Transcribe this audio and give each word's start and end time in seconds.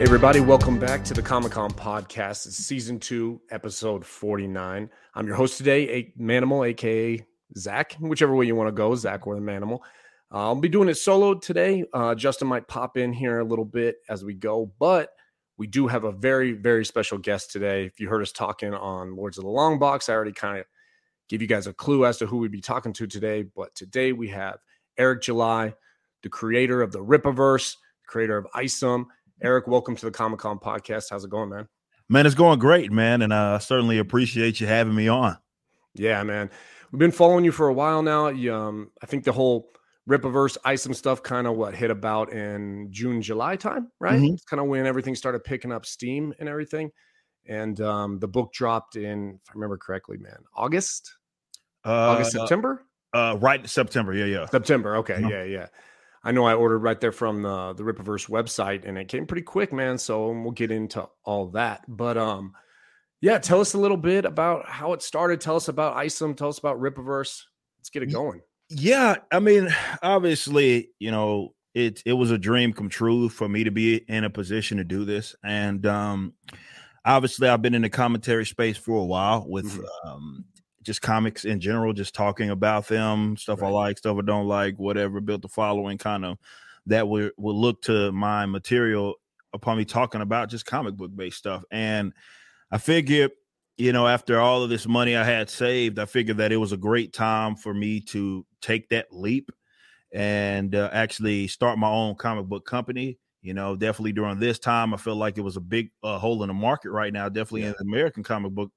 Hey, 0.00 0.06
everybody, 0.06 0.40
welcome 0.40 0.78
back 0.78 1.04
to 1.04 1.12
the 1.12 1.20
Comic 1.20 1.52
Con 1.52 1.70
podcast. 1.70 2.46
It's 2.46 2.56
season 2.56 2.98
two, 2.98 3.38
episode 3.50 4.02
49. 4.02 4.88
I'm 5.14 5.26
your 5.26 5.36
host 5.36 5.58
today, 5.58 5.90
a 5.90 6.14
Manimal, 6.18 6.66
aka 6.66 7.22
Zach, 7.58 7.96
whichever 8.00 8.34
way 8.34 8.46
you 8.46 8.56
want 8.56 8.68
to 8.68 8.72
go, 8.72 8.94
Zach 8.94 9.26
or 9.26 9.34
the 9.34 9.42
Manimal. 9.42 9.80
Uh, 10.32 10.38
I'll 10.38 10.54
be 10.54 10.70
doing 10.70 10.88
it 10.88 10.94
solo 10.94 11.34
today. 11.34 11.84
Uh, 11.92 12.14
Justin 12.14 12.48
might 12.48 12.66
pop 12.66 12.96
in 12.96 13.12
here 13.12 13.40
a 13.40 13.44
little 13.44 13.66
bit 13.66 13.96
as 14.08 14.24
we 14.24 14.32
go, 14.32 14.72
but 14.78 15.10
we 15.58 15.66
do 15.66 15.86
have 15.86 16.04
a 16.04 16.12
very, 16.12 16.52
very 16.52 16.86
special 16.86 17.18
guest 17.18 17.50
today. 17.50 17.84
If 17.84 18.00
you 18.00 18.08
heard 18.08 18.22
us 18.22 18.32
talking 18.32 18.72
on 18.72 19.16
Lords 19.16 19.36
of 19.36 19.44
the 19.44 19.50
Long 19.50 19.78
Box, 19.78 20.08
I 20.08 20.14
already 20.14 20.32
kind 20.32 20.60
of 20.60 20.64
give 21.28 21.42
you 21.42 21.46
guys 21.46 21.66
a 21.66 21.74
clue 21.74 22.06
as 22.06 22.16
to 22.16 22.26
who 22.26 22.38
we'd 22.38 22.52
be 22.52 22.62
talking 22.62 22.94
to 22.94 23.06
today. 23.06 23.42
But 23.42 23.74
today 23.74 24.14
we 24.14 24.28
have 24.28 24.60
Eric 24.96 25.20
July, 25.20 25.74
the 26.22 26.30
creator 26.30 26.80
of 26.80 26.90
the 26.90 27.04
Rippaverse, 27.04 27.76
creator 28.06 28.38
of 28.38 28.46
Isom. 28.54 29.06
Eric, 29.42 29.66
welcome 29.66 29.96
to 29.96 30.04
the 30.04 30.10
Comic 30.10 30.40
Con 30.40 30.58
podcast. 30.58 31.06
How's 31.08 31.24
it 31.24 31.30
going, 31.30 31.48
man? 31.48 31.66
Man, 32.10 32.26
it's 32.26 32.34
going 32.34 32.58
great, 32.58 32.92
man. 32.92 33.22
And 33.22 33.32
I 33.32 33.56
certainly 33.56 33.96
appreciate 33.96 34.60
you 34.60 34.66
having 34.66 34.94
me 34.94 35.08
on. 35.08 35.38
Yeah, 35.94 36.22
man. 36.24 36.50
We've 36.92 36.98
been 36.98 37.10
following 37.10 37.46
you 37.46 37.52
for 37.52 37.68
a 37.68 37.72
while 37.72 38.02
now. 38.02 38.28
You, 38.28 38.54
um, 38.54 38.90
I 39.02 39.06
think 39.06 39.24
the 39.24 39.32
whole 39.32 39.70
Rippaverse 40.06 40.58
Isom 40.66 40.92
stuff 40.92 41.22
kind 41.22 41.46
of 41.46 41.56
what 41.56 41.74
hit 41.74 41.90
about 41.90 42.34
in 42.34 42.88
June, 42.90 43.22
July 43.22 43.56
time, 43.56 43.90
right? 43.98 44.20
Mm-hmm. 44.20 44.34
It's 44.34 44.44
kind 44.44 44.60
of 44.60 44.66
when 44.66 44.84
everything 44.84 45.14
started 45.14 45.42
picking 45.42 45.72
up 45.72 45.86
steam 45.86 46.34
and 46.38 46.46
everything. 46.46 46.90
And 47.48 47.80
um, 47.80 48.18
the 48.18 48.28
book 48.28 48.52
dropped 48.52 48.96
in, 48.96 49.38
if 49.42 49.50
I 49.50 49.54
remember 49.54 49.78
correctly, 49.78 50.18
man, 50.18 50.36
August, 50.54 51.14
uh, 51.86 52.10
August, 52.10 52.32
September. 52.32 52.84
Uh, 53.14 53.38
right, 53.40 53.66
September. 53.66 54.12
Yeah, 54.12 54.26
yeah. 54.26 54.46
September. 54.46 54.96
Okay, 54.96 55.14
uh-huh. 55.14 55.28
yeah, 55.28 55.44
yeah. 55.44 55.66
I 56.22 56.32
know 56.32 56.44
I 56.44 56.54
ordered 56.54 56.80
right 56.80 57.00
there 57.00 57.12
from 57.12 57.42
the 57.42 57.72
the 57.72 57.82
Rippaverse 57.82 58.28
website, 58.28 58.86
and 58.86 58.98
it 58.98 59.08
came 59.08 59.26
pretty 59.26 59.42
quick, 59.42 59.72
man. 59.72 59.98
So 59.98 60.30
we'll 60.30 60.52
get 60.52 60.70
into 60.70 61.08
all 61.24 61.48
that. 61.50 61.84
But 61.88 62.18
um, 62.18 62.54
yeah, 63.20 63.38
tell 63.38 63.60
us 63.60 63.74
a 63.74 63.78
little 63.78 63.96
bit 63.96 64.24
about 64.24 64.68
how 64.68 64.92
it 64.92 65.02
started. 65.02 65.40
Tell 65.40 65.56
us 65.56 65.68
about 65.68 65.96
Isom. 65.96 66.34
Tell 66.34 66.48
us 66.48 66.58
about 66.58 66.80
Rippaverse. 66.80 67.42
Let's 67.78 67.90
get 67.90 68.02
it 68.02 68.12
going. 68.12 68.40
Yeah, 68.68 69.16
I 69.32 69.40
mean, 69.40 69.74
obviously, 70.02 70.90
you 70.98 71.10
know, 71.10 71.54
it 71.74 72.02
it 72.04 72.12
was 72.12 72.30
a 72.30 72.38
dream 72.38 72.72
come 72.72 72.88
true 72.88 73.28
for 73.28 73.48
me 73.48 73.64
to 73.64 73.70
be 73.70 73.96
in 73.96 74.24
a 74.24 74.30
position 74.30 74.78
to 74.78 74.84
do 74.84 75.04
this, 75.04 75.34
and 75.42 75.84
um, 75.86 76.34
obviously, 77.04 77.48
I've 77.48 77.62
been 77.62 77.74
in 77.74 77.82
the 77.82 77.90
commentary 77.90 78.46
space 78.46 78.76
for 78.76 78.98
a 78.98 79.04
while 79.04 79.44
with 79.48 79.66
mm-hmm. 79.72 80.08
um, 80.08 80.44
just 80.82 81.02
comics 81.02 81.44
in 81.44 81.60
general, 81.60 81.92
just 81.92 82.14
talking 82.14 82.50
about 82.50 82.88
them, 82.88 83.36
stuff 83.36 83.60
right. 83.60 83.68
I 83.68 83.72
like, 83.72 83.98
stuff 83.98 84.16
I 84.18 84.24
don't 84.24 84.46
like, 84.46 84.78
whatever. 84.78 85.20
Built 85.20 85.42
the 85.42 85.48
following, 85.48 85.98
kind 85.98 86.24
of 86.24 86.38
that 86.86 87.08
will 87.08 87.30
will 87.36 87.58
look 87.58 87.82
to 87.82 88.12
my 88.12 88.46
material 88.46 89.14
upon 89.52 89.76
me 89.76 89.84
talking 89.84 90.20
about 90.20 90.48
just 90.48 90.66
comic 90.66 90.94
book 90.94 91.14
based 91.14 91.38
stuff, 91.38 91.62
and 91.70 92.12
I 92.70 92.78
figured, 92.78 93.32
you 93.76 93.92
know, 93.92 94.06
after 94.06 94.40
all 94.40 94.62
of 94.62 94.70
this 94.70 94.86
money 94.86 95.16
I 95.16 95.24
had 95.24 95.50
saved, 95.50 95.98
I 95.98 96.04
figured 96.04 96.38
that 96.38 96.52
it 96.52 96.56
was 96.56 96.72
a 96.72 96.76
great 96.76 97.12
time 97.12 97.56
for 97.56 97.74
me 97.74 98.00
to 98.02 98.46
take 98.62 98.88
that 98.90 99.08
leap 99.10 99.50
and 100.12 100.74
uh, 100.74 100.88
actually 100.92 101.46
start 101.48 101.78
my 101.78 101.88
own 101.88 102.14
comic 102.14 102.46
book 102.46 102.64
company. 102.64 103.18
You 103.42 103.54
know, 103.54 103.74
definitely 103.74 104.12
during 104.12 104.38
this 104.38 104.58
time, 104.58 104.92
I 104.92 104.98
felt 104.98 105.16
like 105.16 105.38
it 105.38 105.42
was 105.42 105.56
a 105.56 105.62
big 105.62 105.90
uh, 106.02 106.18
hole 106.18 106.42
in 106.42 106.48
the 106.48 106.54
market 106.54 106.90
right 106.90 107.12
now, 107.12 107.28
definitely 107.28 107.62
yeah. 107.62 107.68
in 107.68 107.74
the 107.78 107.84
American 107.84 108.22
comic 108.22 108.52
book 108.52 108.70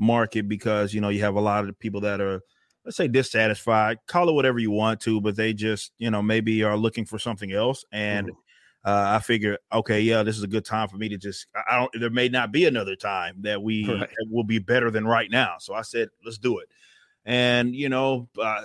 market, 0.00 0.48
because, 0.48 0.92
you 0.92 1.00
know, 1.00 1.10
you 1.10 1.20
have 1.20 1.36
a 1.36 1.40
lot 1.40 1.68
of 1.68 1.78
people 1.78 2.00
that 2.00 2.20
are, 2.20 2.42
let's 2.84 2.96
say, 2.96 3.06
dissatisfied, 3.06 3.98
call 4.06 4.28
it 4.28 4.32
whatever 4.32 4.58
you 4.58 4.70
want 4.70 5.00
to, 5.02 5.20
but 5.20 5.36
they 5.36 5.52
just, 5.52 5.92
you 5.98 6.10
know, 6.10 6.22
maybe 6.22 6.62
are 6.64 6.76
looking 6.76 7.04
for 7.04 7.18
something 7.18 7.52
else. 7.52 7.84
And, 7.92 8.28
mm-hmm 8.28 8.40
uh, 8.84 9.16
I 9.16 9.18
figure, 9.18 9.58
okay, 9.72 10.00
yeah, 10.00 10.22
this 10.22 10.38
is 10.38 10.42
a 10.42 10.48
good 10.48 10.64
time 10.64 10.88
for 10.88 10.96
me 10.96 11.08
to 11.10 11.18
just. 11.18 11.46
I 11.70 11.76
don't. 11.76 11.90
There 12.00 12.08
may 12.08 12.28
not 12.28 12.50
be 12.50 12.64
another 12.64 12.96
time 12.96 13.36
that 13.42 13.62
we 13.62 13.84
right. 14.00 14.08
will 14.30 14.44
be 14.44 14.58
better 14.58 14.90
than 14.90 15.06
right 15.06 15.30
now. 15.30 15.56
So 15.58 15.74
I 15.74 15.82
said, 15.82 16.08
let's 16.24 16.38
do 16.38 16.58
it. 16.58 16.68
And 17.26 17.74
you 17.76 17.90
know, 17.90 18.28
uh, 18.40 18.62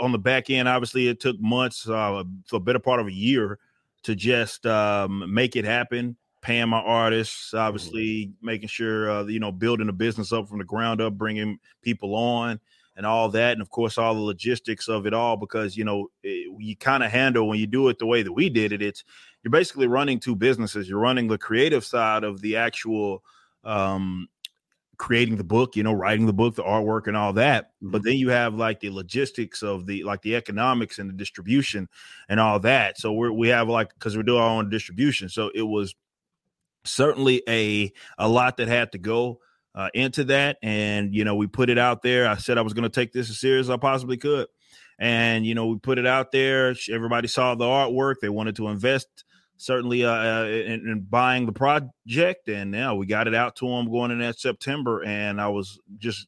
on 0.00 0.12
the 0.12 0.18
back 0.18 0.48
end, 0.48 0.68
obviously, 0.68 1.08
it 1.08 1.18
took 1.18 1.40
months, 1.40 1.88
uh, 1.88 2.22
for 2.46 2.56
a 2.56 2.60
better 2.60 2.78
part 2.78 3.00
of 3.00 3.08
a 3.08 3.12
year, 3.12 3.58
to 4.04 4.14
just 4.14 4.64
um, 4.64 5.24
make 5.34 5.56
it 5.56 5.64
happen. 5.64 6.16
Paying 6.40 6.68
my 6.68 6.80
artists, 6.80 7.52
obviously, 7.52 8.32
making 8.40 8.68
sure 8.68 9.10
uh, 9.10 9.24
you 9.24 9.40
know, 9.40 9.52
building 9.52 9.88
a 9.88 9.92
business 9.92 10.32
up 10.32 10.48
from 10.48 10.58
the 10.58 10.64
ground 10.64 11.00
up, 11.00 11.14
bringing 11.14 11.58
people 11.82 12.14
on 12.14 12.60
and 12.96 13.06
all 13.06 13.28
that, 13.30 13.52
and 13.52 13.62
of 13.62 13.70
course 13.70 13.98
all 13.98 14.14
the 14.14 14.20
logistics 14.20 14.88
of 14.88 15.06
it 15.06 15.14
all. 15.14 15.36
Because 15.36 15.76
you 15.76 15.84
know 15.84 16.08
it, 16.22 16.48
you 16.58 16.76
kind 16.76 17.02
of 17.02 17.10
handle 17.10 17.48
when 17.48 17.58
you 17.58 17.66
do 17.66 17.88
it 17.88 17.98
the 17.98 18.06
way 18.06 18.22
that 18.22 18.32
we 18.32 18.48
did 18.48 18.72
it. 18.72 18.82
It's 18.82 19.04
you're 19.42 19.50
basically 19.50 19.86
running 19.86 20.20
two 20.20 20.36
businesses. 20.36 20.88
You're 20.88 21.00
running 21.00 21.28
the 21.28 21.38
creative 21.38 21.84
side 21.84 22.24
of 22.24 22.40
the 22.40 22.56
actual 22.56 23.22
um, 23.64 24.28
creating 24.98 25.36
the 25.36 25.44
book, 25.44 25.76
you 25.76 25.84
know, 25.84 25.92
writing 25.92 26.26
the 26.26 26.32
book, 26.32 26.56
the 26.56 26.64
artwork, 26.64 27.06
and 27.06 27.16
all 27.16 27.32
that. 27.34 27.70
But 27.80 27.98
mm-hmm. 27.98 28.08
then 28.08 28.16
you 28.18 28.30
have 28.30 28.54
like 28.54 28.80
the 28.80 28.90
logistics 28.90 29.62
of 29.62 29.86
the 29.86 30.02
like 30.02 30.22
the 30.22 30.36
economics 30.36 30.98
and 30.98 31.08
the 31.08 31.14
distribution 31.14 31.88
and 32.28 32.40
all 32.40 32.58
that. 32.60 32.98
So 32.98 33.12
we 33.12 33.30
we 33.30 33.48
have 33.48 33.68
like 33.68 33.94
because 33.94 34.16
we 34.16 34.24
do 34.24 34.36
our 34.36 34.50
own 34.50 34.68
distribution. 34.68 35.28
So 35.28 35.50
it 35.54 35.62
was 35.62 35.94
certainly 36.84 37.42
a 37.48 37.92
a 38.16 38.28
lot 38.28 38.58
that 38.58 38.68
had 38.68 38.92
to 38.92 38.98
go 38.98 39.40
uh, 39.74 39.90
into 39.94 40.24
that. 40.24 40.58
And, 40.62 41.14
you 41.14 41.24
know, 41.24 41.36
we 41.36 41.46
put 41.46 41.70
it 41.70 41.78
out 41.78 42.02
there. 42.02 42.26
I 42.28 42.36
said 42.36 42.58
I 42.58 42.62
was 42.62 42.74
going 42.74 42.82
to 42.84 42.88
take 42.88 43.12
this 43.12 43.30
as 43.30 43.38
serious 43.38 43.66
as 43.66 43.70
I 43.70 43.76
possibly 43.76 44.16
could. 44.16 44.48
And, 44.98 45.46
you 45.46 45.54
know, 45.54 45.68
we 45.68 45.78
put 45.78 45.98
it 45.98 46.06
out 46.06 46.32
there. 46.32 46.74
Everybody 46.90 47.28
saw 47.28 47.54
the 47.54 47.64
artwork. 47.64 48.16
They 48.20 48.28
wanted 48.28 48.56
to 48.56 48.68
invest 48.68 49.24
certainly 49.56 50.04
uh, 50.04 50.10
uh, 50.10 50.44
in, 50.46 50.88
in, 50.88 51.06
buying 51.08 51.46
the 51.46 51.52
project. 51.52 52.48
And 52.48 52.72
now 52.72 52.96
we 52.96 53.06
got 53.06 53.28
it 53.28 53.34
out 53.34 53.56
to 53.56 53.68
them 53.68 53.90
going 53.90 54.10
in 54.10 54.18
that 54.18 54.40
September. 54.40 55.04
And 55.04 55.40
I 55.40 55.48
was 55.48 55.78
just 55.96 56.26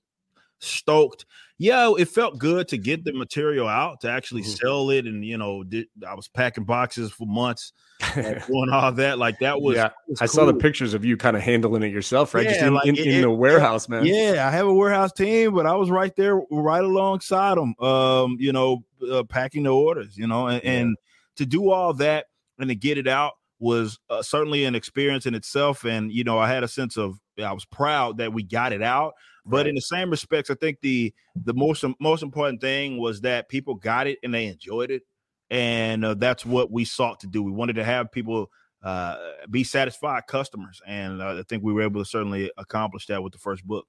stoked. 0.60 1.26
Yeah, 1.58 1.92
it 1.98 2.08
felt 2.08 2.38
good 2.38 2.68
to 2.68 2.78
get 2.78 3.04
the 3.04 3.12
material 3.12 3.68
out 3.68 4.00
to 4.00 4.10
actually 4.10 4.40
mm-hmm. 4.42 4.52
sell 4.52 4.88
it. 4.90 5.04
And, 5.04 5.22
you 5.22 5.36
know, 5.36 5.62
did, 5.62 5.88
I 6.08 6.14
was 6.14 6.26
packing 6.26 6.64
boxes 6.64 7.12
for 7.12 7.26
months 7.26 7.74
doing 8.14 8.70
all 8.72 8.92
that. 8.92 9.18
Like 9.18 9.38
that 9.40 9.60
was, 9.60 9.76
yeah. 9.76 9.90
Was 10.08 10.22
I 10.22 10.26
cool. 10.26 10.34
saw 10.34 10.46
the 10.46 10.54
pictures 10.54 10.94
of 10.94 11.04
you 11.04 11.18
kind 11.18 11.36
of 11.36 11.42
handling 11.42 11.82
it 11.82 11.92
yourself, 11.92 12.32
right? 12.32 12.44
Yeah, 12.44 12.52
Just 12.52 12.64
in, 12.64 12.74
like 12.74 12.86
in, 12.86 12.96
it, 12.96 13.06
in, 13.06 13.20
the 13.20 13.30
warehouse, 13.30 13.90
man. 13.90 14.06
Yeah, 14.06 14.48
I 14.48 14.50
have 14.50 14.66
a 14.66 14.72
warehouse 14.72 15.12
team, 15.12 15.52
but 15.52 15.66
I 15.66 15.74
was 15.74 15.90
right 15.90 16.16
there, 16.16 16.40
right 16.50 16.82
alongside 16.82 17.58
them. 17.58 17.74
Um, 17.78 18.36
you 18.40 18.52
know, 18.52 18.82
uh, 19.10 19.24
packing 19.24 19.64
the 19.64 19.74
orders. 19.74 20.16
You 20.16 20.28
know, 20.28 20.46
and, 20.46 20.62
yeah. 20.64 20.70
and, 20.70 20.96
to 21.36 21.46
do 21.46 21.70
all 21.70 21.94
that 21.94 22.26
and 22.58 22.68
to 22.68 22.74
get 22.74 22.98
it 22.98 23.08
out 23.08 23.32
was 23.58 23.98
uh, 24.10 24.22
certainly 24.22 24.64
an 24.64 24.74
experience 24.74 25.26
in 25.26 25.34
itself. 25.34 25.84
And 25.84 26.12
you 26.12 26.24
know, 26.24 26.38
I 26.38 26.48
had 26.48 26.64
a 26.64 26.68
sense 26.68 26.96
of 26.96 27.18
I 27.42 27.52
was 27.52 27.64
proud 27.64 28.18
that 28.18 28.32
we 28.32 28.42
got 28.42 28.72
it 28.72 28.82
out. 28.82 29.14
But 29.46 29.66
in 29.66 29.74
the 29.74 29.80
same 29.80 30.10
respects, 30.10 30.50
I 30.50 30.54
think 30.54 30.80
the 30.80 31.12
the 31.34 31.54
most 31.54 31.84
most 31.98 32.22
important 32.22 32.60
thing 32.60 32.98
was 32.98 33.20
that 33.22 33.48
people 33.48 33.74
got 33.74 34.06
it 34.06 34.18
and 34.22 34.34
they 34.34 34.46
enjoyed 34.46 34.90
it 34.90 35.02
and 35.50 36.04
uh, 36.04 36.14
that's 36.14 36.46
what 36.46 36.70
we 36.70 36.84
sought 36.84 37.20
to 37.20 37.26
do. 37.26 37.42
We 37.42 37.50
wanted 37.50 37.74
to 37.74 37.84
have 37.84 38.12
people 38.12 38.50
uh, 38.82 39.16
be 39.50 39.64
satisfied 39.64 40.26
customers, 40.26 40.80
and 40.86 41.20
uh, 41.20 41.38
I 41.38 41.42
think 41.48 41.62
we 41.62 41.72
were 41.72 41.82
able 41.82 42.02
to 42.02 42.08
certainly 42.08 42.50
accomplish 42.56 43.06
that 43.06 43.22
with 43.22 43.32
the 43.32 43.38
first 43.38 43.66
book. 43.66 43.86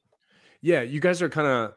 Yeah, 0.61 0.81
you 0.81 0.99
guys 0.99 1.21
are 1.21 1.29
kind 1.29 1.47
of 1.47 1.73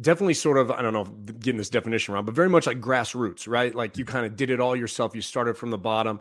definitely 0.00 0.34
sort 0.34 0.58
of 0.58 0.70
I 0.70 0.82
don't 0.82 0.92
know 0.92 1.04
getting 1.04 1.58
this 1.58 1.70
definition 1.70 2.14
wrong, 2.14 2.24
but 2.24 2.34
very 2.34 2.48
much 2.48 2.66
like 2.66 2.80
grassroots, 2.80 3.48
right? 3.48 3.74
Like 3.74 3.96
you 3.96 4.04
kind 4.04 4.26
of 4.26 4.36
did 4.36 4.50
it 4.50 4.60
all 4.60 4.76
yourself. 4.76 5.14
You 5.14 5.22
started 5.22 5.56
from 5.56 5.70
the 5.70 5.78
bottom. 5.78 6.20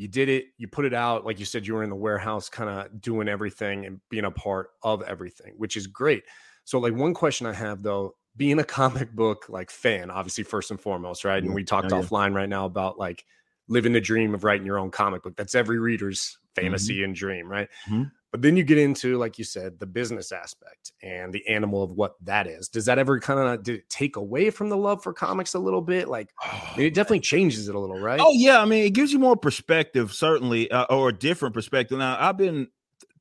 You 0.00 0.08
did 0.08 0.30
it. 0.30 0.46
You 0.56 0.66
put 0.66 0.86
it 0.86 0.94
out. 0.94 1.26
Like 1.26 1.38
you 1.38 1.44
said, 1.44 1.66
you 1.66 1.74
were 1.74 1.82
in 1.82 1.90
the 1.90 1.94
warehouse, 1.94 2.48
kind 2.48 2.70
of 2.70 3.02
doing 3.02 3.28
everything 3.28 3.84
and 3.84 4.00
being 4.08 4.24
a 4.24 4.30
part 4.30 4.70
of 4.82 5.02
everything, 5.02 5.52
which 5.58 5.76
is 5.76 5.86
great. 5.86 6.22
So, 6.64 6.78
like 6.78 6.94
one 6.94 7.12
question 7.12 7.46
I 7.46 7.52
have 7.52 7.82
though 7.82 8.14
being 8.34 8.58
a 8.60 8.64
comic 8.80 9.12
book 9.12 9.44
like 9.50 9.70
fan, 9.70 10.10
obviously 10.10 10.42
first 10.42 10.70
and 10.70 10.80
foremost, 10.80 11.22
right? 11.22 11.42
And 11.42 11.52
we 11.52 11.64
talked 11.64 11.92
oh, 11.92 12.00
offline 12.00 12.34
right 12.34 12.48
now 12.48 12.64
about 12.64 12.98
like 12.98 13.26
living 13.68 13.92
the 13.92 14.00
dream 14.00 14.34
of 14.34 14.42
writing 14.42 14.64
your 14.64 14.78
own 14.78 14.90
comic 14.90 15.22
book. 15.22 15.36
That's 15.36 15.54
every 15.54 15.78
reader's 15.78 16.38
fantasy 16.54 16.96
mm-hmm. 16.96 17.04
and 17.04 17.14
dream, 17.14 17.48
right? 17.48 17.68
Mm-hmm. 17.88 18.04
But 18.30 18.42
then 18.42 18.56
you 18.56 18.62
get 18.62 18.78
into, 18.78 19.18
like 19.18 19.38
you 19.38 19.44
said, 19.44 19.80
the 19.80 19.86
business 19.86 20.30
aspect 20.30 20.92
and 21.02 21.32
the 21.32 21.46
animal 21.48 21.82
of 21.82 21.90
what 21.92 22.14
that 22.24 22.46
is. 22.46 22.68
Does 22.68 22.84
that 22.84 22.96
ever 22.96 23.18
kind 23.18 23.40
of 23.40 23.64
did 23.64 23.76
it 23.76 23.90
take 23.90 24.14
away 24.14 24.50
from 24.50 24.68
the 24.68 24.76
love 24.76 25.02
for 25.02 25.12
comics 25.12 25.54
a 25.54 25.58
little 25.58 25.82
bit? 25.82 26.08
Like 26.08 26.30
oh, 26.44 26.74
it 26.78 26.94
definitely 26.94 27.20
changes 27.20 27.68
it 27.68 27.74
a 27.74 27.78
little, 27.78 27.98
right? 27.98 28.20
Oh 28.22 28.32
yeah, 28.32 28.60
I 28.60 28.66
mean 28.66 28.84
it 28.84 28.90
gives 28.90 29.12
you 29.12 29.18
more 29.18 29.36
perspective, 29.36 30.12
certainly, 30.12 30.70
uh, 30.70 30.84
or 30.90 31.08
a 31.08 31.12
different 31.12 31.54
perspective. 31.54 31.98
Now 31.98 32.16
I've 32.20 32.36
been 32.36 32.68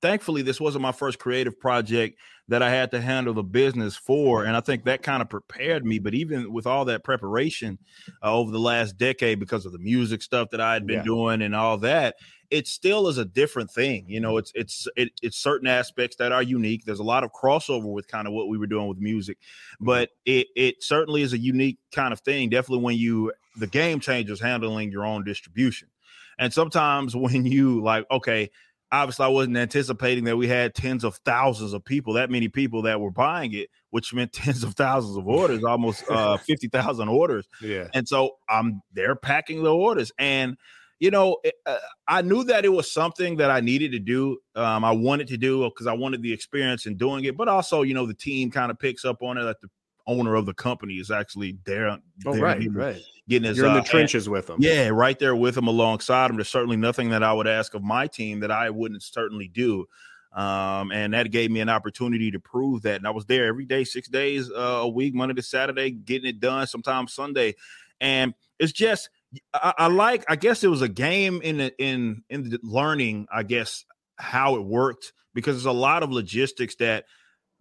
thankfully 0.01 0.41
this 0.41 0.61
wasn't 0.61 0.81
my 0.81 0.91
first 0.91 1.19
creative 1.19 1.59
project 1.59 2.19
that 2.47 2.63
I 2.63 2.69
had 2.69 2.91
to 2.91 3.01
handle 3.01 3.33
the 3.33 3.43
business 3.43 3.95
for. 3.95 4.43
And 4.43 4.57
I 4.57 4.61
think 4.61 4.85
that 4.85 5.03
kind 5.03 5.21
of 5.21 5.29
prepared 5.29 5.85
me. 5.85 5.99
But 5.99 6.15
even 6.15 6.51
with 6.51 6.65
all 6.65 6.85
that 6.85 7.03
preparation 7.03 7.77
uh, 8.23 8.33
over 8.33 8.51
the 8.51 8.59
last 8.59 8.97
decade, 8.97 9.39
because 9.39 9.65
of 9.65 9.71
the 9.71 9.79
music 9.79 10.21
stuff 10.21 10.49
that 10.51 10.59
I 10.59 10.73
had 10.73 10.87
been 10.87 10.97
yeah. 10.97 11.03
doing 11.03 11.41
and 11.43 11.55
all 11.55 11.77
that, 11.79 12.15
it 12.51 12.67
still 12.67 13.07
is 13.07 13.17
a 13.17 13.25
different 13.25 13.71
thing. 13.71 14.05
You 14.07 14.19
know, 14.19 14.37
it's 14.37 14.51
it's 14.55 14.87
it, 14.95 15.11
it's 15.21 15.37
certain 15.37 15.67
aspects 15.67 16.15
that 16.17 16.31
are 16.31 16.43
unique. 16.43 16.85
There's 16.85 16.99
a 16.99 17.03
lot 17.03 17.23
of 17.23 17.31
crossover 17.31 17.91
with 17.91 18.07
kind 18.07 18.27
of 18.27 18.33
what 18.33 18.47
we 18.47 18.57
were 18.57 18.67
doing 18.67 18.87
with 18.87 18.99
music, 18.99 19.37
but 19.79 20.09
it 20.25 20.47
it 20.55 20.83
certainly 20.83 21.21
is 21.21 21.33
a 21.33 21.37
unique 21.37 21.77
kind 21.93 22.13
of 22.13 22.21
thing. 22.21 22.49
Definitely 22.49 22.83
when 22.83 22.97
you 22.97 23.33
the 23.57 23.67
game 23.67 23.99
changers 23.99 24.39
handling 24.39 24.91
your 24.91 25.05
own 25.05 25.23
distribution. 25.23 25.89
And 26.37 26.53
sometimes 26.53 27.15
when 27.15 27.45
you 27.45 27.83
like, 27.83 28.05
okay, 28.09 28.49
obviously 28.91 29.25
I 29.25 29.29
wasn't 29.29 29.57
anticipating 29.57 30.23
that 30.25 30.37
we 30.37 30.47
had 30.47 30.73
tens 30.73 31.03
of 31.03 31.17
thousands 31.17 31.73
of 31.73 31.85
people, 31.85 32.13
that 32.13 32.29
many 32.29 32.47
people 32.47 32.83
that 32.83 32.99
were 32.99 33.11
buying 33.11 33.53
it, 33.53 33.69
which 33.91 34.13
meant 34.13 34.33
tens 34.33 34.63
of 34.63 34.73
thousands 34.73 35.17
of 35.17 35.27
orders, 35.27 35.63
almost 35.63 36.03
uh, 36.09 36.37
50,000 36.47 37.07
orders. 37.07 37.47
Yeah. 37.61 37.87
And 37.93 38.07
so 38.07 38.37
um, 38.49 38.81
they're 38.93 39.15
packing 39.15 39.63
the 39.63 39.73
orders. 39.73 40.11
And, 40.17 40.57
you 40.99 41.11
know, 41.11 41.37
uh, 41.65 41.77
I 42.07 42.21
knew 42.21 42.43
that 42.45 42.65
it 42.65 42.69
was 42.69 42.91
something 42.91 43.37
that 43.37 43.49
I 43.49 43.61
needed 43.61 43.93
to 43.93 43.99
do. 43.99 44.37
Um, 44.55 44.83
I 44.83 44.91
wanted 44.91 45.27
to 45.29 45.37
do 45.37 45.63
because 45.63 45.87
I 45.87 45.93
wanted 45.93 46.21
the 46.21 46.33
experience 46.33 46.85
in 46.85 46.97
doing 46.97 47.23
it, 47.23 47.37
but 47.37 47.47
also, 47.47 47.83
you 47.83 47.93
know, 47.93 48.05
the 48.05 48.13
team 48.13 48.51
kind 48.51 48.69
of 48.69 48.77
picks 48.77 49.05
up 49.05 49.23
on 49.23 49.37
it. 49.37 49.43
That 49.43 49.61
the 49.61 49.69
owner 50.07 50.35
of 50.35 50.45
the 50.45 50.53
company 50.53 50.95
is 50.95 51.11
actually 51.11 51.57
there. 51.65 51.89
Oh, 52.25 52.33
there 52.33 52.41
right, 52.41 52.59
getting, 52.59 52.73
right. 52.73 53.01
Getting 53.27 53.47
his, 53.47 53.57
You're 53.57 53.67
in 53.67 53.73
the 53.75 53.79
uh, 53.79 53.83
trenches 53.83 54.27
with 54.27 54.47
them. 54.47 54.57
yeah, 54.59 54.89
right 54.89 55.17
there 55.17 55.35
with 55.35 55.55
them 55.55 55.67
alongside 55.67 56.29
them. 56.29 56.37
There's 56.37 56.49
certainly 56.49 56.77
nothing 56.77 57.09
that 57.09 57.23
I 57.23 57.31
would 57.31 57.47
ask 57.47 57.75
of 57.75 57.83
my 57.83 58.07
team 58.07 58.39
that 58.41 58.51
I 58.51 58.69
wouldn't 58.69 59.03
certainly 59.03 59.47
do. 59.47 59.85
Um, 60.33 60.91
and 60.91 61.13
that 61.13 61.31
gave 61.31 61.49
me 61.49 61.59
an 61.59 61.69
opportunity 61.69 62.29
to 62.31 62.39
prove 62.39 62.83
that. 62.83 62.97
And 62.97 63.07
I 63.07 63.11
was 63.11 63.25
there 63.25 63.45
every 63.45 63.65
day, 63.65 63.83
six 63.83 64.07
days 64.07 64.51
uh, 64.51 64.81
a 64.81 64.87
week, 64.87 65.15
Monday 65.15 65.33
to 65.35 65.41
Saturday, 65.41 65.91
getting 65.91 66.29
it 66.29 66.39
done, 66.39 66.67
sometimes 66.67 67.13
Sunday. 67.13 67.55
And 68.01 68.33
it's 68.59 68.71
just 68.71 69.09
I, 69.53 69.73
I 69.77 69.87
like, 69.87 70.25
I 70.27 70.35
guess 70.35 70.63
it 70.63 70.67
was 70.69 70.81
a 70.81 70.87
game 70.89 71.41
in 71.41 71.57
the 71.57 71.73
in 71.77 72.23
in 72.29 72.49
the 72.49 72.59
learning, 72.63 73.27
I 73.31 73.43
guess, 73.43 73.85
how 74.17 74.55
it 74.55 74.63
worked 74.63 75.13
because 75.33 75.55
there's 75.55 75.65
a 75.65 75.71
lot 75.71 76.01
of 76.03 76.11
logistics 76.11 76.75
that 76.77 77.05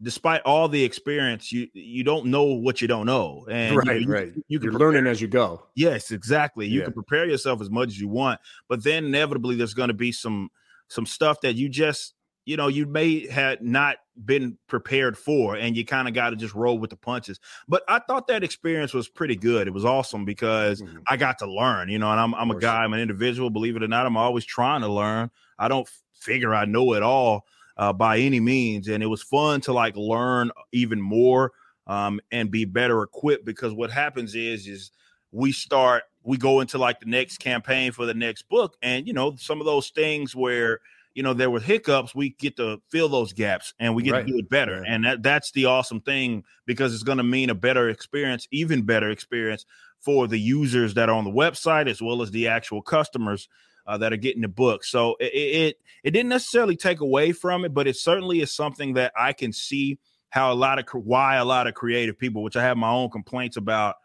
despite 0.01 0.41
all 0.43 0.69
the 0.69 0.85
experience, 0.85 1.53
you 1.53 1.69
you 1.75 2.05
don't 2.05 2.27
know 2.27 2.45
what 2.45 2.81
you 2.81 2.89
don't 2.89 3.05
know. 3.07 3.47
And 3.51 3.77
right, 3.77 4.01
you, 4.01 4.09
right. 4.09 4.29
You, 4.35 4.43
You, 4.49 4.59
can 4.61 4.69
are 4.69 4.73
prepare- 4.73 4.89
learning 4.93 5.11
as 5.11 5.21
you 5.21 5.29
go. 5.29 5.65
Yes, 5.75 6.11
exactly. 6.11 6.67
You 6.67 6.79
Yeah. 6.81 6.85
can 6.87 6.95
prepare 6.95 7.27
yourself 7.27 7.61
as 7.61 7.69
much 7.71 7.89
as 7.89 8.01
you 8.01 8.09
want, 8.09 8.41
but 8.69 8.83
then 8.85 9.05
inevitably 9.07 9.57
there's 9.57 9.75
going 9.75 9.89
to 9.89 9.95
be 9.95 10.13
some 10.13 10.49
some 10.89 11.05
stuff 11.05 11.41
that 11.43 11.55
you 11.57 11.69
just 11.69 12.15
you 12.49 12.57
know 12.57 12.69
you 12.69 12.87
may 12.87 13.27
have 13.29 13.61
not 13.61 13.99
been 14.25 14.57
prepared 14.69 15.19
for, 15.19 15.55
and 15.55 15.77
you 15.77 15.85
kind 15.85 16.09
of 16.09 16.15
got 16.15 16.31
to 16.31 16.37
just 16.37 16.55
roll 16.55 16.79
with 16.79 16.89
the 16.89 16.97
punches. 16.97 17.39
But 17.69 17.83
I 17.89 17.99
thought 17.99 18.27
that 18.29 18.43
experience 18.43 18.95
was 18.95 19.07
pretty 19.07 19.37
good. 19.37 19.69
It 19.69 19.75
was 19.75 19.85
awesome 19.85 20.25
because 20.25 20.81
Mhm. 20.81 21.03
I 21.07 21.19
got 21.19 21.39
to 21.41 21.47
learn. 21.47 21.91
You 21.91 21.99
know, 21.99 22.11
and 22.11 22.19
I'm 22.19 22.35
I'm 22.35 22.51
a 22.51 22.59
guy. 22.59 22.85
I'm 22.85 22.95
an 22.95 23.01
individual. 23.01 23.51
Believe 23.51 23.77
it 23.77 23.83
or 23.83 23.89
not, 23.89 24.07
I'm 24.07 24.17
always 24.17 24.47
trying 24.47 24.81
to 24.81 24.89
learn. 24.89 25.31
I 25.59 25.69
don't 25.69 25.87
figure 26.15 26.55
I 26.55 26.65
know 26.65 26.95
it 26.95 27.03
all 27.03 27.45
uh, 27.77 27.93
by 27.93 28.19
any 28.19 28.41
means, 28.41 28.89
and 28.89 29.03
it 29.03 29.09
was 29.09 29.23
fun 29.23 29.61
to 29.63 29.75
like 29.75 29.95
learn 29.95 30.51
even 30.73 31.03
more 31.03 31.53
um, 31.87 32.19
and 32.33 32.51
be 32.51 32.65
better 32.65 33.03
equipped 33.03 33.45
because 33.45 33.75
what 33.75 33.91
happens 33.91 34.35
is 34.35 34.67
is 34.67 34.91
we 35.33 35.53
start 35.53 36.05
we 36.23 36.39
go 36.39 36.61
into 36.61 36.79
like 36.79 36.99
the 37.01 37.07
next 37.07 37.39
campaign 37.39 37.93
for 37.93 38.07
the 38.07 38.15
next 38.15 38.49
book 38.49 38.77
and 38.81 39.07
you 39.07 39.13
know 39.13 39.37
some 39.37 39.61
of 39.61 39.67
those 39.67 39.91
things 39.91 40.35
where 40.35 40.81
you 41.19 41.25
know 41.25 41.35
there 41.35 41.51
were 41.51 41.59
hiccups 41.59 42.15
we 42.15 42.31
get 42.31 42.57
to 42.59 42.81
fill 42.91 43.09
those 43.09 43.33
gaps 43.33 43.75
and 43.81 43.97
we 43.97 44.05
get 44.05 44.13
Right. 44.13 44.25
to 44.25 44.33
do 44.33 44.39
it 44.39 44.49
better. 44.49 44.85
And 44.87 45.05
that 45.05 45.21
that's 45.25 45.51
the 45.51 45.65
awesome 45.65 46.01
thing 46.01 46.45
because 46.65 46.95
it's 46.95 47.03
going 47.03 47.19
to 47.19 47.25
mean 47.25 47.51
a 47.51 47.57
better 47.57 47.89
experience 47.89 48.47
even 48.53 48.83
better 48.83 49.11
experience 49.11 49.67
for 49.99 50.29
the 50.29 50.39
users 50.39 50.95
that 50.95 51.09
are 51.09 51.17
on 51.17 51.25
the 51.25 51.33
website 51.33 51.89
as 51.89 52.01
well 52.01 52.23
as 52.23 52.31
the 52.31 52.47
actual 52.47 52.83
customers 52.83 53.49
uh, 53.89 53.99
that 53.99 54.13
are 54.13 54.17
getting 54.17 54.43
the 54.43 54.49
book. 54.49 54.85
So 54.85 55.17
it, 55.19 55.33
it 55.35 55.77
it 56.05 56.11
didn't 56.13 56.29
necessarily 56.29 56.77
take 56.77 57.01
away 57.01 57.33
from 57.33 57.65
it 57.65 57.75
but 57.75 57.89
it 57.89 57.97
certainly 57.97 58.41
is 58.41 58.55
something 58.55 58.95
that 58.95 59.13
i 59.19 59.33
can 59.33 59.53
see 59.53 59.99
how 60.31 60.53
a 60.53 60.55
lot 60.55 60.79
of 60.79 60.87
why 61.05 61.37
a 61.37 61.45
lot 61.45 61.67
of 61.67 61.75
creative 61.75 62.17
people 62.17 62.43
which 62.45 62.57
i 62.57 62.63
have 62.63 62.77
my 62.77 62.91
own 62.91 63.11
complaints 63.11 63.57
about 63.57 63.97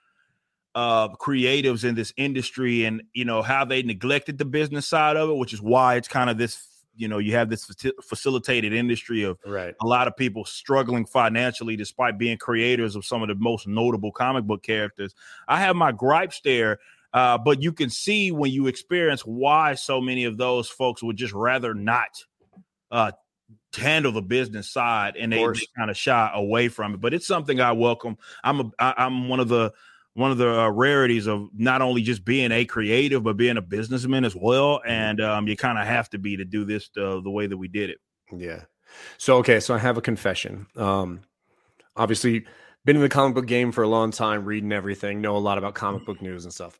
uh 0.75 1.09
creatives 1.09 1.83
in 1.83 1.95
this 1.95 2.11
industry 2.17 2.85
and 2.85 3.03
you 3.13 3.25
know 3.25 3.41
how 3.41 3.63
they 3.63 3.83
neglected 3.83 4.37
the 4.37 4.45
business 4.45 4.87
side 4.87 5.15
of 5.15 5.29
it 5.29 5.35
which 5.35 5.53
is 5.53 5.61
why 5.61 5.95
it's 5.95 6.07
kind 6.07 6.29
of 6.29 6.37
this 6.37 6.67
you 6.95 7.07
know 7.07 7.17
you 7.17 7.33
have 7.33 7.49
this 7.49 7.65
facilitated 8.01 8.73
industry 8.73 9.23
of 9.23 9.37
Right. 9.45 9.73
a 9.81 9.87
lot 9.87 10.07
of 10.07 10.15
people 10.15 10.45
struggling 10.45 11.05
financially 11.05 11.75
despite 11.75 12.17
being 12.17 12.37
creators 12.37 12.95
of 12.95 13.05
some 13.05 13.21
of 13.21 13.27
the 13.27 13.35
most 13.35 13.67
notable 13.67 14.11
comic 14.11 14.45
book 14.45 14.63
characters. 14.63 15.15
I 15.47 15.59
have 15.59 15.75
my 15.75 15.91
gripes 15.91 16.41
there 16.43 16.79
uh, 17.13 17.37
but 17.37 17.61
you 17.61 17.71
can 17.71 17.89
see 17.89 18.31
when 18.31 18.51
you 18.51 18.67
experience 18.67 19.21
why 19.21 19.75
so 19.75 20.01
many 20.01 20.25
of 20.25 20.37
those 20.37 20.67
folks 20.67 21.03
would 21.03 21.15
just 21.15 21.33
rather 21.33 21.73
not 21.75 22.09
uh, 22.91 23.11
handle 23.77 24.11
the 24.11 24.21
business 24.21 24.71
side 24.71 25.15
and 25.15 25.31
they, 25.31 25.43
kind 25.77 25.91
of 25.91 25.97
shy 25.97 26.31
away 26.33 26.69
from 26.69 26.95
it. 26.95 27.01
But 27.01 27.13
it's 27.13 27.27
something 27.27 27.61
i 27.61 27.71
welcome. 27.71 28.17
I'm 28.43 28.59
a 28.59 28.71
I, 28.79 28.93
i'm 28.97 29.29
one 29.29 29.39
of 29.39 29.47
the 29.47 29.73
one 30.15 30.31
of 30.31 30.37
the 30.37 30.61
uh, 30.61 30.69
rarities 30.69 31.27
of 31.27 31.47
not 31.53 31.81
only 31.81 32.01
just 32.01 32.23
being 32.23 32.51
a 32.51 32.65
creative 32.65 33.23
but 33.23 33.37
being 33.37 33.57
a 33.57 33.61
businessman 33.61 34.25
as 34.25 34.35
well 34.35 34.81
and 34.87 35.21
um, 35.21 35.47
you 35.47 35.55
kind 35.55 35.77
of 35.77 35.85
have 35.85 36.09
to 36.09 36.17
be 36.17 36.37
to 36.37 36.45
do 36.45 36.65
this 36.65 36.89
the, 36.95 37.21
the 37.23 37.31
way 37.31 37.47
that 37.47 37.57
we 37.57 37.67
did 37.67 37.89
it 37.89 37.97
Yeah. 38.31 38.63
So 39.17 39.37
okay, 39.37 39.59
so 39.59 39.73
I 39.73 39.79
have 39.79 39.97
a 39.97 40.01
confession. 40.01 40.67
Um 40.75 41.21
obviously 41.95 42.45
been 42.85 42.95
in 42.95 43.01
the 43.01 43.09
comic 43.09 43.35
book 43.35 43.45
game 43.45 43.71
for 43.71 43.83
a 43.83 43.87
long 43.87 44.11
time, 44.11 44.45
reading 44.45 44.71
everything, 44.71 45.21
know 45.21 45.37
a 45.37 45.39
lot 45.39 45.57
about 45.57 45.73
comic 45.73 46.05
book 46.05 46.21
news 46.21 46.43
and 46.43 46.53
stuff. 46.53 46.77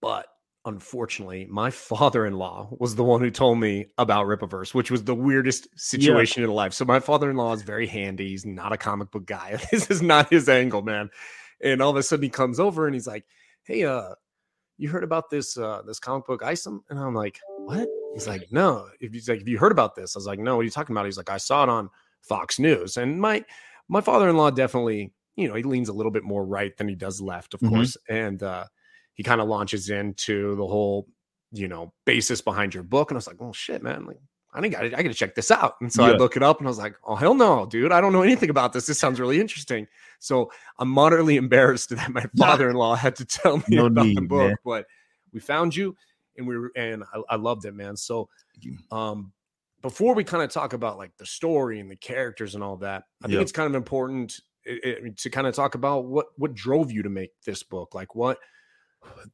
But 0.00 0.26
unfortunately, 0.64 1.46
my 1.50 1.70
father-in-law 1.70 2.76
was 2.78 2.94
the 2.94 3.04
one 3.04 3.20
who 3.20 3.30
told 3.30 3.58
me 3.58 3.86
about 3.98 4.26
Rippaverse, 4.26 4.74
which 4.74 4.90
was 4.90 5.04
the 5.04 5.14
weirdest 5.14 5.68
situation 5.76 6.42
in 6.42 6.50
life. 6.50 6.72
So 6.72 6.84
my 6.84 7.00
father-in-law 7.00 7.54
is 7.54 7.62
very 7.62 7.86
handy. 7.86 8.28
He's 8.28 8.46
not 8.46 8.72
a 8.72 8.76
comic 8.76 9.10
book 9.10 9.26
guy. 9.26 9.58
This 9.70 9.90
is 9.90 10.02
not 10.02 10.30
his 10.30 10.48
angle, 10.48 10.82
man. 10.82 11.10
And 11.62 11.80
all 11.82 11.90
of 11.90 11.96
a 11.96 12.02
sudden 12.02 12.22
he 12.24 12.28
comes 12.30 12.58
over 12.60 12.86
and 12.86 12.94
he's 12.94 13.06
like, 13.06 13.24
"Hey, 13.64 13.84
uh, 13.84 14.14
you 14.78 14.88
heard 14.90 15.04
about 15.04 15.30
this 15.30 15.56
uh 15.58 15.82
this 15.86 16.00
comic 16.00 16.26
book 16.26 16.42
Isom?" 16.42 16.84
And 16.90 16.98
I'm 16.98 17.14
like, 17.14 17.40
"What?" 17.58 17.88
He's 18.14 18.26
like, 18.28 18.48
"No." 18.52 18.88
If 19.00 19.12
he's 19.12 19.28
like, 19.28 19.38
"Have 19.40 19.48
you 19.48 19.58
heard 19.58 19.72
about 19.72 19.94
this?" 19.94 20.16
I 20.16 20.18
was 20.18 20.26
like, 20.26 20.38
"No." 20.40 20.56
What 20.56 20.62
are 20.62 20.64
you 20.64 20.70
talking 20.70 20.94
about? 20.94 21.06
He's 21.06 21.16
like, 21.18 21.30
"I 21.30 21.38
saw 21.38 21.62
it 21.64 21.68
on 21.70 21.90
Fox 22.22 22.58
News." 22.58 22.96
And 22.96 23.20
my 23.20 23.44
my 23.88 24.00
father-in-law 24.00 24.50
definitely, 24.52 25.12
you 25.36 25.48
know, 25.48 25.54
he 25.54 25.62
leans 25.64 25.88
a 25.88 25.92
little 25.92 26.12
bit 26.12 26.24
more 26.24 26.44
right 26.46 26.76
than 26.76 26.88
he 26.88 26.94
does 26.94 27.20
left, 27.20 27.54
of 27.54 27.60
Mhm. 27.60 27.68
course. 27.70 27.96
And 28.08 28.42
uh 28.42 28.66
he 29.14 29.22
kind 29.22 29.40
of 29.42 29.48
launches 29.48 29.90
into 29.90 30.56
the 30.56 30.66
whole, 30.66 31.06
you 31.52 31.68
know, 31.68 31.92
basis 32.06 32.40
behind 32.40 32.74
your 32.74 32.82
book. 32.84 33.10
And 33.10 33.16
I 33.16 33.18
was 33.18 33.26
like, 33.26 33.36
"Oh 33.40 33.52
shit, 33.52 33.82
man!" 33.82 34.06
Like, 34.06 34.18
I 34.54 34.60
think 34.60 34.76
I, 34.76 34.84
I 34.84 34.90
got 34.90 35.02
to 35.04 35.14
check 35.14 35.34
this 35.34 35.50
out. 35.50 35.76
And 35.80 35.90
so 35.92 36.04
I 36.04 36.12
look 36.16 36.36
it 36.36 36.42
up, 36.42 36.58
and 36.58 36.66
I 36.66 36.70
was 36.70 36.78
like, 36.78 36.94
"Oh 37.04 37.14
hell 37.16 37.34
no, 37.34 37.64
dude! 37.66 37.90
I 37.92 38.00
don't 38.00 38.12
know 38.12 38.22
anything 38.22 38.50
about 38.50 38.72
this. 38.72 38.86
This 38.86 38.98
sounds 38.98 39.18
really 39.18 39.40
interesting." 39.40 39.86
So 40.18 40.52
I'm 40.78 40.88
moderately 40.88 41.36
embarrassed 41.36 41.88
that 41.96 42.10
my 42.10 42.24
father-in-law 42.36 42.96
had 42.96 43.16
to 43.16 43.24
tell 43.24 43.56
me 43.58 43.64
No 43.70 43.86
about 43.86 44.04
the 44.04 44.20
book, 44.20 44.48
man. 44.48 44.56
but 44.64 44.86
we 45.32 45.40
found 45.40 45.74
you, 45.74 45.96
and 46.36 46.46
we 46.46 46.58
were, 46.58 46.70
and 46.76 47.02
I, 47.14 47.22
I 47.30 47.36
loved 47.36 47.64
it, 47.64 47.74
man. 47.74 47.96
So, 47.96 48.28
um, 48.90 49.32
before 49.80 50.14
we 50.14 50.22
kind 50.24 50.42
of 50.44 50.50
talk 50.50 50.74
about 50.74 50.98
like 50.98 51.16
the 51.16 51.26
story 51.26 51.80
and 51.80 51.90
the 51.90 51.96
characters 51.96 52.54
and 52.54 52.62
all 52.62 52.76
that, 52.76 53.04
I 53.22 53.26
think 53.26 53.34
Yep. 53.34 53.42
it's 53.42 53.52
kind 53.52 53.66
of 53.68 53.74
important 53.74 54.38
i- 54.66 54.80
i- 55.06 55.08
to 55.16 55.30
kind 55.30 55.46
of 55.46 55.54
talk 55.54 55.74
about 55.74 56.04
what 56.04 56.26
what 56.36 56.54
drove 56.54 56.92
you 56.92 57.02
to 57.02 57.08
make 57.10 57.30
this 57.44 57.62
book, 57.62 57.94
like 57.94 58.14
what 58.14 58.38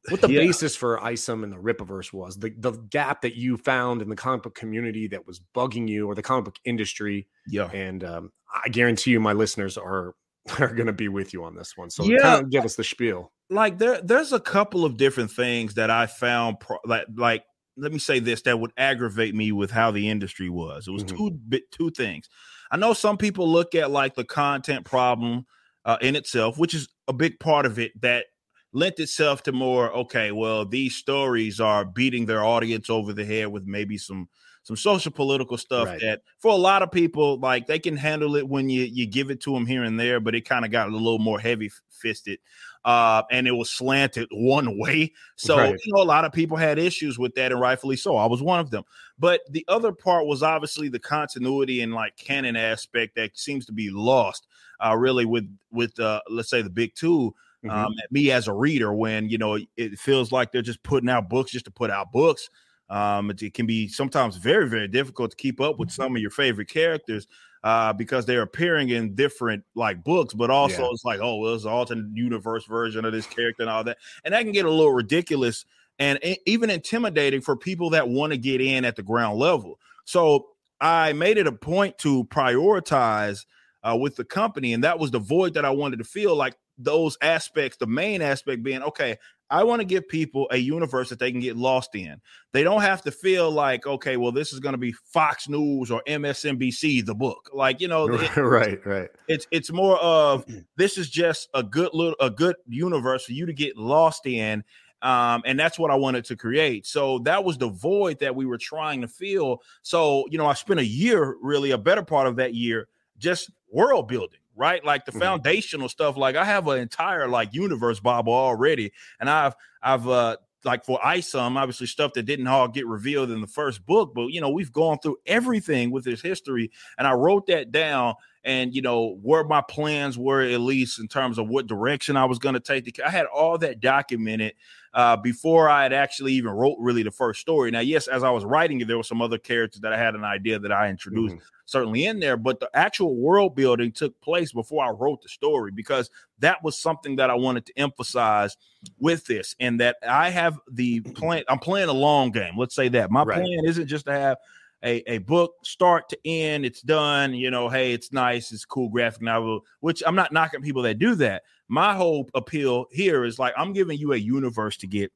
what 0.09 0.21
the 0.21 0.29
Yeah. 0.31 0.39
basis 0.41 0.75
for 0.75 1.01
Isom 1.03 1.43
and 1.43 1.51
the 1.53 1.57
Rippaverse 1.57 2.11
was, 2.13 2.37
the 2.37 2.53
the 2.57 2.71
gap 2.71 3.21
that 3.21 3.35
you 3.35 3.57
found 3.57 4.01
in 4.01 4.09
the 4.09 4.15
comic 4.15 4.43
book 4.43 4.55
community 4.55 5.07
that 5.09 5.25
was 5.27 5.39
bugging 5.55 5.87
you, 5.87 6.07
or 6.07 6.15
the 6.15 6.21
comic 6.21 6.45
book 6.45 6.55
industry, 6.65 7.27
yeah 7.47 7.69
and 7.71 8.03
um, 8.03 8.31
I 8.63 8.69
guarantee 8.69 9.11
you, 9.11 9.19
my 9.19 9.33
listeners 9.33 9.77
are 9.77 10.15
are 10.59 10.73
going 10.73 10.87
to 10.87 10.93
be 10.93 11.07
with 11.09 11.33
you 11.33 11.43
on 11.43 11.55
this 11.55 11.73
one. 11.75 11.89
So, 11.89 12.03
Yeah. 12.03 12.17
kind 12.21 12.43
of 12.43 12.49
give 12.49 12.65
us 12.65 12.75
the 12.75 12.83
spiel. 12.83 13.31
like 13.49 13.77
there 13.77 13.99
there's 14.01 14.31
a 14.33 14.39
couple 14.39 14.85
of 14.85 14.95
different 14.97 15.31
things 15.31 15.73
that 15.75 15.89
I 15.91 16.05
found 16.07 16.59
pro- 16.59 16.77
like 16.85 17.05
like 17.15 17.43
let 17.77 17.91
me 17.93 17.99
say 17.99 18.19
this 18.19 18.41
that 18.43 18.59
would 18.59 18.71
aggravate 18.77 19.33
me 19.33 19.51
with 19.51 19.71
how 19.71 19.89
the 19.91 20.09
industry 20.09 20.49
was. 20.49 20.87
It 20.87 20.91
was 20.91 21.03
Mhm. 21.03 21.17
two 21.17 21.31
bit 21.31 21.63
two 21.71 21.91
things. 21.91 22.27
I 22.71 22.77
know 22.77 22.93
some 22.93 23.17
people 23.17 23.49
look 23.51 23.73
at 23.75 23.89
like 23.91 24.15
the 24.15 24.23
content 24.25 24.85
problem 24.85 25.45
uh, 25.85 25.97
in 26.01 26.15
itself, 26.15 26.57
which 26.57 26.73
is 26.73 26.87
a 27.07 27.13
big 27.13 27.39
part 27.39 27.65
of 27.65 27.79
it 27.79 27.91
that 28.01 28.25
lent 28.71 28.99
itself 28.99 29.43
to 29.43 29.51
more 29.51 29.91
okay, 29.93 30.31
well 30.31 30.65
these 30.65 30.95
stories 30.95 31.59
are 31.59 31.85
beating 31.85 32.25
their 32.25 32.43
audience 32.43 32.89
over 32.89 33.13
the 33.13 33.25
head 33.25 33.47
with 33.47 33.65
maybe 33.65 33.97
some 33.97 34.29
some 34.63 34.75
social 34.75 35.11
political 35.11 35.57
stuff 35.57 35.89
Right. 35.89 36.01
that 36.01 36.21
for 36.37 36.51
a 36.51 36.55
lot 36.55 36.83
of 36.83 36.91
people 36.91 37.39
like 37.39 37.65
they 37.67 37.79
can 37.79 37.95
handle 37.97 38.35
it 38.35 38.47
when 38.47 38.69
you 38.69 38.83
you 38.83 39.07
give 39.07 39.31
it 39.31 39.39
to 39.41 39.53
them 39.53 39.65
here 39.65 39.83
and 39.83 39.99
there 39.99 40.19
but 40.19 40.35
it 40.35 40.41
kind 40.47 40.65
of 40.65 40.71
got 40.71 40.89
a 40.89 40.91
little 40.91 41.17
more 41.19 41.39
heavy 41.39 41.71
fisted 41.89 42.39
uh, 42.85 43.23
and 43.31 43.47
it 43.47 43.51
was 43.51 43.69
slanted 43.69 44.27
one 44.31 44.77
way. 44.79 45.13
So 45.35 45.67
Right. 45.67 45.79
you 45.83 45.93
know, 45.93 46.01
a 46.01 46.05
lot 46.05 46.25
of 46.25 46.31
people 46.31 46.57
had 46.57 46.79
issues 46.79 47.19
with 47.19 47.35
that, 47.35 47.51
and 47.51 47.59
rightfully 47.59 47.95
so. 47.97 48.15
I 48.15 48.25
was 48.25 48.41
one 48.41 48.59
of 48.59 48.71
them. 48.71 48.83
But 49.17 49.41
the 49.49 49.65
other 49.67 49.91
part 49.91 50.25
was 50.25 50.41
obviously 50.43 50.89
the 50.89 50.99
continuity 50.99 51.81
and 51.81 51.93
like 51.93 52.15
canon 52.17 52.55
aspect 52.55 53.15
that 53.15 53.37
seems 53.37 53.65
to 53.65 53.73
be 53.73 53.89
lost, 53.89 54.47
uh, 54.83 54.95
really 54.95 55.25
with 55.25 55.53
with 55.71 55.99
uh, 55.99 56.21
let's 56.29 56.49
say 56.49 56.61
the 56.61 56.69
big 56.69 56.95
2 56.95 57.35
Mhm. 57.63 57.71
Um, 57.71 57.93
me 58.11 58.31
as 58.31 58.47
a 58.47 58.53
reader, 58.53 58.93
when 58.93 59.29
you 59.29 59.37
know 59.37 59.57
it 59.77 59.99
feels 59.99 60.31
like 60.31 60.51
they're 60.51 60.61
just 60.61 60.81
putting 60.83 61.09
out 61.09 61.29
books 61.29 61.51
just 61.51 61.65
to 61.65 61.71
put 61.71 61.89
out 61.91 62.11
books. 62.11 62.49
Um, 62.89 63.29
it, 63.31 63.41
it 63.43 63.53
can 63.53 63.65
be 63.67 63.87
sometimes 63.87 64.37
very 64.37 64.67
very 64.69 64.87
difficult 64.87 65.31
to 65.31 65.37
keep 65.37 65.59
up 65.61 65.77
with 65.77 65.91
some 65.91 66.15
of 66.15 66.21
your 66.21 66.31
favorite 66.31 66.69
characters 66.69 67.27
uh, 67.63 67.91
because 67.93 68.25
they're 68.25 68.41
appearing 68.41 68.89
in 68.89 69.13
different 69.13 69.63
like 69.75 70.03
books, 70.03 70.33
but 70.33 70.49
also 70.49 70.83
Yeah. 70.83 70.89
it's 70.91 71.03
like, 71.03 71.19
oh, 71.21 71.35
well, 71.37 71.53
it's 71.55 71.65
an 71.65 71.71
alternate 71.71 72.15
universe 72.15 72.65
version 72.65 73.03
of 73.05 73.11
this 73.11 73.27
character 73.27 73.63
and 73.63 73.69
all 73.69 73.83
that, 73.83 73.97
and 74.23 74.33
that 74.33 74.43
can 74.43 74.53
get 74.53 74.65
a 74.65 74.71
little 74.71 74.93
ridiculous 74.93 75.65
and 75.99 76.17
e- 76.23 76.37
even 76.45 76.69
intimidating 76.69 77.41
for 77.41 77.57
people 77.57 77.89
that 77.91 78.07
want 78.07 78.31
to 78.31 78.37
get 78.37 78.61
in 78.61 78.85
at 78.85 78.95
the 78.95 79.03
ground 79.03 79.37
level. 79.37 79.79
So 80.05 80.47
I 80.79 81.11
made 81.13 81.37
it 81.37 81.45
a 81.45 81.51
point 81.51 81.97
to 81.99 82.23
prioritize 82.25 83.45
uh, 83.83 83.97
with 83.99 84.15
the 84.15 84.25
company, 84.25 84.73
and 84.73 84.83
that 84.83 84.97
was 84.99 85.11
the 85.11 85.19
void 85.19 85.53
that 85.55 85.65
I 85.65 85.69
wanted 85.71 85.97
to 85.97 86.05
feel. 86.05 86.35
Like 86.35 86.55
those 86.79 87.17
aspects, 87.21 87.77
the 87.77 87.87
main 87.87 88.21
aspect 88.21 88.63
being 88.63 88.81
okay, 88.81 89.17
I 89.51 89.63
want 89.63 89.81
to 89.81 89.85
give 89.85 90.07
people 90.07 90.47
a 90.51 90.57
universe 90.57 91.09
that 91.09 91.19
they 91.19 91.31
can 91.31 91.41
get 91.41 91.57
lost 91.57 91.95
in. 91.95 92.21
They 92.51 92.63
don't 92.63 92.81
have 92.81 93.01
to 93.03 93.11
feel 93.11 93.49
like, 93.49 93.85
okay, 93.87 94.15
well, 94.15 94.31
this 94.31 94.53
is 94.53 94.59
going 94.59 94.73
to 94.73 94.79
be 94.79 94.91
Fox 94.91 95.49
News 95.49 95.89
or 95.89 96.03
MSNBC, 96.07 97.05
the 97.05 97.15
book. 97.15 97.49
Like, 97.51 97.81
you 97.81 97.87
know, 97.87 98.07
right, 98.07 98.79
right. 98.85 99.09
It's 99.27 99.47
it's 99.51 99.71
more 99.71 99.97
of 99.97 100.45
this 100.75 100.97
is 100.97 101.09
just 101.09 101.49
a 101.53 101.63
good 101.63 101.89
little 101.93 102.15
a 102.19 102.29
good 102.29 102.55
universe 102.67 103.25
for 103.25 103.33
you 103.33 103.45
to 103.45 103.53
get 103.53 103.75
lost 103.75 104.25
in. 104.25 104.63
Um, 105.01 105.43
and 105.45 105.57
that's 105.57 105.79
what 105.79 105.91
I 105.91 105.95
wanted 105.95 106.25
to 106.25 106.35
create. 106.35 106.85
So 106.85 107.19
that 107.19 107.45
was 107.45 107.57
the 107.57 107.69
void 107.69 108.19
that 108.19 108.35
we 108.35 108.45
were 108.45 108.57
trying 108.57 108.99
to 109.01 109.07
fill. 109.07 109.61
So, 109.81 110.25
you 110.29 110.37
know, 110.37 110.45
I 110.45 110.53
spent 110.53 110.81
a 110.81 110.85
year, 110.85 111.37
really 111.41 111.71
a 111.71 111.77
better 111.77 112.03
part 112.03 112.27
of 112.27 112.35
that 112.35 112.53
year, 112.53 112.89
just 113.17 113.49
world 113.71 114.09
building 114.09 114.39
right? 114.59 114.83
Like 114.83 115.05
the 115.05 115.11
mm-hmm. 115.11 115.21
foundational 115.21 115.89
stuff. 115.89 116.17
Like 116.17 116.35
I 116.35 116.43
have 116.43 116.67
an 116.67 116.79
entire 116.79 117.27
like 117.27 117.53
universe 117.53 117.99
Bible 117.99 118.33
already, 118.33 118.91
and 119.19 119.29
I've 119.29 119.55
I've 119.81 120.07
uh 120.07 120.37
like 120.65 120.83
for 120.83 120.99
ISOM, 120.99 121.55
obviously 121.55 121.87
stuff 121.87 122.11
that 122.13 122.23
didn't 122.23 122.47
all 122.47 122.67
get 122.67 122.85
revealed 122.85 123.31
in 123.31 123.39
the 123.39 123.47
first 123.47 123.85
book, 123.85 124.11
but 124.13 124.27
you 124.27 124.41
know, 124.41 124.49
we've 124.49 124.73
gone 124.73 124.99
through 124.99 125.15
everything 125.25 125.89
with 125.89 126.03
this 126.03 126.21
history, 126.21 126.69
and 126.97 127.07
I 127.07 127.13
wrote 127.13 127.47
that 127.47 127.71
down 127.71 128.15
and 128.43 128.73
you 128.73 128.81
know 128.81 129.17
where 129.21 129.43
my 129.43 129.61
plans 129.61 130.17
were 130.17 130.41
at 130.41 130.59
least 130.59 130.99
in 130.99 131.07
terms 131.07 131.37
of 131.37 131.47
what 131.47 131.67
direction 131.67 132.17
I 132.17 132.25
was 132.25 132.39
going 132.39 132.55
to 132.55 132.59
take. 132.59 132.99
I 132.99 133.09
had 133.09 133.25
all 133.25 133.57
that 133.59 133.79
documented 133.79 134.53
uh, 134.93 135.15
before 135.17 135.69
I 135.69 135.83
had 135.83 135.93
actually 135.93 136.33
even 136.33 136.51
wrote 136.51 136.77
really 136.79 137.03
the 137.03 137.11
first 137.11 137.41
story. 137.41 137.71
Now, 137.71 137.79
yes, 137.79 138.07
as 138.07 138.23
I 138.23 138.29
was 138.29 138.45
writing 138.45 138.81
it, 138.81 138.87
there 138.87 138.97
were 138.97 139.03
some 139.03 139.21
other 139.21 139.37
characters 139.37 139.81
that 139.81 139.93
I 139.93 139.97
had 139.97 140.15
an 140.15 140.23
idea 140.23 140.59
that 140.59 140.71
I 140.71 140.89
introduced 140.89 141.35
mm-hmm. 141.35 141.45
certainly 141.65 142.05
in 142.05 142.19
there, 142.19 142.37
but 142.37 142.59
the 142.59 142.69
actual 142.73 143.15
world 143.15 143.55
building 143.55 143.91
took 143.91 144.19
place 144.21 144.51
before 144.51 144.83
I 144.83 144.89
wrote 144.89 145.21
the 145.21 145.29
story 145.29 145.71
because 145.71 146.09
that 146.39 146.63
was 146.63 146.77
something 146.77 147.17
that 147.17 147.29
I 147.29 147.35
wanted 147.35 147.65
to 147.67 147.77
emphasize 147.77 148.57
with 148.99 149.25
this, 149.25 149.55
and 149.59 149.79
that 149.79 149.97
I 150.07 150.29
have 150.29 150.57
the 150.71 151.01
plan. 151.01 151.43
I'm 151.49 151.59
playing 151.59 151.89
a 151.89 151.93
long 151.93 152.31
game. 152.31 152.57
Let's 152.57 152.75
say 152.75 152.89
that 152.89 153.11
my 153.11 153.23
right. 153.23 153.43
plan 153.43 153.65
isn't 153.65 153.87
just 153.87 154.05
to 154.05 154.13
have 154.13 154.37
a, 154.83 155.11
a 155.11 155.17
book 155.19 155.53
start 155.63 156.09
to 156.09 156.17
end, 156.25 156.65
it's 156.65 156.81
done. 156.81 157.33
You 157.33 157.51
know, 157.51 157.69
hey, 157.69 157.91
it's 157.93 158.11
nice, 158.11 158.51
it's 158.51 158.65
cool 158.65 158.89
graphic 158.89 159.21
novel, 159.21 159.61
which 159.81 160.01
I'm 160.05 160.15
not 160.15 160.31
knocking 160.31 160.61
people 160.61 160.81
that 160.83 160.99
do 160.99 161.15
that. 161.15 161.43
My 161.69 161.93
whole 161.93 162.27
appeal 162.33 162.85
here 162.91 163.23
is 163.23 163.39
like 163.39 163.53
I'm 163.57 163.73
giving 163.73 163.97
you 163.97 164.13
a 164.13 164.17
universe 164.17 164.75
to 164.77 164.87
get 164.87 165.11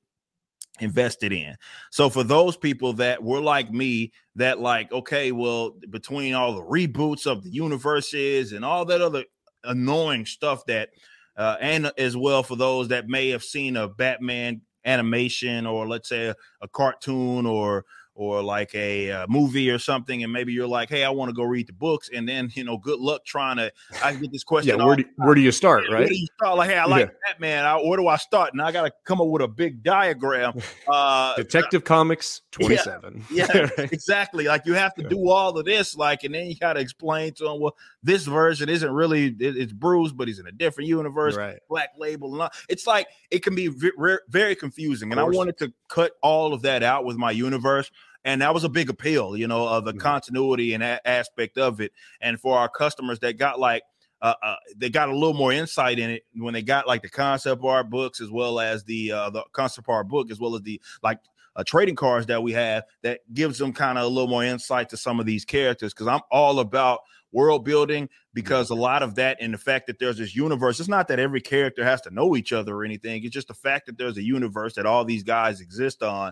invested 0.80 1.32
in. 1.32 1.56
So 1.92 2.10
for 2.10 2.24
those 2.24 2.58
people 2.58 2.94
that 2.94 3.22
were 3.22 3.42
like 3.42 3.72
me, 3.72 4.12
that 4.36 4.60
like, 4.60 4.92
okay, 4.92 5.32
well, 5.32 5.76
between 5.90 6.34
all 6.34 6.54
the 6.54 6.64
reboots 6.64 7.28
of 7.28 7.44
the 7.44 7.50
universes 7.50 8.54
and 8.54 8.66
all 8.66 8.86
that 8.86 9.02
other 9.02 9.26
annoying 9.64 10.26
stuff 10.26 10.66
that 10.66 10.90
uh, 11.38 11.58
and 11.62 11.92
as 11.98 12.16
well 12.16 12.44
for 12.44 12.56
those 12.56 12.88
that 12.90 13.08
may 13.08 13.30
have 13.30 13.44
seen 13.44 13.78
a 13.78 13.88
Batman 13.88 14.62
animation 14.86 15.66
or 15.66 15.88
let's 15.88 16.10
say 16.10 16.28
a, 16.28 16.36
a 16.62 16.68
cartoon 16.68 17.46
or 17.46 17.86
or 18.16 18.44
like 18.44 18.74
a, 18.76 19.12
uh, 19.12 19.26
movie 19.28 19.72
or 19.72 19.80
something, 19.80 20.24
and 20.24 20.32
maybe 20.32 20.54
you're 20.54 20.68
like, 20.68 20.90
"Hey, 20.90 21.04
I 21.04 21.10
want 21.10 21.30
to 21.30 21.34
go 21.34 21.44
read 21.44 21.68
the 21.68 21.74
books," 21.74 22.10
and 22.14 22.28
then 22.28 22.50
you 22.54 22.64
know, 22.64 22.78
good 22.78 23.00
luck 23.00 23.26
trying 23.26 23.58
to. 23.58 23.72
I 24.04 24.14
get 24.14 24.32
this 24.32 24.44
question. 24.44 24.78
yeah, 24.78 24.86
where 24.86 24.96
do, 24.96 25.06
where 25.18 25.36
do 25.36 25.42
you 25.42 25.52
start? 25.52 25.86
Right? 25.90 26.00
Where 26.00 26.08
do 26.08 26.16
you 26.16 26.28
start? 26.38 26.58
Like, 26.58 26.70
hey, 26.70 26.78
I 26.78 26.86
like 26.86 27.08
yeah. 27.08 27.32
Batman. 27.32 27.66
I, 27.66 27.76
where 27.78 27.98
do 27.98 28.08
I 28.08 28.18
start? 28.18 28.54
And 28.54 28.62
I 28.62 28.72
got 28.72 28.84
to 28.84 28.92
come 29.06 29.20
up 29.20 29.28
with 29.28 29.42
a 29.42 29.48
big 29.48 29.84
diagram. 29.84 30.54
Uh, 30.88 31.36
Detective 31.36 31.84
Comics 31.86 32.42
twenty 32.52 32.78
seven. 32.78 33.26
Yeah, 33.32 33.48
yeah 33.54 33.62
right? 33.78 33.92
exactly. 33.92 34.46
Like 34.46 34.66
you 34.66 34.74
have 34.74 34.94
to 34.96 35.04
do 35.04 35.30
all 35.30 35.58
of 35.58 35.66
this, 35.66 35.96
like, 35.96 36.24
and 36.24 36.36
then 36.36 36.48
you 36.48 36.56
got 36.56 36.74
to 36.74 36.80
explain 36.80 37.34
to 37.36 37.46
them, 37.46 37.60
well, 37.60 37.76
this 38.04 38.26
version 38.26 38.70
isn't 38.70 38.92
really 38.92 39.28
it, 39.28 39.58
it's 39.58 39.74
Bruce, 39.74 40.12
but 40.12 40.28
he's 40.28 40.40
in 40.40 40.48
a 40.48 40.52
different 40.52 40.90
universe. 40.90 41.36
Right. 41.36 41.60
Black 41.70 41.90
label, 41.98 42.50
it's 42.70 42.86
like 42.86 43.08
it 43.32 43.44
can 43.44 43.56
be 43.56 43.68
very, 43.68 44.20
very 44.28 44.56
confusing. 44.56 45.12
And 45.12 45.20
I 45.20 45.24
wanted 45.24 45.58
to 45.60 45.74
cut 45.88 46.14
all 46.22 46.54
of 46.54 46.62
that 46.64 46.84
out 46.84 47.06
with 47.06 47.18
my 47.18 47.32
universe 47.32 47.90
and 48.26 48.42
that 48.42 48.54
was 48.54 48.64
a 48.64 48.70
big 48.70 48.90
appeal, 48.90 49.36
you 49.36 49.48
know, 49.48 49.68
of 49.68 49.86
the 49.86 49.92
mm-hmm. 49.92 50.00
continuity 50.00 50.74
and 50.74 50.84
a- 50.84 51.06
aspect 51.08 51.58
of 51.58 51.82
it. 51.82 51.92
And 52.22 52.40
for 52.40 52.58
our 52.58 52.70
customers 52.70 53.20
that 53.20 53.38
got 53.38 53.60
like 53.60 53.84
uh, 54.22 54.36
uh, 54.42 54.56
they 54.78 54.90
got 54.90 55.10
a 55.10 55.14
little 55.14 55.34
more 55.34 55.52
insight 55.52 56.00
in 56.00 56.10
it 56.10 56.24
when 56.38 56.54
they 56.54 56.62
got 56.62 56.88
like 56.88 57.02
the 57.02 57.10
concept 57.10 57.62
art 57.62 57.90
books 57.90 58.22
as 58.22 58.32
well 58.32 58.58
as 58.58 58.86
the 58.86 59.12
uh, 59.12 59.30
the 59.30 59.44
concept 59.52 59.90
art 59.90 60.08
book 60.08 60.32
as 60.32 60.40
well 60.40 60.56
as 60.56 60.62
the 60.62 60.82
like 61.02 61.20
uh, 61.56 61.64
trading 61.66 61.96
cards 61.96 62.26
that 62.28 62.44
we 62.44 62.52
have 62.54 62.84
that 63.02 63.22
gives 63.34 63.58
them 63.58 63.74
kind 63.74 63.98
of 63.98 64.06
a 64.06 64.08
little 64.08 64.30
more 64.30 64.44
insight 64.44 64.90
to 64.90 64.98
some 64.98 65.20
of 65.20 65.26
these 65.26 65.46
characters 65.46 65.94
because 65.94 66.08
I'm 66.08 66.22
all 66.32 66.60
about 66.60 67.02
world 67.34 67.66
building 67.66 68.08
because 68.34 68.70
a 68.70 68.76
lot 68.76 69.04
of 69.04 69.16
that 69.16 69.38
and 69.42 69.54
the 69.54 69.58
fact 69.58 69.88
that 69.88 70.00
there's 70.00 70.20
this 70.20 70.36
universe 70.36 70.80
it's 70.80 70.88
not 70.88 71.08
that 71.08 71.20
every 71.20 71.42
character 71.42 71.84
has 71.84 72.00
to 72.00 72.14
know 72.14 72.36
each 72.36 72.54
other 72.54 72.76
or 72.76 72.86
anything 72.86 73.24
it's 73.24 73.34
just 73.34 73.48
the 73.48 73.54
fact 73.56 73.88
that 73.88 73.98
there's 73.98 74.18
a 74.18 74.24
universe 74.24 74.76
that 74.76 74.86
all 74.86 75.04
these 75.04 75.24
guys 75.24 75.60
exist 75.60 76.04
on 76.04 76.32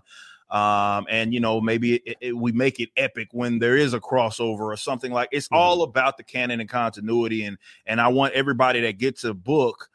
um, 0.51 1.07
and 1.09 1.33
you 1.33 1.39
know 1.39 1.59
maybe 1.59 1.95
it, 1.95 2.17
it, 2.21 2.37
we 2.37 2.51
make 2.51 2.79
it 2.79 2.89
epic 2.95 3.29
when 3.31 3.57
there 3.57 3.75
is 3.75 3.95
a 3.95 3.99
crossover 3.99 4.59
or 4.59 4.77
something 4.77 5.11
like 5.11 5.29
it's 5.31 5.47
mm-hmm. 5.47 5.57
all 5.57 5.81
about 5.81 6.17
the 6.17 6.23
canon 6.23 6.59
and 6.59 6.69
continuity 6.69 7.45
and 7.45 7.57
and 7.87 7.99
i 7.99 8.07
want 8.07 8.33
everybody 8.33 8.81
that 8.81 8.99
gets 8.99 9.23
a 9.23 9.33
book 9.33 9.89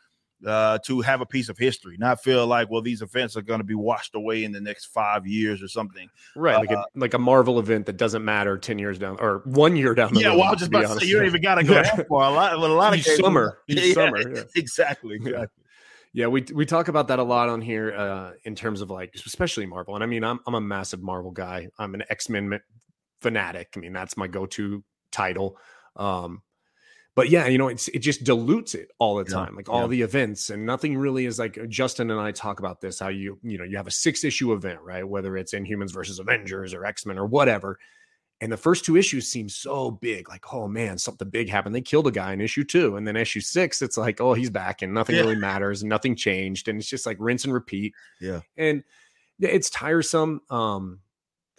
uh, 0.45 0.78
to 0.85 1.00
have 1.00 1.21
a 1.21 1.26
piece 1.26 1.49
of 1.49 1.57
history, 1.57 1.97
not 1.99 2.23
feel 2.23 2.47
like, 2.47 2.71
well, 2.71 2.83
these 2.83 3.02
events 3.02 3.37
are 3.37 3.43
going 3.43 3.61
to 3.61 3.64
be 3.64 3.75
washed 3.75 4.14
away 4.14 4.45
in 4.45 4.52
the 4.52 4.61
next 4.61 4.87
five 4.87 5.26
years 5.26 5.62
or 5.62 5.69
something. 5.69 6.09
Right, 6.35 6.57
like 6.57 6.71
a 6.71 6.81
uh, 6.81 6.85
like 6.95 7.14
a 7.14 7.19
Marvel 7.19 7.59
event 7.59 7.87
that 7.87 7.97
doesn't 7.97 8.25
matter 8.25 8.59
ten 8.59 8.78
years 8.78 8.99
down 8.99 9.16
or 9.21 9.43
one 9.45 9.76
year 9.76 9.95
down 9.95 10.12
the 10.12 10.21
yeah, 10.21 10.28
road. 10.28 10.38
well, 10.38 10.49
I 10.49 10.50
was 10.50 10.59
just 10.61 10.69
about 10.71 10.83
to 10.83 11.00
say 11.00 11.07
you 11.07 11.16
don't 11.16 11.26
even 11.26 11.43
got 11.43 11.57
to 11.57 11.64
go 11.64 11.75
yeah. 11.75 11.97
that 11.97 12.09
far. 12.09 12.31
A 12.31 12.35
lot, 12.35 12.52
a 12.52 12.59
lot 12.59 12.93
of 12.93 13.02
cases, 13.02 13.19
summer, 13.19 13.59
yeah, 13.66 13.95
summer, 13.95 14.35
yeah. 14.35 14.43
exactly, 14.57 15.16
exactly. 15.16 15.64
Yeah, 16.12 16.28
we 16.28 16.45
we 16.55 16.64
talk 16.64 16.88
about 16.88 17.09
that 17.09 17.19
a 17.19 17.23
lot 17.23 17.49
on 17.49 17.61
here 17.61 17.95
uh, 17.95 18.33
in 18.45 18.55
terms 18.55 18.81
of 18.81 18.90
like 18.90 19.14
especially 19.14 19.66
Marvel. 19.66 19.95
And 19.95 20.05
I 20.05 20.07
mean, 20.07 20.25
I'm 20.25 20.40
I'm 20.47 20.55
a 20.55 20.61
massive 20.61 21.02
Marvel 21.02 21.31
guy. 21.31 21.69
I'm 21.78 21.95
an 21.95 22.05
X-Men 22.09 22.59
fanatic. 23.21 23.75
I 23.76 23.81
mean, 23.81 23.93
that's 23.93 24.16
my 24.16 24.26
go-to 24.26 24.83
title. 25.11 25.59
Um, 25.97 26.43
but 27.16 27.28
yeah, 27.30 27.46
you 27.46 27.58
know, 27.58 27.66
it's 27.66 27.88
it 27.88 27.99
just 27.99 28.23
dilutes 28.23 28.76
it 28.76 28.92
all 29.00 29.16
the 29.16 29.25
time, 29.25 29.49
yeah, 29.50 29.56
like 29.56 29.68
all 29.68 29.82
yeah. 29.82 29.87
the 29.88 30.02
events, 30.02 30.50
and 30.50 30.64
nothing 30.64 30.96
really 30.96 31.26
is 31.26 31.38
like 31.40 31.58
Justin 31.68 32.12
and 32.12 32.20
I 32.20 32.30
talk 32.30 32.61
about 32.61 32.80
this. 32.80 33.00
How 33.00 33.08
you 33.08 33.40
you 33.42 33.58
know 33.58 33.64
you 33.64 33.76
have 33.76 33.88
a 33.88 33.90
six 33.92 34.23
issue 34.23 34.52
event, 34.52 34.80
right? 34.82 35.06
Whether 35.06 35.37
it's 35.37 35.54
Inhumans 35.54 35.92
versus 35.92 36.20
Avengers 36.20 36.73
or 36.73 36.85
X 36.85 37.04
Men 37.06 37.18
or 37.18 37.26
whatever, 37.26 37.78
and 38.40 38.52
the 38.52 38.56
first 38.56 38.85
two 38.85 38.96
issues 38.96 39.28
seem 39.28 39.49
so 39.49 39.90
big, 39.90 40.28
like, 40.28 40.52
oh 40.52 40.68
man, 40.68 40.99
something 40.99 41.28
big 41.30 41.49
happened. 41.49 41.75
They 41.75 41.80
killed 41.80 42.06
a 42.06 42.11
guy 42.11 42.35
in 42.35 42.40
issue 42.42 42.64
two. 42.64 42.96
And 42.96 43.08
then 43.08 43.16
issue 43.16 43.40
six, 43.40 43.80
it's 43.80 43.96
like, 43.96 44.20
oh, 44.20 44.35
he's 44.35 44.50
back 44.50 44.82
and 44.82 44.92
nothing 44.92 45.16
yeah. 45.16 45.23
really 45.23 45.37
matters 45.37 45.80
and 45.80 45.88
nothing 45.88 46.14
changed. 46.14 46.68
And 46.68 46.78
it's 46.78 46.88
just 46.88 47.06
like 47.06 47.16
rinse 47.18 47.44
and 47.44 47.54
repeat. 47.54 47.94
Yeah. 48.20 48.40
And 48.58 48.85
it's 49.40 49.70
tiresome. 49.70 50.42
Um, 50.50 51.00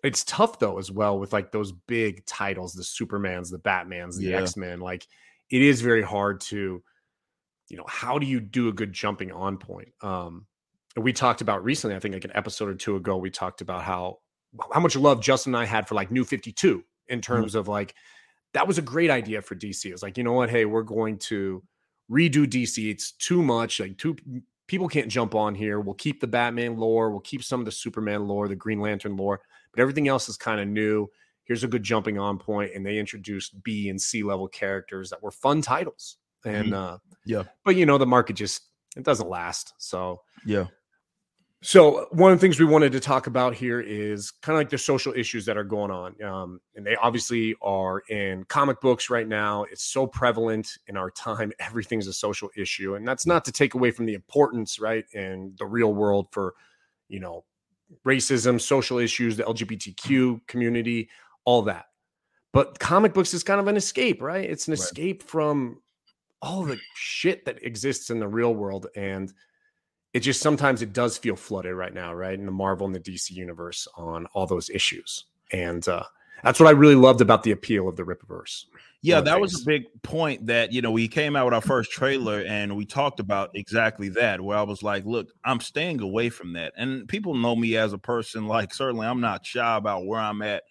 it's 0.03 0.23
tough 0.25 0.59
though, 0.59 0.77
as 0.77 0.91
well, 0.91 1.17
with 1.17 1.33
like 1.33 1.51
those 1.51 1.71
big 1.71 2.23
titles, 2.27 2.73
the 2.73 2.83
Supermans, 2.83 3.49
the 3.49 3.57
Batmans, 3.57 4.17
the 4.17 4.25
yeah. 4.25 4.41
X-Men. 4.41 4.79
Like 4.79 5.07
it 5.49 5.61
is 5.61 5.81
very 5.81 6.01
hard 6.01 6.41
to, 6.41 6.83
you 7.69 7.77
know, 7.77 7.85
how 7.87 8.17
do 8.19 8.25
you 8.25 8.39
do 8.39 8.69
a 8.69 8.73
good 8.73 8.93
jumping 8.93 9.31
on 9.31 9.57
point? 9.57 9.89
Um, 10.01 10.45
we 10.95 11.13
talked 11.13 11.41
about 11.41 11.63
recently, 11.63 11.95
I 11.95 11.99
think 11.99 12.13
like 12.13 12.25
an 12.25 12.31
episode 12.33 12.69
or 12.69 12.75
two 12.75 12.95
ago, 12.95 13.17
we 13.17 13.29
talked 13.29 13.61
about 13.61 13.83
how 13.83 14.19
how 14.71 14.79
much 14.79 14.95
love 14.95 15.21
Justin 15.21 15.53
and 15.53 15.61
I 15.61 15.65
had 15.65 15.87
for 15.87 15.95
like 15.95 16.09
New 16.09 16.23
52 16.23 16.83
in 17.07 17.19
mm-hmm. 17.19 17.21
terms 17.21 17.51
mm-hmm. 17.51 17.59
of 17.59 17.67
like 17.67 17.93
that 18.53 18.67
was 18.67 18.77
a 18.77 18.81
great 18.81 19.09
idea 19.09 19.41
for 19.41 19.55
DC. 19.55 19.91
It's 19.91 20.01
like, 20.01 20.17
you 20.17 20.23
know 20.23 20.33
what? 20.33 20.49
Hey, 20.49 20.65
we're 20.65 20.81
going 20.81 21.17
to 21.19 21.61
redo 22.09 22.45
DC. 22.45 22.89
It's 22.89 23.11
too 23.11 23.43
much. 23.43 23.79
Like 23.79 23.97
two 23.97 24.15
people 24.67 24.87
can't 24.87 25.09
jump 25.09 25.35
on 25.35 25.55
here. 25.55 25.79
We'll 25.79 25.95
keep 25.95 26.19
the 26.19 26.27
Batman 26.27 26.77
lore, 26.77 27.09
we'll 27.09 27.19
keep 27.21 27.43
some 27.43 27.59
of 27.59 27.65
the 27.65 27.71
Superman 27.71 28.27
lore, 28.27 28.47
the 28.47 28.55
Green 28.55 28.79
Lantern 28.79 29.15
lore, 29.15 29.41
but 29.71 29.81
everything 29.81 30.07
else 30.07 30.29
is 30.29 30.37
kind 30.37 30.59
of 30.59 30.67
new. 30.67 31.07
Here's 31.47 31.63
a 31.63 31.67
good 31.67 31.83
jumping 31.83 32.19
on 32.19 32.37
point, 32.37 32.71
and 32.75 32.85
they 32.85 32.97
introduced 32.97 33.63
B 33.63 33.89
and 33.89 34.01
C 34.01 34.21
level 34.23 34.47
characters 34.47 35.09
that 35.09 35.23
were 35.23 35.31
fun 35.31 35.61
titles. 35.61 36.17
And 36.45 36.67
mm-hmm. 36.67 36.73
uh 36.73 36.97
yeah, 37.25 37.43
but 37.63 37.75
you 37.75 37.85
know, 37.85 37.97
the 37.97 38.05
market 38.05 38.35
just 38.35 38.63
it 38.95 39.03
doesn't 39.03 39.29
last. 39.29 39.73
So 39.77 40.21
yeah. 40.45 40.65
So 41.63 42.07
one 42.11 42.31
of 42.31 42.37
the 42.37 42.41
things 42.41 42.59
we 42.59 42.65
wanted 42.65 42.91
to 42.91 42.99
talk 42.99 43.25
about 43.25 43.55
here 43.55 43.81
is 43.81 44.29
kind 44.29 44.55
of 44.55 44.59
like 44.59 44.69
the 44.69 44.77
social 44.77 45.11
issues 45.13 45.45
that 45.45 45.57
are 45.57 45.63
going 45.63 45.89
on, 45.89 46.21
um, 46.21 46.61
and 46.75 46.85
they 46.85 46.95
obviously 46.95 47.55
are 47.63 48.03
in 48.09 48.43
comic 48.43 48.79
books 48.79 49.09
right 49.09 49.27
now. 49.27 49.63
It's 49.63 49.83
so 49.83 50.05
prevalent 50.05 50.69
in 50.87 50.97
our 50.97 51.09
time; 51.09 51.51
everything's 51.59 52.07
a 52.07 52.13
social 52.13 52.49
issue, 52.55 52.93
and 52.93 53.07
that's 53.07 53.25
not 53.25 53.43
to 53.45 53.51
take 53.51 53.73
away 53.73 53.89
from 53.89 54.05
the 54.05 54.13
importance, 54.13 54.79
right, 54.79 55.05
in 55.13 55.55
the 55.57 55.65
real 55.65 55.95
world 55.95 56.27
for, 56.31 56.53
you 57.07 57.19
know, 57.19 57.43
racism, 58.05 58.61
social 58.61 58.99
issues, 58.99 59.35
the 59.35 59.43
LGBTQ 59.43 60.45
community, 60.47 61.09
all 61.47 61.61
that. 61.63 61.85
But 62.51 62.77
comic 62.77 63.13
books 63.13 63.33
is 63.33 63.43
kind 63.43 63.61
of 63.61 63.67
an 63.67 63.77
escape, 63.77 64.21
right? 64.21 64.47
It's 64.47 64.67
an 64.67 64.73
right. 64.73 64.79
escape 64.79 65.23
from 65.23 65.81
all 66.41 66.63
the 66.63 66.77
shit 66.93 67.45
that 67.45 67.63
exists 67.63 68.09
in 68.09 68.19
the 68.19 68.27
real 68.27 68.53
world, 68.53 68.87
and 68.95 69.33
it 70.13 70.19
just 70.19 70.41
sometimes 70.41 70.81
it 70.81 70.91
does 70.91 71.17
feel 71.17 71.37
flooded 71.37 71.73
right 71.73 71.93
now, 71.93 72.13
right? 72.13 72.37
In 72.37 72.45
the 72.45 72.51
Marvel 72.51 72.85
and 72.85 72.93
the 72.95 72.99
DC 72.99 73.31
universe 73.31 73.87
on 73.95 74.25
all 74.33 74.45
those 74.45 74.69
issues. 74.69 75.25
And 75.51 75.87
uh 75.87 76.03
That's 76.43 76.59
what 76.59 76.67
I 76.67 76.71
really 76.71 76.95
loved 76.95 77.21
about 77.21 77.43
the 77.43 77.51
appeal 77.51 77.87
of 77.87 77.95
the 77.95 78.03
Rippaverse. 78.03 78.65
Yeah, 79.01 79.21
that 79.21 79.39
was 79.39 79.61
a 79.61 79.65
big 79.65 79.85
point 80.01 80.47
that, 80.47 80.73
you 80.73 80.81
know, 80.81 80.91
we 80.91 81.07
came 81.07 81.35
out 81.35 81.45
with 81.45 81.53
our 81.53 81.61
first 81.61 81.91
trailer 81.91 82.43
and 82.47 82.75
we 82.75 82.85
talked 82.85 83.19
about 83.19 83.51
exactly 83.53 84.09
that, 84.09 84.41
where 84.41 84.57
I 84.57 84.63
was 84.63 84.81
like, 84.81 85.05
look, 85.05 85.27
I'm 85.45 85.59
staying 85.61 86.01
away 86.01 86.29
from 86.29 86.53
that. 86.53 86.73
And 86.75 87.07
people 87.07 87.33
know 87.35 87.55
me 87.55 87.77
as 87.77 87.93
a 87.93 87.97
person, 87.97 88.47
like, 88.47 88.73
certainly 88.73 89.07
I'm 89.07 89.21
not 89.21 89.45
shy 89.45 89.77
about 89.77 90.05
where 90.05 90.19
I'm 90.19 90.41
at 90.41 90.63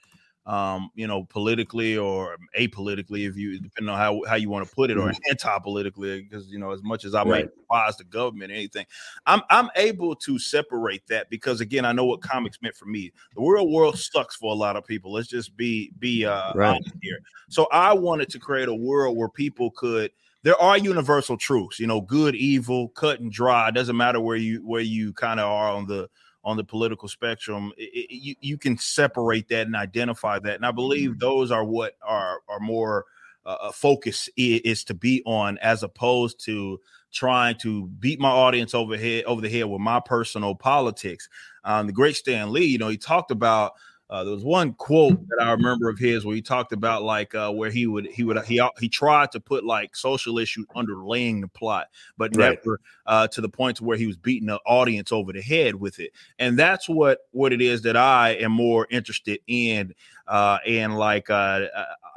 um, 0.46 0.90
you 0.94 1.08
know, 1.08 1.24
politically 1.24 1.98
or 1.98 2.36
apolitically, 2.58 3.28
if 3.28 3.36
you 3.36 3.58
depending 3.58 3.92
on 3.92 3.98
how, 3.98 4.22
how 4.28 4.36
you 4.36 4.48
want 4.48 4.66
to 4.68 4.74
put 4.74 4.90
it, 4.90 4.96
or 4.96 5.12
anti-politically, 5.28 6.22
because 6.22 6.48
you 6.48 6.58
know, 6.58 6.70
as 6.70 6.82
much 6.82 7.04
as 7.04 7.14
I 7.14 7.24
right. 7.24 7.46
may 7.46 7.50
advise 7.62 7.96
the 7.96 8.04
government, 8.04 8.52
or 8.52 8.54
anything, 8.54 8.86
I'm 9.26 9.42
I'm 9.50 9.68
able 9.74 10.14
to 10.16 10.38
separate 10.38 11.06
that 11.08 11.28
because 11.30 11.60
again, 11.60 11.84
I 11.84 11.92
know 11.92 12.04
what 12.04 12.20
comics 12.20 12.62
meant 12.62 12.76
for 12.76 12.86
me. 12.86 13.12
The 13.34 13.42
real 13.42 13.68
world 13.68 13.98
sucks 13.98 14.36
for 14.36 14.52
a 14.52 14.56
lot 14.56 14.76
of 14.76 14.86
people. 14.86 15.12
Let's 15.12 15.28
just 15.28 15.56
be 15.56 15.92
be 15.98 16.24
uh, 16.24 16.52
right. 16.54 16.80
here. 17.02 17.18
So 17.48 17.66
I 17.72 17.92
wanted 17.92 18.30
to 18.30 18.38
create 18.38 18.68
a 18.68 18.74
world 18.74 19.16
where 19.16 19.28
people 19.28 19.72
could 19.72 20.12
there 20.46 20.60
are 20.62 20.78
universal 20.78 21.36
truths, 21.36 21.80
you 21.80 21.88
know, 21.88 22.00
good, 22.00 22.36
evil, 22.36 22.90
cut 22.90 23.18
and 23.18 23.32
dry. 23.32 23.68
It 23.68 23.74
doesn't 23.74 23.96
matter 23.96 24.20
where 24.20 24.36
you 24.36 24.58
where 24.64 24.80
you 24.80 25.12
kind 25.12 25.40
of 25.40 25.50
are 25.50 25.70
on 25.70 25.88
the 25.88 26.08
on 26.46 26.56
the 26.56 26.64
political 26.64 27.08
spectrum, 27.08 27.72
it, 27.76 27.90
it, 27.92 28.14
you, 28.14 28.34
you 28.40 28.56
can 28.56 28.78
separate 28.78 29.48
that 29.48 29.66
and 29.66 29.74
identify 29.74 30.38
that. 30.38 30.54
And 30.54 30.64
I 30.64 30.70
believe 30.70 31.10
mm-hmm. 31.10 31.18
those 31.18 31.50
are 31.50 31.64
what 31.64 31.96
are 32.02 32.38
are 32.48 32.60
more 32.60 33.04
uh, 33.44 33.56
uh 33.62 33.72
focus 33.72 34.30
is, 34.36 34.60
is, 34.64 34.84
to 34.84 34.94
be 34.94 35.22
on 35.26 35.58
as 35.58 35.82
opposed 35.82 36.42
to 36.44 36.80
trying 37.12 37.56
to 37.56 37.88
beat 37.98 38.20
my 38.20 38.30
audience 38.30 38.74
over 38.74 38.96
head 38.96 39.24
over 39.24 39.40
the 39.40 39.50
head 39.50 39.64
with 39.64 39.80
my 39.80 40.00
personal 40.00 40.54
politics. 40.54 41.28
Um, 41.64 41.88
the 41.88 41.92
great 41.92 42.14
Stan 42.14 42.52
Lee, 42.52 42.66
you 42.66 42.78
know, 42.78 42.88
he 42.88 42.96
talked 42.96 43.32
about 43.32 43.72
uh, 44.08 44.22
there 44.22 44.32
was 44.32 44.44
one 44.44 44.72
quote 44.75 45.18
that 45.28 45.44
I 45.44 45.50
remember 45.50 45.88
of 45.88 45.98
his 45.98 46.25
where 46.25 46.36
he 46.36 46.42
talked 46.42 46.72
about 46.72 47.02
like 47.02 47.34
uh, 47.34 47.50
where 47.50 47.70
he 47.70 47.86
would 47.86 48.06
he 48.06 48.22
would 48.22 48.42
he 48.44 48.62
he 48.78 48.88
tried 48.88 49.32
to 49.32 49.40
put 49.40 49.64
like 49.64 49.96
social 49.96 50.38
issues 50.38 50.66
underlaying 50.76 51.40
the 51.40 51.48
plot, 51.48 51.88
but 52.16 52.36
right. 52.36 52.58
never 52.64 52.80
uh, 53.06 53.26
to 53.28 53.40
the 53.40 53.48
point 53.48 53.78
to 53.78 53.84
where 53.84 53.96
he 53.96 54.06
was 54.06 54.16
beating 54.16 54.46
the 54.46 54.60
audience 54.66 55.10
over 55.10 55.32
the 55.32 55.42
head 55.42 55.75
with 55.75 55.98
it. 55.98 56.12
And 56.38 56.56
that's 56.56 56.88
what 56.88 57.20
what 57.32 57.52
it 57.52 57.60
is 57.60 57.82
that 57.82 57.96
I 57.96 58.30
am 58.30 58.52
more 58.52 58.86
interested 58.90 59.40
in. 59.48 59.94
Uh, 60.28 60.58
and 60.66 60.98
like 60.98 61.30
uh, 61.30 61.66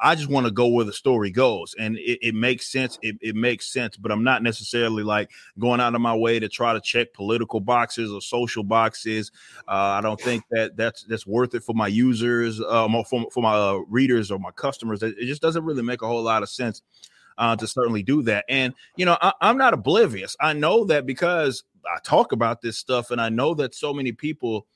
I 0.01 0.15
just 0.15 0.29
want 0.29 0.45
to 0.45 0.51
go 0.51 0.67
where 0.67 0.85
the 0.85 0.93
story 0.93 1.31
goes, 1.31 1.75
and 1.77 1.97
it, 1.97 2.19
it 2.21 2.35
makes 2.35 2.71
sense. 2.71 2.97
It, 3.01 3.17
it, 3.21 3.35
makes 3.35 3.71
sense, 3.71 3.97
but 3.97 4.11
I'm 4.11 4.23
not 4.23 4.43
necessarily 4.43 5.03
like 5.03 5.31
going 5.57 5.79
out 5.79 5.95
of 5.95 6.01
my 6.01 6.15
way 6.15 6.39
to 6.39 6.47
try 6.47 6.73
to 6.73 6.81
check 6.81 7.13
political 7.13 7.59
boxes 7.59 8.11
or 8.11 8.21
social 8.21 8.63
boxes. 8.63 9.31
Uh, 9.67 9.97
I 9.97 10.01
don't 10.01 10.19
think 10.19 10.43
that 10.51 10.77
that's 10.77 11.03
that's 11.03 11.27
worth 11.27 11.55
it 11.55 11.63
for 11.63 11.73
my 11.73 11.87
users, 11.87 12.61
uh, 12.61 12.87
for, 13.03 13.29
for 13.31 13.43
my 13.43 13.53
uh, 13.53 13.79
readers 13.89 14.31
or 14.31 14.39
my 14.39 14.51
customers. 14.51 15.03
It, 15.03 15.15
just 15.19 15.41
doesn't 15.41 15.63
really 15.63 15.83
make 15.83 16.01
a 16.01 16.07
whole 16.07 16.23
lot 16.23 16.43
of 16.43 16.49
sense. 16.49 16.81
Uh, 17.37 17.55
to 17.55 17.65
certainly 17.65 18.03
do 18.03 18.21
that. 18.21 18.43
And, 18.49 18.73
you 18.97 19.05
know, 19.05 19.17
I, 19.21 19.31
I'm 19.39 19.57
not 19.57 19.73
oblivious. 19.73 20.35
I 20.41 20.51
know 20.51 20.83
that 20.83 21.05
because 21.05 21.63
I 21.85 21.99
talk 22.03 22.33
about 22.33 22.61
this 22.61 22.77
stuff 22.77 23.11
and 23.11 23.21
I 23.21 23.29
know 23.29 23.53
that 23.53 23.73
so 23.73 23.93
many 23.93 24.11
people 24.11 24.67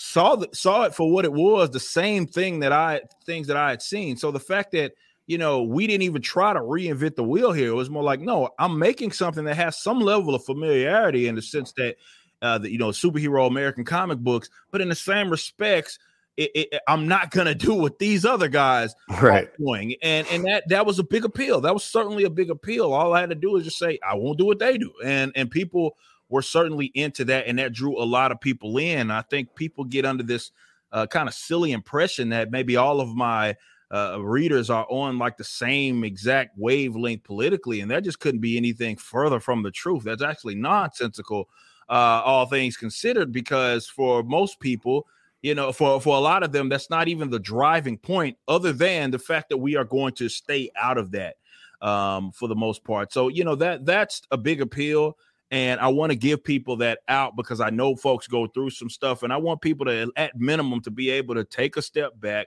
saw 0.00 0.34
the, 0.34 0.48
saw 0.52 0.84
it 0.84 0.94
for 0.94 1.12
what 1.12 1.26
it 1.26 1.32
was, 1.32 1.70
the 1.70 1.78
same 1.78 2.26
thing 2.26 2.60
that 2.60 2.72
I 2.72 3.02
things 3.26 3.46
that 3.48 3.56
I 3.58 3.68
had 3.68 3.82
seen. 3.82 4.16
So 4.16 4.30
the 4.30 4.40
fact 4.40 4.72
that 4.72 4.94
you 5.26 5.36
know 5.36 5.62
we 5.62 5.86
didn't 5.86 6.02
even 6.02 6.22
try 6.22 6.54
to 6.54 6.60
reinvent 6.60 7.16
the 7.16 7.22
wheel 7.22 7.52
here, 7.52 7.68
it 7.68 7.74
was 7.74 7.90
more 7.90 8.02
like, 8.02 8.20
no, 8.20 8.48
I'm 8.58 8.78
making 8.78 9.12
something 9.12 9.44
that 9.44 9.56
has 9.56 9.78
some 9.78 10.00
level 10.00 10.34
of 10.34 10.42
familiarity 10.42 11.28
in 11.28 11.34
the 11.34 11.42
sense 11.42 11.72
that 11.72 11.96
uh, 12.40 12.56
the, 12.56 12.70
you 12.70 12.78
know 12.78 12.88
superhero 12.88 13.46
American 13.46 13.84
comic 13.84 14.18
books, 14.18 14.48
but 14.70 14.80
in 14.80 14.88
the 14.88 14.94
same 14.94 15.30
respects. 15.30 15.98
It, 16.36 16.50
it, 16.54 16.80
I'm 16.88 17.06
not 17.06 17.32
gonna 17.32 17.56
do 17.56 17.74
what 17.74 17.98
these 17.98 18.24
other 18.24 18.48
guys 18.48 18.94
right. 19.20 19.48
are 19.48 19.52
doing, 19.58 19.96
and 20.00 20.26
and 20.28 20.46
that 20.46 20.66
that 20.68 20.86
was 20.86 20.98
a 20.98 21.02
big 21.02 21.26
appeal. 21.26 21.60
That 21.60 21.74
was 21.74 21.84
certainly 21.84 22.24
a 22.24 22.30
big 22.30 22.48
appeal. 22.48 22.94
All 22.94 23.12
I 23.12 23.20
had 23.20 23.28
to 23.28 23.34
do 23.34 23.50
was 23.50 23.64
just 23.64 23.76
say 23.76 23.98
I 24.02 24.14
won't 24.14 24.38
do 24.38 24.46
what 24.46 24.58
they 24.58 24.78
do, 24.78 24.90
and 25.04 25.32
and 25.34 25.50
people 25.50 25.98
were 26.30 26.42
certainly 26.42 26.86
into 26.94 27.24
that, 27.26 27.46
and 27.46 27.58
that 27.58 27.74
drew 27.74 28.00
a 28.00 28.04
lot 28.04 28.32
of 28.32 28.40
people 28.40 28.78
in. 28.78 29.10
I 29.10 29.22
think 29.22 29.54
people 29.54 29.84
get 29.84 30.06
under 30.06 30.22
this 30.22 30.52
uh, 30.92 31.06
kind 31.06 31.28
of 31.28 31.34
silly 31.34 31.72
impression 31.72 32.30
that 32.30 32.50
maybe 32.50 32.76
all 32.76 33.00
of 33.00 33.14
my 33.14 33.56
uh, 33.92 34.18
readers 34.22 34.70
are 34.70 34.86
on 34.88 35.18
like 35.18 35.36
the 35.36 35.44
same 35.44 36.04
exact 36.04 36.56
wavelength 36.56 37.24
politically, 37.24 37.80
and 37.80 37.90
that 37.90 38.04
just 38.04 38.20
couldn't 38.20 38.40
be 38.40 38.56
anything 38.56 38.96
further 38.96 39.40
from 39.40 39.62
the 39.62 39.70
truth. 39.70 40.04
That's 40.04 40.22
actually 40.22 40.54
nonsensical, 40.54 41.48
uh, 41.88 42.22
all 42.24 42.46
things 42.46 42.76
considered, 42.76 43.32
because 43.32 43.86
for 43.88 44.22
most 44.22 44.60
people, 44.60 45.06
you 45.42 45.54
know, 45.54 45.72
for 45.72 46.00
for 46.00 46.16
a 46.16 46.20
lot 46.20 46.44
of 46.44 46.52
them, 46.52 46.68
that's 46.68 46.90
not 46.90 47.08
even 47.08 47.30
the 47.30 47.40
driving 47.40 47.98
point, 47.98 48.36
other 48.46 48.72
than 48.72 49.10
the 49.10 49.18
fact 49.18 49.48
that 49.48 49.56
we 49.56 49.74
are 49.74 49.84
going 49.84 50.12
to 50.14 50.28
stay 50.28 50.70
out 50.76 50.98
of 50.98 51.10
that 51.10 51.36
um, 51.82 52.30
for 52.30 52.46
the 52.46 52.54
most 52.54 52.84
part. 52.84 53.12
So, 53.12 53.28
you 53.28 53.42
know, 53.42 53.56
that 53.56 53.86
that's 53.86 54.22
a 54.30 54.36
big 54.36 54.60
appeal 54.60 55.16
and 55.50 55.80
I 55.80 55.88
want 55.88 56.10
to 56.12 56.16
give 56.16 56.44
people 56.44 56.76
that 56.76 57.00
out 57.08 57.36
because 57.36 57.60
I 57.60 57.70
know 57.70 57.96
folks 57.96 58.28
go 58.28 58.46
through 58.46 58.70
some 58.70 58.90
stuff, 58.90 59.22
and 59.22 59.32
I 59.32 59.36
want 59.36 59.60
people 59.60 59.86
to, 59.86 60.12
at 60.16 60.38
minimum, 60.38 60.80
to 60.82 60.90
be 60.90 61.10
able 61.10 61.34
to 61.34 61.44
take 61.44 61.76
a 61.76 61.82
step 61.82 62.20
back, 62.20 62.46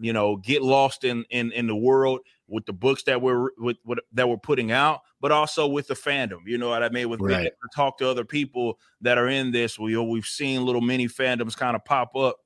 you 0.00 0.12
know, 0.12 0.36
get 0.36 0.62
lost 0.62 1.04
in 1.04 1.24
in 1.30 1.52
in 1.52 1.66
the 1.66 1.76
world 1.76 2.20
with 2.48 2.66
the 2.66 2.72
books 2.72 3.04
that 3.04 3.22
we're 3.22 3.50
with, 3.58 3.76
with 3.84 4.00
that 4.12 4.28
we're 4.28 4.36
putting 4.36 4.72
out, 4.72 5.00
but 5.20 5.30
also 5.30 5.66
with 5.66 5.86
the 5.86 5.94
fandom. 5.94 6.40
You 6.46 6.58
know 6.58 6.68
what 6.68 6.82
I 6.82 6.88
mean? 6.88 7.08
With 7.08 7.20
right. 7.20 7.52
talk 7.74 7.98
to 7.98 8.08
other 8.08 8.24
people 8.24 8.78
that 9.00 9.18
are 9.18 9.28
in 9.28 9.52
this, 9.52 9.78
we 9.78 9.96
we've 9.96 10.26
seen 10.26 10.64
little 10.64 10.80
mini 10.80 11.06
fandoms 11.06 11.56
kind 11.56 11.76
of 11.76 11.84
pop 11.84 12.16
up 12.16 12.38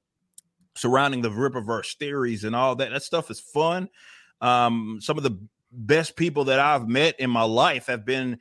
surrounding 0.77 1.23
the 1.23 1.31
Rippaverse 1.31 1.97
theories 1.97 2.45
and 2.45 2.55
all 2.55 2.77
that. 2.77 2.91
That 2.91 3.03
stuff 3.03 3.31
is 3.31 3.41
fun. 3.41 3.89
Um, 4.41 4.99
some 5.01 5.17
of 5.17 5.25
the 5.25 5.39
best 5.73 6.17
people 6.17 6.45
that 6.45 6.61
I've 6.61 6.87
met 6.87 7.19
in 7.19 7.31
my 7.31 7.43
life 7.43 7.87
have 7.87 8.05
been 8.05 8.39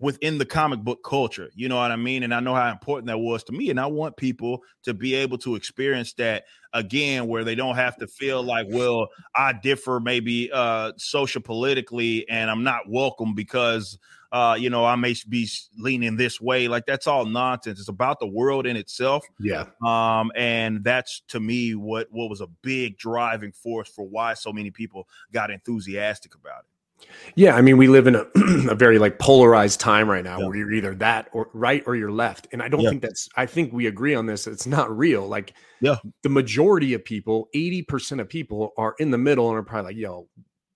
within 0.00 0.38
the 0.38 0.44
comic 0.44 0.80
book 0.80 1.04
culture. 1.04 1.50
You 1.54 1.68
know 1.68 1.76
what 1.76 1.90
I 1.90 1.96
mean? 1.96 2.22
And 2.22 2.34
I 2.34 2.40
know 2.40 2.54
how 2.54 2.70
important 2.70 3.06
that 3.06 3.18
was 3.18 3.44
to 3.44 3.52
me. 3.52 3.70
And 3.70 3.78
I 3.78 3.86
want 3.86 4.16
people 4.16 4.62
to 4.84 4.94
be 4.94 5.14
able 5.14 5.38
to 5.38 5.54
experience 5.54 6.12
that 6.14 6.44
again, 6.72 7.28
where 7.28 7.44
they 7.44 7.54
don't 7.54 7.76
have 7.76 7.96
to 7.98 8.06
feel 8.06 8.42
like, 8.42 8.66
well, 8.68 9.08
I 9.34 9.52
differ 9.52 10.00
maybe 10.00 10.50
uh 10.52 10.92
social 10.96 11.40
politically 11.40 12.28
and 12.28 12.50
I'm 12.50 12.64
not 12.64 12.88
welcome 12.88 13.34
because 13.34 13.98
uh, 14.30 14.56
you 14.58 14.68
know, 14.68 14.84
I 14.84 14.94
may 14.96 15.14
be 15.26 15.48
leaning 15.78 16.16
this 16.16 16.40
way. 16.40 16.68
Like 16.68 16.84
that's 16.86 17.06
all 17.06 17.24
nonsense. 17.24 17.78
It's 17.78 17.88
about 17.88 18.20
the 18.20 18.26
world 18.26 18.66
in 18.66 18.76
itself. 18.76 19.24
Yeah. 19.40 19.64
Um, 19.82 20.30
and 20.36 20.84
that's 20.84 21.22
to 21.28 21.40
me 21.40 21.74
what 21.74 22.08
what 22.10 22.28
was 22.28 22.40
a 22.40 22.46
big 22.62 22.98
driving 22.98 23.52
force 23.52 23.88
for 23.88 24.06
why 24.06 24.34
so 24.34 24.52
many 24.52 24.70
people 24.70 25.08
got 25.32 25.50
enthusiastic 25.50 26.34
about 26.34 26.60
it. 26.60 26.77
Yeah, 27.34 27.54
I 27.54 27.60
mean, 27.60 27.76
we 27.76 27.88
live 27.88 28.06
in 28.06 28.16
a, 28.16 28.26
a 28.70 28.74
very 28.74 28.98
like 28.98 29.18
polarized 29.18 29.80
time 29.80 30.08
right 30.08 30.24
now 30.24 30.38
yeah. 30.38 30.46
where 30.46 30.56
you're 30.56 30.72
either 30.72 30.94
that 30.96 31.28
or 31.32 31.48
right 31.52 31.82
or 31.86 31.94
you're 31.94 32.12
left. 32.12 32.48
And 32.52 32.62
I 32.62 32.68
don't 32.68 32.80
yeah. 32.80 32.90
think 32.90 33.02
that's 33.02 33.28
I 33.36 33.46
think 33.46 33.72
we 33.72 33.86
agree 33.86 34.14
on 34.14 34.26
this. 34.26 34.46
It's 34.46 34.66
not 34.66 34.96
real. 34.96 35.26
Like 35.26 35.54
yeah, 35.80 35.96
the 36.22 36.28
majority 36.28 36.94
of 36.94 37.04
people, 37.04 37.48
80% 37.54 38.20
of 38.20 38.28
people 38.28 38.72
are 38.76 38.94
in 38.98 39.10
the 39.10 39.18
middle 39.18 39.48
and 39.48 39.58
are 39.58 39.62
probably 39.62 39.94
like, 39.94 39.96
yo, 39.96 40.28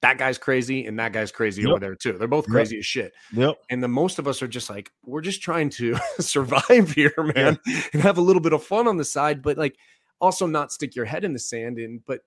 that 0.02 0.18
guy's 0.18 0.36
crazy 0.36 0.86
and 0.86 0.98
that 0.98 1.12
guy's 1.12 1.32
crazy 1.32 1.62
yep. 1.62 1.70
over 1.70 1.80
there 1.80 1.94
too. 1.94 2.18
They're 2.18 2.28
both 2.28 2.46
crazy 2.46 2.76
yep. 2.76 2.80
as 2.80 2.86
shit. 2.86 3.12
Yep. 3.32 3.56
And 3.70 3.82
the 3.82 3.88
most 3.88 4.18
of 4.18 4.26
us 4.26 4.42
are 4.42 4.48
just 4.48 4.68
like, 4.68 4.90
we're 5.04 5.20
just 5.20 5.42
trying 5.42 5.70
to 5.70 5.96
survive 6.20 6.92
here, 6.92 7.14
man, 7.18 7.58
yeah. 7.66 7.82
and 7.92 8.02
have 8.02 8.18
a 8.18 8.22
little 8.22 8.42
bit 8.42 8.52
of 8.52 8.64
fun 8.64 8.88
on 8.88 8.96
the 8.96 9.04
side, 9.04 9.42
but 9.42 9.56
like 9.56 9.76
also 10.20 10.46
not 10.46 10.72
stick 10.72 10.94
your 10.94 11.04
head 11.04 11.24
in 11.24 11.32
the 11.32 11.38
sand 11.38 11.78
and 11.78 12.00
but 12.04 12.20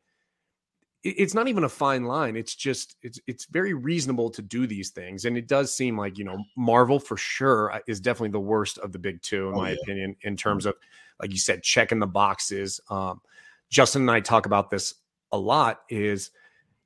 it's 1.06 1.36
not 1.36 1.48
even 1.48 1.63
a 1.63 1.70
fine 1.70 2.04
line 2.04 2.36
it's 2.36 2.56
just 2.56 2.96
it's 3.04 3.20
it's 3.28 3.46
very 3.46 3.76
reasonable 3.76 4.30
to 4.30 4.41
do 4.41 4.65
these 4.65 4.89
things 4.89 5.26
and 5.26 5.38
it 5.38 5.48
does 5.48 5.72
seem 5.72 5.96
like 5.98 6.18
you 6.18 6.26
know 6.26 6.44
marvel 6.58 7.00
for 7.00 7.15
sure 7.15 7.72
uh, 7.72 7.80
is 7.88 8.00
definitely 8.00 8.30
the 8.30 8.39
worst 8.39 8.80
of 8.80 8.91
the 8.91 8.98
big 8.98 9.22
two 9.22 9.50
in 9.50 9.54
oh, 9.54 9.58
my 9.58 9.70
yeah. 9.70 9.78
opinion 9.84 10.15
in 10.24 10.36
terms 10.36 10.63
mm-hmm. 10.63 10.70
of 10.70 10.76
like 11.22 11.32
you 11.32 11.38
said 11.38 11.62
checking 11.62 12.00
the 12.00 12.08
boxes 12.08 12.82
um 12.89 13.22
justin 13.70 14.02
and 14.02 14.12
i 14.12 14.20
talk 14.20 14.48
about 14.48 14.72
this 14.72 14.96
a 15.32 15.38
lot 15.38 15.82
is 15.89 16.32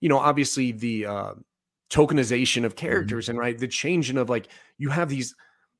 you 0.02 0.10
know 0.10 0.20
obviously 0.20 0.74
the 0.74 1.06
uh 1.06 1.34
tokenization 1.90 2.66
of 2.66 2.76
mm-hmm. 2.76 2.88
characters 2.88 3.26
mm-hmm. 3.26 3.32
and 3.32 3.40
right 3.40 3.58
the 3.58 3.68
changing 3.68 4.18
of 4.18 4.30
like 4.30 4.50
you 4.78 4.90
have 4.90 5.08
these 5.08 5.34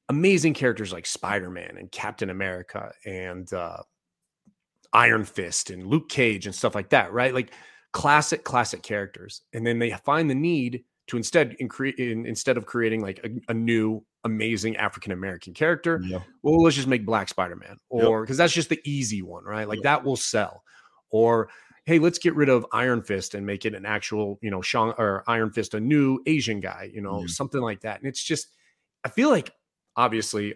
amazing 0.08 0.54
characters 0.54 0.94
like 0.94 1.06
spider-man 1.06 1.76
and 1.78 1.92
captain 1.92 2.30
america 2.30 2.94
and 3.06 3.52
uh 3.52 3.78
iron 4.94 5.26
fist 5.26 5.70
and 5.70 5.86
luke 5.86 6.08
cage 6.08 6.46
and 6.46 6.56
stuff 6.56 6.74
like 6.74 6.90
that 6.90 7.12
right 7.12 7.34
like 7.34 7.52
classic, 7.94 8.44
classic 8.44 8.84
characters. 8.84 9.42
And 9.54 9.66
then 9.66 9.80
they 9.80 9.92
find 10.06 10.30
the 10.30 10.36
need 10.36 10.84
to 11.08 11.18
instead 11.18 11.56
in 11.60 11.70
in, 11.98 12.26
instead 12.26 12.58
of 12.58 12.66
creating 12.66 13.02
like 13.02 13.20
a, 13.24 13.52
a 13.52 13.54
new 13.54 14.06
amazing 14.24 14.78
African 14.78 15.12
American 15.12 15.54
character, 15.54 16.00
yeah. 16.04 16.20
well, 16.44 16.62
let's 16.64 16.76
just 16.76 16.88
make 16.88 17.06
Black 17.06 17.30
Spider 17.30 17.56
Man, 17.56 17.78
or 17.90 18.22
because 18.22 18.38
yep. 18.38 18.46
that's 18.46 18.54
just 18.54 18.70
the 18.70 18.82
easy 18.86 19.22
one, 19.22 19.44
right? 19.44 19.68
Like 19.68 19.78
yep. 19.78 19.84
that 19.84 20.04
will 20.04 20.18
sell. 20.18 20.64
Or 21.12 21.50
hey, 21.86 21.98
let's 21.98 22.20
get 22.20 22.36
rid 22.36 22.50
of 22.50 22.68
Iron 22.72 23.02
Fist 23.02 23.34
and 23.34 23.44
make 23.44 23.66
it 23.66 23.74
an 23.74 23.84
actual, 23.84 24.38
you 24.44 24.52
know, 24.52 24.62
Sean 24.62 24.94
or 25.00 25.24
Iron 25.28 25.52
Fist, 25.52 25.74
a 25.74 25.80
new 25.80 26.20
Asian 26.28 26.60
guy, 26.60 26.92
you 26.94 27.02
know, 27.02 27.26
something 27.26 27.62
like 27.62 27.82
that. 27.82 28.00
And 28.00 28.08
it's 28.08 28.24
just, 28.24 28.50
I 29.04 29.10
feel 29.10 29.30
like 29.30 29.52
obviously 29.96 30.54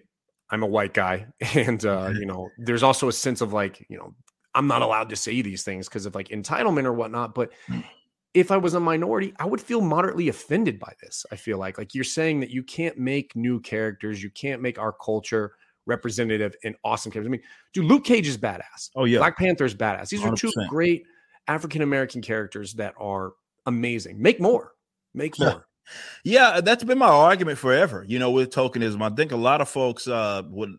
I'm 0.51 0.61
a 0.61 0.67
white 0.67 0.93
guy, 0.93 1.25
and 1.55 1.83
uh, 1.83 2.11
you 2.19 2.27
know, 2.27 2.49
there's 2.59 2.83
also 2.83 3.07
a 3.07 3.11
sense 3.11 3.41
of 3.41 3.51
like, 3.51 3.83
you 3.89 3.97
know, 3.97 4.13
I'm 4.55 4.67
not 4.67 4.81
allowed 4.81 5.09
to 5.09 5.15
say 5.15 5.41
these 5.41 5.63
things 5.63 5.87
because 5.87 6.05
of 6.05 6.15
like 6.15 6.29
entitlement 6.29 6.85
or 6.85 6.93
whatnot. 6.93 7.33
But 7.33 7.51
if 8.33 8.51
I 8.51 8.57
was 8.57 8.73
a 8.73 8.79
minority, 8.79 9.33
I 9.39 9.45
would 9.45 9.61
feel 9.61 9.81
moderately 9.81 10.29
offended 10.29 10.79
by 10.79 10.93
this. 11.01 11.25
I 11.31 11.35
feel 11.35 11.57
like 11.57 11.77
like 11.77 11.93
you're 11.93 12.03
saying 12.03 12.39
that 12.41 12.49
you 12.49 12.63
can't 12.63 12.97
make 12.97 13.35
new 13.35 13.59
characters, 13.59 14.21
you 14.21 14.29
can't 14.31 14.61
make 14.61 14.79
our 14.79 14.93
culture 14.93 15.53
representative 15.85 16.55
and 16.63 16.75
awesome 16.83 17.11
characters. 17.11 17.29
I 17.29 17.31
mean, 17.31 17.41
dude, 17.73 17.85
Luke 17.85 18.05
Cage 18.05 18.27
is 18.27 18.37
badass. 18.37 18.89
Oh 18.95 19.05
yeah, 19.05 19.19
Black 19.19 19.37
Panther's 19.37 19.75
badass. 19.75 20.09
These 20.09 20.23
are 20.23 20.35
2 20.35 20.51
great 20.69 21.03
African 21.47 21.81
American 21.81 22.21
characters 22.21 22.73
that 22.73 22.93
are 22.97 23.33
amazing. 23.65 24.21
Make 24.21 24.39
more. 24.39 24.73
Make 25.13 25.37
more. 25.39 25.67
Yeah, 26.23 26.61
that's 26.61 26.83
been 26.83 26.97
my 26.97 27.09
argument 27.09 27.57
forever. 27.57 28.05
You 28.07 28.17
know, 28.17 28.31
with 28.31 28.51
tokenism, 28.51 29.01
I 29.01 29.13
think 29.13 29.31
a 29.31 29.37
lot 29.37 29.61
of 29.61 29.69
folks 29.69 30.07
uh 30.07 30.43
would 30.49 30.71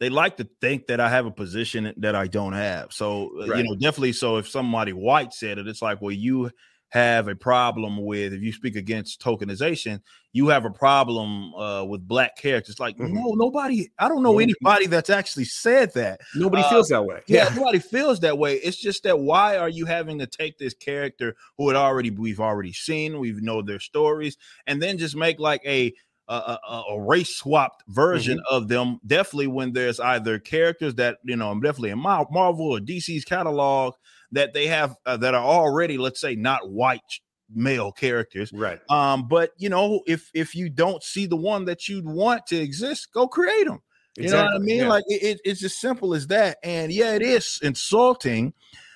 they 0.00 0.08
like 0.08 0.36
to 0.38 0.48
think 0.60 0.86
that 0.88 1.00
I 1.00 1.08
have 1.08 1.26
a 1.26 1.30
position 1.30 1.92
that 1.98 2.14
I 2.14 2.26
don't 2.26 2.52
have. 2.52 2.92
So 2.92 3.30
uh, 3.40 3.46
Right. 3.46 3.58
you 3.58 3.64
know, 3.64 3.74
definitely. 3.74 4.12
So 4.12 4.36
if 4.38 4.48
somebody 4.48 4.92
white 4.92 5.32
said 5.32 5.58
it, 5.58 5.68
it's 5.68 5.82
like, 5.82 6.00
well, 6.00 6.10
you 6.12 6.50
have 6.90 7.26
a 7.26 7.34
problem 7.34 8.04
with 8.04 8.32
if 8.32 8.40
you 8.40 8.52
speak 8.52 8.76
against 8.76 9.20
tokenization, 9.20 10.00
you 10.32 10.48
have 10.48 10.64
a 10.64 10.70
problem 10.70 11.52
uh 11.54 11.84
with 11.84 12.06
black 12.06 12.36
characters. 12.36 12.78
Like, 12.78 12.96
Mhm. 12.96 13.12
no, 13.12 13.32
nobody. 13.34 13.88
I 13.98 14.08
don't 14.08 14.22
know 14.22 14.38
anybody 14.38 14.86
that's 14.86 15.10
actually 15.10 15.46
said 15.46 15.92
that. 15.94 16.20
Nobody 16.36 16.62
Uh, 16.62 16.70
feels 16.70 16.88
that 16.88 17.04
way. 17.04 17.22
Yeah, 17.26 17.48
nobody 17.54 17.80
feels 17.80 18.20
that 18.20 18.38
way. 18.38 18.56
It's 18.56 18.76
just 18.76 19.02
that 19.04 19.18
why 19.18 19.56
are 19.56 19.68
you 19.68 19.86
having 19.86 20.18
to 20.20 20.26
take 20.26 20.58
this 20.58 20.74
character 20.74 21.34
who 21.58 21.68
had 21.68 21.76
already 21.76 22.10
we've 22.10 22.40
already 22.40 22.72
seen, 22.72 23.18
we 23.18 23.32
know 23.32 23.60
their 23.62 23.80
stories, 23.80 24.36
and 24.66 24.80
then 24.80 24.98
just 24.98 25.16
make 25.16 25.40
like 25.40 25.62
a 25.66 25.92
a, 26.28 26.58
a, 26.68 26.82
a 26.90 27.00
race 27.00 27.36
swapped 27.36 27.82
version 27.88 28.40
of 28.50 28.68
them? 28.68 29.00
Definitely 29.06 29.48
when 29.48 29.72
there's 29.72 30.00
either 30.00 30.38
characters 30.38 30.94
that 30.96 31.18
you 31.24 31.36
know, 31.36 31.50
I'm 31.50 31.60
definitely 31.60 31.90
in 31.90 31.98
Marvel 31.98 32.72
or 32.72 32.78
DC's 32.78 33.24
catalog 33.24 33.94
that 34.32 34.52
they 34.54 34.66
have 34.66 34.96
uh, 35.06 35.16
that 35.18 35.34
are 35.34 35.44
already, 35.44 35.98
let's 35.98 36.20
say, 36.20 36.34
not 36.34 36.70
white 36.70 37.00
male 37.54 37.92
characters. 37.92 38.50
Right. 38.52 38.80
Um, 38.90 39.28
but 39.28 39.50
you 39.58 39.68
know, 39.68 40.00
if 40.06 40.30
if 40.34 40.54
you 40.54 40.70
don't 40.70 41.02
see 41.02 41.26
the 41.26 41.36
one 41.36 41.66
that 41.66 41.88
you'd 41.88 42.06
want 42.06 42.46
to 42.48 42.56
exist, 42.56 43.12
go 43.12 43.28
create 43.28 43.66
them. 43.66 43.80
You 44.16 44.28
know 44.30 44.44
what 44.44 44.54
I 44.54 44.58
mean? 44.58 44.76
yeah. 44.78 44.88
Like 44.88 45.04
it- 45.08 45.40
it's 45.44 45.64
as 45.64 45.76
simple 45.76 46.14
as 46.14 46.28
that. 46.28 46.58
And 46.62 46.92
yeah, 46.92 47.14
it 47.14 47.22
is 47.22 47.58
insulting 47.62 48.54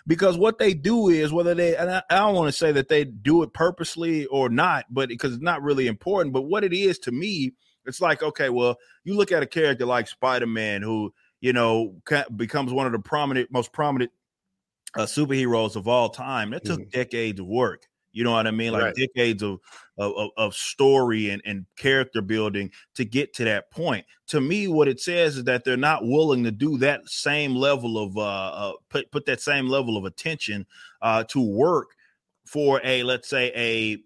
because 0.09 0.39
what 0.39 0.59
they 0.59 0.73
do 0.75 1.09
is 1.09 1.33
whether 1.33 1.55
they 1.55 1.77
and 1.77 1.91
I, 1.91 2.03
I 2.11 2.17
don't 2.17 2.35
want 2.35 2.49
to 2.49 2.59
say 2.59 2.73
that 2.73 2.89
they 2.89 3.05
do 3.05 3.43
it 3.43 3.53
purposely 3.53 4.27
or 4.27 4.49
not, 4.49 4.87
but 4.91 5.11
because 5.11 5.35
it's 5.35 5.43
not 5.43 5.63
really 5.63 5.87
important. 5.87 6.33
But 6.33 6.43
what 6.43 6.65
it 6.65 6.73
is 6.73 6.99
to 7.01 7.13
me, 7.13 7.53
it's 7.85 8.01
like 8.01 8.23
okay, 8.23 8.49
well, 8.49 8.77
you 9.05 9.15
look 9.15 9.31
at 9.31 9.43
a 9.43 9.47
character 9.47 9.87
like 9.87 10.09
Spider 10.09 10.47
Man 10.47 10.83
who 10.83 11.13
you 11.41 11.53
know 11.53 11.97
becomes 12.35 12.73
one 12.73 12.87
of 12.87 12.93
the 12.93 12.99
prominent, 12.99 13.53
most 13.53 13.73
prominent 13.73 14.11
uh, 14.97 15.03
superheroes 15.03 15.77
of 15.77 15.87
all 15.87 16.09
time. 16.09 16.51
That 16.51 16.65
took 16.65 16.81
Mhm. 16.81 16.91
decades 16.91 17.39
of 17.39 17.47
work. 17.47 17.87
You 18.13 18.25
know 18.25 18.33
what 18.33 18.47
I 18.47 18.51
mean? 18.51 18.73
Like 18.73 18.83
Right. 18.83 18.95
decades 18.95 19.43
of, 19.43 19.61
of 19.99 20.31
of- 20.37 20.55
story 20.55 21.31
and, 21.31 21.43
and 21.45 21.67
character 21.77 22.23
building 22.23 22.71
to 22.95 23.05
get 23.05 23.35
to 23.35 23.45
that 23.45 23.71
point. 23.71 24.07
To 24.29 24.41
me, 24.41 24.67
what 24.69 24.89
it 24.89 25.01
says 25.01 25.37
is 25.37 25.45
that 25.45 25.65
they're 25.65 25.77
not 25.77 26.05
willing 26.05 26.45
to 26.45 26.51
do 26.51 26.79
that 26.79 27.09
same 27.09 27.55
level 27.55 27.99
of 28.03 28.17
uh, 28.17 28.21
uh 28.21 28.73
put 28.89 29.11
put 29.13 29.27
that 29.27 29.41
same 29.41 29.69
level 29.69 29.97
of 29.97 30.05
attention 30.05 30.67
uh 31.03 31.25
to 31.25 31.41
work 31.41 31.89
for 32.47 32.81
a 32.83 33.03
let's 33.03 33.29
say 33.29 33.53
a 33.55 33.99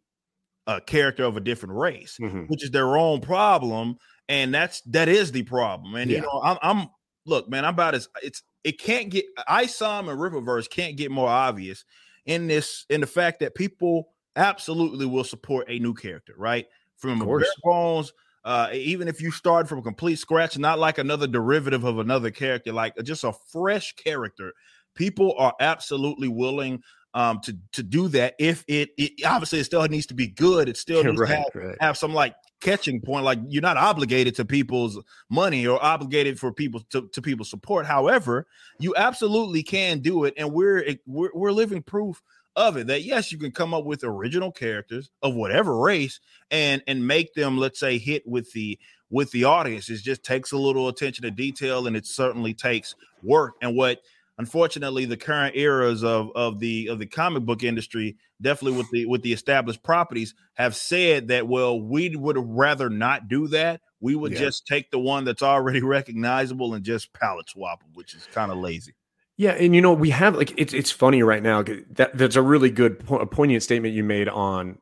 a 0.67 0.81
character 0.81 1.25
of 1.25 1.37
a 1.37 1.41
different 1.41 1.75
race, 1.75 2.19
Mhm. 2.21 2.49
which 2.49 2.62
is 2.65 2.71
their 2.71 2.97
own 2.97 3.21
problem, 3.21 3.97
and 4.29 4.55
that's 4.55 4.81
that 4.83 5.09
is 5.09 5.33
the 5.33 5.43
problem. 5.43 5.95
And 5.95 6.11
Yeah. 6.11 6.19
you 6.19 6.23
know, 6.23 6.41
I'm, 6.43 6.59
I'm 6.62 6.88
look, 7.27 7.49
man, 7.49 7.65
I'm 7.65 7.75
about 7.75 7.95
as 7.95 8.09
it's 8.23 8.43
it 8.65 8.79
can't 8.81 9.11
get 9.11 9.25
I 9.49 9.67
saw 9.67 10.01
ISOM 10.03 10.11
and 10.11 10.21
Rippaverse 10.21 10.71
can't 10.71 10.97
get 10.97 11.11
more 11.11 11.29
obvious 11.29 11.85
in 12.27 12.47
this 12.47 12.87
in 12.91 13.01
the 13.01 13.07
fact 13.07 13.41
that 13.41 13.55
people 13.55 14.09
absolutely 14.37 15.07
will 15.07 15.25
support 15.25 15.67
a 15.69 15.79
new 15.79 15.95
character, 15.95 16.35
right? 16.37 16.67
From 16.97 17.21
Of 17.21 17.27
course. 17.27 17.43
bare 17.43 17.53
bones, 17.73 18.13
uh, 18.45 18.69
even 18.73 19.09
if 19.09 19.21
you 19.21 19.31
start 19.31 19.69
from 19.69 19.79
a 19.79 19.83
complete 19.83 20.19
scratch, 20.19 20.59
not 20.59 20.79
like 20.79 20.99
another 20.99 21.27
derivative 21.27 21.85
of 21.85 21.99
another 21.99 22.31
character, 22.31 22.73
like 22.73 22.95
just 23.03 23.25
a 23.25 23.33
fresh 23.33 23.95
character. 23.95 24.53
People 24.95 25.35
are 25.39 25.55
absolutely 25.61 26.29
willing 26.29 26.83
um 27.15 27.41
to 27.41 27.55
to 27.73 27.83
do 27.83 28.09
that 28.09 28.35
if 28.39 28.65
it, 28.69 28.89
it 28.97 29.13
obviously 29.27 29.59
it 29.59 29.65
still 29.65 29.87
needs 29.87 30.07
to 30.07 30.15
be 30.15 30.29
good. 30.29 30.69
It 30.69 30.77
still 30.77 31.05
needs 31.05 31.21
to 31.21 31.27
have 31.27 31.45
right, 31.55 31.65
right. 31.67 31.77
have 31.81 31.99
some 31.99 32.15
like 32.15 32.35
catching 32.62 33.01
point 33.01 33.25
like 33.25 33.38
you're 33.48 33.62
not 33.62 33.77
obligated 33.77 34.35
to 34.37 34.44
people's 34.44 35.03
money 35.29 35.66
or 35.66 35.83
obligated 35.85 36.38
for 36.38 36.53
people 36.53 36.81
to, 36.90 37.09
to 37.12 37.20
people's 37.20 37.51
support. 37.51 37.87
However 37.87 38.46
you 38.79 38.94
absolutely 38.96 39.62
can 39.62 39.98
do 40.01 40.25
it 40.25 40.35
and 40.37 40.53
we're, 40.53 40.96
we're 41.07 41.31
we're 41.35 41.53
living 41.53 41.83
proof 41.83 42.22
of 42.55 42.77
it 42.77 42.87
that 42.87 43.03
yes 43.03 43.33
you 43.33 43.38
can 43.38 43.51
come 43.51 43.72
up 43.72 43.85
with 43.85 44.05
original 44.05 44.53
characters 44.53 45.11
of 45.22 45.35
whatever 45.35 45.75
race 45.79 46.20
and 46.51 46.83
and 46.87 47.07
make 47.07 47.33
them 47.33 47.57
let's 47.57 47.81
say 47.81 47.96
hit 47.96 48.22
with 48.27 48.53
the 48.53 48.79
with 49.12 49.31
the 49.31 49.44
audience. 49.44 49.90
It 49.90 49.98
just 49.98 50.25
takes 50.25 50.51
a 50.53 50.57
little 50.57 50.88
attention 50.88 51.22
to 51.22 51.31
detail 51.31 51.87
and 51.87 51.94
it 51.94 52.07
certainly 52.07 52.55
takes 52.55 52.94
work. 53.22 53.55
And 53.61 53.77
what 53.77 54.01
unfortunately 54.38 55.05
the 55.05 55.16
current 55.16 55.55
eras 55.57 56.03
of 56.03 56.31
of 56.35 56.59
the 56.59 56.87
of 56.88 56.99
the 56.99 57.07
comic 57.07 57.45
book 57.45 57.62
industry 57.62 58.16
definitely 58.40 58.77
with 58.77 58.90
the 58.90 59.07
with 59.07 59.23
the 59.23 59.33
established 59.33 59.83
properties 59.83 60.35
have 60.55 60.75
said 60.75 61.29
that 61.29 61.47
well 61.47 61.81
we 61.81 62.14
would 62.16 62.37
rather 62.38 62.88
not 62.90 63.29
do 63.29 63.47
that 63.49 63.81
we 64.01 64.14
would 64.16 64.33
Yeah. 64.33 64.38
just 64.40 64.66
take 64.66 64.90
the 64.90 64.99
one 64.99 65.25
that's 65.25 65.42
already 65.42 65.83
recognizable 65.99 66.75
and 66.75 66.85
just 66.85 67.12
palette 67.12 67.49
swap 67.51 67.81
'em, 67.85 67.90
which 67.95 68.14
is 68.14 68.27
kind 68.27 68.51
of 68.51 68.59
lazy 68.59 68.95
Yeah, 69.37 69.53
and 69.53 69.75
you 69.75 69.81
know 69.81 69.92
we 69.92 70.11
have 70.11 70.37
like 70.37 70.53
it's 70.57 70.73
it's 70.75 70.90
funny 70.90 71.23
right 71.23 71.42
now 71.42 71.62
That 71.62 72.16
that's 72.16 72.37
a 72.37 72.42
really 72.42 72.71
good 72.71 73.05
po- 73.05 73.18
a 73.18 73.27
poignant 73.27 73.62
statement 73.62 73.95
you 73.95 74.05
made 74.05 74.29
on 74.29 74.79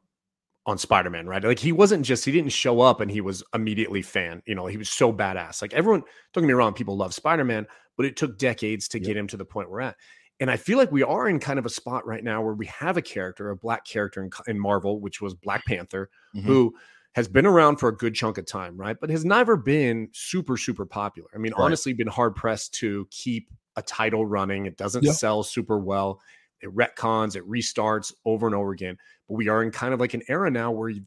on 0.66 0.76
Spider 0.78 1.10
Man, 1.10 1.26
right? 1.26 1.42
Like 1.42 1.58
he 1.58 1.72
wasn't 1.72 2.04
just 2.04 2.24
he 2.24 2.32
didn't 2.32 2.52
show 2.52 2.80
up 2.80 3.00
and 3.00 3.10
he 3.10 3.20
was 3.20 3.42
immediately 3.54 4.02
fan. 4.02 4.42
You 4.46 4.54
know, 4.54 4.66
he 4.66 4.76
was 4.76 4.90
so 4.90 5.12
badass. 5.12 5.62
Like 5.62 5.72
everyone, 5.72 6.02
don't 6.34 6.42
get 6.42 6.48
me 6.48 6.52
wrong, 6.54 6.74
people 6.74 6.96
love 6.96 7.14
Spider 7.14 7.44
Man, 7.44 7.66
but 8.00 8.06
it 8.06 8.16
took 8.16 8.38
decades 8.38 8.88
to 8.88 8.98
get 8.98 9.14
him 9.14 9.26
to 9.26 9.36
the 9.36 9.44
point 9.44 9.70
we're 9.70 9.82
at. 9.82 9.94
And 10.40 10.50
I 10.50 10.56
feel 10.56 10.78
like 10.78 10.90
we 10.90 11.02
are 11.02 11.28
in 11.28 11.38
kind 11.38 11.58
of 11.58 11.66
a 11.66 11.68
spot 11.68 12.06
right 12.06 12.24
now 12.24 12.40
where 12.40 12.54
we 12.54 12.64
have 12.64 12.96
a 12.96 13.02
character, 13.02 13.50
a 13.50 13.56
black 13.56 13.84
character 13.84 14.22
in, 14.22 14.30
in 14.46 14.58
Marvel, 14.58 15.00
which 15.00 15.20
was 15.20 15.34
Black 15.34 15.62
Panther, 15.66 16.08
Mhm. 16.34 16.44
who 16.44 16.74
has 17.14 17.28
been 17.28 17.44
around 17.44 17.76
for 17.76 17.90
a 17.90 17.94
good 17.94 18.14
chunk 18.14 18.38
of 18.38 18.46
time, 18.46 18.74
right? 18.78 18.96
But 18.98 19.10
has 19.10 19.22
never 19.22 19.54
been 19.58 20.08
super, 20.12 20.56
super 20.56 20.86
popular. 20.86 21.28
I 21.34 21.36
mean, 21.36 21.52
Right. 21.52 21.64
honestly, 21.64 21.92
been 21.92 22.06
hard 22.06 22.34
pressed 22.36 22.72
to 22.76 23.06
keep 23.10 23.50
a 23.76 23.82
title 23.82 24.24
running. 24.24 24.64
It 24.64 24.78
doesn't 24.78 25.04
Yeah. 25.04 25.12
sell 25.12 25.42
super 25.42 25.78
well. 25.78 26.22
It 26.62 26.74
retcons, 26.74 27.36
it 27.36 27.46
restarts 27.46 28.14
over 28.24 28.46
and 28.46 28.56
over 28.56 28.72
again. 28.72 28.96
But 29.28 29.34
we 29.34 29.48
are 29.48 29.62
in 29.62 29.70
kind 29.72 29.92
of 29.92 30.00
like 30.00 30.14
an 30.14 30.22
era 30.26 30.50
now 30.50 30.70
where 30.70 30.88
you, 30.88 31.02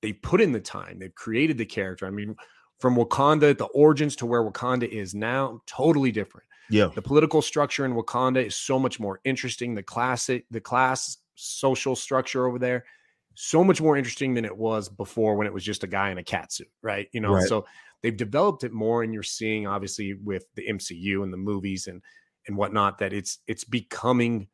they 0.00 0.12
put 0.12 0.40
in 0.40 0.50
the 0.50 0.60
time, 0.60 0.98
they've 0.98 1.14
created 1.14 1.56
the 1.56 1.66
character. 1.66 2.04
I 2.04 2.10
mean, 2.10 2.34
from 2.82 2.96
Wakanda, 2.96 3.56
the 3.56 3.66
origins 3.66 4.16
to 4.16 4.26
where 4.26 4.42
Wakanda 4.44 4.88
is 4.88 5.14
now, 5.14 5.62
totally 5.66 6.12
different 6.12 6.46
yeah 6.68 6.92
the 6.94 7.02
political 7.02 7.40
structure 7.40 7.86
in 7.86 7.94
Wakanda 7.94 8.44
is 8.44 8.54
so 8.56 8.78
much 8.78 9.00
more 9.00 9.20
interesting. 9.24 9.74
The 9.74 9.82
classic, 9.82 10.44
the 10.50 10.60
class 10.60 11.16
social 11.36 11.96
structure 11.96 12.46
over 12.46 12.58
there, 12.58 12.84
so 13.34 13.64
much 13.64 13.80
more 13.80 13.96
interesting 13.96 14.34
than 14.34 14.44
it 14.44 14.58
was 14.58 14.90
before 14.90 15.36
when 15.36 15.46
it 15.46 15.54
was 15.54 15.64
just 15.64 15.84
a 15.84 15.86
guy 15.86 16.10
in 16.10 16.18
a 16.18 16.24
cat 16.24 16.52
suit, 16.52 16.70
right? 16.82 17.08
You 17.12 17.22
know, 17.22 17.38
Right. 17.38 17.48
so 17.48 17.66
they've 18.02 18.16
developed 18.16 18.64
it 18.64 18.72
more, 18.72 19.02
and 19.02 19.14
you're 19.14 19.22
seeing 19.22 19.66
obviously 19.66 20.14
with 20.14 20.46
the 20.54 20.68
MCU 20.68 21.22
and 21.22 21.32
the 21.32 21.38
movies 21.38 21.86
and 21.86 22.02
and 22.46 22.58
whatnot 22.58 22.98
that 22.98 23.14
it's 23.14 23.38
it's 23.46 23.64
becoming 23.64 24.48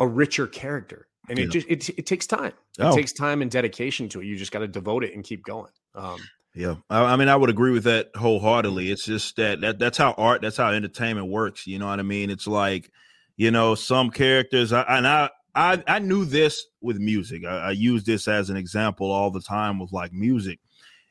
a 0.00 0.06
richer 0.06 0.46
character, 0.46 1.08
and 1.28 1.38
Yeah. 1.38 1.44
it 1.44 1.48
just 1.50 1.66
it, 1.68 1.88
it 1.98 2.06
takes 2.06 2.26
time. 2.26 2.52
It 2.78 2.90
Oh. 2.90 2.92
takes 2.92 3.12
time 3.12 3.42
and 3.42 3.50
dedication 3.50 4.08
to 4.10 4.20
it. 4.20 4.26
You 4.26 4.36
just 4.36 4.52
got 4.52 4.60
to 4.60 4.68
devote 4.68 5.04
it 5.04 5.14
and 5.14 5.24
keep 5.24 5.44
going. 5.44 5.72
Um, 5.94 6.30
Yeah, 6.54 6.76
I, 6.90 7.04
I 7.04 7.16
mean, 7.16 7.28
I 7.28 7.36
would 7.36 7.50
agree 7.50 7.72
with 7.72 7.84
that 7.84 8.10
wholeheartedly. 8.16 8.86
Mm. 8.86 8.92
It's 8.92 9.04
just 9.04 9.36
that, 9.36 9.60
that 9.60 9.78
that's 9.78 9.98
how 9.98 10.12
art, 10.12 10.42
that's 10.42 10.56
how 10.56 10.70
entertainment 10.70 11.28
works. 11.28 11.66
You 11.66 11.78
know 11.78 11.86
what 11.86 12.00
I 12.00 12.02
mean? 12.02 12.30
It's 12.30 12.46
like, 12.46 12.90
you 13.36 13.50
know, 13.50 13.74
some 13.74 14.10
characters, 14.10 14.72
I, 14.72 14.82
and 14.82 15.06
I, 15.06 15.30
I, 15.54 15.82
I 15.86 15.98
knew 15.98 16.24
this 16.24 16.66
with 16.80 16.98
music. 16.98 17.44
I, 17.44 17.58
I 17.58 17.70
use 17.72 18.04
this 18.04 18.28
as 18.28 18.50
an 18.50 18.56
example 18.56 19.10
all 19.10 19.30
the 19.30 19.40
time 19.40 19.78
with 19.78 19.92
like 19.92 20.12
music, 20.12 20.60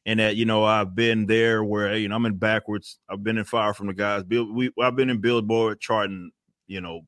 and 0.06 0.20
that 0.20 0.38
you 0.38 0.46
know 0.46 0.64
I've 0.64 0.96
been 0.96 1.26
there 1.26 1.64
where 1.64 1.96
you 1.98 2.08
know 2.08 2.16
I'm 2.16 2.26
in 2.26 2.40
BackWordz. 2.40 2.96
I've 3.10 3.24
been 3.24 3.38
in 3.38 3.44
Fire 3.44 3.74
from 3.74 3.88
the 3.88 3.94
Gods. 3.94 4.24
Bill, 4.24 4.52
we 4.52 4.72
I've 4.82 4.96
been 4.96 5.10
in 5.10 5.20
Billboard 5.20 5.82
charting, 5.82 6.32
you 6.66 6.80
know, 6.80 7.02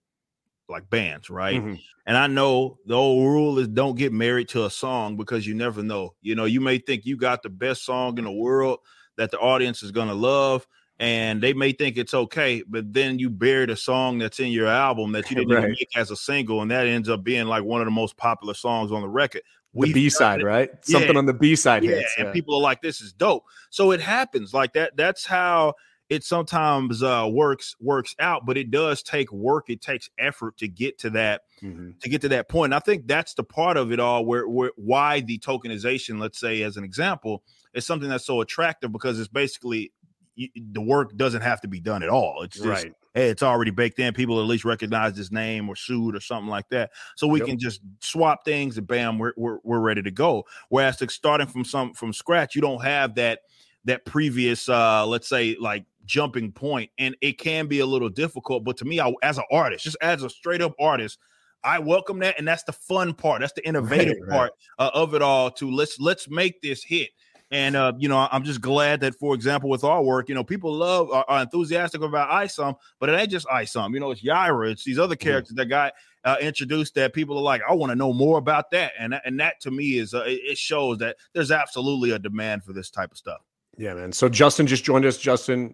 like 0.69 0.89
bands, 0.89 1.29
right? 1.29 1.61
mhm. 1.61 1.79
And 2.05 2.17
I 2.17 2.27
know 2.27 2.79
the 2.85 2.95
old 2.95 3.23
rule 3.27 3.59
is 3.59 3.67
don't 3.67 3.97
get 3.97 4.11
married 4.11 4.49
to 4.49 4.65
a 4.65 4.69
song 4.69 5.15
because 5.15 5.45
you 5.45 5.53
never 5.53 5.83
know. 5.83 6.15
You 6.21 6.35
know, 6.35 6.45
you 6.45 6.61
may 6.61 6.77
think 6.79 7.05
you 7.05 7.17
got 7.17 7.43
the 7.43 7.49
best 7.49 7.85
song 7.85 8.17
in 8.17 8.23
the 8.23 8.31
world 8.31 8.79
that 9.17 9.31
the 9.31 9.37
audience 9.39 9.83
is 9.83 9.91
going 9.91 10.07
to 10.07 10.13
love, 10.13 10.65
and 10.99 11.41
they 11.41 11.53
may 11.53 11.71
think 11.71 11.97
it's 11.97 12.13
okay, 12.13 12.63
but 12.67 12.91
then 12.93 13.19
you 13.19 13.29
buried 13.29 13.69
a 13.69 13.75
song 13.75 14.17
that's 14.17 14.39
in 14.39 14.47
your 14.51 14.67
album 14.67 15.11
that 15.13 15.29
you 15.29 15.35
didn't 15.35 15.51
even 15.51 15.63
Right. 15.63 15.69
make 15.69 15.89
as 15.97 16.09
a 16.11 16.15
single, 16.15 16.61
and 16.61 16.71
that 16.71 16.87
ends 16.87 17.09
up 17.09 17.23
being 17.23 17.47
like 17.47 17.63
one 17.63 17.81
of 17.81 17.85
the 17.85 17.91
most 17.91 18.17
popular 18.17 18.53
songs 18.53 18.91
on 18.91 19.01
the 19.01 19.07
record. 19.09 19.41
the 19.73 19.93
B 19.93 20.09
side, 20.09 20.41
right? 20.43 20.71
Something 20.81 21.15
on 21.15 21.25
the 21.25 21.33
B 21.33 21.55
side 21.55 21.83
Yeah, 21.83 21.91
hits. 21.91 22.15
and 22.17 22.27
yeah. 22.27 22.33
people 22.33 22.55
are 22.55 22.61
like, 22.61 22.81
"This 22.81 23.01
is 23.01 23.13
dope." 23.13 23.43
So 23.69 23.91
it 23.91 24.01
happens 24.01 24.53
like 24.53 24.73
that. 24.73 24.97
That's 24.97 25.25
how 25.25 25.75
it 26.09 26.23
sometimes 26.23 27.03
uh, 27.03 27.27
works 27.31 27.75
works 27.79 28.15
out, 28.19 28.45
but 28.45 28.57
it 28.57 28.71
does 28.71 29.03
take 29.03 29.31
work. 29.31 29.69
It 29.69 29.79
takes 29.79 30.09
effort 30.17 30.57
to 30.57 30.67
get 30.67 30.97
to 30.99 31.11
that 31.11 31.43
mm-hmm. 31.61 31.91
to 32.01 32.09
get 32.09 32.21
to 32.21 32.29
that 32.29 32.49
point. 32.49 32.73
And 32.73 32.75
I 32.75 32.79
think 32.79 33.07
that's 33.07 33.35
the 33.35 33.43
part 33.43 33.77
of 33.77 33.91
it 33.91 33.99
all 33.99 34.25
where, 34.25 34.47
where 34.47 34.71
why 34.75 35.21
the 35.21 35.37
tokenization, 35.37 36.19
let's 36.19 36.39
say 36.39 36.63
as 36.63 36.77
an 36.77 36.83
example, 36.83 37.43
is 37.73 37.85
something 37.85 38.09
that's 38.09 38.25
so 38.25 38.41
attractive 38.41 38.91
because 38.91 39.19
it's 39.19 39.27
basically 39.27 39.91
the 40.35 40.81
work 40.81 41.15
doesn't 41.15 41.41
have 41.41 41.61
to 41.61 41.67
be 41.67 41.79
done 41.79 42.01
at 42.01 42.09
all. 42.09 42.41
It's 42.41 42.55
just 42.55 42.85
right. 42.85 42.93
hey, 43.13 43.29
it's 43.29 43.43
already 43.43 43.71
baked 43.71 43.99
in. 43.99 44.13
People 44.13 44.39
at 44.39 44.47
least 44.47 44.65
recognize 44.65 45.15
his 45.15 45.31
name 45.31 45.69
or 45.69 45.75
suit 45.75 46.15
or 46.15 46.21
something 46.21 46.49
like 46.49 46.69
that. 46.69 46.89
So 47.17 47.27
we 47.27 47.39
yep. 47.39 47.49
can 47.49 47.59
just 47.59 47.81
swap 47.99 48.45
things 48.45 48.79
and 48.79 48.87
bam, 48.87 49.19
we're, 49.19 49.33
we're 49.37 49.59
we're 49.63 49.79
ready 49.79 50.01
to 50.01 50.11
go. 50.11 50.45
Whereas 50.69 50.97
to 50.97 51.09
starting 51.09 51.47
from 51.47 51.65
some 51.65 51.93
from 51.93 52.13
scratch, 52.13 52.55
you 52.55 52.61
don't 52.61 52.81
have 52.83 53.15
that 53.15 53.41
that 53.85 54.05
previous 54.05 54.67
uh 54.67 55.05
let's 55.05 55.27
say 55.29 55.55
like 55.59 55.85
jumping 56.09 56.51
point 56.51 56.89
and 56.97 57.15
it 57.21 57.37
can 57.37 57.67
be 57.67 57.79
a 57.79 57.85
little 57.85 58.09
difficult 58.09 58.63
but 58.63 58.75
to 58.75 58.83
me 58.83 58.99
I, 58.99 59.13
as 59.21 59.37
an 59.37 59.43
artist 59.51 59.83
just 59.83 59.97
as 60.01 60.23
a 60.23 60.29
straight 60.29 60.61
up 60.61 60.73
artist 60.79 61.19
I 61.63 61.77
welcome 61.77 62.17
that 62.19 62.39
and 62.39 62.47
that's 62.47 62.63
the 62.63 62.73
fun 62.73 63.13
part 63.13 63.41
that's 63.41 63.53
the 63.53 63.67
innovative 63.67 64.17
right, 64.21 64.29
part 64.29 64.51
right. 64.79 64.85
Uh, 64.87 64.91
of 64.95 65.13
it 65.13 65.21
all 65.21 65.51
to 65.51 65.69
let's 65.69 65.99
let's 65.99 66.27
make 66.27 66.61
this 66.61 66.83
hit 66.83 67.09
and 67.51 67.75
uh, 67.75 67.93
you 67.97 68.07
know, 68.07 68.27
I'm 68.31 68.43
just 68.43 68.61
glad 68.61 69.01
that, 69.01 69.15
for 69.15 69.33
example, 69.33 69.71
with 69.71 69.83
our 69.83 70.03
work, 70.03 70.29
you 70.29 70.35
know, 70.35 70.43
people 70.43 70.71
love 70.71 71.09
are, 71.09 71.25
are 71.27 71.41
enthusiastic 71.41 72.01
about 72.01 72.29
Isom, 72.29 72.75
but 72.99 73.09
it 73.09 73.19
ain't 73.19 73.31
just 73.31 73.47
Isom. 73.49 73.93
You 73.95 73.99
know, 73.99 74.11
it's 74.11 74.21
Yaira, 74.21 74.71
it's 74.71 74.83
these 74.83 74.99
other 74.99 75.15
characters 75.15 75.53
mm-hmm. 75.53 75.61
that 75.61 75.65
got 75.65 75.93
uh, 76.25 76.35
introduced 76.39 76.93
that 76.95 77.13
people 77.13 77.37
are 77.37 77.41
like, 77.41 77.61
I 77.67 77.73
want 77.73 77.91
to 77.91 77.95
know 77.95 78.13
more 78.13 78.37
about 78.37 78.69
that, 78.71 78.91
and 78.99 79.19
and 79.25 79.39
that 79.39 79.59
to 79.61 79.71
me 79.71 79.97
is 79.97 80.13
uh, 80.13 80.23
it 80.27 80.59
shows 80.59 80.99
that 80.99 81.17
there's 81.33 81.49
absolutely 81.49 82.11
a 82.11 82.19
demand 82.19 82.63
for 82.63 82.73
this 82.73 82.91
type 82.91 83.11
of 83.11 83.17
stuff. 83.17 83.41
Yeah, 83.77 83.93
man. 83.95 84.11
So 84.11 84.29
Justin 84.29 84.67
just 84.67 84.83
joined 84.83 85.05
us. 85.05 85.17
Justin, 85.17 85.73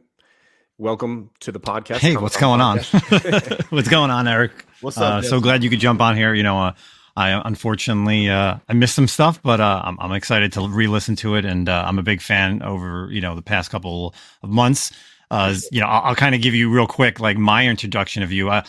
welcome 0.77 1.31
to 1.39 1.51
the 1.51 1.59
podcast. 1.59 1.97
Hey, 1.97 2.17
what's 2.17 2.37
going 2.37 2.61
on? 2.61 2.79
what's 3.69 3.87
going 3.87 4.11
on, 4.11 4.27
Eric? 4.27 4.51
What's 4.81 4.97
up? 4.97 5.03
Uh, 5.03 5.21
so 5.21 5.39
glad 5.39 5.63
you 5.63 5.69
could 5.69 5.79
jump 5.79 6.01
on 6.01 6.15
here. 6.15 6.33
You 6.33 6.43
know, 6.43 6.59
uh, 6.59 6.73
I 7.15 7.41
unfortunately 7.45 8.29
uh, 8.29 8.57
I 8.67 8.73
missed 8.73 8.95
some 8.95 9.07
stuff, 9.07 9.41
but 9.41 9.59
uh, 9.59 9.81
I'm, 9.85 9.97
I'm, 9.99 10.11
excited 10.11 10.53
to 10.53 10.67
re-listen 10.67 11.15
to 11.17 11.35
it, 11.35 11.45
and 11.45 11.69
uh, 11.69 11.83
I'm 11.87 11.99
a 11.99 12.03
big 12.03 12.21
fan 12.21 12.61
over 12.61 13.09
you 13.11 13.21
know 13.21 13.35
the 13.35 13.41
past 13.41 13.71
couple 13.71 14.13
of 14.43 14.49
months. 14.49 14.91
Uh, 15.31 15.55
you 15.71 15.79
know, 15.79 15.87
I'll, 15.87 16.09
I'll 16.09 16.15
kind 16.15 16.35
of 16.35 16.41
give 16.41 16.53
you 16.53 16.69
real 16.69 16.87
quick 16.87 17.19
like 17.19 17.37
my 17.37 17.67
introduction 17.67 18.23
of 18.23 18.31
you. 18.31 18.49
Uh, 18.49 18.63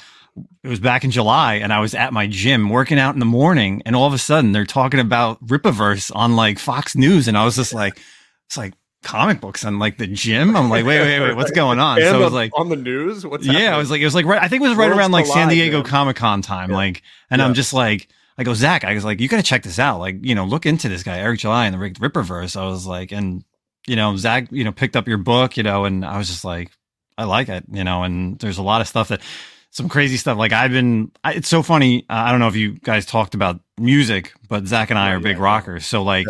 it 0.63 0.69
was 0.69 0.81
back 0.81 1.03
in 1.05 1.11
July, 1.11 1.55
and 1.55 1.73
I 1.73 1.81
was 1.81 1.95
at 1.95 2.13
my 2.13 2.27
gym 2.27 2.69
working 2.69 2.99
out 2.99 3.15
in 3.15 3.21
the 3.21 3.27
morning, 3.27 3.83
and 3.87 3.97
all 3.97 4.07
of 4.07 4.13
a 4.13 4.19
sudden 4.19 4.53
they're 4.53 4.67
talking 4.67 5.01
about 5.01 5.45
Rippaverse 5.45 6.15
on 6.15 6.37
like 6.37 6.59
Fox 6.59 6.95
News, 6.95 7.27
and 7.27 7.39
I 7.39 7.45
was 7.45 7.57
just 7.57 7.73
like, 7.73 7.99
it's 8.47 8.57
like 8.57 8.75
comic 9.07 9.41
books 9.41 9.65
on 9.65 9.79
like 9.79 9.99
the 9.99 10.07
gym. 10.07 10.57
I'm 10.57 10.69
like, 10.69 10.85
wait, 10.85 11.01
wait, 11.01 11.21
wait, 11.21 11.37
what's 11.37 11.51
going 11.53 11.79
on? 11.79 11.99
And 11.99 12.09
so 12.09 12.21
it 12.21 12.25
was 12.25 12.33
like 12.33 12.51
on 12.55 12.69
the 12.69 12.77
news. 12.77 13.25
What's 13.27 13.47
yeah, 13.47 13.53
happening? 13.53 13.73
I 13.75 13.79
was 13.79 13.91
like, 13.91 14.01
it 14.01 14.05
was 14.05 14.15
like 14.15 14.27
right. 14.27 14.43
I 14.43 14.49
think 14.49 14.63
it 14.63 14.69
was 14.69 14.77
right 14.77 14.91
around 14.91 15.13
like 15.13 15.27
San 15.27 15.49
Diego 15.49 15.83
Comic 15.83 16.17
Con 16.17 16.43
time, 16.43 16.71
yeah. 16.71 16.77
like, 16.77 17.03
and 17.31 17.39
yeah. 17.39 17.47
I'm 17.47 17.55
just 17.55 17.73
like 17.73 18.09
I 18.39 18.45
go, 18.45 18.55
Zach, 18.55 18.85
I 18.85 18.95
was 18.95 19.05
like, 19.05 19.21
you 19.21 19.29
got 19.29 19.39
to 19.39 19.43
check 19.43 19.63
this 19.63 19.79
out. 19.79 19.99
Like, 19.99 20.19
you 20.25 20.35
know, 20.35 20.45
look 20.45 20.67
into 20.67 20.89
this 20.89 21.03
guy, 21.03 21.19
Eric 21.19 21.41
July 21.41 21.67
and 21.67 21.75
the 21.75 21.79
Rippaverse. 21.79 22.57
I 22.61 22.67
was 22.67 22.87
like, 22.87 23.13
and, 23.13 23.45
you 23.87 23.97
know, 23.97 24.17
Zach, 24.17 24.49
you 24.51 24.63
know, 24.63 24.73
picked 24.73 24.97
up 24.97 25.09
your 25.09 25.19
book, 25.19 25.57
you 25.57 25.63
know, 25.63 25.87
and 25.87 26.05
I 26.05 26.19
was 26.19 26.29
just 26.29 26.45
like, 26.45 26.71
I 27.17 27.25
like 27.25 27.49
it, 27.49 27.65
you 27.71 27.83
know, 27.83 28.03
and 28.03 28.39
there's 28.39 28.59
a 28.59 28.63
lot 28.63 28.83
of 28.83 28.89
stuff 28.89 29.09
that, 29.09 29.23
some 29.71 29.89
crazy 29.89 30.17
stuff. 30.17 30.37
Like 30.39 30.53
I've 30.53 30.71
been, 30.71 31.13
I, 31.25 31.35
it's 31.35 31.49
so 31.49 31.63
funny. 31.63 32.05
Uh, 32.11 32.15
I 32.15 32.31
don't 32.31 32.41
know 32.41 32.49
if 32.49 32.57
you 32.57 32.79
guys 32.79 33.07
talked 33.07 33.35
about 33.35 33.61
music, 33.79 34.33
but 34.49 34.67
Zach 34.67 34.91
and 34.91 34.99
I 34.99 35.13
are 35.13 35.21
big 35.21 35.37
yeah, 35.37 35.43
rockers. 35.43 35.87
So 35.87 36.03
like. 36.03 36.27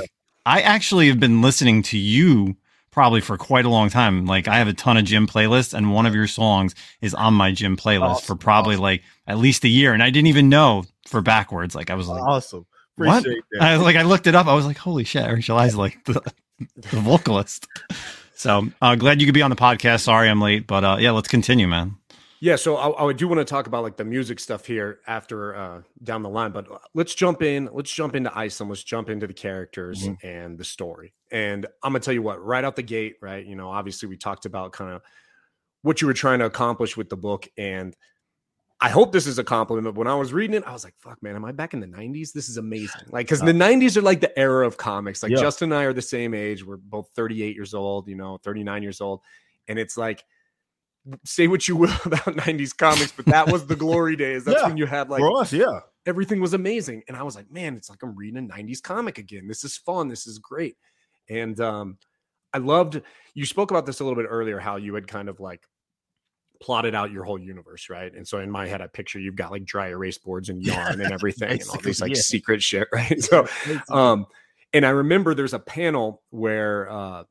I 0.48 0.60
actually 0.60 1.08
have 1.08 1.18
been 1.18 1.42
listening 1.42 1.82
to 1.82 1.98
you 1.98 2.56
probably 2.96 3.20
for 3.20 3.36
quite 3.36 3.66
a 3.66 3.68
long 3.68 3.90
time. 3.90 4.24
Like 4.24 4.48
I 4.48 4.56
have 4.56 4.68
a 4.68 4.72
ton 4.72 4.96
of 4.96 5.04
gym 5.04 5.26
playlists, 5.26 5.74
and 5.74 5.92
one 5.92 6.06
of 6.06 6.14
your 6.14 6.26
songs 6.26 6.74
is 7.02 7.12
on 7.12 7.34
my 7.34 7.52
gym 7.52 7.76
playlist 7.76 8.00
awesome, 8.00 8.26
for 8.26 8.36
probably 8.36 8.76
awesome. 8.76 8.82
like 8.84 9.02
at 9.26 9.36
least 9.36 9.64
a 9.64 9.68
year, 9.68 9.92
and 9.92 10.02
I 10.02 10.08
didn't 10.08 10.28
even 10.28 10.48
know 10.48 10.82
for 11.06 11.22
BackWordz. 11.22 11.74
Like 11.74 11.90
I 11.90 11.94
was 11.94 12.08
like, 12.08 12.22
awesome. 12.22 12.64
Appreciate 12.96 13.34
what? 13.34 13.44
That. 13.52 13.62
I 13.62 13.76
like 13.76 13.96
I 13.96 14.02
looked 14.02 14.26
it 14.26 14.34
up. 14.34 14.46
I 14.46 14.54
was 14.54 14.64
like, 14.64 14.78
holy 14.78 15.04
shit, 15.04 15.22
Eric 15.22 15.44
July's 15.44 15.74
like 15.74 16.02
the, 16.06 16.22
the 16.58 17.00
vocalist. 17.00 17.68
So 18.34 18.68
uh, 18.80 18.94
glad 18.96 19.20
you 19.20 19.26
could 19.26 19.34
be 19.34 19.42
on 19.42 19.50
the 19.50 19.56
podcast. 19.56 20.00
Sorry 20.00 20.30
I'm 20.30 20.40
late, 20.40 20.66
but 20.66 20.82
uh, 20.82 20.96
yeah, 20.98 21.10
let's 21.10 21.28
continue, 21.28 21.68
man. 21.68 21.96
Yeah, 22.46 22.54
so 22.54 22.76
I, 22.76 23.08
I, 23.08 23.12
do 23.12 23.26
want 23.26 23.40
to 23.40 23.44
talk 23.44 23.66
about 23.66 23.82
like 23.82 23.96
the 23.96 24.04
music 24.04 24.38
stuff 24.38 24.64
here 24.64 25.00
after 25.08 25.56
uh, 25.56 25.82
down 26.04 26.22
the 26.22 26.28
line, 26.28 26.52
but 26.52 26.68
let's 26.94 27.12
jump 27.12 27.42
in. 27.42 27.68
Let's 27.72 27.90
jump 27.90 28.14
into 28.14 28.30
Isom. 28.38 28.68
Let's 28.68 28.84
jump 28.84 29.10
into 29.10 29.26
the 29.26 29.34
characters 29.34 30.04
mm-hmm. 30.04 30.24
and 30.24 30.56
the 30.56 30.62
story. 30.62 31.12
And 31.32 31.66
I'm 31.82 31.90
gonna 31.90 31.98
tell 31.98 32.14
you 32.14 32.22
what, 32.22 32.40
right 32.40 32.62
out 32.62 32.76
the 32.76 32.84
gate, 32.84 33.16
right? 33.20 33.44
You 33.44 33.56
know, 33.56 33.68
obviously 33.68 34.08
we 34.08 34.16
talked 34.16 34.46
about 34.46 34.70
kind 34.70 34.92
of 34.92 35.02
what 35.82 36.00
you 36.00 36.06
were 36.06 36.14
trying 36.14 36.38
to 36.38 36.44
accomplish 36.44 36.96
with 36.96 37.08
the 37.08 37.16
book, 37.16 37.48
and 37.58 37.96
I 38.80 38.90
hope 38.90 39.10
this 39.10 39.26
is 39.26 39.40
a 39.40 39.44
compliment. 39.44 39.84
But 39.84 39.98
when 39.98 40.06
I 40.06 40.14
was 40.14 40.32
reading 40.32 40.54
it, 40.54 40.62
I 40.68 40.72
was 40.72 40.84
like, 40.84 40.94
fuck, 41.00 41.20
man, 41.24 41.34
am 41.34 41.44
I 41.44 41.50
back 41.50 41.74
in 41.74 41.80
the 41.80 41.88
90s? 41.88 42.32
This 42.32 42.48
is 42.48 42.58
amazing. 42.58 43.08
Like, 43.10 43.26
because 43.26 43.40
the 43.40 43.46
90s 43.46 43.96
are 43.96 44.02
like 44.02 44.20
the 44.20 44.38
era 44.38 44.64
of 44.64 44.76
comics. 44.76 45.20
Like, 45.20 45.32
yeah. 45.32 45.38
Justin 45.38 45.72
and 45.72 45.80
I 45.80 45.82
are 45.82 45.92
the 45.92 46.00
same 46.00 46.32
age. 46.32 46.64
We're 46.64 46.76
both 46.76 47.08
38 47.16 47.56
years 47.56 47.74
old, 47.74 48.06
you 48.06 48.14
know, 48.14 48.38
39 48.44 48.84
years 48.84 49.00
old. 49.00 49.22
And 49.66 49.80
it's 49.80 49.96
like, 49.96 50.24
say 51.24 51.48
what 51.48 51.68
you 51.68 51.76
will 51.76 51.90
about 52.04 52.24
90s 52.24 52.76
comics, 52.76 53.12
but 53.12 53.26
that 53.26 53.50
was 53.50 53.66
the 53.66 53.76
glory 53.76 54.16
days. 54.16 54.44
That's 54.44 54.60
yeah. 54.60 54.68
when 54.68 54.76
you 54.76 54.86
had 54.86 55.10
like, 55.10 55.20
for 55.20 55.40
us, 55.40 55.52
yeah. 55.52 55.80
Everything 56.06 56.40
was 56.40 56.54
amazing. 56.54 57.02
And 57.08 57.16
I 57.16 57.22
was 57.22 57.34
like, 57.34 57.50
man, 57.50 57.74
it's 57.76 57.90
like 57.90 58.02
I'm 58.02 58.14
reading 58.14 58.38
a 58.38 58.54
90s 58.54 58.82
comic 58.82 59.18
again. 59.18 59.48
This 59.48 59.64
is 59.64 59.76
fun. 59.76 60.08
This 60.08 60.26
is 60.26 60.38
great. 60.38 60.76
And 61.28 61.58
um, 61.60 61.98
I 62.52 62.58
loved, 62.58 63.02
you 63.34 63.44
spoke 63.44 63.72
about 63.72 63.86
this 63.86 64.00
a 64.00 64.04
little 64.04 64.20
bit 64.20 64.28
earlier, 64.30 64.60
how 64.60 64.76
you 64.76 64.94
had 64.94 65.08
kind 65.08 65.28
of 65.28 65.40
like, 65.40 65.66
plotted 66.60 66.94
out 66.94 67.12
your 67.12 67.24
whole 67.24 67.38
universe, 67.38 67.88
right? 67.90 68.14
And 68.14 68.26
so 68.26 68.38
in 68.38 68.50
my 68.50 68.66
head, 68.66 68.80
I 68.80 68.86
picture 68.86 69.18
you've 69.18 69.36
got 69.36 69.50
like 69.50 69.64
dry 69.64 69.88
erase 69.88 70.18
boards 70.18 70.48
and 70.48 70.62
yarn 70.62 71.00
and 71.00 71.12
everything 71.12 71.50
and 71.50 71.68
all 71.68 71.80
these 71.80 72.00
like 72.00 72.14
yeah. 72.14 72.20
secret 72.20 72.62
shit, 72.62 72.88
right? 72.92 73.22
So, 73.22 73.46
um, 73.90 74.26
and 74.72 74.84
I 74.84 74.90
remember 74.90 75.34
there's 75.34 75.54
a 75.54 75.58
panel 75.58 76.22
where 76.30 76.90
uh 76.90 77.24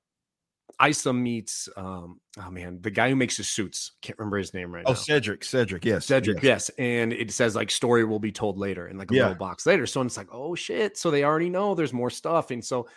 Isom 0.79 1.23
meets 1.23 1.69
um 1.77 2.19
oh 2.37 2.51
man, 2.51 2.79
the 2.81 2.91
guy 2.91 3.09
who 3.09 3.15
makes 3.15 3.37
his 3.37 3.49
suits. 3.49 3.93
Can't 4.01 4.17
remember 4.19 4.37
his 4.37 4.53
name 4.53 4.73
right 4.73 4.83
oh, 4.85 4.91
now. 4.91 4.95
Cedric. 4.95 5.43
Cedric, 5.43 5.85
yes. 5.85 6.05
Cedric, 6.05 6.43
yes. 6.43 6.69
yes. 6.69 6.77
And 6.77 7.13
it 7.13 7.31
says 7.31 7.55
like 7.55 7.71
story 7.71 8.03
will 8.03 8.19
be 8.19 8.31
told 8.31 8.57
later 8.57 8.87
in 8.87 8.97
like 8.97 9.11
a 9.11 9.15
yeah. 9.15 9.23
little 9.23 9.37
box 9.37 9.65
later. 9.65 9.85
So 9.85 10.01
it's 10.01 10.17
like, 10.17 10.29
oh 10.31 10.55
shit. 10.55 10.97
So 10.97 11.11
they 11.11 11.23
already 11.23 11.49
know 11.49 11.75
there's 11.75 11.93
more 11.93 12.09
stuff. 12.09 12.51
And 12.51 12.63
so 12.63 12.87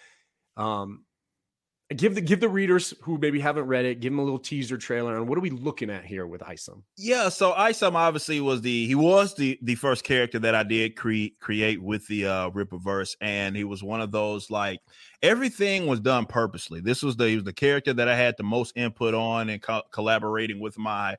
um 0.56 1.04
give 1.96 2.14
the 2.14 2.20
give 2.20 2.40
the 2.40 2.48
readers 2.48 2.92
who 3.02 3.16
maybe 3.18 3.40
haven't 3.40 3.64
read 3.64 3.84
it 3.86 4.00
give 4.00 4.12
them 4.12 4.18
a 4.18 4.22
little 4.22 4.38
teaser 4.38 4.76
trailer 4.76 5.16
on 5.16 5.26
what 5.26 5.38
are 5.38 5.40
we 5.40 5.50
looking 5.50 5.88
at 5.88 6.04
here 6.04 6.26
with 6.26 6.42
isom? 6.42 6.84
Yeah 6.96 7.30
so 7.30 7.52
isom 7.52 7.96
obviously 7.96 8.40
was 8.40 8.60
the 8.60 8.86
he 8.86 8.94
was 8.94 9.34
the 9.34 9.58
the 9.62 9.74
first 9.74 10.04
character 10.04 10.38
that 10.40 10.54
i 10.54 10.62
did 10.62 10.96
create 10.96 11.38
create 11.40 11.82
with 11.82 12.06
the 12.08 12.26
uh 12.26 12.50
rippaverse 12.50 13.16
and 13.20 13.56
he 13.56 13.64
was 13.64 13.82
one 13.82 14.00
of 14.00 14.12
those 14.12 14.50
like 14.50 14.80
everything 15.22 15.86
was 15.86 16.00
done 16.00 16.26
purposely. 16.26 16.80
This 16.80 17.02
was 17.02 17.16
the 17.16 17.28
he 17.28 17.34
was 17.36 17.44
the 17.44 17.52
character 17.52 17.94
that 17.94 18.08
i 18.08 18.14
had 18.14 18.36
the 18.36 18.42
most 18.42 18.76
input 18.76 19.14
on 19.14 19.48
and 19.48 19.62
co- 19.62 19.82
collaborating 19.90 20.60
with 20.60 20.76
my 20.76 21.16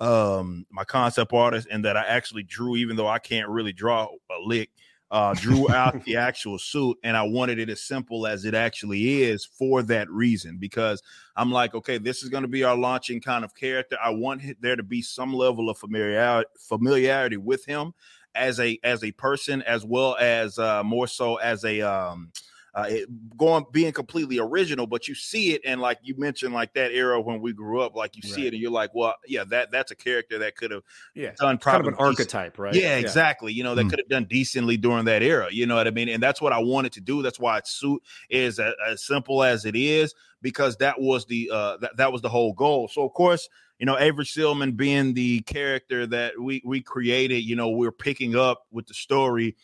um 0.00 0.66
my 0.70 0.82
concept 0.82 1.32
artist 1.32 1.68
and 1.70 1.84
that 1.84 1.96
i 1.96 2.02
actually 2.02 2.42
drew 2.42 2.74
even 2.74 2.96
though 2.96 3.08
i 3.08 3.18
can't 3.18 3.48
really 3.48 3.72
draw 3.72 4.04
a 4.04 4.40
lick 4.42 4.70
uh, 5.10 5.34
drew 5.34 5.70
out 5.74 6.04
the 6.04 6.16
actual 6.16 6.58
suit, 6.58 6.98
and 7.02 7.16
I 7.16 7.22
wanted 7.22 7.58
it 7.58 7.68
as 7.68 7.82
simple 7.82 8.26
as 8.26 8.44
it 8.44 8.54
actually 8.54 9.22
is 9.22 9.44
for 9.44 9.82
that 9.84 10.10
reason. 10.10 10.58
Because 10.58 11.02
I'm 11.36 11.50
like, 11.50 11.74
okay, 11.74 11.98
this 11.98 12.22
is 12.22 12.28
going 12.28 12.42
to 12.42 12.48
be 12.48 12.64
our 12.64 12.76
launching 12.76 13.20
kind 13.20 13.44
of 13.44 13.54
character. 13.54 13.96
I 14.02 14.10
want 14.10 14.42
there 14.60 14.76
to 14.76 14.82
be 14.82 15.02
some 15.02 15.32
level 15.32 15.68
of 15.70 15.78
familiarity 15.78 16.48
familiarity 16.58 17.36
with 17.36 17.64
him 17.64 17.94
as 18.34 18.60
a 18.60 18.78
as 18.84 19.02
a 19.04 19.12
person, 19.12 19.62
as 19.62 19.84
well 19.84 20.16
as 20.18 20.58
uh, 20.58 20.82
more 20.84 21.06
so 21.06 21.36
as 21.36 21.64
a 21.64 21.80
um, 21.80 22.30
uh, 22.74 22.86
it, 22.88 23.08
going 23.36 23.64
being 23.72 23.92
completely 23.92 24.38
original, 24.38 24.86
but 24.86 25.08
you 25.08 25.14
see 25.14 25.52
it 25.52 25.60
and 25.64 25.80
like 25.80 25.98
you 26.02 26.16
mentioned, 26.16 26.54
like 26.54 26.72
that 26.74 26.92
era 26.92 27.20
when 27.20 27.40
we 27.40 27.52
grew 27.52 27.80
up, 27.80 27.96
like 27.96 28.16
you 28.16 28.22
right. 28.24 28.34
see 28.34 28.46
it 28.46 28.52
and 28.52 28.62
you're 28.62 28.70
like, 28.70 28.94
well, 28.94 29.14
yeah, 29.26 29.44
that 29.44 29.70
that's 29.70 29.90
a 29.90 29.96
character 29.96 30.38
that 30.38 30.56
could 30.56 30.70
have 30.70 30.82
yeah 31.14 31.32
done 31.38 31.58
kind 31.58 31.80
of 31.80 31.86
an 31.86 31.94
archetype, 31.98 32.58
right? 32.58 32.74
Yeah, 32.74 32.96
exactly. 32.96 33.52
You 33.52 33.64
know, 33.64 33.74
that 33.74 33.86
mm. 33.86 33.90
could 33.90 33.98
have 33.98 34.08
done 34.08 34.24
decently 34.24 34.76
during 34.76 35.04
that 35.06 35.22
era. 35.22 35.48
You 35.50 35.66
know 35.66 35.76
what 35.76 35.86
I 35.86 35.90
mean? 35.90 36.08
And 36.08 36.22
that's 36.22 36.40
what 36.40 36.52
I 36.52 36.58
wanted 36.58 36.92
to 36.92 37.00
do. 37.00 37.22
That's 37.22 37.40
why 37.40 37.58
its 37.58 37.70
suit 37.70 38.02
is 38.28 38.58
a, 38.58 38.74
as 38.88 39.04
simple 39.04 39.42
as 39.42 39.64
it 39.64 39.74
is 39.76 40.14
because 40.42 40.76
that 40.78 41.00
was 41.00 41.26
the 41.26 41.50
uh 41.52 41.76
that, 41.78 41.96
that 41.96 42.12
was 42.12 42.22
the 42.22 42.28
whole 42.28 42.52
goal. 42.52 42.88
So 42.88 43.04
of 43.04 43.12
course 43.12 43.48
you 43.80 43.86
know, 43.86 43.98
Avery 43.98 44.26
Stillman 44.26 44.72
being 44.72 45.14
the 45.14 45.40
character 45.40 46.06
that 46.06 46.38
we 46.38 46.62
we 46.66 46.82
created, 46.82 47.38
you 47.44 47.56
know, 47.56 47.70
we're 47.70 47.90
picking 47.90 48.36
up 48.36 48.66
with 48.70 48.86
the 48.86 48.92
story 48.92 49.56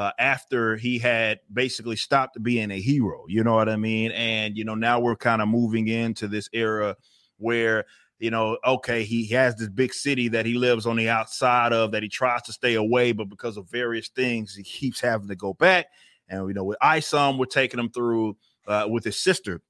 uh, 0.00 0.12
after 0.18 0.76
he 0.76 0.98
had 0.98 1.40
basically 1.52 1.94
stopped 1.94 2.42
being 2.42 2.70
a 2.70 2.80
hero. 2.80 3.26
You 3.28 3.44
know 3.44 3.54
what 3.54 3.68
I 3.68 3.76
mean? 3.76 4.12
And 4.12 4.56
you 4.56 4.64
know 4.64 4.74
now 4.74 4.98
we're 4.98 5.14
kind 5.14 5.42
of 5.42 5.48
moving 5.48 5.88
into 5.88 6.26
this 6.26 6.48
era 6.54 6.96
where 7.36 7.84
you 8.18 8.30
know, 8.30 8.56
okay, 8.66 9.04
he 9.04 9.26
has 9.28 9.56
this 9.56 9.68
big 9.68 9.92
city 9.92 10.28
that 10.28 10.46
he 10.46 10.54
lives 10.54 10.86
on 10.86 10.96
the 10.96 11.10
outside 11.10 11.74
of 11.74 11.92
that 11.92 12.02
he 12.02 12.08
tries 12.08 12.42
to 12.42 12.52
stay 12.52 12.74
away, 12.74 13.12
but 13.12 13.28
because 13.28 13.58
of 13.58 13.70
various 13.70 14.08
things, 14.08 14.54
he 14.54 14.62
keeps 14.62 15.00
having 15.00 15.28
to 15.28 15.36
go 15.36 15.52
back. 15.52 15.86
And 16.30 16.48
you 16.48 16.54
know, 16.54 16.64
with 16.64 16.78
Isom, 16.80 17.36
we're 17.36 17.44
taking 17.44 17.80
him 17.80 17.90
through 17.90 18.38
uh, 18.66 18.86
with 18.88 19.04
his 19.04 19.20
sister 19.20 19.60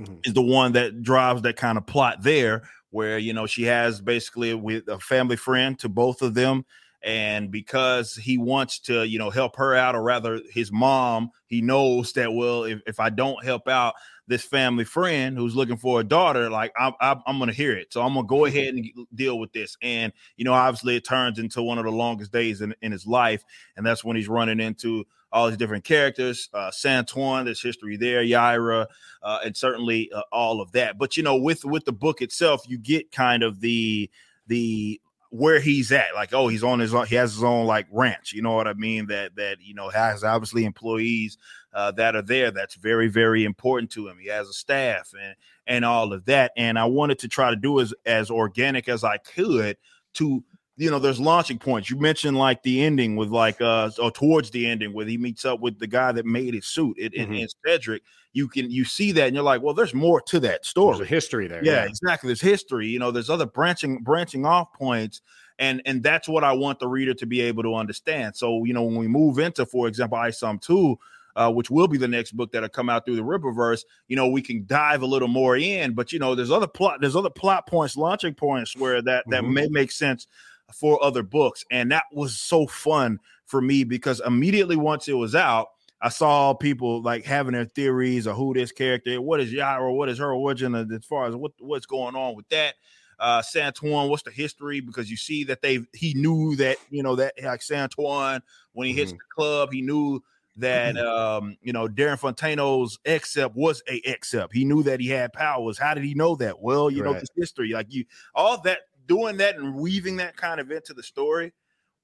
mm-hmm. 0.00 0.14
is 0.24 0.34
the 0.34 0.42
one 0.42 0.72
that 0.72 1.02
drives 1.02 1.42
that 1.42 1.56
kind 1.56 1.78
of 1.78 1.86
plot 1.86 2.22
there, 2.22 2.68
where 2.90 3.18
you 3.18 3.32
know 3.32 3.46
she 3.46 3.62
has 3.64 4.00
basically 4.00 4.52
with 4.52 4.88
a 4.88 4.98
family 4.98 5.36
friend 5.36 5.78
to 5.78 5.88
both 5.88 6.22
of 6.22 6.34
them 6.34 6.64
and 7.06 7.52
because 7.52 8.16
he 8.16 8.36
wants 8.36 8.80
to 8.80 9.06
you 9.06 9.18
know 9.18 9.30
help 9.30 9.56
her 9.56 9.74
out 9.74 9.94
or 9.94 10.02
rather 10.02 10.40
his 10.50 10.72
mom 10.72 11.30
he 11.46 11.62
knows 11.62 12.12
that 12.12 12.32
well 12.32 12.64
if, 12.64 12.80
if 12.86 13.00
i 13.00 13.08
don't 13.08 13.44
help 13.44 13.68
out 13.68 13.94
this 14.26 14.42
family 14.42 14.84
friend 14.84 15.38
who's 15.38 15.54
looking 15.54 15.76
for 15.76 16.00
a 16.00 16.04
daughter 16.04 16.50
like 16.50 16.72
i'm, 16.78 16.92
I'm, 17.00 17.22
I'm 17.26 17.38
gonna 17.38 17.52
hear 17.52 17.72
it. 17.76 17.92
So 17.92 18.02
i'm 18.02 18.14
gonna 18.14 18.26
go 18.26 18.40
mm-hmm. 18.40 18.56
ahead 18.56 18.74
and 18.74 19.06
deal 19.14 19.38
with 19.38 19.52
this. 19.52 19.76
And 19.80 20.12
you 20.36 20.44
know 20.44 20.52
obviously 20.52 20.96
it 20.96 21.04
turns 21.04 21.38
into 21.38 21.62
one 21.62 21.78
of 21.78 21.84
the 21.84 21.92
longest 21.92 22.32
days 22.32 22.60
in, 22.60 22.74
in 22.82 22.92
his 22.92 23.06
life. 23.06 23.44
And 23.76 23.86
that's 23.86 24.04
when 24.04 24.16
he's 24.16 24.28
running 24.28 24.60
into 24.60 25.06
all 25.32 25.48
these 25.48 25.56
different 25.56 25.84
characters 25.84 26.48
uh 26.54 26.70
santuan 26.70 27.44
there's 27.44 27.60
history 27.60 27.96
there 27.96 28.22
yaira 28.22 28.86
uh, 29.22 29.38
and 29.44 29.56
certainly 29.56 30.10
uh, 30.12 30.22
all 30.32 30.60
of 30.60 30.72
that. 30.72 30.98
But 30.98 31.16
you 31.16 31.22
know 31.22 31.36
with 31.36 31.64
with 31.64 31.84
the 31.84 31.92
book 31.92 32.20
itself 32.20 32.62
you 32.66 32.78
get 32.78 33.12
kind 33.12 33.44
of 33.44 33.60
the 33.60 34.10
the 34.48 35.00
where 35.30 35.60
he's 35.60 35.92
at. 35.92 36.14
Like, 36.14 36.32
oh, 36.32 36.48
he's 36.48 36.64
on 36.64 36.78
his 36.78 36.94
own, 36.94 37.06
he 37.06 37.16
has 37.16 37.34
his 37.34 37.44
own 37.44 37.66
like 37.66 37.86
ranch. 37.90 38.32
You 38.32 38.42
know 38.42 38.54
what 38.54 38.68
I 38.68 38.74
mean? 38.74 39.06
That 39.06 39.36
that 39.36 39.58
you 39.60 39.74
know 39.74 39.88
has 39.88 40.24
obviously 40.24 40.64
employees 40.64 41.38
uh, 41.72 41.92
that 41.92 42.16
are 42.16 42.22
there. 42.22 42.50
That's 42.50 42.74
very 42.74 43.08
very 43.08 43.44
important 43.44 43.90
to 43.92 44.08
him. 44.08 44.18
He 44.20 44.28
has 44.28 44.48
a 44.48 44.52
staff 44.52 45.10
and 45.20 45.34
and 45.66 45.84
all 45.84 46.12
of 46.12 46.24
that. 46.26 46.52
And 46.56 46.78
I 46.78 46.84
wanted 46.86 47.18
to 47.20 47.28
try 47.28 47.50
to 47.50 47.56
do 47.56 47.80
as 47.80 47.94
as 48.04 48.30
organic 48.30 48.88
as 48.88 49.04
I 49.04 49.18
could 49.18 49.76
to 50.14 50.42
you 50.76 50.90
know 50.90 50.98
there's 50.98 51.20
launching 51.20 51.58
points 51.58 51.90
you 51.90 51.96
mentioned 51.98 52.36
like 52.36 52.62
the 52.62 52.82
ending 52.82 53.16
with 53.16 53.30
like 53.30 53.60
uh 53.60 53.90
or 54.00 54.10
towards 54.10 54.50
the 54.50 54.66
ending 54.66 54.92
where 54.92 55.06
he 55.06 55.16
meets 55.16 55.44
up 55.44 55.60
with 55.60 55.78
the 55.78 55.86
guy 55.86 56.12
that 56.12 56.26
made 56.26 56.54
his 56.54 56.66
suit 56.66 56.96
it, 56.98 57.12
mm-hmm. 57.14 57.32
in 57.32 57.48
cedric 57.64 58.02
you 58.32 58.48
can 58.48 58.70
you 58.70 58.84
see 58.84 59.12
that 59.12 59.26
and 59.26 59.34
you're 59.34 59.44
like 59.44 59.62
well 59.62 59.74
there's 59.74 59.94
more 59.94 60.20
to 60.20 60.38
that 60.38 60.64
story 60.64 60.96
there's 60.96 61.08
a 61.08 61.14
history 61.14 61.48
there 61.48 61.64
yeah, 61.64 61.72
yeah, 61.72 61.84
exactly 61.84 62.28
there's 62.28 62.40
history 62.40 62.86
you 62.86 62.98
know 62.98 63.10
there's 63.10 63.30
other 63.30 63.46
branching 63.46 64.02
branching 64.02 64.44
off 64.44 64.72
points 64.72 65.22
and 65.58 65.80
and 65.86 66.02
that's 66.02 66.28
what 66.28 66.44
i 66.44 66.52
want 66.52 66.78
the 66.78 66.88
reader 66.88 67.14
to 67.14 67.26
be 67.26 67.40
able 67.40 67.62
to 67.62 67.74
understand 67.74 68.36
so 68.36 68.64
you 68.64 68.74
know 68.74 68.82
when 68.82 68.96
we 68.96 69.08
move 69.08 69.38
into 69.38 69.64
for 69.64 69.88
example 69.88 70.18
isom 70.18 70.58
2 70.58 70.98
uh, 71.36 71.52
which 71.52 71.70
will 71.70 71.86
be 71.86 71.98
the 71.98 72.08
next 72.08 72.32
book 72.32 72.50
that'll 72.50 72.66
come 72.66 72.88
out 72.88 73.04
through 73.04 73.14
the 73.14 73.22
Rippaverse, 73.22 73.84
you 74.08 74.16
know, 74.16 74.26
we 74.26 74.40
can 74.40 74.64
dive 74.66 75.02
a 75.02 75.06
little 75.06 75.28
more 75.28 75.54
in. 75.54 75.92
But 75.92 76.10
you 76.10 76.18
know, 76.18 76.34
there's 76.34 76.50
other 76.50 76.66
plot, 76.66 77.02
there's 77.02 77.14
other 77.14 77.28
plot 77.28 77.66
points, 77.66 77.94
launching 77.94 78.32
points 78.32 78.74
where 78.74 79.02
that 79.02 79.24
that 79.28 79.42
mm-hmm. 79.42 79.52
may 79.52 79.68
make 79.68 79.92
sense 79.92 80.26
for 80.72 81.02
other 81.02 81.22
books. 81.22 81.64
And 81.70 81.90
that 81.92 82.04
was 82.12 82.38
so 82.38 82.66
fun 82.66 83.18
for 83.46 83.60
me 83.60 83.84
because 83.84 84.20
immediately 84.24 84.76
once 84.76 85.08
it 85.08 85.14
was 85.14 85.34
out, 85.34 85.68
I 86.00 86.08
saw 86.10 86.52
people 86.52 87.02
like 87.02 87.24
having 87.24 87.54
their 87.54 87.64
theories 87.64 88.26
of 88.26 88.36
who 88.36 88.52
this 88.52 88.72
character, 88.72 89.20
what 89.20 89.40
is 89.40 89.52
Yara, 89.52 89.92
what 89.92 90.08
is 90.08 90.18
her 90.18 90.32
origin, 90.32 90.74
as 90.74 91.04
far 91.04 91.26
as 91.26 91.34
what 91.34 91.52
what's 91.58 91.86
going 91.86 92.14
on 92.14 92.36
with 92.36 92.48
that. 92.50 92.74
Uh 93.18 93.40
Santuan, 93.40 94.10
what's 94.10 94.22
the 94.22 94.30
history? 94.30 94.80
Because 94.80 95.10
you 95.10 95.16
see 95.16 95.44
that 95.44 95.62
they 95.62 95.80
he 95.94 96.12
knew 96.14 96.54
that 96.56 96.76
you 96.90 97.02
know 97.02 97.16
that 97.16 97.32
like 97.42 97.60
Santuan 97.60 98.42
when 98.74 98.86
he 98.86 98.92
mm-hmm. 98.92 98.98
hits 98.98 99.12
the 99.12 99.18
club, 99.34 99.72
he 99.72 99.80
knew 99.80 100.22
that 100.56 100.96
mm-hmm. 100.96 101.44
um 101.44 101.56
you 101.62 101.72
know 101.72 101.88
Darren 101.88 102.18
Fontano's 102.18 102.98
except 103.06 103.56
was 103.56 103.82
a 103.88 104.02
except. 104.04 104.52
He 104.52 104.66
knew 104.66 104.82
that 104.82 105.00
he 105.00 105.08
had 105.08 105.32
powers. 105.32 105.78
How 105.78 105.94
did 105.94 106.04
he 106.04 106.12
know 106.12 106.36
that? 106.36 106.60
Well, 106.60 106.90
you 106.90 107.02
right. 107.02 107.14
know 107.14 107.18
this 107.18 107.30
history, 107.34 107.72
like 107.72 107.86
you 107.88 108.04
all 108.34 108.60
that 108.62 108.80
doing 109.06 109.36
that 109.38 109.56
and 109.56 109.74
weaving 109.74 110.16
that 110.16 110.36
kind 110.36 110.60
of 110.60 110.70
into 110.70 110.94
the 110.94 111.02
story 111.02 111.52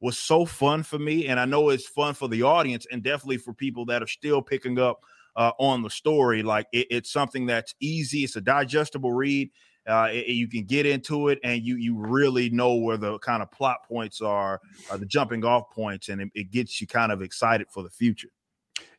was 0.00 0.18
so 0.18 0.44
fun 0.44 0.82
for 0.82 0.98
me. 0.98 1.28
And 1.28 1.38
I 1.38 1.44
know 1.44 1.70
it's 1.70 1.86
fun 1.86 2.14
for 2.14 2.28
the 2.28 2.42
audience 2.42 2.86
and 2.90 3.02
definitely 3.02 3.38
for 3.38 3.54
people 3.54 3.84
that 3.86 4.02
are 4.02 4.08
still 4.08 4.42
picking 4.42 4.78
up 4.78 5.00
uh, 5.36 5.52
on 5.58 5.82
the 5.82 5.90
story. 5.90 6.42
Like 6.42 6.66
it, 6.72 6.88
it's 6.90 7.12
something 7.12 7.46
that's 7.46 7.74
easy, 7.80 8.24
it's 8.24 8.36
a 8.36 8.40
digestible 8.40 9.12
read. 9.12 9.50
Uh, 9.86 10.08
it, 10.12 10.28
you 10.28 10.46
can 10.46 10.64
get 10.64 10.86
into 10.86 11.26
it 11.26 11.40
and 11.42 11.60
you 11.62 11.74
you 11.74 11.96
really 11.98 12.48
know 12.50 12.74
where 12.74 12.96
the 12.96 13.18
kind 13.18 13.42
of 13.42 13.50
plot 13.50 13.78
points 13.88 14.20
are, 14.20 14.60
uh, 14.90 14.96
the 14.96 15.06
jumping 15.06 15.44
off 15.44 15.70
points, 15.70 16.08
and 16.08 16.20
it, 16.20 16.28
it 16.34 16.50
gets 16.52 16.80
you 16.80 16.86
kind 16.86 17.10
of 17.10 17.20
excited 17.20 17.66
for 17.68 17.82
the 17.82 17.90
future. 17.90 18.28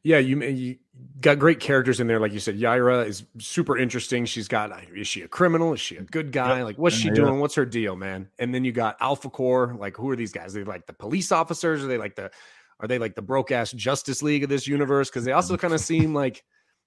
Yeah, 0.03 0.17
you 0.17 0.41
you 0.43 0.77
got 1.21 1.39
great 1.39 1.59
characters 1.59 1.99
in 1.99 2.07
there, 2.07 2.19
like 2.19 2.33
you 2.33 2.39
said. 2.39 2.59
Yaira 2.59 3.07
is 3.07 3.23
super 3.39 3.77
interesting. 3.77 4.25
She's 4.25 4.49
got 4.49 4.71
uh, 4.71 4.81
is 4.93 5.07
she 5.07 5.21
a 5.21 5.27
criminal? 5.27 5.73
Is 5.73 5.79
she 5.79 5.95
a 5.95 6.01
good 6.01 6.31
guy? 6.31 6.57
Yep. 6.57 6.65
Like 6.65 6.77
what's 6.77 6.95
she 6.95 7.07
yeah. 7.07 7.13
doing? 7.13 7.39
What's 7.39 7.55
her 7.55 7.65
deal, 7.65 7.95
man? 7.95 8.27
And 8.37 8.53
then 8.53 8.65
you 8.65 8.73
got 8.73 8.97
Alpha 8.99 9.29
Core. 9.29 9.75
Like 9.79 9.95
who 9.95 10.09
are 10.09 10.15
these 10.15 10.33
guys? 10.33 10.55
Are 10.55 10.63
they 10.63 10.69
like 10.69 10.85
the 10.87 10.93
police 10.93 11.31
officers? 11.31 11.83
Are 11.83 11.87
they 11.87 11.97
like 11.97 12.15
the 12.15 12.31
are 12.79 12.87
they 12.87 12.99
like 12.99 13.15
the 13.15 13.21
broke 13.21 13.51
ass 13.51 13.71
Justice 13.71 14.21
League 14.21 14.43
of 14.43 14.49
this 14.49 14.67
universe? 14.67 15.09
Because 15.09 15.23
they 15.23 15.31
also 15.31 15.55
kind 15.55 15.73
of 15.73 15.79
seem 15.81 16.13
like 16.13 16.43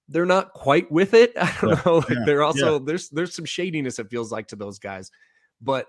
they're 0.07 0.25
not 0.25 0.53
quite 0.53 0.91
with 0.91 1.15
it. 1.15 1.33
I 1.41 1.53
don't 1.59 1.71
yeah. 1.71 1.81
know. 1.85 1.97
Like 1.97 2.09
yeah. 2.09 2.23
They're 2.25 2.43
also 2.43 2.77
there's 2.77 3.09
there's 3.09 3.35
some 3.35 3.45
shadiness. 3.45 3.97
It 3.97 4.11
feels 4.11 4.31
like 4.31 4.47
to 4.49 4.55
those 4.55 4.77
guys, 4.77 5.09
but 5.59 5.87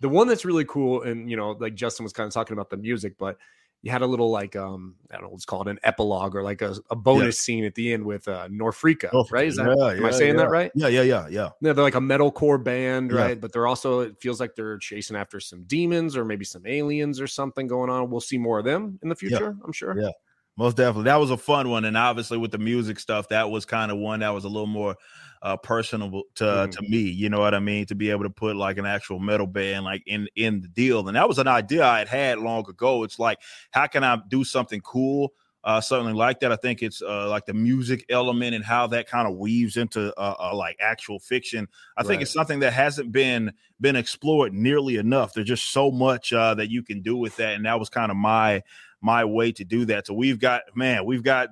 the 0.00 0.08
one 0.08 0.28
that's 0.28 0.44
really 0.44 0.64
cool, 0.64 1.02
and 1.02 1.28
you 1.28 1.36
know, 1.36 1.56
like 1.58 1.74
Justin 1.74 2.04
was 2.04 2.12
kind 2.12 2.28
of 2.28 2.32
talking 2.32 2.52
about 2.52 2.70
the 2.70 2.76
music, 2.76 3.16
but 3.18 3.36
you 3.82 3.90
had 3.90 4.02
a 4.02 4.06
little 4.06 4.30
like 4.30 4.56
um 4.56 4.96
I 5.10 5.14
don't 5.14 5.24
know 5.24 5.30
what's 5.30 5.44
called 5.44 5.68
an 5.68 5.78
epilogue 5.82 6.34
or 6.34 6.42
like 6.42 6.62
a, 6.62 6.74
a 6.90 6.96
bonus 6.96 7.36
yeah. 7.36 7.54
scene 7.54 7.64
at 7.64 7.74
the 7.74 7.92
end 7.92 8.04
with 8.04 8.26
uh 8.26 8.48
Norfrika, 8.48 9.10
oh, 9.12 9.26
right? 9.30 9.46
Is 9.46 9.56
that 9.56 9.66
yeah, 9.66 9.90
am 9.90 10.00
yeah, 10.00 10.06
I 10.06 10.10
saying 10.10 10.36
that 10.36 10.50
right? 10.50 10.70
Yeah, 10.74 10.88
yeah, 10.88 11.02
yeah, 11.02 11.28
yeah. 11.28 11.50
Yeah, 11.60 11.72
they're 11.72 11.84
like 11.84 11.94
a 11.94 12.00
metalcore 12.00 12.62
band, 12.62 13.12
right? 13.12 13.40
But 13.40 13.52
they're 13.52 13.66
also 13.66 14.00
it 14.00 14.20
feels 14.20 14.40
like 14.40 14.54
they're 14.54 14.78
chasing 14.78 15.16
after 15.16 15.40
some 15.40 15.62
demons 15.64 16.16
or 16.16 16.24
maybe 16.24 16.44
some 16.44 16.66
aliens 16.66 17.20
or 17.20 17.26
something 17.26 17.66
going 17.66 17.90
on. 17.90 18.10
We'll 18.10 18.20
see 18.20 18.38
more 18.38 18.58
of 18.58 18.64
them 18.64 18.98
in 19.02 19.08
the 19.08 19.16
future, 19.16 19.56
I'm 19.64 19.72
sure. 19.72 19.98
Yeah. 19.98 20.10
Most 20.56 20.76
definitely. 20.76 21.04
That 21.04 21.20
was 21.20 21.30
a 21.30 21.36
fun 21.36 21.70
one. 21.70 21.84
And 21.84 21.96
obviously 21.96 22.36
with 22.36 22.50
the 22.50 22.58
music 22.58 22.98
stuff, 22.98 23.28
that 23.28 23.48
was 23.48 23.64
kind 23.64 23.92
of 23.92 23.98
one 23.98 24.20
that 24.20 24.30
was 24.30 24.42
a 24.42 24.48
little 24.48 24.66
more 24.66 24.96
uh, 25.42 25.56
personable 25.56 26.24
to 26.36 26.44
mm. 26.44 26.70
to 26.70 26.82
me. 26.82 26.98
You 26.98 27.28
know 27.28 27.40
what 27.40 27.54
I 27.54 27.60
mean? 27.60 27.86
To 27.86 27.94
be 27.94 28.10
able 28.10 28.24
to 28.24 28.30
put 28.30 28.56
like 28.56 28.78
an 28.78 28.86
actual 28.86 29.18
metal 29.18 29.46
band 29.46 29.84
like 29.84 30.02
in 30.06 30.28
in 30.36 30.60
the 30.60 30.68
deal, 30.68 31.06
and 31.06 31.16
that 31.16 31.28
was 31.28 31.38
an 31.38 31.48
idea 31.48 31.84
I 31.84 32.00
had 32.00 32.08
had 32.08 32.38
long 32.38 32.68
ago. 32.68 33.04
It's 33.04 33.18
like, 33.18 33.38
how 33.70 33.86
can 33.86 34.04
I 34.04 34.18
do 34.28 34.44
something 34.44 34.80
cool? 34.80 35.32
Uh, 35.64 35.80
certainly 35.80 36.12
like 36.12 36.40
that. 36.40 36.52
I 36.52 36.56
think 36.56 36.82
it's 36.82 37.02
uh, 37.02 37.28
like 37.28 37.44
the 37.44 37.52
music 37.52 38.06
element 38.08 38.54
and 38.54 38.64
how 38.64 38.86
that 38.86 39.08
kind 39.08 39.26
of 39.28 39.36
weaves 39.36 39.76
into 39.76 40.14
uh, 40.18 40.34
uh, 40.38 40.54
like 40.54 40.76
actual 40.80 41.18
fiction. 41.18 41.66
I 41.96 42.00
right. 42.00 42.06
think 42.06 42.22
it's 42.22 42.32
something 42.32 42.60
that 42.60 42.72
hasn't 42.72 43.12
been 43.12 43.52
been 43.80 43.96
explored 43.96 44.54
nearly 44.54 44.96
enough. 44.96 45.34
There's 45.34 45.48
just 45.48 45.70
so 45.72 45.90
much 45.90 46.32
uh, 46.32 46.54
that 46.54 46.70
you 46.70 46.82
can 46.82 47.02
do 47.02 47.16
with 47.16 47.36
that, 47.36 47.54
and 47.54 47.66
that 47.66 47.78
was 47.78 47.88
kind 47.88 48.10
of 48.10 48.16
my 48.16 48.62
my 49.00 49.24
way 49.24 49.52
to 49.52 49.64
do 49.64 49.84
that. 49.86 50.06
So 50.06 50.14
we've 50.14 50.38
got 50.38 50.62
man, 50.74 51.04
we've 51.04 51.22
got 51.22 51.50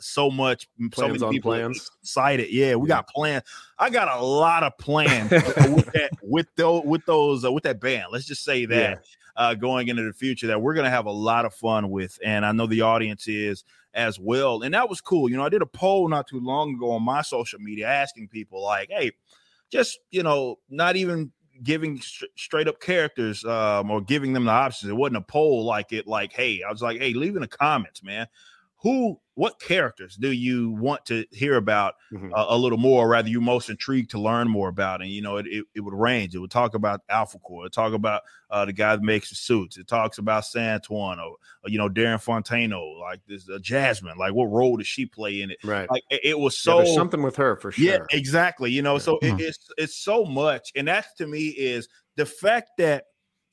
so 0.00 0.30
much 0.30 0.68
plans 0.92 1.18
so 1.18 1.26
many 1.26 1.36
people 1.36 1.52
plans. 1.52 1.90
excited. 2.02 2.50
Yeah, 2.50 2.76
we 2.76 2.88
yeah. 2.88 2.96
got 2.96 3.08
plans. 3.08 3.44
I 3.78 3.90
got 3.90 4.16
a 4.16 4.22
lot 4.22 4.62
of 4.62 4.76
plans 4.78 5.30
with 5.30 5.92
that 5.92 6.10
with 6.22 6.46
those 6.56 6.84
with 6.84 7.04
those 7.06 7.44
uh, 7.44 7.52
with 7.52 7.64
that 7.64 7.80
band. 7.80 8.06
Let's 8.12 8.26
just 8.26 8.44
say 8.44 8.66
that 8.66 9.02
yeah. 9.04 9.42
uh, 9.42 9.54
going 9.54 9.88
into 9.88 10.04
the 10.04 10.12
future 10.12 10.46
that 10.48 10.60
we're 10.60 10.74
gonna 10.74 10.90
have 10.90 11.06
a 11.06 11.12
lot 11.12 11.44
of 11.44 11.54
fun 11.54 11.90
with, 11.90 12.18
and 12.24 12.46
I 12.46 12.52
know 12.52 12.66
the 12.66 12.82
audience 12.82 13.26
is 13.26 13.64
as 13.92 14.18
well. 14.18 14.62
And 14.62 14.74
that 14.74 14.88
was 14.88 15.00
cool. 15.00 15.30
You 15.30 15.36
know, 15.36 15.44
I 15.44 15.48
did 15.48 15.62
a 15.62 15.66
poll 15.66 16.08
not 16.08 16.26
too 16.26 16.40
long 16.40 16.74
ago 16.74 16.90
on 16.92 17.02
my 17.02 17.22
social 17.22 17.60
media 17.60 17.88
asking 17.88 18.28
people 18.28 18.62
like, 18.62 18.90
hey, 18.90 19.12
just 19.70 19.98
you 20.10 20.22
know, 20.22 20.56
not 20.68 20.96
even 20.96 21.32
giving 21.62 22.00
st- 22.00 22.30
straight 22.36 22.68
up 22.68 22.80
characters 22.80 23.44
um, 23.44 23.90
or 23.90 24.00
giving 24.00 24.32
them 24.32 24.44
the 24.44 24.50
options. 24.50 24.90
It 24.90 24.94
wasn't 24.94 25.18
a 25.18 25.22
poll 25.22 25.64
like 25.64 25.92
it, 25.92 26.06
like, 26.06 26.32
hey, 26.32 26.62
I 26.66 26.70
was 26.70 26.82
like, 26.82 27.00
hey, 27.00 27.12
leave 27.14 27.36
in 27.36 27.42
the 27.42 27.48
comments, 27.48 28.02
man 28.02 28.26
who 28.84 29.18
what 29.36 29.58
characters 29.58 30.14
do 30.14 30.30
you 30.30 30.70
want 30.72 31.04
to 31.06 31.24
hear 31.32 31.56
about 31.56 31.94
mm-hmm. 32.12 32.32
uh, 32.32 32.46
a 32.50 32.56
little 32.56 32.78
more 32.78 33.04
or 33.04 33.08
rather 33.08 33.28
you're 33.28 33.40
most 33.40 33.68
intrigued 33.68 34.10
to 34.10 34.20
learn 34.20 34.46
more 34.46 34.68
about? 34.68 35.00
And 35.00 35.10
you 35.10 35.22
know 35.22 35.38
it, 35.38 35.46
it, 35.48 35.64
it 35.74 35.80
would 35.80 35.94
range. 35.94 36.34
It 36.34 36.38
would 36.38 36.50
talk 36.50 36.74
about 36.74 37.00
alpha 37.08 37.38
core 37.38 37.66
it 37.66 37.72
talk 37.72 37.94
about 37.94 38.22
uh, 38.50 38.66
the 38.66 38.74
guy 38.74 38.94
that 38.94 39.02
makes 39.02 39.30
the 39.30 39.36
suits. 39.36 39.78
It 39.78 39.88
talks 39.88 40.18
about 40.18 40.44
santuan 40.44 41.16
or, 41.16 41.36
or 41.64 41.68
you 41.68 41.78
know 41.78 41.88
darren 41.88 42.22
fontano 42.22 43.00
like 43.00 43.20
this 43.26 43.48
uh, 43.48 43.58
jasmine. 43.58 44.18
Like 44.18 44.34
what 44.34 44.52
role 44.52 44.76
does 44.76 44.86
she 44.86 45.06
play 45.06 45.40
in 45.40 45.50
it? 45.50 45.58
Right. 45.64 45.90
Like 45.90 46.04
it, 46.10 46.20
it 46.22 46.38
was 46.38 46.58
so 46.58 46.82
yeah, 46.82 46.94
something 46.94 47.22
with 47.22 47.36
her 47.36 47.56
for 47.56 47.72
sure. 47.72 47.84
yeah 47.84 47.98
exactly 48.10 48.70
you 48.70 48.82
know 48.82 48.94
yeah. 48.94 48.98
so 48.98 49.18
mm-hmm. 49.22 49.40
it's 49.40 49.70
it's 49.78 49.96
so 49.96 50.26
much 50.26 50.70
and 50.76 50.86
that 50.88 51.06
to 51.16 51.26
me 51.26 51.48
is 51.48 51.88
the 52.16 52.26
fact 52.26 52.72
that 52.76 53.06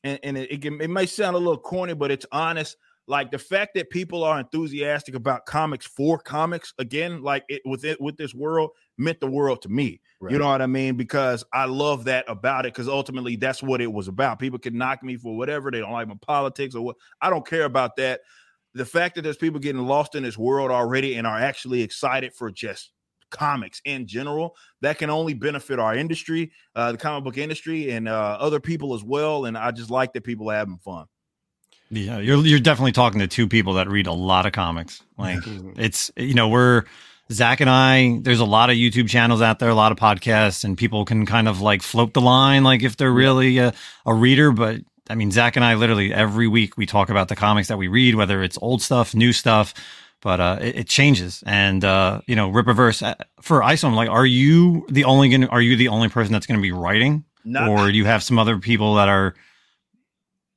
and, 0.04 0.20
and 0.24 0.38
it, 0.38 0.52
it, 0.52 0.66
it 0.66 0.90
may 0.90 1.06
sound 1.06 1.38
a 1.38 1.40
little 1.40 1.58
corny 1.58 1.94
but 1.94 2.12
it's 2.12 2.26
honest 2.32 2.76
like 3.12 3.30
the 3.30 3.38
fact 3.38 3.74
that 3.76 3.90
people 3.90 4.24
are 4.24 4.40
enthusiastic 4.40 5.16
about 5.16 5.46
comics 5.46 5.86
for 5.86 6.18
comics 6.18 6.74
again, 6.80 7.22
like 7.22 7.44
it 7.50 7.62
with 7.66 7.84
it 7.84 8.00
with 8.00 8.16
this 8.16 8.34
world 8.34 8.70
meant 8.98 9.20
the 9.20 9.28
world 9.30 9.62
to 9.64 9.70
me. 9.70 10.00
Right. 10.22 10.32
You 10.32 10.40
know 10.40 10.48
what 10.48 10.62
I 10.62 10.68
mean? 10.68 10.96
Because 10.96 11.44
I 11.52 11.66
love 11.66 12.06
that 12.06 12.24
about 12.30 12.66
it. 12.66 12.74
Because 12.74 12.88
ultimately, 12.88 13.36
that's 13.36 13.62
what 13.62 13.82
it 13.82 13.92
was 13.92 14.08
about. 14.08 14.40
People 14.40 14.60
can 14.60 14.78
knock 14.78 15.04
me 15.04 15.18
for 15.18 15.36
whatever 15.36 15.70
they 15.70 15.82
don't 15.82 15.92
like 15.92 16.08
my 16.08 16.16
politics 16.22 16.74
or 16.74 16.86
what. 16.86 16.96
I 17.22 17.30
don't 17.30 17.46
care 17.46 17.66
about 17.66 17.98
that. 17.98 18.22
The 18.76 18.86
fact 18.86 19.16
that 19.16 19.24
there's 19.24 19.36
people 19.36 19.60
getting 19.60 19.86
lost 19.86 20.16
in 20.16 20.24
this 20.24 20.38
world 20.38 20.72
already 20.72 21.16
and 21.18 21.28
are 21.28 21.38
actually 21.40 21.82
excited 21.82 22.34
for 22.34 22.50
just 22.50 22.94
comics 23.30 23.82
in 23.84 24.08
general 24.08 24.56
that 24.80 24.98
can 24.98 25.10
only 25.10 25.34
benefit 25.34 25.80
our 25.80 25.96
industry 25.96 26.52
uh 26.76 26.92
the 26.92 26.98
comic 26.98 27.24
book 27.24 27.38
industry 27.38 27.92
and 27.92 28.10
uh 28.10 28.36
other 28.42 28.60
people 28.60 28.94
as 28.94 29.06
well 29.06 29.46
and 29.46 29.58
i 29.58 29.72
just 29.72 29.90
like 29.90 30.12
that 30.12 30.26
people 30.26 30.52
are 30.52 30.56
having 30.56 30.78
fun 30.80 31.06
yeah, 31.92 32.20
you're 32.20 32.46
you're 32.46 32.60
definitely 32.60 32.94
talking 32.94 33.20
to 33.20 33.28
two 33.28 33.48
people 33.48 33.74
that 33.74 33.90
read 33.90 34.08
a 34.08 34.14
lot 34.14 34.46
of 34.46 34.54
comics. 34.54 35.04
Like 35.18 35.40
it's 35.78 36.10
you 36.16 36.34
know 36.34 36.48
we're 36.48 36.86
Zach 37.32 37.60
and 37.60 37.70
I, 37.70 38.20
there's 38.22 38.40
a 38.40 38.46
lot 38.46 38.70
of 38.70 38.78
YouTube 38.78 39.10
channels 39.10 39.42
out 39.42 39.60
there, 39.60 39.70
a 39.70 39.76
lot 39.76 39.92
of 39.92 39.98
podcasts, 39.98 40.64
and 40.64 40.78
people 40.78 41.04
can 41.06 41.26
kind 41.26 41.48
of 41.48 41.62
like 41.62 41.82
float 41.82 42.14
the 42.14 42.22
line, 42.22 42.64
like 42.64 42.82
if 42.84 42.96
they're 42.98 43.12
really 43.12 43.58
a, 43.58 43.74
a 44.06 44.14
reader. 44.14 44.52
But 44.52 44.82
I 45.10 45.16
mean, 45.16 45.32
Zach 45.32 45.58
and 45.58 45.66
I 45.66 45.76
literally 45.76 46.14
every 46.14 46.48
week 46.48 46.78
we 46.78 46.86
talk 46.86 47.10
about 47.10 47.28
the 47.28 47.36
comics 47.36 47.68
that 47.68 47.78
we 47.78 47.90
read, 47.90 48.16
whether 48.16 48.42
it's 48.42 48.58
old 48.62 48.82
stuff, 48.82 49.14
new 49.14 49.34
stuff, 49.34 49.74
but 50.22 50.40
uh, 50.40 50.60
it, 50.62 50.76
it, 50.78 50.88
changes. 50.88 51.44
And 51.46 51.84
uh, 51.84 52.22
you 52.26 52.38
know, 52.38 52.50
Rippaverse 52.50 53.06
uh, 53.06 53.16
for 53.42 53.62
ISOM, 53.62 53.96
like, 53.96 54.10
are 54.10 54.26
you 54.26 54.86
the 54.90 55.04
only 55.04 55.30
gonna, 55.30 55.48
are 55.48 55.62
you 55.62 55.76
the 55.76 55.90
only 55.90 56.08
person 56.08 56.32
that's 56.32 56.46
going 56.46 56.58
to 56.58 56.62
be 56.62 56.72
writing, 56.72 57.26
Not- 57.44 57.68
or 57.68 57.92
do 57.92 57.98
you 57.98 58.06
have 58.06 58.24
some 58.24 58.40
other 58.40 58.60
people 58.60 58.96
that 58.96 59.10
are 59.10 59.36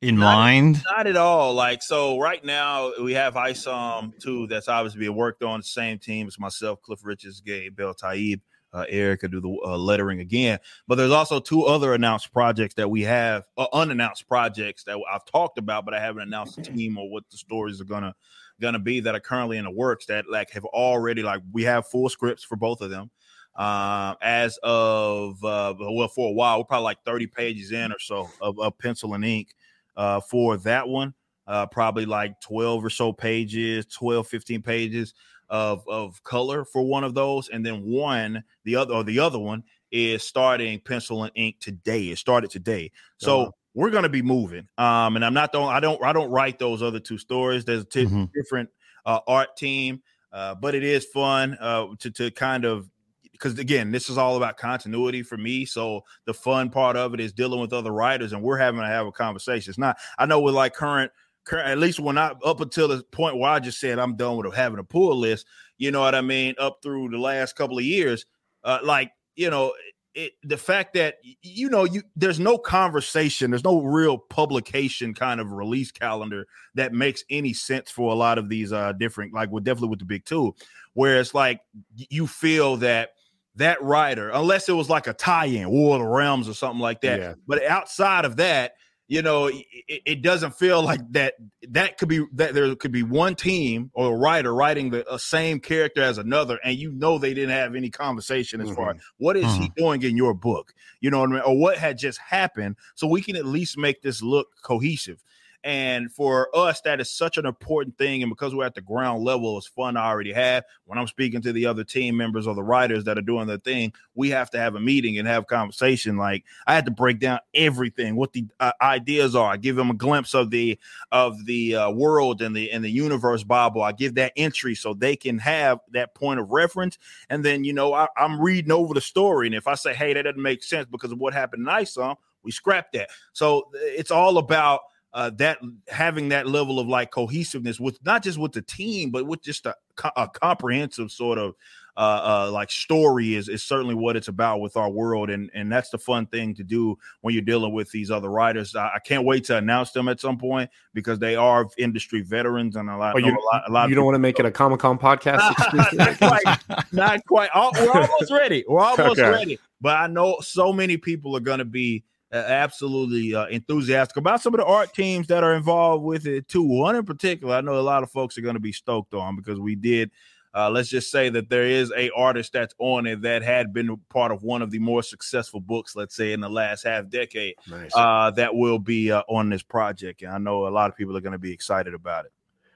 in 0.05 0.16
not, 0.16 0.34
mind? 0.36 0.82
Not 0.96 1.07
at 1.07 1.16
all. 1.16 1.55
Like 1.55 1.82
so, 1.82 2.18
right 2.18 2.44
now 2.44 2.92
we 3.02 3.14
have 3.14 3.34
ISOM 3.34 4.18
too. 4.20 4.46
That's 4.46 4.68
obviously 4.68 5.00
being 5.00 5.16
worked 5.16 5.42
on. 5.42 5.61
The 5.61 5.64
same 5.64 5.98
team 5.98 6.26
as 6.26 6.38
myself, 6.38 6.80
Cliff 6.82 7.00
Richards, 7.05 7.40
Gabe 7.40 7.78
Eltaeb. 7.78 8.40
Uh, 8.72 8.84
Erica 8.88 9.28
do 9.28 9.40
the 9.40 9.57
uh, 9.64 9.78
lettering 9.78 10.18
again, 10.18 10.59
but 10.88 10.96
there's 10.96 11.12
also 11.12 11.38
two 11.38 11.62
other 11.62 11.94
announced 11.94 12.32
projects 12.32 12.74
that 12.74 12.90
we 12.90 13.02
have, 13.02 13.44
uh, 13.57 13.68
unannounced 13.72 14.26
projects 14.26 14.82
that 14.82 14.98
I've 15.12 15.24
talked 15.26 15.59
about, 15.59 15.84
but 15.84 15.94
I 15.94 16.00
haven't 16.00 16.22
announced 16.22 16.57
the 16.57 16.62
team 16.62 16.98
or 16.98 17.09
what 17.09 17.22
the 17.30 17.36
stories 17.36 17.80
are 17.80 17.84
gonna 17.84 18.16
gonna 18.61 18.80
be 18.80 18.98
that 18.98 19.14
are 19.14 19.20
currently 19.20 19.59
in 19.59 19.64
the 19.64 19.70
works 19.70 20.07
that 20.07 20.28
like 20.28 20.50
have 20.50 20.64
already 20.64 21.22
like 21.22 21.40
we 21.52 21.62
have 21.62 21.86
full 21.86 22.09
scripts 22.09 22.42
for 22.42 22.57
both 22.57 22.80
of 22.80 22.90
them. 22.90 23.12
Uh, 23.55 24.16
as 24.20 24.59
of 24.64 25.42
uh, 25.44 25.72
well, 25.78 26.09
for 26.09 26.30
a 26.30 26.32
while, 26.32 26.59
we're 26.59 26.64
probably 26.64 26.82
like 26.82 27.05
30 27.05 27.28
pages 27.28 27.70
in 27.70 27.92
or 27.92 28.00
so 28.00 28.28
of, 28.40 28.59
of 28.59 28.76
pencil 28.78 29.14
and 29.14 29.24
ink 29.24 29.55
uh, 29.97 30.20
for 30.20 30.57
that 30.59 30.88
one. 30.88 31.14
Uh, 31.47 31.66
probably 31.66 32.07
like 32.07 32.40
12 32.40 32.84
or 32.84 32.90
so 32.90 33.12
pages, 33.12 33.84
12, 33.86 34.26
15 34.26 34.62
pages 34.62 35.12
of, 35.51 35.86
of 35.86 36.22
color 36.22 36.64
for 36.64 36.82
one 36.82 37.05
of 37.05 37.12
those. 37.12 37.51
And 37.51 37.64
then 37.64 37.84
one, 37.84 38.42
the 38.64 38.76
other, 38.76 38.95
or 38.95 39.05
the 39.05 39.18
other 39.18 39.38
one 39.38 39.62
is 39.90 40.22
starting 40.22 40.80
pencil 40.80 41.22
and 41.22 41.32
ink 41.34 41.57
today. 41.61 42.05
It 42.05 42.16
started 42.16 42.51
today. 42.51 42.92
So 43.18 43.42
uh-huh. 43.42 43.51
we're 43.74 43.90
going 43.90 44.05
to 44.05 44.09
be 44.09 44.22
moving. 44.22 44.68
Um, 44.78 45.16
and 45.16 45.24
I'm 45.24 45.34
not 45.34 45.53
the 45.53 45.59
only, 45.59 45.74
I 45.74 45.80
don't, 45.80 46.03
I 46.03 46.14
don't 46.14 46.30
write 46.30 46.59
those 46.59 46.82
other 46.82 47.01
two 47.01 47.18
stories. 47.18 47.66
There's 47.66 47.82
a 47.82 47.86
t- 47.86 48.07
mm-hmm. 48.07 48.24
different 48.34 48.70
uh, 49.05 49.20
art 49.26 49.55
team. 49.57 50.03
Uh, 50.34 50.53
but 50.53 50.74
it 50.74 50.82
is 50.82 51.05
fun 51.05 51.57
uh, 51.61 51.86
to 52.01 52.11
to 52.11 52.28
kind 52.32 52.64
of 52.64 52.90
because 53.35 53.59
again, 53.59 53.91
this 53.91 54.09
is 54.09 54.16
all 54.16 54.37
about 54.37 54.57
continuity 54.57 55.22
for 55.22 55.37
me. 55.37 55.64
So 55.64 56.03
the 56.24 56.32
fun 56.32 56.70
part 56.70 56.97
of 56.97 57.14
it 57.14 57.20
is 57.20 57.32
dealing 57.32 57.61
with 57.61 57.72
other 57.72 57.93
writers, 57.93 58.32
and 58.32 58.43
we're 58.43 58.59
having 58.59 58.80
to 58.80 58.87
have 58.87 59.07
a 59.07 59.12
conversation. 59.12 59.70
It's 59.70 59.78
not. 59.78 59.99
I 60.18 60.26
know 60.26 60.41
with 60.41 60.55
like 60.55 60.74
current, 60.74 61.11
current 61.45 61.68
at 61.68 61.78
least 61.78 62.01
when 62.01 62.16
I 62.16 62.32
up 62.45 62.61
until 62.61 62.89
the 62.89 63.03
point 63.03 63.37
where 63.37 63.51
I 63.51 63.59
just 63.59 63.80
said 63.80 63.99
I'm 63.99 64.16
done 64.16 64.37
with 64.37 64.55
having 64.55 64.78
a 64.78 64.85
pull 64.85 65.16
list. 65.16 65.47
You 65.76 65.91
know 65.91 66.01
what 66.01 66.14
I 66.14 66.20
mean? 66.20 66.55
Up 66.59 66.78
through 66.82 67.11
the 67.11 67.18
last 67.18 67.57
couple 67.57 67.76
of 67.76 67.85
years, 67.85 68.24
uh, 68.62 68.78
like 68.82 69.11
you 69.35 69.51
know, 69.51 69.72
it, 70.14 70.32
the 70.45 70.57
fact 70.57 70.95
that 70.95 71.16
you 71.43 71.68
know 71.68 71.85
you 71.85 72.03
there's 72.14 72.39
no 72.39 72.57
conversation 72.57 73.51
there's 73.51 73.64
no 73.64 73.82
real 73.82 74.16
publication 74.16 75.12
kind 75.12 75.41
of 75.41 75.51
release 75.51 75.91
calendar 75.91 76.47
that 76.76 76.93
makes 76.93 77.24
any 77.30 77.53
sense 77.53 77.91
for 77.91 78.12
a 78.12 78.14
lot 78.14 78.39
of 78.39 78.49
these 78.49 78.72
uh 78.72 78.93
different 78.93 79.35
like 79.35 79.51
with 79.51 79.64
definitely 79.64 79.89
with 79.89 79.99
the 79.99 80.05
big 80.05 80.24
two 80.24 80.55
where 80.93 81.18
it's 81.18 81.35
like 81.35 81.61
you 81.97 82.28
feel 82.28 82.76
that 82.76 83.11
that 83.57 83.82
writer, 83.82 84.30
unless 84.30 84.68
it 84.68 84.72
was 84.72 84.90
like 84.90 85.07
a 85.07 85.12
tie-in, 85.12 85.68
War 85.68 85.96
of 85.96 86.02
the 86.02 86.09
Realms 86.09 86.48
or 86.48 86.55
something 86.55 86.80
like 86.80 87.00
that. 87.02 87.20
Yeah. 87.20 87.34
But 87.46 87.64
outside 87.64 88.24
of 88.24 88.36
that, 88.36 88.74
you 89.07 89.20
know, 89.20 89.46
it, 89.48 89.64
it, 89.88 90.22
doesn't 90.22 90.55
feel 90.55 90.82
like 90.82 91.00
that. 91.11 91.34
That 91.68 91.98
could 91.98 92.09
be 92.09 92.24
that 92.32 92.55
there 92.55 92.74
could 92.74 92.90
be 92.90 93.02
one 93.02 93.34
team 93.34 93.90
or 93.92 94.14
a 94.14 94.16
writer 94.16 94.55
writing 94.55 94.90
the 94.90 95.18
same 95.18 95.61
character 95.61 96.00
as 96.02 96.16
another, 96.16 96.59
and 96.64 96.76
you 96.76 96.90
know 96.90 97.18
they 97.18 97.34
didn't 97.34 97.50
have 97.50 97.74
any 97.74 97.90
conversation 97.90 98.62
as 98.62 98.68
mm-hmm. 98.68 98.76
far 98.76 98.90
as 98.92 98.96
what 99.18 99.36
is 99.36 99.44
mm-hmm. 99.44 99.62
he 99.62 99.72
doing 99.76 100.02
in 100.02 100.16
your 100.16 100.32
book, 100.32 100.72
you 101.00 101.11
know 101.11 101.20
what 101.20 101.28
I 101.28 101.32
mean, 101.32 101.42
or 101.42 101.59
what 101.59 101.76
had 101.76 101.98
just 101.98 102.18
happened, 102.18 102.76
so 102.94 103.07
we 103.07 103.20
can 103.20 103.36
at 103.36 103.44
least 103.44 103.76
make 103.76 104.00
this 104.00 104.22
look 104.22 104.48
cohesive. 104.62 105.22
And 105.64 106.12
for 106.12 106.54
us, 106.54 106.82
that 106.82 107.00
is 107.00 107.10
such 107.10 107.38
an 107.38 107.46
important 107.46 107.96
thing. 107.96 108.22
And 108.22 108.28
because 108.28 108.54
we're 108.54 108.66
at 108.66 108.74
the 108.74 108.82
ground 108.82 109.24
level, 109.24 109.56
it's 109.56 109.66
fun 109.66 109.96
I 109.96 110.10
already 110.10 110.34
have. 110.34 110.64
When 110.84 110.98
I'm 110.98 111.06
speaking 111.06 111.40
to 111.40 111.54
the 111.54 111.64
other 111.64 111.84
team 111.84 112.18
members 112.18 112.46
or 112.46 112.54
the 112.54 112.62
writers 112.62 113.04
that 113.04 113.16
are 113.16 113.22
doing 113.22 113.46
their 113.46 113.56
thing, 113.56 113.94
we 114.14 114.28
have 114.28 114.50
to 114.50 114.58
have 114.58 114.74
a 114.74 114.80
meeting 114.80 115.16
and 115.18 115.26
have 115.26 115.46
conversation. 115.46 116.18
Like 116.18 116.44
I 116.66 116.74
had 116.74 116.84
to 116.84 116.90
break 116.90 117.18
down 117.18 117.38
everything, 117.54 118.14
what 118.14 118.34
the 118.34 118.44
uh, 118.60 118.72
ideas 118.82 119.34
are. 119.34 119.50
I 119.50 119.56
give 119.56 119.74
them 119.74 119.88
a 119.88 119.94
glimpse 119.94 120.34
of 120.34 120.50
the 120.50 120.78
of 121.10 121.46
the 121.46 121.76
uh, 121.76 121.90
world 121.90 122.42
and 122.42 122.54
the 122.54 122.70
and 122.70 122.84
the 122.84 122.90
universe 122.90 123.42
Bible. 123.42 123.80
I 123.80 123.92
give 123.92 124.16
that 124.16 124.34
entry 124.36 124.74
so 124.74 124.92
they 124.92 125.16
can 125.16 125.38
have 125.38 125.80
that 125.92 126.14
point 126.14 126.40
of 126.40 126.50
reference. 126.50 126.98
And 127.30 127.42
then 127.42 127.64
you 127.64 127.72
know 127.72 127.94
I, 127.94 128.06
I'm 128.18 128.38
reading 128.38 128.70
over 128.70 128.92
the 128.92 129.00
story, 129.00 129.46
and 129.46 129.54
if 129.54 129.66
I 129.66 129.76
say, 129.76 129.94
hey, 129.94 130.12
that 130.12 130.22
doesn't 130.24 130.42
make 130.42 130.62
sense 130.62 130.86
because 130.90 131.10
of 131.10 131.18
what 131.18 131.32
happened 131.32 131.66
in 131.66 131.72
ISOM, 131.72 132.16
we 132.42 132.50
scrap 132.50 132.92
that. 132.92 133.08
So 133.32 133.70
it's 133.72 134.10
all 134.10 134.36
about 134.36 134.80
uh, 135.14 135.30
that 135.30 135.58
having 135.88 136.30
that 136.30 136.48
level 136.48 136.80
of 136.80 136.88
like 136.88 137.12
cohesiveness 137.12 137.78
with 137.78 137.98
not 138.04 138.22
just 138.24 138.36
with 138.36 138.50
the 138.50 138.62
team, 138.62 139.10
but 139.10 139.26
with 139.26 139.40
just 139.40 139.64
a, 139.64 139.74
a 140.16 140.28
comprehensive 140.28 141.12
sort 141.12 141.38
of 141.38 141.54
uh, 141.96 142.00
uh, 142.46 142.50
like 142.50 142.68
story 142.72 143.36
is 143.36 143.48
is 143.48 143.62
certainly 143.62 143.94
what 143.94 144.16
it's 144.16 144.26
about 144.26 144.60
with 144.60 144.76
our 144.76 144.90
world, 144.90 145.30
and 145.30 145.52
and 145.54 145.70
that's 145.70 145.90
the 145.90 145.98
fun 145.98 146.26
thing 146.26 146.52
to 146.56 146.64
do 146.64 146.98
when 147.20 147.32
you're 147.32 147.44
dealing 147.44 147.72
with 147.72 147.92
these 147.92 148.10
other 148.10 148.28
writers. 148.28 148.74
I, 148.74 148.94
I 148.96 148.98
can't 148.98 149.24
wait 149.24 149.44
to 149.44 149.56
announce 149.56 149.92
them 149.92 150.08
at 150.08 150.18
some 150.18 150.36
point 150.36 150.68
because 150.94 151.20
they 151.20 151.36
are 151.36 151.68
industry 151.78 152.22
veterans, 152.22 152.74
and 152.74 152.90
a 152.90 152.96
lot. 152.96 153.14
Oh, 153.14 153.18
you, 153.18 153.30
a 153.30 153.54
lot, 153.54 153.62
a 153.68 153.72
lot 153.72 153.88
you 153.88 153.94
don't 153.94 154.04
want 154.04 154.16
to 154.16 154.20
make 154.20 154.40
it 154.40 154.46
a 154.46 154.50
Comic 154.50 154.80
Con 154.80 154.98
podcast? 154.98 155.54
not 155.92 156.18
quite. 156.18 156.58
Not 156.92 157.24
quite. 157.26 157.50
we're 157.54 157.92
almost 157.92 158.32
ready. 158.32 158.64
We're 158.66 158.80
almost 158.84 159.20
okay. 159.20 159.30
ready. 159.30 159.58
But 159.80 159.96
I 159.96 160.08
know 160.08 160.38
so 160.40 160.72
many 160.72 160.96
people 160.96 161.36
are 161.36 161.40
going 161.40 161.60
to 161.60 161.64
be 161.64 162.02
absolutely 162.35 163.35
uh, 163.35 163.47
enthusiastic 163.47 164.16
about 164.16 164.41
some 164.41 164.55
of 164.55 164.59
the 164.59 164.66
art 164.66 164.93
teams 164.95 165.28
that 165.28 165.45
are 165.45 165.55
involved 165.55 166.05
with 166.05 166.26
it 166.26 166.49
too. 166.49 166.62
One 166.62 166.97
in 166.97 167.05
particular, 167.05 167.55
I 167.55 167.61
know 167.61 167.78
a 167.78 167.80
lot 167.80 168.03
of 168.03 168.11
folks 168.11 168.37
are 168.37 168.43
going 168.43 168.55
to 168.55 168.61
be 168.61 168.72
stoked 168.72 169.14
on 169.14 169.37
because 169.37 169.61
we 169.61 169.74
did. 169.74 170.11
Uh, 170.55 170.70
let's 170.70 170.89
just 170.89 171.11
say 171.11 171.28
that 171.28 171.49
there 171.49 171.64
is 171.64 171.93
a 171.97 172.11
artist 172.11 172.53
that's 172.53 172.74
on 172.78 173.07
it 173.07 173.22
that 173.22 173.43
had 173.43 173.72
been 173.72 173.97
part 174.09 174.30
of 174.30 174.45
one 174.45 174.62
of 174.62 174.70
the 174.70 174.78
more 174.78 175.03
successful 175.03 175.59
books, 175.59 175.97
let's 175.97 176.14
say 176.14 176.32
in 176.32 176.41
the 176.41 176.49
last 176.49 176.85
half 176.85 177.09
decade, 177.09 177.57
nice. 177.68 177.91
uh, 177.95 178.30
that 178.30 178.55
will 178.55 178.78
be 178.78 179.11
uh, 179.11 179.22
on 179.28 179.49
this 179.51 179.64
project, 179.64 180.22
and 180.22 180.30
I 180.30 180.39
know 180.39 180.68
a 180.68 180.70
lot 180.70 180.89
of 180.89 180.97
people 180.97 181.16
are 181.16 181.20
going 181.20 181.32
to 181.32 181.39
be 181.39 181.53
excited 181.53 181.93
about 181.93 182.26
it. 182.26 182.32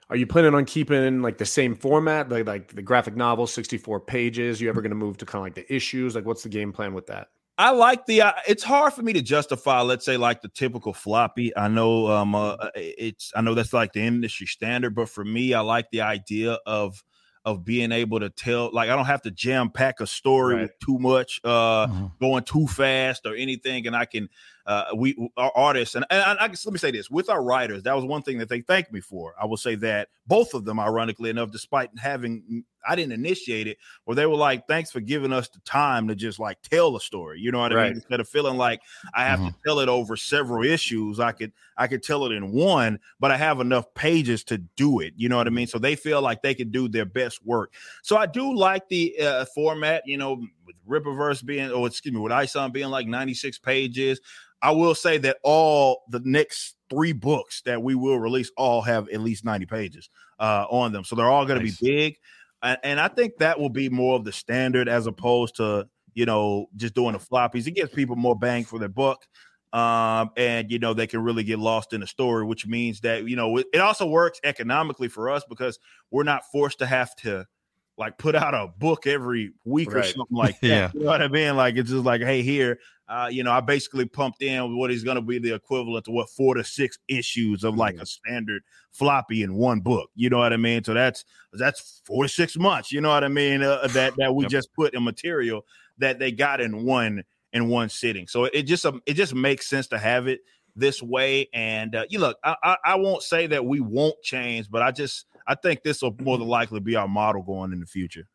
Are 0.09 0.17
you 0.17 0.27
planning 0.27 0.55
on 0.55 0.65
keeping 0.65 1.21
like 1.21 1.37
the 1.37 1.45
same 1.45 1.75
format, 1.75 2.29
like 2.29 2.47
like 2.47 2.75
the 2.75 2.81
graphic 2.81 3.15
novel, 3.15 3.47
sixty 3.47 3.77
four 3.77 3.99
pages? 3.99 4.59
You 4.59 4.67
ever 4.67 4.81
going 4.81 4.89
to 4.89 4.95
move 4.95 5.17
to 5.17 5.25
kind 5.25 5.39
of 5.39 5.43
like 5.43 5.55
the 5.55 5.73
issues? 5.73 6.15
Like, 6.15 6.25
what's 6.25 6.43
the 6.43 6.49
game 6.49 6.73
plan 6.73 6.93
with 6.93 7.07
that? 7.07 7.29
I 7.59 7.71
like 7.71 8.05
the. 8.05 8.21
Uh, 8.21 8.31
it's 8.47 8.63
hard 8.63 8.93
for 8.93 9.01
me 9.01 9.11
to 9.11 9.21
justify, 9.21 9.81
let's 9.81 10.05
say, 10.05 10.15
like 10.15 10.41
the 10.41 10.47
typical 10.47 10.93
floppy. 10.93 11.55
I 11.57 11.67
know, 11.67 12.07
um, 12.07 12.33
uh, 12.33 12.55
it's. 12.73 13.33
I 13.35 13.41
know 13.41 13.53
that's 13.53 13.73
like 13.73 13.91
the 13.91 13.99
industry 13.99 14.47
standard, 14.47 14.95
but 14.95 15.09
for 15.09 15.25
me, 15.25 15.53
I 15.53 15.59
like 15.59 15.91
the 15.91 15.99
idea 15.99 16.57
of 16.65 17.03
of 17.43 17.65
being 17.65 17.91
able 17.91 18.21
to 18.21 18.29
tell. 18.29 18.71
Like, 18.71 18.89
I 18.89 18.95
don't 18.95 19.07
have 19.07 19.23
to 19.23 19.31
jam 19.31 19.71
pack 19.71 19.99
a 19.99 20.07
story 20.07 20.55
right. 20.55 20.61
with 20.63 20.79
too 20.79 20.99
much, 20.99 21.41
uh, 21.43 21.87
mm-hmm. 21.87 22.05
going 22.21 22.43
too 22.43 22.65
fast 22.65 23.25
or 23.25 23.35
anything, 23.35 23.87
and 23.87 23.95
I 23.95 24.05
can 24.05 24.29
uh, 24.69 24.85
we 24.95 25.17
our 25.35 25.51
artists 25.55 25.95
and, 25.95 26.05
and 26.11 26.21
I, 26.21 26.45
I 26.45 26.47
guess 26.47 26.63
let 26.63 26.73
me 26.73 26.77
say 26.77 26.91
this 26.91 27.09
with 27.09 27.27
our 27.27 27.43
writers 27.43 27.81
that 27.83 27.95
was 27.95 28.05
one 28.05 28.21
thing 28.21 28.37
that 28.37 28.49
they 28.49 28.61
thanked 28.61 28.93
me 28.93 29.01
for. 29.01 29.33
I 29.41 29.47
will 29.47 29.57
say 29.57 29.73
that 29.75 30.09
both 30.27 30.53
of 30.53 30.63
them 30.63 30.79
ironically 30.79 31.31
enough 31.31 31.49
despite 31.51 31.89
having 31.97 32.63
i 32.87 32.95
didn't 32.95 33.11
initiate 33.11 33.65
it 33.65 33.77
where 34.05 34.15
they 34.15 34.27
were 34.27 34.35
like 34.35 34.67
thanks 34.67 34.91
for 34.91 34.99
giving 34.99 35.33
us 35.33 35.49
the 35.49 35.59
time 35.61 36.07
to 36.07 36.15
just 36.15 36.39
like 36.39 36.61
tell 36.61 36.91
the 36.91 36.99
story 36.99 37.39
you 37.39 37.51
know 37.51 37.59
what 37.59 37.73
right. 37.73 37.85
i 37.85 37.87
mean? 37.87 37.95
Instead 37.95 38.19
of 38.19 38.29
feeling 38.29 38.55
like 38.55 38.79
i 39.15 39.25
have 39.25 39.39
mm-hmm. 39.39 39.49
to 39.49 39.55
tell 39.65 39.79
it 39.79 39.89
over 39.89 40.15
several 40.15 40.63
issues 40.63 41.19
i 41.19 41.31
could 41.31 41.51
i 41.77 41.87
could 41.87 42.03
tell 42.03 42.25
it 42.25 42.31
in 42.31 42.51
one 42.51 42.99
but 43.19 43.31
i 43.31 43.37
have 43.37 43.59
enough 43.59 43.91
pages 43.95 44.43
to 44.45 44.59
do 44.59 44.99
it 44.99 45.13
you 45.17 45.27
know 45.27 45.37
what 45.37 45.47
i 45.47 45.49
mean? 45.49 45.67
So 45.67 45.79
they 45.79 45.95
feel 45.95 46.21
like 46.21 46.43
they 46.43 46.53
can 46.53 46.69
do 46.69 46.87
their 46.87 47.05
best 47.05 47.43
work. 47.43 47.73
So 48.03 48.15
i 48.15 48.27
do 48.27 48.55
like 48.55 48.87
the 48.87 49.19
uh, 49.19 49.45
format 49.45 50.03
you 50.05 50.17
know 50.17 50.45
with 50.69 51.03
Rippaverse 51.03 51.45
being, 51.45 51.71
or 51.71 51.87
excuse 51.87 52.13
me, 52.13 52.19
with 52.19 52.31
ISOM 52.31 52.71
being 52.71 52.89
like 52.89 53.07
96 53.07 53.59
pages. 53.59 54.19
I 54.61 54.71
will 54.71 54.95
say 54.95 55.17
that 55.19 55.37
all 55.43 56.01
the 56.09 56.21
next 56.23 56.75
three 56.89 57.13
books 57.13 57.61
that 57.65 57.81
we 57.81 57.95
will 57.95 58.19
release 58.19 58.51
all 58.57 58.81
have 58.81 59.07
at 59.09 59.21
least 59.21 59.45
90 59.45 59.65
pages 59.65 60.09
uh, 60.39 60.65
on 60.69 60.91
them. 60.91 61.03
So 61.03 61.15
they're 61.15 61.29
all 61.29 61.45
going 61.45 61.59
to 61.59 61.65
be 61.65 61.75
big. 61.81 62.17
And, 62.61 62.77
and 62.83 62.99
I 62.99 63.07
think 63.07 63.37
that 63.37 63.59
will 63.59 63.69
be 63.69 63.89
more 63.89 64.15
of 64.15 64.25
the 64.25 64.33
standard 64.33 64.89
as 64.89 65.07
opposed 65.07 65.55
to, 65.57 65.87
you 66.13 66.25
know, 66.25 66.67
just 66.75 66.93
doing 66.93 67.13
the 67.13 67.19
floppies. 67.19 67.67
It 67.67 67.71
gives 67.71 67.91
people 67.91 68.15
more 68.15 68.37
bang 68.37 68.65
for 68.65 68.79
their 68.79 68.89
buck. 68.89 69.25
Um, 69.71 70.31
and 70.35 70.71
you 70.71 70.79
know, 70.79 70.95
they 70.95 71.05
can 71.05 71.21
really 71.21 71.43
get 71.43 71.59
lost 71.59 71.93
in 71.93 72.01
the 72.01 72.07
story, 72.07 72.43
which 72.43 72.65
means 72.65 73.01
that, 73.01 73.27
you 73.27 73.35
know, 73.35 73.57
it, 73.57 73.67
it 73.71 73.77
also 73.77 74.07
works 74.07 74.39
economically 74.43 75.07
for 75.07 75.29
us 75.29 75.43
because 75.47 75.77
we're 76.09 76.23
not 76.23 76.41
forced 76.51 76.79
to 76.79 76.87
have 76.87 77.15
to 77.17 77.45
like 77.99 78.17
put 78.17 78.33
out 78.33 78.53
a 78.53 78.67
book 78.79 79.05
every 79.05 79.51
week 79.65 79.93
right. 79.93 80.05
or 80.05 80.07
something 80.07 80.25
like 80.37 80.59
that. 80.61 80.67
yeah. 80.67 80.91
You 80.93 81.01
know 81.01 81.07
what 81.07 81.21
I 81.21 81.27
mean? 81.27 81.55
Like 81.57 81.75
it's 81.75 81.89
just 81.89 82.05
like, 82.05 82.21
hey, 82.21 82.41
here, 82.41 82.79
uh, 83.09 83.27
you 83.29 83.43
know, 83.43 83.51
I 83.51 83.59
basically 83.59 84.05
pumped 84.05 84.41
in 84.41 84.77
what 84.77 84.89
is 84.89 85.03
going 85.03 85.15
to 85.15 85.21
be 85.21 85.37
the 85.37 85.53
equivalent 85.53 86.05
to 86.05 86.11
what 86.11 86.29
four 86.29 86.55
to 86.55 86.63
six 86.63 86.97
issues 87.07 87.63
of 87.63 87.75
like 87.75 87.95
mm. 87.95 88.01
a 88.01 88.05
standard 88.05 88.63
floppy 88.91 89.43
in 89.43 89.55
one 89.55 89.81
book. 89.81 90.09
You 90.15 90.29
know 90.29 90.37
what 90.37 90.53
I 90.53 90.57
mean? 90.57 90.83
So 90.83 90.93
that's 90.93 91.25
that's 91.53 92.01
four 92.05 92.23
to 92.23 92.29
six 92.29 92.55
months. 92.55 92.91
You 92.91 93.01
know 93.01 93.09
what 93.09 93.23
I 93.23 93.27
mean? 93.27 93.61
Uh, 93.61 93.87
that 93.87 94.13
that 94.17 94.33
we 94.33 94.45
yep. 94.45 94.51
just 94.51 94.73
put 94.73 94.93
in 94.93 95.03
material 95.03 95.65
that 95.97 96.19
they 96.19 96.31
got 96.31 96.61
in 96.61 96.85
one 96.85 97.23
in 97.51 97.67
one 97.67 97.89
sitting. 97.89 98.27
So 98.27 98.45
it 98.45 98.63
just 98.63 98.85
um, 98.85 99.01
it 99.05 99.15
just 99.15 99.35
makes 99.35 99.67
sense 99.67 99.87
to 99.87 99.97
have 99.97 100.27
it 100.27 100.39
this 100.75 101.01
way. 101.01 101.49
And 101.53 101.95
uh, 101.95 102.05
you 102.09 102.19
look, 102.19 102.37
I, 102.43 102.55
I, 102.63 102.77
I 102.85 102.95
won't 102.95 103.23
say 103.23 103.47
that 103.47 103.65
we 103.65 103.79
won't 103.79 104.21
change, 104.21 104.69
but 104.69 104.81
I 104.81 104.91
just 104.91 105.25
I 105.49 105.55
think 105.55 105.83
this 105.83 106.01
will 106.01 106.15
more 106.21 106.37
than 106.37 106.47
likely 106.47 106.79
be 106.79 106.95
our 106.95 107.07
model 107.07 107.41
going 107.41 107.73
in 107.73 107.79
the 107.79 107.87
future. 107.87 108.27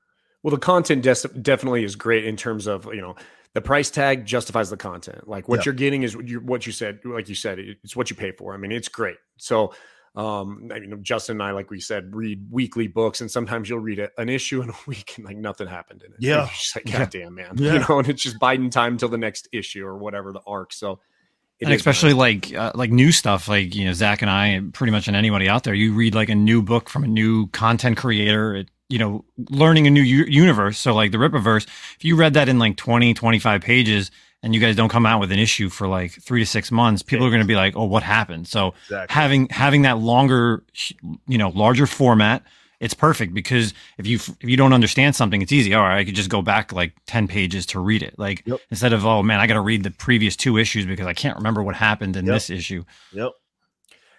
Well, 0.42 0.50
the 0.50 0.58
content 0.58 1.02
des- 1.02 1.28
definitely 1.40 1.84
is 1.84 1.96
great 1.96 2.26
in 2.26 2.36
terms 2.36 2.66
of 2.66 2.86
you 2.92 3.00
know 3.00 3.14
the 3.54 3.60
price 3.60 3.88
tag 3.88 4.26
justifies 4.26 4.68
the 4.68 4.76
content. 4.76 5.28
Like 5.28 5.48
what 5.48 5.64
you're 5.64 5.74
getting 5.74 6.02
is 6.02 6.16
what 6.16 6.66
you 6.66 6.72
said. 6.72 6.98
Like 7.04 7.28
you 7.28 7.36
said, 7.36 7.58
it's 7.58 7.96
what 7.96 8.10
you 8.10 8.16
pay 8.16 8.32
for. 8.32 8.52
I 8.52 8.56
mean, 8.56 8.72
it's 8.72 8.88
great. 8.88 9.16
So, 9.38 9.72
um, 10.16 10.70
I 10.74 10.80
mean, 10.80 11.02
Justin 11.02 11.36
and 11.36 11.42
I, 11.44 11.52
like 11.52 11.70
we 11.70 11.78
said, 11.78 12.14
read 12.14 12.44
weekly 12.50 12.88
books, 12.88 13.20
and 13.20 13.30
sometimes 13.30 13.70
you'll 13.70 13.78
read 13.78 14.06
an 14.18 14.28
issue 14.28 14.60
in 14.60 14.70
a 14.70 14.74
week 14.88 15.14
and 15.16 15.24
like 15.24 15.36
nothing 15.36 15.68
happened 15.68 16.02
in 16.04 16.12
it. 16.12 16.18
Yeah, 16.18 16.48
just 16.50 16.76
like 16.76 16.86
God 16.86 17.10
damn, 17.10 17.34
man. 17.34 17.52
Yeah. 17.56 17.74
You 17.74 17.78
know, 17.88 18.00
and 18.00 18.08
it's 18.08 18.22
just 18.22 18.40
biding 18.40 18.70
time 18.70 18.94
until 18.94 19.08
the 19.08 19.18
next 19.18 19.48
issue 19.52 19.86
or 19.86 19.96
whatever 19.96 20.32
the 20.32 20.42
arc. 20.46 20.72
So 20.72 20.98
and 21.62 21.72
especially 21.72 22.12
like 22.12 22.54
uh, 22.54 22.72
like 22.74 22.90
new 22.90 23.12
stuff, 23.12 23.48
like 23.48 23.74
you 23.74 23.84
know 23.84 23.92
Zach 23.92 24.22
and 24.22 24.30
I, 24.30 24.46
and 24.48 24.74
pretty 24.74 24.90
much 24.90 25.08
and 25.08 25.16
anybody 25.16 25.48
out 25.48 25.64
there, 25.64 25.74
you 25.74 25.94
read 25.94 26.14
like 26.14 26.28
a 26.28 26.34
new 26.34 26.62
book 26.62 26.88
from 26.88 27.04
a 27.04 27.08
new 27.08 27.46
content 27.48 27.96
creator, 27.96 28.56
it, 28.56 28.68
you 28.88 28.98
know, 28.98 29.24
learning 29.50 29.86
a 29.86 29.90
new 29.90 30.02
u- 30.02 30.26
universe. 30.28 30.78
So 30.78 30.94
like 30.94 31.12
the 31.12 31.18
Rippaverse, 31.18 31.66
if 31.96 32.04
you 32.04 32.16
read 32.16 32.34
that 32.34 32.48
in 32.48 32.58
like 32.58 32.76
20, 32.76 33.14
25 33.14 33.62
pages, 33.62 34.10
and 34.42 34.54
you 34.54 34.60
guys 34.60 34.76
don't 34.76 34.90
come 34.90 35.06
out 35.06 35.20
with 35.20 35.32
an 35.32 35.38
issue 35.38 35.70
for 35.70 35.88
like 35.88 36.12
three 36.12 36.40
to 36.40 36.46
six 36.46 36.70
months, 36.70 37.02
people 37.02 37.26
are 37.26 37.30
going 37.30 37.40
to 37.40 37.46
be 37.46 37.56
like, 37.56 37.74
"Oh, 37.76 37.84
what 37.84 38.02
happened?" 38.02 38.46
So 38.46 38.74
exactly. 38.84 39.14
having 39.14 39.48
having 39.48 39.82
that 39.82 39.98
longer, 39.98 40.64
you 41.26 41.38
know, 41.38 41.48
larger 41.48 41.86
format 41.86 42.44
it's 42.84 42.92
perfect 42.94 43.32
because 43.32 43.72
if 43.96 44.06
you 44.06 44.16
if 44.16 44.44
you 44.48 44.58
don't 44.58 44.74
understand 44.74 45.16
something, 45.16 45.40
it's 45.40 45.52
easy. 45.52 45.72
All 45.72 45.82
right, 45.82 45.98
I 45.98 46.04
could 46.04 46.14
just 46.14 46.28
go 46.28 46.42
back 46.42 46.70
like 46.70 46.92
ten 47.06 47.26
pages 47.26 47.64
to 47.66 47.80
read 47.80 48.02
it. 48.02 48.14
Like 48.18 48.42
yep. 48.46 48.60
instead 48.70 48.92
of 48.92 49.06
oh 49.06 49.22
man, 49.22 49.40
I 49.40 49.46
got 49.46 49.54
to 49.54 49.62
read 49.62 49.82
the 49.82 49.90
previous 49.90 50.36
two 50.36 50.58
issues 50.58 50.84
because 50.84 51.06
I 51.06 51.14
can't 51.14 51.36
remember 51.36 51.62
what 51.62 51.74
happened 51.74 52.14
in 52.14 52.26
yep. 52.26 52.34
this 52.34 52.50
issue. 52.50 52.84
Yep. 53.12 53.32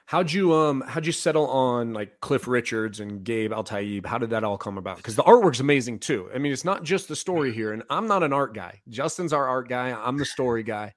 How'd 0.07 0.31
you 0.31 0.53
um 0.53 0.81
how'd 0.81 1.05
you 1.05 1.11
settle 1.11 1.47
on 1.47 1.93
like 1.93 2.19
Cliff 2.21 2.47
Richards 2.47 2.99
and 2.99 3.23
Gabe 3.23 3.51
Eltaeb? 3.51 4.03
How 4.07 4.17
did 4.17 4.31
that 4.31 4.43
all 4.43 4.57
come 4.57 4.79
about? 4.79 4.97
Because 4.97 5.15
the 5.15 5.23
artwork's 5.23 5.59
amazing 5.59 5.99
too. 5.99 6.27
I 6.33 6.39
mean, 6.39 6.51
it's 6.51 6.65
not 6.65 6.83
just 6.83 7.07
the 7.07 7.15
story 7.15 7.53
here, 7.53 7.71
and 7.71 7.83
I'm 7.91 8.07
not 8.07 8.23
an 8.23 8.33
art 8.33 8.55
guy. 8.55 8.81
Justin's 8.89 9.31
our 9.31 9.47
art 9.47 9.69
guy. 9.69 9.91
I'm 9.91 10.17
the 10.17 10.25
story 10.25 10.63
guy 10.63 10.95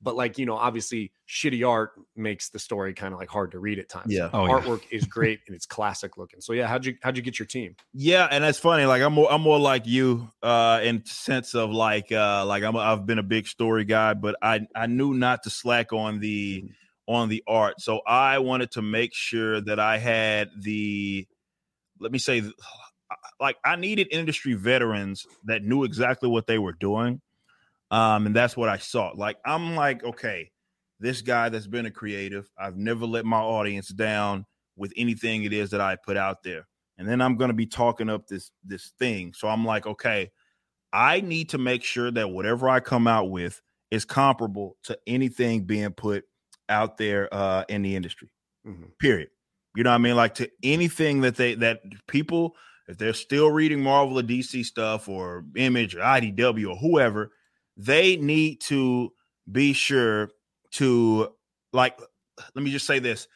but 0.00 0.14
like 0.14 0.38
you 0.38 0.46
know 0.46 0.54
obviously 0.54 1.12
shitty 1.28 1.68
art 1.68 1.92
makes 2.16 2.50
the 2.50 2.58
story 2.58 2.94
kind 2.94 3.12
of 3.12 3.20
like 3.20 3.28
hard 3.28 3.52
to 3.52 3.58
read 3.58 3.78
at 3.78 3.88
times. 3.88 4.12
Yeah. 4.12 4.30
Oh, 4.32 4.46
artwork 4.46 4.82
yeah. 4.90 4.98
is 4.98 5.04
great 5.06 5.40
and 5.46 5.56
it's 5.56 5.66
classic 5.66 6.16
looking. 6.16 6.40
So 6.40 6.52
yeah 6.52 6.66
how'd 6.66 6.84
you 6.86 6.96
how'd 7.02 7.16
you 7.16 7.22
get 7.22 7.38
your 7.38 7.46
team? 7.46 7.76
Yeah 7.92 8.28
and 8.30 8.44
that's 8.44 8.58
funny 8.58 8.84
like 8.84 9.02
i'm 9.02 9.12
more 9.12 9.30
i'm 9.32 9.40
more 9.40 9.58
like 9.58 9.86
you 9.86 10.28
uh 10.42 10.80
in 10.82 11.04
sense 11.04 11.54
of 11.54 11.70
like 11.70 12.12
uh 12.12 12.44
like 12.46 12.62
i'm 12.62 12.76
i've 12.76 13.06
been 13.06 13.18
a 13.18 13.24
big 13.24 13.46
story 13.46 13.84
guy 13.84 14.14
but 14.14 14.36
i 14.42 14.66
i 14.74 14.86
knew 14.86 15.14
not 15.14 15.42
to 15.42 15.50
slack 15.50 15.92
on 15.92 16.20
the 16.20 16.62
mm-hmm. 16.62 17.14
on 17.14 17.28
the 17.28 17.42
art. 17.46 17.80
So 17.80 18.00
i 18.06 18.38
wanted 18.38 18.72
to 18.72 18.82
make 18.82 19.14
sure 19.14 19.60
that 19.60 19.80
i 19.80 19.98
had 19.98 20.50
the 20.60 21.26
let 22.00 22.12
me 22.12 22.18
say 22.18 22.42
like 23.40 23.56
i 23.64 23.76
needed 23.76 24.08
industry 24.10 24.54
veterans 24.54 25.26
that 25.44 25.62
knew 25.62 25.84
exactly 25.84 26.28
what 26.28 26.46
they 26.46 26.58
were 26.58 26.74
doing 26.74 27.20
um, 27.90 28.26
and 28.26 28.36
that's 28.36 28.56
what 28.56 28.68
I 28.68 28.78
saw. 28.78 29.12
Like, 29.14 29.38
I'm 29.44 29.74
like, 29.74 30.04
okay, 30.04 30.50
this 31.00 31.22
guy 31.22 31.48
that's 31.48 31.66
been 31.66 31.86
a 31.86 31.90
creative, 31.90 32.48
I've 32.58 32.76
never 32.76 33.06
let 33.06 33.24
my 33.24 33.40
audience 33.40 33.88
down 33.88 34.44
with 34.76 34.92
anything 34.96 35.44
it 35.44 35.52
is 35.52 35.70
that 35.70 35.80
I 35.80 35.96
put 35.96 36.16
out 36.16 36.42
there. 36.42 36.66
And 36.98 37.08
then 37.08 37.20
I'm 37.20 37.36
gonna 37.36 37.52
be 37.52 37.66
talking 37.66 38.08
up 38.08 38.26
this 38.26 38.50
this 38.64 38.92
thing. 38.98 39.32
So 39.32 39.48
I'm 39.48 39.64
like, 39.64 39.86
okay, 39.86 40.30
I 40.92 41.20
need 41.20 41.50
to 41.50 41.58
make 41.58 41.84
sure 41.84 42.10
that 42.10 42.30
whatever 42.30 42.68
I 42.68 42.80
come 42.80 43.06
out 43.06 43.30
with 43.30 43.60
is 43.90 44.04
comparable 44.04 44.76
to 44.84 44.98
anything 45.06 45.64
being 45.64 45.92
put 45.92 46.24
out 46.68 46.98
there 46.98 47.32
uh 47.32 47.64
in 47.68 47.82
the 47.82 47.94
industry. 47.94 48.30
Mm-hmm. 48.66 48.86
Period. 48.98 49.28
You 49.76 49.84
know 49.84 49.90
what 49.90 49.96
I 49.96 49.98
mean? 49.98 50.16
Like 50.16 50.34
to 50.36 50.50
anything 50.64 51.20
that 51.20 51.36
they 51.36 51.54
that 51.54 51.82
people, 52.08 52.56
if 52.88 52.98
they're 52.98 53.12
still 53.12 53.50
reading 53.50 53.80
Marvel 53.80 54.18
or 54.18 54.22
DC 54.22 54.64
stuff 54.64 55.08
or 55.08 55.44
Image 55.54 55.94
or 55.94 56.00
IDW 56.00 56.70
or 56.70 56.76
whoever, 56.76 57.30
they 57.78 58.16
need 58.16 58.60
to 58.60 59.12
be 59.50 59.72
sure 59.72 60.30
to 60.72 61.32
like 61.72 61.98
let 62.54 62.62
me 62.62 62.70
just 62.70 62.86
say 62.86 62.98
this 62.98 63.28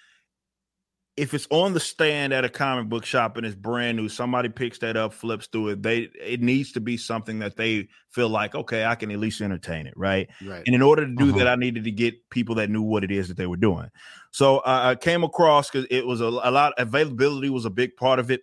if 1.16 1.34
it's 1.34 1.46
on 1.50 1.74
the 1.74 1.80
stand 1.80 2.32
at 2.32 2.44
a 2.44 2.48
comic 2.48 2.88
book 2.88 3.04
shop 3.04 3.36
and 3.36 3.44
it's 3.44 3.54
brand 3.54 3.96
new 3.96 4.08
somebody 4.08 4.48
picks 4.48 4.78
that 4.78 4.96
up 4.96 5.12
flips 5.12 5.46
through 5.46 5.68
it 5.68 5.82
they 5.82 6.08
it 6.20 6.40
needs 6.40 6.72
to 6.72 6.80
be 6.80 6.96
something 6.96 7.38
that 7.38 7.56
they 7.56 7.86
feel 8.10 8.28
like 8.28 8.54
okay 8.54 8.84
i 8.84 8.94
can 8.94 9.10
at 9.10 9.18
least 9.18 9.40
entertain 9.40 9.86
it 9.86 9.94
right, 9.96 10.28
right. 10.44 10.62
and 10.66 10.74
in 10.74 10.82
order 10.82 11.06
to 11.06 11.14
do 11.14 11.28
uh-huh. 11.28 11.38
that 11.38 11.48
i 11.48 11.54
needed 11.54 11.84
to 11.84 11.90
get 11.90 12.14
people 12.30 12.54
that 12.54 12.70
knew 12.70 12.82
what 12.82 13.04
it 13.04 13.10
is 13.10 13.28
that 13.28 13.36
they 13.36 13.46
were 13.46 13.56
doing 13.56 13.88
so 14.30 14.58
uh, 14.58 14.80
i 14.84 14.94
came 14.94 15.22
across 15.22 15.70
because 15.70 15.86
it 15.90 16.06
was 16.06 16.20
a, 16.20 16.26
a 16.26 16.50
lot 16.50 16.72
availability 16.78 17.50
was 17.50 17.64
a 17.64 17.70
big 17.70 17.94
part 17.96 18.18
of 18.18 18.30
it 18.30 18.42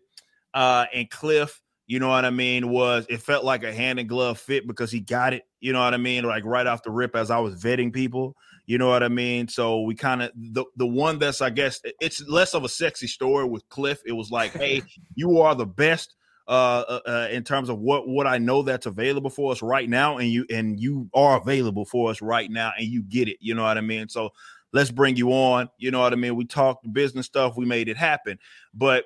uh, 0.54 0.86
and 0.94 1.10
cliff 1.10 1.62
you 1.90 1.98
know 1.98 2.10
what 2.10 2.24
I 2.24 2.30
mean, 2.30 2.70
was 2.70 3.08
it 3.10 3.20
felt 3.20 3.44
like 3.44 3.64
a 3.64 3.74
hand 3.74 3.98
and 3.98 4.08
glove 4.08 4.40
fit 4.40 4.68
because 4.68 4.92
he 4.92 5.00
got 5.00 5.34
it, 5.34 5.42
you 5.60 5.74
know 5.74 5.80
what 5.80 5.96
I 5.96 5.98
mean, 5.98 6.24
like 6.24 6.46
right 6.46 6.68
off 6.68 6.84
the 6.84 6.92
rip 6.92 7.16
as 7.16 7.32
I 7.32 7.40
was 7.40 7.56
vetting 7.56 7.92
people, 7.92 8.36
you 8.68 8.78
know 8.78 8.90
what 8.90 9.02
I 9.02 9.08
mean? 9.08 9.48
So 9.48 9.82
we 9.82 9.96
kind 9.96 10.22
of 10.22 10.32
the 10.36 10.66
the 10.78 10.86
one 10.86 11.18
that's 11.18 11.42
I 11.42 11.50
guess 11.50 11.82
it's 12.00 12.22
less 12.28 12.54
of 12.54 12.64
a 12.64 12.70
sexy 12.70 13.08
story 13.08 13.46
with 13.46 13.68
Cliff. 13.70 14.04
It 14.06 14.12
was 14.12 14.30
like, 14.30 14.52
hey, 14.52 14.84
you 15.16 15.42
are 15.42 15.56
the 15.56 15.66
best 15.66 16.14
uh, 16.48 16.84
uh, 16.88 17.00
uh, 17.08 17.28
in 17.32 17.44
terms 17.44 17.70
of 17.70 17.80
what 17.80 18.08
what 18.08 18.28
I 18.28 18.38
know 18.38 18.62
that's 18.62 18.86
available 18.86 19.32
for 19.32 19.52
us 19.52 19.64
right 19.64 19.90
now, 19.90 20.20
and 20.20 20.30
you 20.30 20.46
and 20.52 20.80
you 20.80 21.10
are 21.16 21.42
available 21.42 21.86
for 21.86 22.12
us 22.12 22.22
right 22.22 22.52
now, 22.52 22.72
and 22.78 22.86
you 22.86 23.02
get 23.02 23.28
it. 23.28 23.38
You 23.40 23.56
know 23.56 23.64
what 23.64 23.80
I 23.80 23.82
mean? 23.82 24.10
So 24.10 24.30
let's 24.74 24.92
bring 24.92 25.16
you 25.16 25.32
on. 25.32 25.70
You 25.80 25.90
know 25.90 26.02
what 26.02 26.14
I 26.14 26.18
mean? 26.18 26.36
We 26.36 26.46
talked 26.46 26.94
business 26.94 27.26
stuff, 27.26 27.58
we 27.58 27.66
made 27.66 27.90
it 27.90 27.98
happen, 27.98 28.38
but 28.76 29.06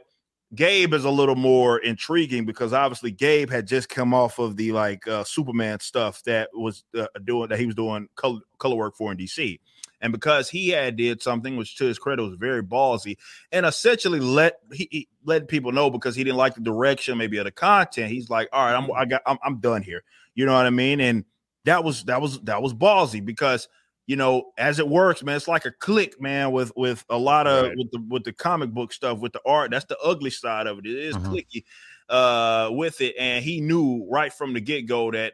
Gabe 0.56 0.94
is 0.94 1.06
a 1.06 1.10
little 1.10 1.36
more 1.36 1.80
intriguing 1.80 2.46
because 2.46 2.74
obviously 2.74 3.12
Gabe 3.12 3.50
had 3.50 3.68
just 3.68 3.90
come 3.90 4.14
off 4.14 4.40
of 4.40 4.56
the 4.56 4.72
like 4.72 5.08
uh, 5.08 5.24
Superman 5.24 5.80
stuff 5.80 6.24
that 6.24 6.50
was 6.54 6.84
uh, 6.98 7.08
doing 7.24 7.50
that 7.50 7.60
he 7.60 7.66
was 7.66 7.76
doing 7.76 8.08
color, 8.16 8.40
color 8.60 8.76
work 8.76 8.96
for 8.96 9.12
in 9.12 9.18
DC. 9.18 9.60
And 10.02 10.12
because 10.12 10.50
he 10.50 10.70
had 10.70 10.98
did 10.98 11.22
something 11.22 11.56
which 11.56 11.78
to 11.78 11.86
his 11.86 11.98
credit 11.98 12.24
was 12.24 12.36
very 12.36 12.62
ballsy 12.62 13.16
and 13.54 13.66
essentially 13.66 14.20
let 14.20 14.60
he, 14.74 14.88
he 14.92 15.08
let 15.24 15.48
people 15.48 15.72
know 15.72 15.90
because 15.90 16.16
he 16.16 16.24
didn't 16.24 16.38
like 16.38 16.56
the 16.56 16.62
direction 16.62 17.18
maybe 17.18 17.38
of 17.38 17.46
the 17.46 17.52
content. 17.52 18.12
He's 18.12 18.30
like, 18.30 18.50
all 18.52 18.66
right, 18.66 18.76
I'm 18.76 18.92
I 18.92 19.06
got 19.06 19.22
I'm, 19.26 19.38
I'm 19.44 19.60
done 19.60 19.82
here. 19.82 20.04
You 20.36 20.46
know 20.46 20.54
what 20.54 20.66
I 20.66 20.72
mean? 20.72 21.00
And 21.00 21.26
that 21.66 21.84
was 21.84 22.04
that 22.06 22.22
was 22.22 22.40
that 22.42 22.62
was 22.62 22.74
ballsy 22.74 23.24
because– 23.24 23.68
you 24.06 24.16
know, 24.16 24.52
as 24.58 24.80
it 24.80 24.88
works, 24.88 25.24
man, 25.24 25.38
it's 25.38 25.48
like 25.48 25.66
a 25.66 25.72
click, 25.72 26.20
man, 26.22 26.52
with 26.52 26.72
with 26.76 27.06
a 27.10 27.18
lot 27.18 27.48
of 27.48 27.68
right. 27.68 27.78
with 27.78 27.92
the 27.92 28.06
with 28.10 28.24
the 28.24 28.34
comic 28.34 28.72
book 28.72 28.92
stuff, 28.92 29.20
with 29.20 29.34
the 29.34 29.42
art. 29.46 29.72
That's 29.72 29.86
the 29.86 29.98
ugly 30.00 30.30
side 30.30 30.68
of 30.68 30.80
it. 30.80 30.86
It 30.86 30.98
is 30.98 31.16
uh-huh. 31.16 31.30
clicky 31.30 31.64
uh 32.10 32.70
with 32.72 33.00
it. 33.02 33.16
And 33.18 33.44
he 33.44 33.62
knew 33.62 34.06
right 34.12 34.34
from 34.34 34.54
the 34.54 34.60
get-go 34.60 35.12
that 35.12 35.34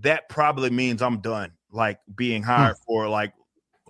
that 0.00 0.28
probably 0.28 0.70
means 0.70 1.00
I'm 1.00 1.20
done, 1.20 1.52
like 1.70 2.00
being 2.14 2.42
hmm. 2.42 2.48
hired 2.48 2.76
for 2.86 3.08
like 3.08 3.32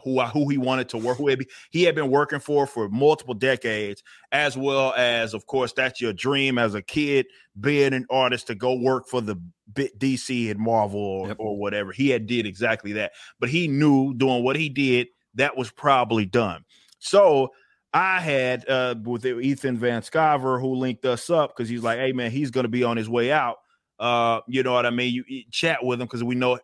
who 0.03 0.21
who 0.23 0.49
he 0.49 0.59
wanted 0.59 0.89
to 0.91 0.99
work, 0.99 1.19
who 1.19 1.35
he 1.71 1.83
had 1.83 1.95
been 1.95 2.11
working 2.11 2.41
for 2.41 2.67
for 2.67 2.89
multiple 2.89 3.35
decades, 3.35 4.03
as 4.33 4.57
well 4.57 4.93
as, 4.97 5.35
of 5.35 5.47
course, 5.47 5.73
that's 5.73 6.01
your 6.01 6.13
dream 6.13 6.59
as 6.59 6.75
a 6.75 6.83
kid, 6.83 7.27
being 7.61 7.93
an 7.93 8.07
artist 8.11 8.47
to 8.49 8.55
go 8.55 8.75
work 8.75 9.07
for 9.07 9.21
the 9.21 9.37
DC 9.75 10.51
and 10.51 10.61
Marvel 10.61 11.01
or, 11.01 11.29
yep. 11.29 11.37
or 11.39 11.57
whatever. 11.57 11.93
He 11.93 12.11
had 12.11 12.27
did 12.27 12.47
exactly 12.47 12.93
that, 12.95 13.13
but 13.41 13.49
he 13.49 13.69
knew 13.69 14.15
doing 14.15 14.43
what 14.43 14.57
he 14.57 14.69
did 14.69 15.09
that 15.35 15.57
was 15.57 15.71
probably 15.71 16.27
done. 16.27 16.65
So 16.99 17.51
I 17.93 18.21
had 18.21 18.69
uh, 18.69 18.95
with 19.03 19.25
Ethan 19.25 19.79
Van 19.79 20.03
Sciver 20.03 20.61
who 20.61 20.75
linked 20.75 21.05
us 21.05 21.31
up 21.31 21.57
because 21.57 21.69
he's 21.69 21.83
like, 21.83 21.99
hey 21.99 22.13
man, 22.13 22.31
he's 22.31 22.51
going 22.51 22.65
to 22.65 22.69
be 22.69 22.85
on 22.85 22.97
his 22.97 23.09
way 23.09 23.33
out. 23.33 23.57
Uh, 23.99 24.41
you 24.47 24.63
know 24.63 24.73
what 24.73 24.87
I 24.87 24.91
mean? 24.91 25.13
You, 25.13 25.25
you 25.27 25.43
chat 25.51 25.85
with 25.85 26.01
him 26.01 26.07
because 26.07 26.23
we 26.23 26.35
know 26.35 26.59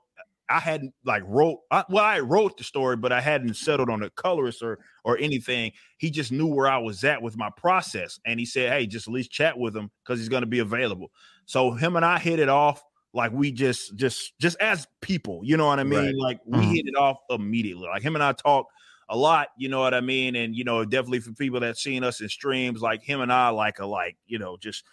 I 0.49 0.61
hadn't 0.61 0.93
like 1.05 1.23
wrote 1.27 1.61
I, 1.71 1.85
well, 1.89 2.05
I 2.05 2.21
wrote 2.21 2.59
the 2.59 2.65
story, 2.65 2.97
but 2.97 3.13
I 3.13 3.21
hadn't 3.21 3.55
settled 3.55 3.91
on 3.91 4.01
the 4.01 4.11
colorist 4.11 4.63
or 4.63 4.79
or 5.05 5.19
anything. 5.19 5.73
He 5.99 6.11
just 6.11 6.33
knew 6.33 6.47
where 6.47 6.69
I 6.69 6.79
was 6.79 7.03
at 7.05 7.23
with 7.23 7.37
my 7.37 7.51
process, 7.57 8.21
and 8.27 8.39
he 8.39 8.47
said, 8.47 8.73
"Hey, 8.73 8.87
just 8.87 9.09
at 9.09 9.15
least 9.15 9.31
chat 9.31 9.59
with 9.59 9.77
him 9.77 9.91
because 10.03 10.19
he's 10.19 10.29
going 10.29 10.43
to 10.43 10.47
be 10.47 10.59
available." 10.59 11.11
So 11.47 11.73
him 11.73 11.97
and 11.97 12.05
I 12.05 12.19
hit 12.19 12.39
it 12.39 12.49
off 12.49 12.83
like 13.15 13.33
we 13.33 13.53
just 13.53 13.97
just 13.97 14.39
just 14.41 14.57
as 14.61 14.87
people, 15.01 15.41
you 15.45 15.57
know 15.57 15.67
what 15.67 15.81
I 15.81 15.85
mean? 15.85 16.05
Right. 16.05 16.15
Like 16.19 16.41
we 16.45 16.59
mm-hmm. 16.59 16.73
hit 16.73 16.87
it 16.87 16.97
off 16.97 17.19
immediately. 17.31 17.89
Like 17.89 18.03
him 18.03 18.17
and 18.17 18.25
I 18.25 18.33
talk 18.33 18.67
a 19.09 19.17
lot, 19.17 19.49
you 19.57 19.69
know 19.69 19.81
what 19.81 19.95
I 19.95 20.01
mean? 20.01 20.35
And 20.35 20.55
you 20.55 20.65
know, 20.65 20.85
definitely 20.85 21.21
for 21.21 21.33
people 21.33 21.61
that 21.61 21.79
seen 21.79 22.05
us 22.05 22.21
in 22.21 22.29
streams, 22.29 22.83
like 22.83 23.03
him 23.03 23.21
and 23.21 23.33
I 23.33 23.49
like 23.51 23.79
a 23.79 23.87
like 23.87 24.17
you 24.27 24.39
know 24.39 24.57
just 24.61 24.85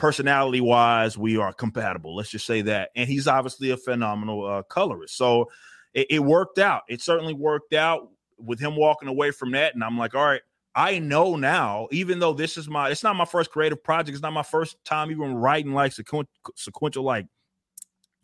personality 0.00 0.62
wise, 0.62 1.18
we 1.18 1.36
are 1.36 1.52
compatible. 1.52 2.16
Let's 2.16 2.30
just 2.30 2.46
say 2.46 2.62
that. 2.62 2.90
And 2.96 3.06
he's 3.06 3.28
obviously 3.28 3.70
a 3.70 3.76
phenomenal 3.76 4.46
uh, 4.46 4.62
colorist. 4.62 5.14
So 5.14 5.50
it, 5.92 6.06
it 6.08 6.18
worked 6.20 6.58
out. 6.58 6.82
It 6.88 7.02
certainly 7.02 7.34
worked 7.34 7.74
out 7.74 8.08
with 8.38 8.58
him 8.58 8.76
walking 8.76 9.10
away 9.10 9.30
from 9.30 9.50
that. 9.52 9.74
And 9.74 9.84
I'm 9.84 9.98
like, 9.98 10.14
all 10.14 10.24
right, 10.24 10.40
I 10.74 11.00
know 11.00 11.36
now, 11.36 11.86
even 11.92 12.18
though 12.18 12.32
this 12.32 12.56
is 12.56 12.66
my, 12.66 12.88
it's 12.88 13.02
not 13.02 13.14
my 13.14 13.26
first 13.26 13.50
creative 13.50 13.84
project. 13.84 14.14
It's 14.14 14.22
not 14.22 14.32
my 14.32 14.42
first 14.42 14.82
time 14.86 15.10
even 15.10 15.34
writing 15.34 15.74
like 15.74 15.92
sequ- 15.92 16.26
sequential 16.56 17.04
like 17.04 17.26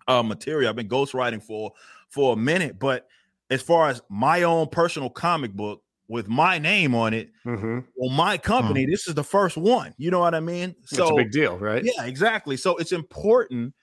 uh, 0.09 0.23
material. 0.23 0.71
I've 0.71 0.77
been 0.77 0.89
ghostwriting 0.89 1.43
for 1.43 1.73
for 2.09 2.33
a 2.33 2.37
minute, 2.37 2.79
but 2.79 3.07
as 3.51 3.61
far 3.61 3.91
as 3.91 4.01
my 4.09 4.45
own 4.45 4.69
personal 4.69 5.11
comic 5.11 5.53
book 5.53 5.83
with 6.09 6.29
my 6.29 6.59
name 6.59 6.95
on 6.95 7.15
it, 7.15 7.31
mm-hmm. 7.45 7.81
well, 7.97 8.11
my 8.11 8.39
company, 8.39 8.83
mm-hmm. 8.83 8.91
this 8.91 9.09
is 9.09 9.15
the 9.15 9.25
first 9.25 9.57
one. 9.57 9.95
You 9.99 10.11
know 10.11 10.21
what 10.21 10.35
I 10.35 10.41
mean? 10.41 10.75
So 10.85 11.03
it's 11.03 11.11
a 11.11 11.15
big 11.15 11.33
deal, 11.33 11.59
right? 11.59 11.85
Yeah, 11.85 12.05
exactly. 12.05 12.57
So 12.57 12.77
it's 12.77 12.93
important 12.93 13.75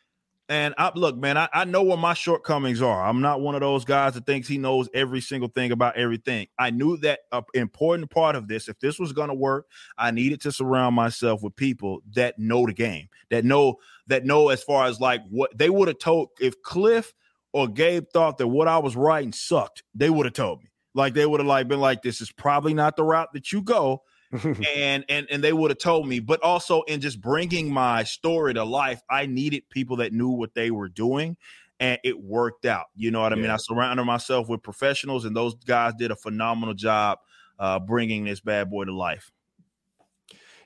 and 0.49 0.73
I 0.77 0.91
look, 0.93 1.15
man, 1.17 1.37
I, 1.37 1.47
I 1.53 1.63
know 1.63 1.83
what 1.83 1.99
my 1.99 2.13
shortcomings 2.13 2.81
are. 2.81 3.05
I'm 3.05 3.21
not 3.21 3.39
one 3.39 3.55
of 3.55 3.61
those 3.61 3.85
guys 3.85 4.13
that 4.13 4.25
thinks 4.25 4.47
he 4.47 4.57
knows 4.57 4.89
every 4.93 5.21
single 5.21 5.47
thing 5.47 5.71
about 5.71 5.95
everything. 5.95 6.47
I 6.59 6.69
knew 6.69 6.97
that 6.97 7.21
an 7.31 7.43
important 7.53 8.11
part 8.11 8.35
of 8.35 8.47
this, 8.47 8.67
if 8.67 8.77
this 8.79 8.99
was 8.99 9.13
going 9.13 9.29
to 9.29 9.33
work, 9.33 9.67
I 9.97 10.11
needed 10.11 10.41
to 10.41 10.51
surround 10.51 10.95
myself 10.95 11.41
with 11.43 11.55
people 11.55 12.01
that 12.13 12.37
know 12.37 12.65
the 12.65 12.73
game, 12.73 13.07
that 13.29 13.45
know 13.45 13.77
that 14.07 14.25
know 14.25 14.49
as 14.49 14.61
far 14.61 14.85
as 14.85 14.99
like 14.99 15.21
what 15.29 15.57
they 15.57 15.69
would 15.69 15.87
have 15.87 15.99
told 15.99 16.29
if 16.41 16.61
Cliff 16.61 17.13
or 17.53 17.69
Gabe 17.69 18.05
thought 18.11 18.37
that 18.37 18.47
what 18.47 18.67
I 18.67 18.79
was 18.79 18.97
writing 18.97 19.31
sucked, 19.31 19.83
they 19.95 20.09
would 20.09 20.25
have 20.25 20.33
told 20.33 20.61
me. 20.61 20.69
Like 20.93 21.13
they 21.13 21.25
would 21.25 21.39
have 21.39 21.47
like 21.47 21.67
been 21.67 21.79
like, 21.79 22.01
this 22.01 22.21
is 22.21 22.31
probably 22.31 22.73
not 22.73 22.95
the 22.95 23.03
route 23.03 23.33
that 23.33 23.51
you 23.51 23.61
go 23.61 24.03
and 24.75 25.05
and 25.09 25.27
and 25.29 25.43
they 25.43 25.53
would 25.53 25.69
have 25.69 25.77
told 25.77 26.07
me 26.07 26.19
but 26.19 26.41
also 26.41 26.81
in 26.83 26.99
just 26.99 27.21
bringing 27.21 27.71
my 27.71 28.03
story 28.03 28.51
to 28.53 28.63
life 28.63 28.99
i 29.07 29.27
needed 29.27 29.61
people 29.69 29.97
that 29.97 30.11
knew 30.11 30.29
what 30.29 30.55
they 30.55 30.71
were 30.71 30.89
doing 30.89 31.37
and 31.79 31.99
it 32.03 32.19
worked 32.19 32.65
out 32.65 32.85
you 32.95 33.11
know 33.11 33.21
what 33.21 33.31
i 33.31 33.35
mean 33.35 33.51
i 33.51 33.57
surrounded 33.57 34.03
myself 34.03 34.49
with 34.49 34.63
professionals 34.63 35.25
and 35.25 35.35
those 35.35 35.53
guys 35.65 35.93
did 35.99 36.09
a 36.09 36.15
phenomenal 36.15 36.73
job 36.73 37.19
uh, 37.59 37.77
bringing 37.79 38.23
this 38.23 38.39
bad 38.39 38.71
boy 38.71 38.83
to 38.83 38.93
life 38.93 39.31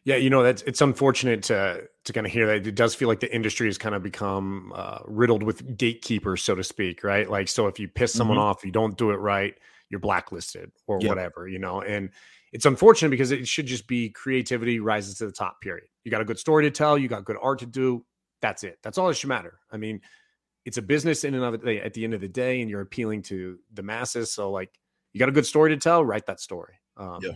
yeah, 0.08 0.16
you 0.16 0.30
know 0.30 0.42
that's 0.42 0.62
it's 0.62 0.80
unfortunate 0.80 1.44
to 1.44 1.84
to 2.06 2.14
kind 2.14 2.26
of 2.26 2.32
hear 2.32 2.48
that. 2.48 2.66
It 2.66 2.76
does 2.76 2.96
feel 2.96 3.10
like 3.10 3.20
the 3.20 3.36
industry 3.36 3.68
has 3.68 3.78
kind 3.78 3.94
of 3.94 4.02
become 4.02 4.72
uh, 4.74 5.00
riddled 5.04 5.44
with 5.44 5.78
gatekeepers, 5.78 6.42
so 6.42 6.56
to 6.56 6.64
speak, 6.64 7.04
right? 7.04 7.30
Like, 7.30 7.50
so 7.50 7.68
if 7.68 7.78
you 7.78 7.90
piss 7.90 8.14
someone 8.14 8.38
mm-hmm. 8.38 8.46
off, 8.46 8.64
you 8.64 8.72
don't 8.72 8.98
do 8.98 9.12
it 9.12 9.18
right, 9.18 9.56
you're 9.90 10.00
blacklisted 10.00 10.72
or 10.88 11.00
yep. 11.02 11.10
whatever, 11.10 11.48
you 11.48 11.60
know. 11.60 11.82
And 11.82 12.10
it's 12.52 12.66
unfortunate 12.66 13.10
because 13.10 13.32
it 13.32 13.48
should 13.48 13.66
just 13.66 13.88
be 13.88 14.10
creativity 14.10 14.80
rises 14.80 15.16
to 15.20 15.26
the 15.26 15.32
top, 15.32 15.62
period. 15.62 15.88
You 16.04 16.12
got 16.12 16.22
a 16.22 16.26
good 16.26 16.40
story 16.40 16.64
to 16.64 16.72
tell, 16.72 16.98
you 16.98 17.08
got 17.08 17.26
good 17.26 17.38
art 17.42 17.60
to 17.60 17.66
do. 17.66 18.06
That's 18.42 18.64
it. 18.64 18.78
That's 18.84 18.98
all 18.98 19.08
that 19.08 19.16
should 19.16 19.30
matter. 19.30 19.60
I 19.72 19.78
mean, 19.78 20.02
it's 20.66 20.78
a 20.78 20.82
business 20.82 21.24
in 21.24 21.34
and 21.34 21.44
of 21.44 21.54
it 21.54 21.84
at 21.84 21.94
the 21.94 22.04
end 22.04 22.14
of 22.14 22.22
the 22.22 22.28
day, 22.28 22.62
and 22.62 22.70
you're 22.70 22.82
appealing 22.82 23.22
to 23.24 23.58
the 23.74 23.84
masses. 23.84 24.32
So, 24.32 24.52
like, 24.52 24.72
you 25.14 25.20
got 25.20 25.30
a 25.30 25.34
good 25.34 25.46
story 25.46 25.72
to 25.72 25.78
tell, 25.78 26.04
write 26.04 26.26
that 26.28 26.40
story. 26.40 26.76
Um, 26.98 27.20
yeah. 27.22 27.32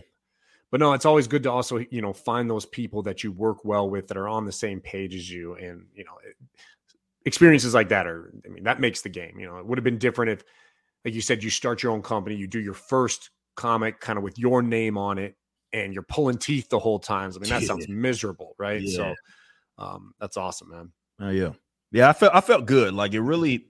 But 0.70 0.80
no, 0.80 0.92
it's 0.92 1.04
always 1.04 1.26
good 1.26 1.42
to 1.42 1.50
also, 1.50 1.84
you 1.90 2.00
know, 2.00 2.12
find 2.12 2.48
those 2.48 2.64
people 2.64 3.02
that 3.02 3.24
you 3.24 3.32
work 3.32 3.64
well 3.64 3.90
with 3.90 4.08
that 4.08 4.16
are 4.16 4.28
on 4.28 4.46
the 4.46 4.52
same 4.52 4.80
page 4.80 5.14
as 5.14 5.30
you. 5.30 5.54
And, 5.54 5.86
you 5.94 6.04
know, 6.04 6.12
experiences 7.26 7.74
like 7.74 7.90
that 7.90 8.06
are, 8.06 8.32
I 8.46 8.48
mean, 8.48 8.64
that 8.64 8.80
makes 8.80 9.02
the 9.02 9.08
game. 9.08 9.38
You 9.38 9.46
know, 9.46 9.58
it 9.58 9.66
would 9.66 9.76
have 9.76 9.84
been 9.84 9.98
different 9.98 10.30
if, 10.30 10.44
like 11.04 11.14
you 11.14 11.20
said, 11.20 11.42
you 11.42 11.50
start 11.50 11.82
your 11.82 11.92
own 11.92 12.02
company, 12.02 12.36
you 12.36 12.46
do 12.46 12.60
your 12.60 12.74
first 12.74 13.30
comic 13.56 14.00
kind 14.00 14.16
of 14.16 14.22
with 14.22 14.38
your 14.38 14.62
name 14.62 14.96
on 14.96 15.18
it 15.18 15.36
and 15.72 15.92
you're 15.92 16.02
pulling 16.02 16.38
teeth 16.38 16.68
the 16.68 16.78
whole 16.78 16.98
time. 16.98 17.32
I 17.34 17.38
mean, 17.38 17.50
that 17.50 17.62
sounds 17.66 17.88
miserable, 17.88 18.54
right? 18.58 18.82
Yeah. 18.82 18.96
So 18.96 19.14
um, 19.78 20.12
that's 20.20 20.36
awesome, 20.36 20.70
man. 20.70 20.92
Oh 21.20 21.30
yeah. 21.30 21.52
Yeah, 21.90 22.08
I 22.08 22.12
felt 22.12 22.34
I 22.34 22.40
felt 22.40 22.66
good. 22.66 22.94
Like 22.94 23.12
it 23.12 23.20
really 23.20 23.66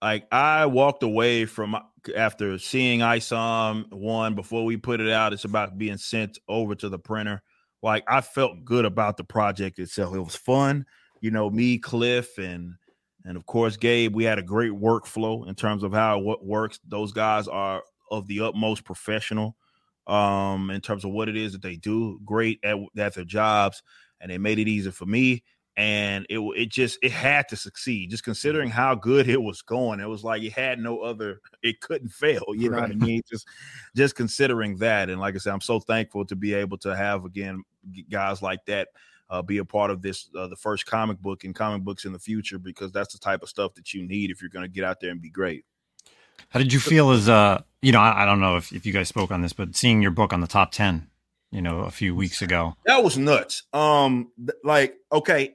like 0.00 0.26
I 0.32 0.66
walked 0.66 1.02
away 1.02 1.44
from 1.44 1.76
after 2.16 2.58
seeing 2.58 3.00
ISOM 3.00 3.92
one 3.92 4.34
before 4.34 4.64
we 4.64 4.76
put 4.76 5.00
it 5.00 5.10
out. 5.10 5.32
It's 5.32 5.44
about 5.44 5.76
being 5.76 5.98
sent 5.98 6.38
over 6.48 6.74
to 6.76 6.88
the 6.88 6.98
printer. 6.98 7.42
Like 7.82 8.04
I 8.08 8.22
felt 8.22 8.64
good 8.64 8.84
about 8.84 9.16
the 9.16 9.24
project 9.24 9.78
itself. 9.78 10.14
It 10.14 10.20
was 10.20 10.36
fun. 10.36 10.86
You 11.20 11.30
know, 11.30 11.50
me, 11.50 11.76
Cliff, 11.76 12.38
and 12.38 12.76
and 13.24 13.36
of 13.36 13.46
course 13.46 13.76
Gabe. 13.76 14.14
We 14.14 14.24
had 14.24 14.38
a 14.38 14.42
great 14.42 14.72
workflow 14.72 15.48
in 15.48 15.54
terms 15.54 15.82
of 15.82 15.92
how 15.92 16.18
what 16.18 16.44
works. 16.44 16.80
Those 16.86 17.12
guys 17.12 17.48
are 17.48 17.82
of 18.10 18.26
the 18.26 18.40
utmost 18.40 18.84
professional 18.84 19.56
um, 20.06 20.70
in 20.70 20.80
terms 20.80 21.04
of 21.04 21.12
what 21.12 21.28
it 21.28 21.36
is 21.36 21.52
that 21.52 21.62
they 21.62 21.76
do. 21.76 22.20
Great 22.24 22.60
at, 22.64 22.76
at 22.96 23.14
their 23.14 23.24
jobs, 23.24 23.82
and 24.20 24.30
they 24.30 24.38
made 24.38 24.58
it 24.58 24.68
easy 24.68 24.90
for 24.90 25.06
me. 25.06 25.42
And 25.76 26.26
it 26.28 26.38
it 26.56 26.68
just 26.68 26.98
it 27.02 27.12
had 27.12 27.48
to 27.48 27.56
succeed. 27.56 28.10
Just 28.10 28.24
considering 28.24 28.68
how 28.68 28.94
good 28.94 29.28
it 29.28 29.40
was 29.40 29.62
going, 29.62 30.00
it 30.00 30.08
was 30.08 30.24
like 30.24 30.42
it 30.42 30.52
had 30.52 30.78
no 30.78 31.00
other. 31.00 31.40
It 31.62 31.80
couldn't 31.80 32.10
fail. 32.10 32.44
You 32.54 32.70
know 32.70 32.80
what 32.80 32.90
I 32.90 32.94
mean? 32.94 33.22
Just 33.30 33.46
just 33.96 34.16
considering 34.16 34.76
that, 34.78 35.08
and 35.08 35.20
like 35.20 35.36
I 35.36 35.38
said, 35.38 35.54
I'm 35.54 35.60
so 35.60 35.80
thankful 35.80 36.26
to 36.26 36.36
be 36.36 36.54
able 36.54 36.76
to 36.78 36.94
have 36.94 37.24
again 37.24 37.62
guys 38.10 38.42
like 38.42 38.64
that 38.66 38.88
uh, 39.30 39.40
be 39.40 39.58
a 39.58 39.64
part 39.64 39.90
of 39.90 40.02
this 40.02 40.28
uh, 40.36 40.48
the 40.48 40.56
first 40.56 40.86
comic 40.86 41.18
book 41.18 41.44
and 41.44 41.54
comic 41.54 41.82
books 41.82 42.04
in 42.04 42.12
the 42.12 42.18
future 42.18 42.58
because 42.58 42.92
that's 42.92 43.12
the 43.12 43.18
type 43.18 43.42
of 43.42 43.48
stuff 43.48 43.74
that 43.74 43.94
you 43.94 44.06
need 44.06 44.30
if 44.30 44.42
you're 44.42 44.50
going 44.50 44.64
to 44.64 44.68
get 44.68 44.84
out 44.84 45.00
there 45.00 45.10
and 45.10 45.22
be 45.22 45.30
great. 45.30 45.64
How 46.48 46.58
did 46.58 46.72
you 46.72 46.80
feel 46.80 47.10
as 47.10 47.28
uh 47.28 47.62
you 47.82 47.92
know, 47.92 48.00
I, 48.00 48.24
I, 48.24 48.26
don't 48.26 48.40
know 48.40 48.56
if, 48.56 48.72
if 48.72 48.84
you 48.84 48.92
guys 48.92 49.08
spoke 49.08 49.30
on 49.30 49.40
this, 49.40 49.54
but 49.54 49.74
seeing 49.74 50.02
your 50.02 50.10
book 50.10 50.34
on 50.34 50.42
the 50.42 50.46
top 50.46 50.70
10, 50.70 51.08
you 51.50 51.62
know, 51.62 51.80
a 51.80 51.90
few 51.90 52.14
weeks 52.14 52.42
ago. 52.42 52.74
That 52.84 53.02
was 53.02 53.16
nuts. 53.16 53.62
Um 53.72 54.32
like 54.64 54.96
okay, 55.12 55.54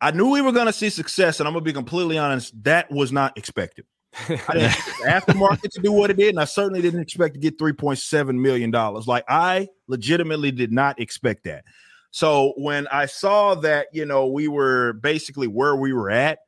I 0.00 0.12
knew 0.12 0.30
we 0.30 0.40
were 0.40 0.52
gonna 0.52 0.72
see 0.72 0.90
success, 0.90 1.40
and 1.40 1.48
I'm 1.48 1.54
gonna 1.54 1.64
be 1.64 1.72
completely 1.72 2.18
honest, 2.18 2.52
that 2.64 2.90
was 2.90 3.10
not 3.10 3.36
expected. 3.36 3.84
I 4.28 4.52
didn't 4.52 4.70
aftermarket 5.06 5.70
to 5.70 5.80
do 5.80 5.90
what 5.90 6.10
it 6.10 6.18
did, 6.18 6.30
and 6.30 6.40
I 6.40 6.44
certainly 6.44 6.82
didn't 6.82 7.00
expect 7.00 7.34
to 7.34 7.40
get 7.40 7.58
$3.7 7.58 8.36
million. 8.36 8.70
Like 8.70 9.24
I 9.26 9.68
legitimately 9.88 10.52
did 10.52 10.70
not 10.70 11.00
expect 11.00 11.44
that. 11.44 11.64
So 12.12 12.52
when 12.58 12.86
I 12.88 13.06
saw 13.06 13.54
that, 13.56 13.88
you 13.92 14.04
know, 14.04 14.26
we 14.26 14.46
were 14.46 14.92
basically 14.92 15.46
where 15.46 15.74
we 15.74 15.94
were 15.94 16.10
at, 16.10 16.40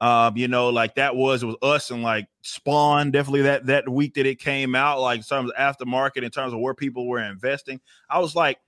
um, 0.00 0.34
you 0.38 0.48
know, 0.48 0.70
like 0.70 0.94
that 0.94 1.14
was 1.14 1.42
it 1.42 1.46
was 1.46 1.56
us 1.60 1.90
and 1.90 2.02
like 2.02 2.26
Spawn 2.40 3.10
definitely 3.10 3.42
that 3.42 3.66
that 3.66 3.86
week 3.86 4.14
that 4.14 4.24
it 4.24 4.38
came 4.38 4.74
out, 4.74 4.98
like 4.98 5.18
in 5.18 5.22
terms 5.22 5.50
of 5.50 5.56
aftermarket, 5.56 6.22
in 6.22 6.30
terms 6.30 6.54
of 6.54 6.60
where 6.60 6.72
people 6.72 7.06
were 7.06 7.20
investing. 7.20 7.80
I 8.08 8.18
was 8.18 8.34
like, 8.34 8.58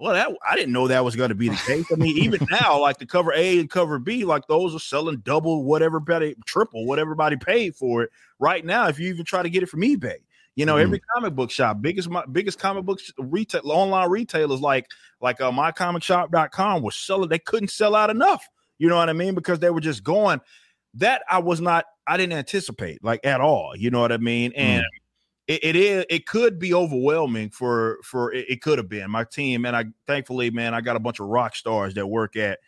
well, 0.00 0.14
that 0.14 0.36
I 0.44 0.56
didn't 0.56 0.72
know 0.72 0.88
that 0.88 1.04
was 1.04 1.14
going 1.14 1.28
to 1.28 1.36
be 1.36 1.48
the 1.48 1.62
case. 1.64 1.86
I 1.92 1.94
mean, 1.94 2.18
even 2.18 2.44
now, 2.60 2.80
like 2.80 2.98
the 2.98 3.06
cover 3.06 3.32
A 3.32 3.60
and 3.60 3.70
cover 3.70 4.00
B, 4.00 4.24
like 4.24 4.48
those 4.48 4.74
are 4.74 4.80
selling 4.80 5.18
double 5.18 5.62
whatever, 5.62 6.02
triple 6.44 6.86
what 6.86 6.98
everybody 6.98 7.36
paid 7.36 7.76
for 7.76 8.02
it 8.02 8.10
right 8.40 8.64
now. 8.64 8.88
If 8.88 8.98
you 8.98 9.10
even 9.10 9.24
try 9.24 9.44
to 9.44 9.50
get 9.50 9.62
it 9.62 9.68
from 9.68 9.82
eBay, 9.82 10.16
you 10.56 10.66
know, 10.66 10.76
mm. 10.76 10.82
every 10.82 11.00
comic 11.14 11.34
book 11.34 11.50
shop, 11.50 11.80
biggest 11.80 12.08
my 12.08 12.24
biggest 12.30 12.58
comic 12.58 12.84
book 12.84 13.00
retail 13.18 13.62
online 13.64 14.10
retailers 14.10 14.60
like 14.60 14.86
like 15.20 15.40
uh, 15.40 15.50
mycomicshop.com 15.50 16.82
was 16.82 16.96
selling. 16.96 17.28
They 17.28 17.38
couldn't 17.38 17.68
sell 17.68 17.94
out 17.94 18.10
enough. 18.10 18.48
You 18.78 18.88
know 18.88 18.96
what 18.96 19.10
I 19.10 19.12
mean? 19.12 19.34
Because 19.34 19.58
they 19.58 19.70
were 19.70 19.80
just 19.80 20.02
going 20.02 20.40
that 20.94 21.22
I 21.30 21.38
was 21.38 21.60
not, 21.60 21.84
I 22.06 22.16
didn't 22.16 22.32
anticipate 22.32 23.04
like 23.04 23.24
at 23.24 23.40
all. 23.40 23.74
You 23.76 23.90
know 23.90 24.00
what 24.00 24.12
I 24.12 24.16
mean? 24.16 24.52
And 24.56 24.82
mm. 24.82 24.86
it, 25.46 25.64
it 25.64 25.76
is, 25.76 26.04
it 26.08 26.26
could 26.26 26.58
be 26.58 26.74
overwhelming 26.74 27.50
for, 27.50 27.98
for 28.02 28.32
it, 28.32 28.46
it 28.48 28.62
could 28.62 28.78
have 28.78 28.88
been 28.88 29.10
my 29.10 29.24
team. 29.24 29.64
And 29.64 29.76
I, 29.76 29.84
thankfully, 30.06 30.50
man, 30.50 30.74
I 30.74 30.80
got 30.80 30.96
a 30.96 31.00
bunch 31.00 31.20
of 31.20 31.26
rock 31.26 31.54
stars 31.54 31.94
that 31.94 32.06
work 32.06 32.36
at, 32.36 32.58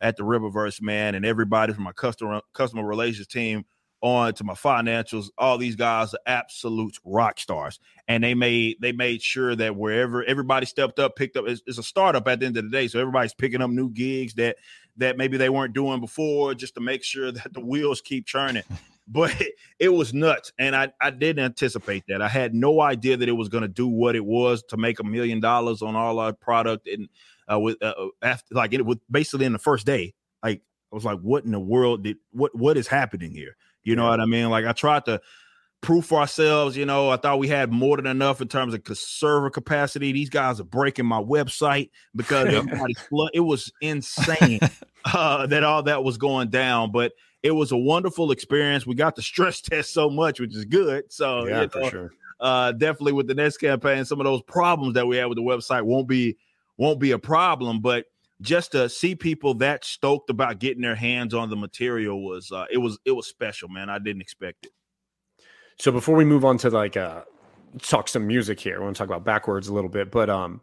at 0.00 0.16
the 0.16 0.24
Rippaverse, 0.24 0.82
man, 0.82 1.14
and 1.14 1.24
everybody 1.24 1.72
from 1.72 1.84
my 1.84 1.92
customer, 1.92 2.40
customer 2.52 2.84
relations 2.84 3.26
team 3.26 3.64
on 4.02 4.34
to 4.34 4.44
my 4.44 4.54
financials. 4.54 5.30
All 5.38 5.56
these 5.56 5.76
guys 5.76 6.12
are 6.12 6.20
absolute 6.26 6.98
rock 7.04 7.40
stars. 7.40 7.80
And 8.08 8.22
they 8.22 8.34
made 8.34 8.76
they 8.80 8.92
made 8.92 9.22
sure 9.22 9.56
that 9.56 9.76
wherever 9.76 10.22
everybody 10.24 10.66
stepped 10.66 10.98
up 10.98 11.16
picked 11.16 11.36
up 11.36 11.46
it's, 11.46 11.62
it's, 11.66 11.78
a 11.78 11.82
startup 11.82 12.26
at 12.28 12.40
the 12.40 12.46
end 12.46 12.56
of 12.56 12.64
the 12.64 12.70
day. 12.70 12.88
So 12.88 13.00
everybody's 13.00 13.34
picking 13.34 13.62
up 13.62 13.70
new 13.70 13.88
gigs 13.88 14.34
that 14.34 14.56
that 14.98 15.16
maybe 15.16 15.36
they 15.36 15.48
weren't 15.48 15.72
doing 15.72 16.00
before 16.00 16.54
just 16.54 16.74
to 16.74 16.80
make 16.80 17.02
sure 17.02 17.32
that 17.32 17.54
the 17.54 17.60
wheels 17.60 18.02
keep 18.02 18.26
churning 18.26 18.64
but 19.08 19.40
it, 19.40 19.54
it 19.78 19.88
was 19.88 20.12
nuts. 20.12 20.52
And 20.58 20.76
I, 20.76 20.92
I 21.00 21.10
didn't 21.10 21.44
anticipate 21.44 22.04
that. 22.08 22.22
I 22.22 22.28
had 22.28 22.54
no 22.54 22.80
idea 22.80 23.16
that 23.16 23.28
it 23.28 23.32
was 23.32 23.48
going 23.48 23.62
to 23.62 23.68
do 23.68 23.86
what 23.86 24.16
it 24.16 24.24
was 24.24 24.62
to 24.64 24.76
make 24.76 25.00
a 25.00 25.04
million 25.04 25.40
dollars 25.40 25.82
on 25.82 25.96
all 25.96 26.18
our 26.18 26.32
product 26.32 26.88
and 26.88 27.08
uh, 27.50 27.58
with 27.58 27.82
uh, 27.82 27.94
uh, 27.98 28.08
after 28.22 28.54
like 28.54 28.72
it 28.72 28.84
was 28.84 28.98
basically 29.10 29.46
in 29.46 29.52
the 29.52 29.58
first 29.58 29.86
day. 29.86 30.14
Like 30.42 30.62
i 30.92 30.94
was 30.94 31.04
like 31.04 31.20
what 31.20 31.44
in 31.44 31.52
the 31.52 31.60
world 31.60 32.04
did 32.04 32.18
what 32.32 32.54
what 32.54 32.76
is 32.76 32.86
happening 32.86 33.32
here 33.32 33.56
you 33.84 33.96
know 33.96 34.08
what 34.08 34.20
I 34.20 34.26
mean? 34.26 34.50
Like 34.50 34.64
I 34.64 34.72
tried 34.72 35.04
to 35.06 35.20
prove 35.82 36.06
for 36.06 36.20
ourselves. 36.20 36.76
You 36.76 36.86
know, 36.86 37.10
I 37.10 37.16
thought 37.16 37.38
we 37.38 37.48
had 37.48 37.70
more 37.70 37.96
than 37.96 38.06
enough 38.06 38.40
in 38.40 38.48
terms 38.48 38.72
of 38.72 38.80
server 38.96 39.50
capacity. 39.50 40.12
These 40.12 40.30
guys 40.30 40.60
are 40.60 40.64
breaking 40.64 41.06
my 41.06 41.20
website 41.20 41.90
because 42.16 42.48
it 43.34 43.40
was 43.40 43.70
insane 43.82 44.60
uh, 45.04 45.46
that 45.48 45.64
all 45.64 45.82
that 45.82 46.02
was 46.02 46.16
going 46.16 46.48
down. 46.48 46.90
But 46.90 47.12
it 47.42 47.50
was 47.50 47.72
a 47.72 47.76
wonderful 47.76 48.30
experience. 48.30 48.86
We 48.86 48.94
got 48.94 49.16
the 49.16 49.22
stress 49.22 49.60
test 49.60 49.92
so 49.92 50.08
much, 50.08 50.40
which 50.40 50.56
is 50.56 50.64
good. 50.64 51.12
So 51.12 51.46
yeah, 51.46 51.62
you 51.62 51.66
know, 51.66 51.68
for 51.68 51.90
sure. 51.90 52.12
Uh, 52.40 52.72
definitely 52.72 53.12
with 53.12 53.28
the 53.28 53.34
next 53.34 53.58
campaign, 53.58 54.04
some 54.04 54.18
of 54.18 54.24
those 54.24 54.42
problems 54.42 54.94
that 54.94 55.06
we 55.06 55.16
had 55.16 55.26
with 55.26 55.36
the 55.36 55.42
website 55.42 55.82
won't 55.82 56.08
be 56.08 56.36
won't 56.76 56.98
be 56.98 57.12
a 57.12 57.18
problem. 57.18 57.80
But 57.80 58.06
just 58.42 58.72
to 58.72 58.88
see 58.88 59.14
people 59.14 59.54
that 59.54 59.84
stoked 59.84 60.28
about 60.28 60.58
getting 60.58 60.82
their 60.82 60.94
hands 60.94 61.32
on 61.32 61.48
the 61.48 61.56
material 61.56 62.22
was 62.22 62.52
uh, 62.52 62.66
it 62.70 62.78
was 62.78 62.98
it 63.04 63.12
was 63.12 63.26
special, 63.26 63.68
man. 63.68 63.88
I 63.88 63.98
didn't 63.98 64.22
expect 64.22 64.66
it. 64.66 64.72
So 65.78 65.90
before 65.90 66.16
we 66.16 66.24
move 66.24 66.44
on 66.44 66.58
to 66.58 66.70
like 66.70 66.96
uh 66.96 67.22
talk 67.80 68.08
some 68.08 68.26
music 68.26 68.60
here, 68.60 68.76
I 68.78 68.84
want 68.84 68.96
to 68.96 69.06
talk 69.06 69.14
about 69.14 69.24
BackWordz 69.24 69.70
a 69.70 69.72
little 69.72 69.90
bit, 69.90 70.10
but 70.10 70.28
um 70.28 70.60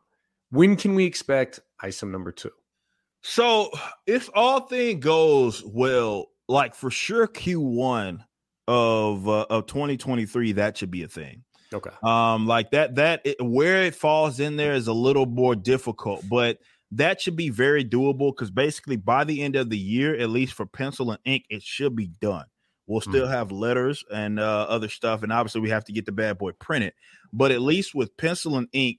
when 0.52 0.76
can 0.76 0.96
we 0.96 1.06
expect 1.06 1.60
ISOM 1.84 2.12
number 2.12 2.32
two? 2.32 2.52
So 3.22 3.72
if 4.08 4.30
all 4.34 4.62
thing 4.62 5.00
goes 5.00 5.64
well, 5.66 6.28
like 6.48 6.76
for 6.76 6.90
sure 6.90 7.28
Q1 7.28 8.20
of 8.68 9.28
uh, 9.28 9.46
of 9.50 9.68
2023, 9.68 10.54
that 10.54 10.78
should 10.78 10.92
be 10.92 11.04
a 11.04 11.08
thing. 11.08 11.44
Okay. 11.74 11.92
Um, 12.02 12.48
like 12.48 12.72
that 12.72 12.96
that 12.96 13.22
it, 13.26 13.38
where 13.42 13.84
it 13.84 13.96
falls 13.96 14.40
in 14.40 14.56
there 14.58 14.74
is 14.74 14.88
a 14.88 14.94
little 14.94 15.26
more 15.26 15.56
difficult, 15.56 16.24
but 16.30 16.58
that 16.92 17.22
should 17.22 17.36
be 17.36 17.50
very 17.50 17.86
doable 17.86 18.34
because 18.36 18.52
basically 18.52 18.96
by 18.96 19.24
the 19.24 19.42
end 19.42 19.56
of 19.56 19.70
the 19.70 19.78
year, 19.78 20.16
at 20.16 20.30
least 20.30 20.54
for 20.54 20.66
pencil 20.66 21.12
and 21.12 21.20
ink, 21.26 21.46
it 21.50 21.62
should 21.62 21.96
be 21.96 22.08
done. 22.08 22.46
We'll 22.88 23.02
still 23.02 23.28
mm. 23.28 23.32
have 23.32 23.52
letters 23.52 24.04
and 24.12 24.40
uh, 24.40 24.66
other 24.68 24.90
stuff, 24.90 25.22
and 25.22 25.32
obviously 25.32 25.62
we 25.62 25.70
have 25.70 25.86
to 25.86 25.94
get 25.94 26.08
the 26.08 26.12
bad 26.12 26.40
boy 26.40 26.54
printed. 26.54 26.94
But 27.32 27.52
at 27.52 27.62
least 27.62 27.94
with 27.94 28.18
pencil 28.18 28.58
and 28.58 28.68
ink 28.74 28.98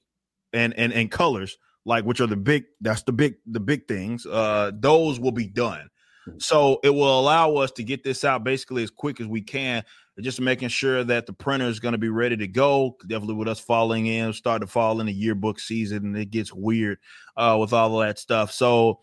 and 0.53 0.72
and 0.74 0.93
and 0.93 1.11
colors, 1.11 1.59
like 1.84 2.05
which 2.05 2.20
are 2.20 2.28
the 2.28 2.36
big 2.36 2.66
that's 2.80 3.03
the 3.03 3.12
big 3.12 3.34
the 3.47 3.59
big 3.59 3.88
things, 3.88 4.26
uh, 4.26 4.70
those 4.72 5.18
will 5.18 5.32
be 5.32 5.49
done. 5.49 5.91
So 6.39 6.81
it 6.83 6.91
will 6.91 7.18
allow 7.18 7.55
us 7.57 7.70
to 7.72 7.85
get 7.85 8.05
this 8.05 8.24
out 8.24 8.45
basically 8.45 8.83
as 8.83 8.91
quick 8.91 9.20
as 9.20 9.26
we 9.26 9.43
can, 9.43 9.85
just 10.20 10.41
making 10.41 10.68
sure 10.68 11.05
that 11.05 11.26
the 11.26 11.33
printer 11.33 11.66
is 11.66 11.81
going 11.81 11.93
to 11.93 11.99
be 11.99 12.09
ready 12.09 12.37
to 12.37 12.49
go. 12.49 12.97
Definitely 13.07 13.35
with 13.35 13.49
us 13.49 13.61
falling 13.61 14.07
in, 14.07 14.33
start 14.33 14.61
to 14.61 14.66
fall 14.66 15.01
in 15.01 15.07
the 15.07 15.12
yearbook 15.12 15.61
season, 15.61 16.07
and 16.07 16.16
it 16.16 16.31
gets 16.31 16.53
weird 16.53 16.99
uh, 17.37 17.57
with 17.61 17.72
all 17.72 18.01
of 18.01 18.07
that 18.07 18.18
stuff. 18.18 18.53
So 18.53 19.01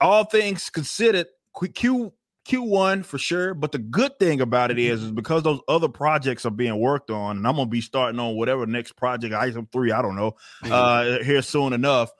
all 0.00 0.24
things 0.24 0.70
considered, 0.70 1.26
Q 1.74 2.12
Q1 2.48 3.04
for 3.04 3.18
sure. 3.18 3.54
But 3.54 3.72
the 3.72 3.78
good 3.78 4.18
thing 4.18 4.40
about 4.40 4.70
it 4.70 4.78
is, 4.78 5.02
is 5.02 5.12
because 5.12 5.42
those 5.42 5.60
other 5.68 5.88
projects 5.88 6.46
are 6.46 6.50
being 6.50 6.78
worked 6.78 7.10
on, 7.10 7.36
and 7.36 7.46
I'm 7.46 7.56
gonna 7.56 7.68
be 7.68 7.80
starting 7.80 8.18
on 8.18 8.36
whatever 8.36 8.66
next 8.66 8.92
project, 8.96 9.34
item 9.34 9.68
three, 9.72 9.92
I 9.92 10.02
don't 10.02 10.16
know, 10.16 10.36
uh, 10.64 11.22
here 11.22 11.42
soon 11.42 11.72
enough 11.72 12.10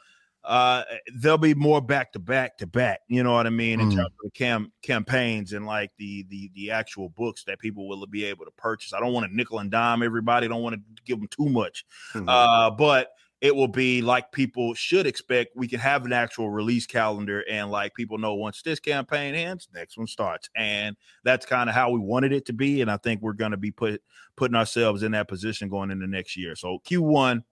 uh 0.44 0.82
there'll 1.16 1.36
be 1.36 1.54
more 1.54 1.82
back 1.82 2.12
to 2.12 2.18
back 2.18 2.56
to 2.56 2.66
back 2.66 3.00
you 3.08 3.22
know 3.22 3.32
what 3.32 3.46
i 3.46 3.50
mean 3.50 3.78
in 3.78 3.90
mm. 3.90 3.96
terms 3.96 4.06
of 4.06 4.12
the 4.24 4.30
cam 4.30 4.72
campaigns 4.82 5.52
and 5.52 5.66
like 5.66 5.90
the 5.98 6.24
the 6.30 6.50
the 6.54 6.70
actual 6.70 7.10
books 7.10 7.44
that 7.44 7.58
people 7.58 7.86
will 7.86 8.06
be 8.06 8.24
able 8.24 8.44
to 8.44 8.50
purchase 8.52 8.94
i 8.94 9.00
don't 9.00 9.12
want 9.12 9.26
to 9.26 9.36
nickel 9.36 9.58
and 9.58 9.70
dime 9.70 10.02
everybody 10.02 10.48
don't 10.48 10.62
want 10.62 10.74
to 10.74 11.02
give 11.04 11.18
them 11.18 11.28
too 11.28 11.48
much 11.48 11.84
mm-hmm. 12.14 12.28
uh 12.28 12.70
but 12.70 13.12
it 13.40 13.54
will 13.54 13.68
be 13.68 14.02
like 14.02 14.32
people 14.32 14.74
should 14.74 15.06
expect 15.06 15.56
we 15.56 15.66
can 15.66 15.80
have 15.80 16.04
an 16.04 16.12
actual 16.12 16.50
release 16.50 16.86
calendar 16.86 17.44
and 17.48 17.70
like 17.70 17.94
people 17.94 18.18
know 18.18 18.34
once 18.34 18.62
this 18.62 18.80
campaign 18.80 19.34
ends 19.34 19.68
next 19.74 19.96
one 19.96 20.06
starts 20.06 20.48
and 20.56 20.96
that's 21.24 21.46
kind 21.46 21.68
of 21.68 21.74
how 21.74 21.90
we 21.90 21.98
wanted 21.98 22.32
it 22.32 22.46
to 22.46 22.52
be 22.52 22.80
and 22.80 22.90
i 22.90 22.96
think 22.98 23.20
we're 23.20 23.32
going 23.32 23.50
to 23.50 23.56
be 23.56 23.70
put 23.70 24.02
putting 24.36 24.56
ourselves 24.56 25.02
in 25.02 25.12
that 25.12 25.28
position 25.28 25.68
going 25.68 25.90
into 25.90 26.06
next 26.06 26.36
year 26.36 26.54
so 26.54 26.78
q1 26.86 27.42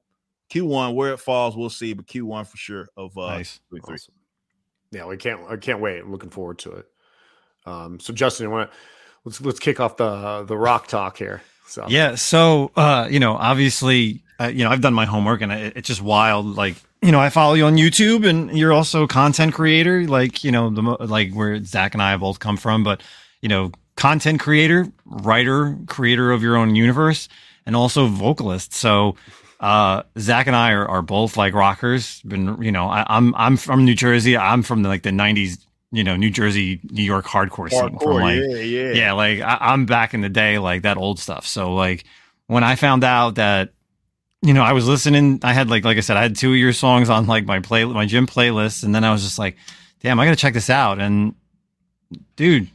Q1, 0.50 0.94
where 0.94 1.12
it 1.12 1.20
falls, 1.20 1.56
we'll 1.56 1.70
see, 1.70 1.92
but 1.92 2.06
Q1 2.06 2.46
for 2.46 2.56
sure 2.56 2.88
of 2.96 3.16
uh 3.16 3.36
nice. 3.36 3.60
Awesome. 3.84 4.14
Yeah, 4.90 5.06
we 5.06 5.16
can't 5.16 5.40
I 5.48 5.56
can't 5.56 5.80
wait. 5.80 6.00
I'm 6.00 6.12
looking 6.12 6.30
forward 6.30 6.58
to 6.60 6.72
it. 6.72 6.86
Um 7.66 8.00
so 8.00 8.12
Justin, 8.12 8.46
I 8.46 8.50
want 8.50 8.70
to 8.70 8.76
let's 9.24 9.40
let's 9.40 9.58
kick 9.58 9.80
off 9.80 9.96
the 9.96 10.44
the 10.44 10.56
rock 10.56 10.86
talk 10.86 11.16
here. 11.18 11.42
So 11.66 11.86
Yeah, 11.88 12.14
so 12.14 12.70
uh 12.76 13.08
you 13.10 13.20
know, 13.20 13.34
obviously 13.34 14.22
uh, 14.40 14.46
you 14.46 14.62
know, 14.62 14.70
I've 14.70 14.80
done 14.80 14.94
my 14.94 15.04
homework 15.04 15.42
and 15.42 15.50
it, 15.50 15.76
it's 15.76 15.88
just 15.88 16.00
wild 16.02 16.46
like 16.46 16.76
you 17.02 17.12
know, 17.12 17.20
I 17.20 17.30
follow 17.30 17.54
you 17.54 17.64
on 17.64 17.76
YouTube 17.76 18.28
and 18.28 18.56
you're 18.56 18.72
also 18.72 19.04
a 19.04 19.08
content 19.08 19.54
creator, 19.54 20.06
like, 20.08 20.42
you 20.42 20.50
know, 20.50 20.68
the 20.68 20.82
like 20.82 21.32
where 21.32 21.62
Zach 21.62 21.94
and 21.94 22.02
I 22.02 22.16
both 22.16 22.40
come 22.40 22.56
from, 22.56 22.82
but 22.82 23.02
you 23.40 23.48
know, 23.48 23.70
content 23.96 24.40
creator, 24.40 24.86
writer, 25.04 25.76
creator 25.86 26.32
of 26.32 26.42
your 26.42 26.56
own 26.56 26.74
universe, 26.74 27.28
and 27.66 27.76
also 27.76 28.06
vocalist. 28.06 28.72
So 28.72 29.16
uh, 29.60 30.02
Zach 30.18 30.46
and 30.46 30.54
I 30.54 30.72
are, 30.72 30.86
are 30.86 31.02
both 31.02 31.36
like 31.36 31.54
rockers. 31.54 32.20
Been 32.22 32.60
you 32.62 32.72
know 32.72 32.86
I, 32.86 33.00
am 33.00 33.34
I'm, 33.34 33.34
I'm 33.34 33.56
from 33.56 33.84
New 33.84 33.94
Jersey. 33.94 34.36
I'm 34.36 34.62
from 34.62 34.82
the, 34.82 34.88
like 34.88 35.02
the 35.02 35.10
'90s. 35.10 35.58
You 35.90 36.04
know, 36.04 36.16
New 36.16 36.30
Jersey, 36.30 36.80
New 36.90 37.02
York 37.02 37.24
hardcore, 37.24 37.70
hardcore 37.70 37.70
scene. 37.70 37.98
From 37.98 38.12
like 38.16 38.40
yeah, 38.40 38.56
yeah, 38.56 38.92
yeah. 38.92 39.12
Like 39.12 39.40
I, 39.40 39.72
am 39.72 39.86
back 39.86 40.12
in 40.12 40.20
the 40.20 40.28
day, 40.28 40.58
like 40.58 40.82
that 40.82 40.98
old 40.98 41.18
stuff. 41.18 41.46
So 41.46 41.74
like 41.74 42.04
when 42.46 42.62
I 42.62 42.76
found 42.76 43.04
out 43.04 43.36
that 43.36 43.70
you 44.42 44.52
know 44.52 44.62
I 44.62 44.74
was 44.74 44.86
listening, 44.86 45.40
I 45.42 45.54
had 45.54 45.70
like 45.70 45.84
like 45.84 45.96
I 45.96 46.00
said, 46.00 46.18
I 46.18 46.22
had 46.22 46.36
two 46.36 46.50
of 46.50 46.58
your 46.58 46.74
songs 46.74 47.08
on 47.08 47.26
like 47.26 47.46
my 47.46 47.60
play 47.60 47.84
my 47.86 48.04
gym 48.04 48.26
playlist, 48.26 48.84
and 48.84 48.94
then 48.94 49.02
I 49.02 49.10
was 49.10 49.22
just 49.22 49.38
like, 49.38 49.56
damn, 50.00 50.20
I 50.20 50.26
gotta 50.26 50.36
check 50.36 50.52
this 50.52 50.68
out. 50.68 51.00
And 51.00 51.34
dude, 52.36 52.68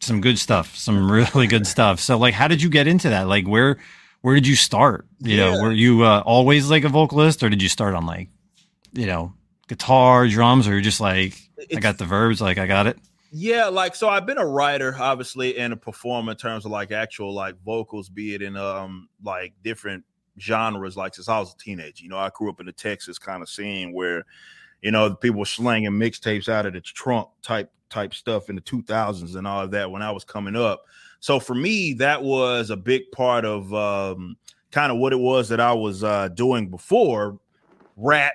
some 0.00 0.20
good 0.20 0.38
stuff, 0.38 0.76
some 0.76 1.08
really 1.34 1.46
good 1.46 1.68
stuff. 1.68 2.00
So 2.00 2.18
like, 2.18 2.34
how 2.34 2.48
did 2.48 2.60
you 2.60 2.68
get 2.68 2.88
into 2.88 3.10
that? 3.10 3.28
Like 3.28 3.46
where 3.46 3.78
where 4.22 4.34
did 4.34 4.46
you 4.46 4.56
start? 4.56 5.06
You 5.20 5.36
yeah. 5.36 5.50
know, 5.50 5.62
were 5.62 5.72
you 5.72 6.02
uh, 6.02 6.22
always 6.24 6.70
like 6.70 6.84
a 6.84 6.88
vocalist, 6.88 7.42
or 7.42 7.48
did 7.48 7.62
you 7.62 7.68
start 7.68 7.94
on 7.94 8.06
like, 8.06 8.28
you 8.92 9.06
know, 9.06 9.32
guitar, 9.68 10.26
drums, 10.28 10.66
or 10.66 10.72
you're 10.72 10.80
just 10.80 11.00
like, 11.00 11.38
it's, 11.56 11.76
I 11.76 11.80
got 11.80 11.98
the 11.98 12.04
verbs, 12.04 12.40
like 12.40 12.58
I 12.58 12.66
got 12.66 12.86
it? 12.86 12.98
Yeah, 13.32 13.66
like 13.66 13.94
so 13.94 14.08
I've 14.08 14.26
been 14.26 14.38
a 14.38 14.46
writer, 14.46 14.96
obviously, 14.98 15.58
and 15.58 15.72
a 15.72 15.76
performer 15.76 16.32
in 16.32 16.38
terms 16.38 16.64
of 16.64 16.70
like 16.70 16.92
actual 16.92 17.34
like 17.34 17.56
vocals, 17.64 18.08
be 18.08 18.34
it 18.34 18.42
in 18.42 18.56
um 18.56 19.08
like 19.22 19.52
different 19.62 20.04
genres, 20.38 20.96
like 20.96 21.14
since 21.14 21.28
I 21.28 21.38
was 21.38 21.52
a 21.52 21.58
teenager. 21.58 22.04
You 22.04 22.10
know, 22.10 22.18
I 22.18 22.30
grew 22.34 22.50
up 22.50 22.60
in 22.60 22.66
the 22.66 22.72
Texas 22.72 23.18
kind 23.18 23.42
of 23.42 23.48
scene 23.48 23.92
where, 23.92 24.24
you 24.82 24.90
know, 24.90 25.14
people 25.14 25.40
were 25.40 25.46
slanging 25.46 25.90
mixtapes 25.90 26.48
out 26.48 26.66
of 26.66 26.72
the 26.72 26.80
trunk 26.80 27.28
type 27.42 27.70
type 27.88 28.14
stuff 28.14 28.48
in 28.48 28.56
the 28.56 28.62
2000s 28.62 29.36
and 29.36 29.46
all 29.46 29.62
of 29.62 29.70
that 29.70 29.90
when 29.90 30.02
I 30.02 30.10
was 30.10 30.24
coming 30.24 30.56
up. 30.56 30.82
So 31.26 31.40
for 31.40 31.56
me, 31.56 31.92
that 31.94 32.22
was 32.22 32.70
a 32.70 32.76
big 32.76 33.10
part 33.10 33.44
of 33.44 33.74
um, 33.74 34.36
kind 34.70 34.92
of 34.92 34.98
what 34.98 35.12
it 35.12 35.18
was 35.18 35.48
that 35.48 35.58
I 35.58 35.72
was 35.72 36.04
uh, 36.04 36.28
doing 36.28 36.68
before 36.68 37.40
rap, 37.96 38.34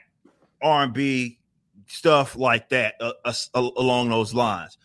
R&B, 0.62 1.40
stuff 1.88 2.36
like 2.36 2.68
that 2.68 2.96
uh, 3.00 3.14
uh, 3.24 3.34
along 3.78 4.10
those 4.10 4.34
lines. 4.34 4.78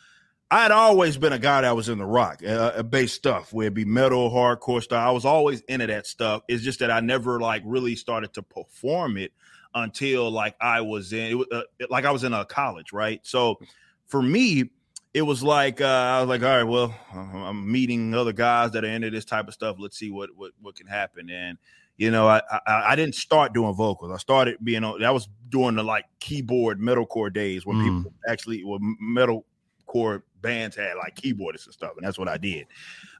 I 0.53 0.63
had 0.63 0.71
always 0.71 1.17
been 1.17 1.33
a 1.33 1.39
guy 1.41 1.63
that 1.63 1.75
was 1.75 1.89
in 1.89 1.99
the 1.99 2.07
rock, 2.07 2.43
uh, 2.47 2.75
uh 2.77 2.85
bass 2.85 3.13
stuff, 3.13 3.53
where 3.53 3.67
it 3.67 3.75
be 3.75 3.85
metal, 3.85 4.31
hardcore 4.31 4.85
stuff. 4.85 5.05
I 5.05 5.11
was 5.11 5.25
always 5.25 5.63
into 5.63 5.89
that 5.89 6.07
stuff. 6.07 6.43
It's 6.47 6.63
just 6.63 6.79
that 6.79 6.93
I 6.93 7.01
never 7.01 7.41
like 7.41 7.63
really 7.67 7.97
started 7.97 8.33
to 8.35 8.43
perform 8.45 9.17
it 9.17 9.33
until 9.75 10.31
like 10.31 10.55
I 10.61 10.81
was 10.81 11.13
in, 11.13 11.41
it, 11.41 11.47
uh, 11.51 11.87
like 11.91 12.05
I 12.05 12.13
was 12.13 12.23
in 12.23 12.35
a 12.35 12.45
college, 12.45 12.93
right? 12.93 13.19
So 13.25 13.59
for 14.07 14.23
me, 14.23 14.71
it 15.17 15.23
was 15.23 15.43
like 15.43 15.81
uh, 15.81 15.87
I 15.87 16.21
was 16.21 16.29
like, 16.29 16.43
all 16.43 16.55
right, 16.55 16.63
well, 16.63 16.95
I'm 17.15 17.73
meeting 17.73 18.13
other 18.13 18.35
guys 18.35 18.73
that 18.73 18.85
are 18.85 18.89
into 18.89 19.09
this 19.09 19.25
type 19.25 19.49
of 19.49 19.55
stuff. 19.55 19.77
Let's 19.79 19.97
see 19.97 20.11
what 20.11 20.29
what 20.37 20.53
what 20.61 20.77
can 20.77 20.87
happen. 20.87 21.31
And 21.31 21.57
you 21.97 22.11
know, 22.11 22.29
I 22.29 22.43
I, 22.51 22.93
I 22.93 22.97
didn't 22.97 23.15
start 23.15 23.55
doing 23.55 23.75
vocals. 23.75 24.13
I 24.13 24.19
started 24.19 24.59
being 24.63 24.85
on. 24.85 25.01
That 25.01 25.15
was 25.15 25.31
during 25.49 25.77
the 25.77 25.83
like 25.83 26.05
keyboard 26.21 26.81
metalcore 26.81 27.33
days 27.33 27.65
when 27.65 27.79
mm. 27.79 27.97
people 27.97 28.13
actually 28.29 28.63
were 28.63 28.79
metalcore 29.03 30.21
bands 30.43 30.77
had 30.77 30.99
like 30.99 31.15
keyboardists 31.15 31.65
and 31.65 31.73
stuff, 31.73 31.93
and 31.97 32.07
that's 32.07 32.19
what 32.19 32.29
I 32.29 32.37
did. 32.37 32.67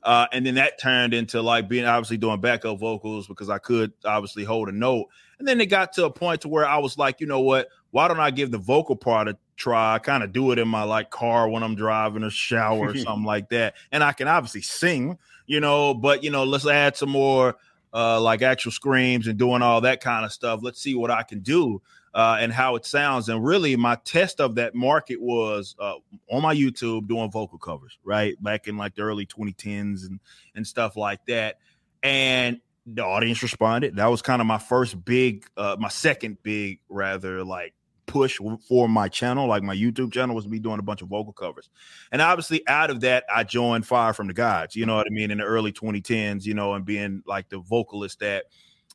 Uh, 0.03 0.27
and 0.33 0.45
then 0.45 0.57
that 0.57 0.79
turned 0.79 1.15
into 1.15 1.41
like 1.41 1.67
being 1.67 1.87
obviously 1.87 2.19
doing 2.19 2.43
backup 2.43 2.79
vocals 2.79 3.27
because 3.27 3.49
I 3.49 3.57
could 3.57 3.95
obviously 4.05 4.45
hold 4.45 4.69
a 4.69 4.73
note. 4.73 5.07
And 5.39 5.49
then 5.49 5.63
it 5.63 5.67
got 5.67 5.95
to 5.95 6.05
a 6.05 6.11
point 6.11 6.43
to 6.43 6.49
where 6.49 6.67
I 6.67 6.77
was 6.77 6.99
like, 6.99 7.23
you 7.23 7.27
know 7.27 7.41
what? 7.41 7.69
Why 7.91 8.07
don't 8.07 8.21
I 8.21 8.31
give 8.31 8.51
the 8.51 8.59
vocal 8.59 8.97
part 8.97 9.29
a 9.29 9.39
try. 9.57 9.99
Kind 9.99 10.23
of 10.23 10.33
do 10.33 10.53
it 10.53 10.59
in 10.59 10.69
my 10.69 10.83
like 10.83 11.11
car 11.11 11.49
when 11.49 11.63
I'm 11.63 11.75
driving 11.75 12.23
or 12.23 12.31
shower 12.31 12.91
or 12.91 12.97
something 12.97 13.25
like 13.25 13.49
that. 13.51 13.75
And 13.93 14.03
I 14.05 14.13
can 14.13 14.29
obviously 14.29 14.63
sing, 14.63 15.19
you 15.47 15.61
know, 15.61 15.95
but 15.95 16.23
you 16.23 16.31
know, 16.31 16.45
let's 16.45 16.67
add 16.67 16.97
some 16.97 17.11
more 17.11 17.57
uh 17.93 18.21
like 18.21 18.43
actual 18.43 18.73
screams 18.73 19.27
and 19.27 19.39
doing 19.39 19.63
all 19.63 19.81
that 19.83 20.01
kind 20.01 20.25
of 20.25 20.33
stuff. 20.33 20.61
Let's 20.63 20.81
see 20.81 20.95
what 20.95 21.11
I 21.11 21.23
can 21.23 21.41
do 21.41 21.81
uh 22.15 22.37
and 22.41 22.53
how 22.53 22.77
it 22.77 22.85
sounds. 22.85 23.29
And 23.29 23.45
really 23.45 23.77
my 23.77 23.97
test 24.05 24.41
of 24.41 24.57
that 24.57 24.75
market 24.75 25.21
was 25.21 25.75
uh 25.79 25.95
on 26.31 26.43
my 26.43 26.55
YouTube 26.55 27.09
doing 27.09 27.31
vocal 27.31 27.59
covers, 27.59 27.99
right? 28.05 28.41
Back 28.43 28.69
in 28.69 28.77
like 28.77 28.95
the 28.95 29.03
early 29.03 29.27
2010s 29.27 30.07
and 30.07 30.21
and 30.55 30.67
stuff 30.67 30.97
like 30.97 31.25
that. 31.27 31.59
And 32.03 32.61
the 32.87 33.05
audience 33.05 33.43
responded. 33.43 33.97
That 33.97 34.07
was 34.07 34.23
kind 34.23 34.41
of 34.41 34.47
my 34.47 34.59
first 34.59 35.05
big, 35.05 35.45
uh, 35.57 35.77
my 35.79 35.89
second 35.89 36.39
big, 36.43 36.79
rather 36.89 37.45
like 37.45 37.75
push 38.07 38.39
for 38.69 38.89
my 38.89 39.09
channel, 39.09 39.47
like 39.47 39.63
my 39.63 39.75
YouTube 39.75 40.13
channel, 40.13 40.35
was 40.35 40.47
me 40.47 40.59
doing 40.59 40.79
a 40.79 40.83
bunch 40.83 41.03
of 41.03 41.09
vocal 41.09 41.33
covers. 41.33 41.69
And 42.13 42.23
obviously, 42.23 42.67
out 42.69 42.91
of 42.91 43.01
that, 43.01 43.25
I 43.35 43.45
joined 43.45 43.87
Fire 43.87 44.13
from 44.13 44.29
the 44.29 44.35
Gods, 44.35 44.77
you 44.77 44.87
know 44.87 44.97
what 44.97 45.07
I 45.07 45.11
mean, 45.11 45.31
in 45.31 45.39
the 45.39 45.45
early 45.45 45.73
2010s, 45.73 46.45
you 46.45 46.55
know, 46.55 46.75
and 46.75 46.85
being 46.85 47.23
like 47.27 47.49
the 47.49 47.59
vocalist 47.59 48.21
that 48.21 48.47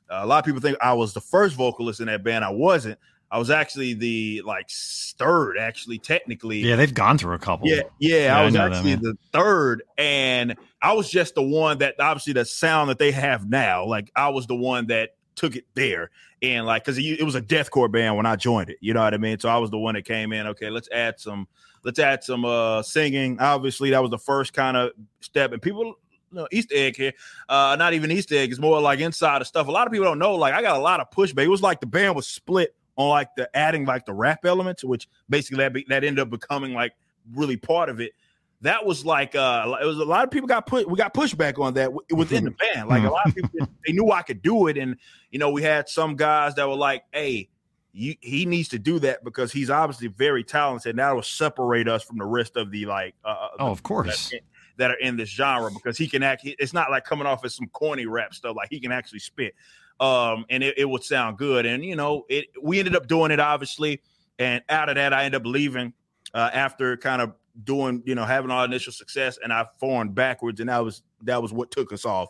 uh, 0.09 0.21
a 0.23 0.25
lot 0.25 0.39
of 0.39 0.45
people 0.45 0.61
think 0.61 0.77
I 0.81 0.93
was 0.93 1.13
the 1.13 1.21
first 1.21 1.55
vocalist 1.55 1.99
in 1.99 2.07
that 2.07 2.23
band. 2.23 2.43
I 2.43 2.49
wasn't. 2.49 2.99
I 3.31 3.39
was 3.39 3.49
actually 3.49 3.93
the 3.93 4.41
like 4.45 4.69
third, 4.69 5.57
actually, 5.57 5.99
technically. 5.99 6.59
Yeah, 6.59 6.75
they've 6.75 6.93
gone 6.93 7.17
through 7.17 7.35
a 7.35 7.39
couple. 7.39 7.69
Yeah, 7.69 7.83
yeah, 7.97 8.25
yeah 8.25 8.37
I 8.37 8.45
was 8.45 8.55
I 8.57 8.65
actually 8.67 8.95
that, 8.95 9.01
the 9.01 9.17
third, 9.31 9.83
and 9.97 10.57
I 10.81 10.91
was 10.93 11.09
just 11.09 11.35
the 11.35 11.41
one 11.41 11.77
that 11.77 11.95
obviously 11.97 12.33
the 12.33 12.43
sound 12.43 12.89
that 12.89 12.99
they 12.99 13.11
have 13.11 13.49
now. 13.49 13.85
Like 13.85 14.11
I 14.17 14.29
was 14.29 14.47
the 14.47 14.55
one 14.55 14.87
that 14.87 15.11
took 15.41 15.55
it 15.55 15.65
there 15.73 16.11
and 16.43 16.67
like 16.67 16.85
because 16.85 16.99
it, 16.99 17.23
was 17.23 17.33
a 17.33 17.41
deathcore 17.41 17.91
band 17.91 18.15
when 18.15 18.27
I 18.27 18.35
joined 18.35 18.69
it. 18.69 18.77
You 18.79 18.93
know 18.93 19.01
what 19.01 19.15
I 19.15 19.17
mean? 19.17 19.39
So 19.39 19.49
I 19.49 19.57
was 19.57 19.71
the 19.71 19.77
one 19.79 19.95
that 19.95 20.05
came 20.05 20.31
in. 20.31 20.45
Okay, 20.47 20.69
let's 20.69 20.87
add 20.91 21.19
some 21.19 21.47
let's 21.83 21.97
add 21.97 22.23
some 22.23 22.45
uh 22.45 22.83
singing. 22.83 23.39
Obviously, 23.39 23.89
that 23.89 24.01
was 24.01 24.11
the 24.11 24.19
first 24.19 24.53
kind 24.53 24.77
of 24.77 24.91
step, 25.19 25.51
and 25.51 25.61
people. 25.61 25.95
Know, 26.33 26.47
Easter 26.49 26.75
egg 26.77 26.95
here, 26.95 27.11
uh, 27.49 27.75
not 27.77 27.93
even 27.93 28.09
Easter 28.09 28.35
egg. 28.35 28.51
It's 28.51 28.59
more 28.61 28.79
like 28.79 29.01
inside 29.01 29.41
of 29.41 29.47
stuff. 29.47 29.67
A 29.67 29.71
lot 29.71 29.85
of 29.85 29.91
people 29.91 30.05
don't 30.05 30.17
know. 30.17 30.35
Like 30.35 30.53
I 30.53 30.61
got 30.61 30.77
a 30.77 30.81
lot 30.81 31.01
of 31.01 31.11
pushback. 31.11 31.43
It 31.43 31.49
was 31.49 31.61
like 31.61 31.81
the 31.81 31.87
band 31.87 32.15
was 32.15 32.25
split 32.25 32.73
on 32.95 33.09
like 33.09 33.35
the 33.35 33.53
adding 33.53 33.83
like 33.83 34.05
the 34.05 34.13
rap 34.13 34.45
elements, 34.45 34.81
which 34.81 35.09
basically 35.29 35.57
that, 35.57 35.73
be, 35.73 35.85
that 35.89 36.05
ended 36.05 36.19
up 36.19 36.29
becoming 36.29 36.73
like 36.73 36.93
really 37.35 37.57
part 37.57 37.89
of 37.89 37.99
it 37.99 38.13
that 38.61 38.85
was 38.85 39.05
like 39.05 39.35
uh 39.35 39.77
it 39.81 39.85
was 39.85 39.97
a 39.97 40.05
lot 40.05 40.23
of 40.23 40.31
people 40.31 40.47
got 40.47 40.65
put 40.65 40.89
we 40.89 40.97
got 40.97 41.13
pushback 41.13 41.59
on 41.59 41.73
that 41.73 41.91
within 42.11 42.45
the 42.45 42.51
band. 42.51 42.87
Like 42.87 43.03
a 43.03 43.09
lot 43.09 43.27
of 43.27 43.35
people 43.35 43.67
they 43.85 43.93
knew 43.93 44.11
i 44.11 44.21
could 44.21 44.41
do 44.41 44.67
it. 44.67 44.77
And 44.77 44.97
you 45.31 45.39
know 45.39 45.49
we 45.49 45.63
had 45.63 45.89
some 45.89 46.15
guys 46.15 46.55
that 46.55 46.67
were 46.67 46.75
like 46.75 47.03
hey 47.11 47.49
you, 47.93 48.15
he 48.21 48.45
needs 48.45 48.69
to 48.69 48.79
do 48.79 48.99
that 48.99 49.23
because 49.23 49.51
he's 49.51 49.69
obviously 49.69 50.07
very 50.07 50.45
talented. 50.45 50.91
And 50.91 50.99
that 50.99 51.13
will 51.13 51.23
separate 51.23 51.89
us 51.89 52.03
from 52.03 52.17
the 52.19 52.25
rest 52.25 52.55
of 52.55 52.71
the 52.71 52.85
like 52.85 53.15
uh, 53.25 53.27
uh 53.27 53.47
oh 53.59 53.71
of 53.71 53.83
course. 53.83 54.29
that, 54.29 54.41
that, 54.77 54.91
are 54.91 54.99
in 54.99 55.17
this 55.17 55.29
genre 55.29 55.69
because 55.71 55.97
he 55.97 56.07
can 56.07 56.23
act 56.23 56.41
it's 56.43 56.73
not 56.73 56.91
like 56.91 57.03
coming 57.03 57.27
off 57.27 57.43
as 57.43 57.55
some 57.55 57.67
corny 57.67 58.05
rap 58.05 58.33
stuff 58.33 58.55
like 58.55 58.69
he 58.69 58.79
can 58.79 58.91
actually 58.91 59.19
spit. 59.19 59.55
Um 59.99 60.45
and 60.49 60.63
it, 60.63 60.77
it 60.77 60.85
would 60.85 61.03
sound 61.03 61.37
good. 61.37 61.65
And 61.65 61.83
you 61.83 61.95
know 61.95 62.25
it 62.29 62.45
we 62.61 62.77
ended 62.77 62.95
up 62.95 63.07
doing 63.07 63.31
it 63.31 63.39
obviously. 63.39 64.01
And 64.37 64.63
out 64.69 64.89
of 64.89 64.95
that 64.95 65.13
i 65.13 65.23
ended 65.23 65.41
up 65.41 65.47
leaving 65.47 65.93
uh, 66.33 66.49
after 66.53 66.97
kind 66.97 67.21
of 67.21 67.33
doing, 67.63 68.03
you 68.05 68.15
know, 68.15 68.25
having 68.25 68.51
our 68.51 68.65
initial 68.65 68.93
success, 68.93 69.37
and 69.43 69.51
I 69.51 69.65
formed 69.79 70.15
BackWordz, 70.15 70.59
and 70.59 70.69
that 70.69 70.83
was 70.83 71.03
that 71.23 71.41
was 71.41 71.53
what 71.53 71.71
took 71.71 71.93
us 71.93 72.05
off 72.05 72.29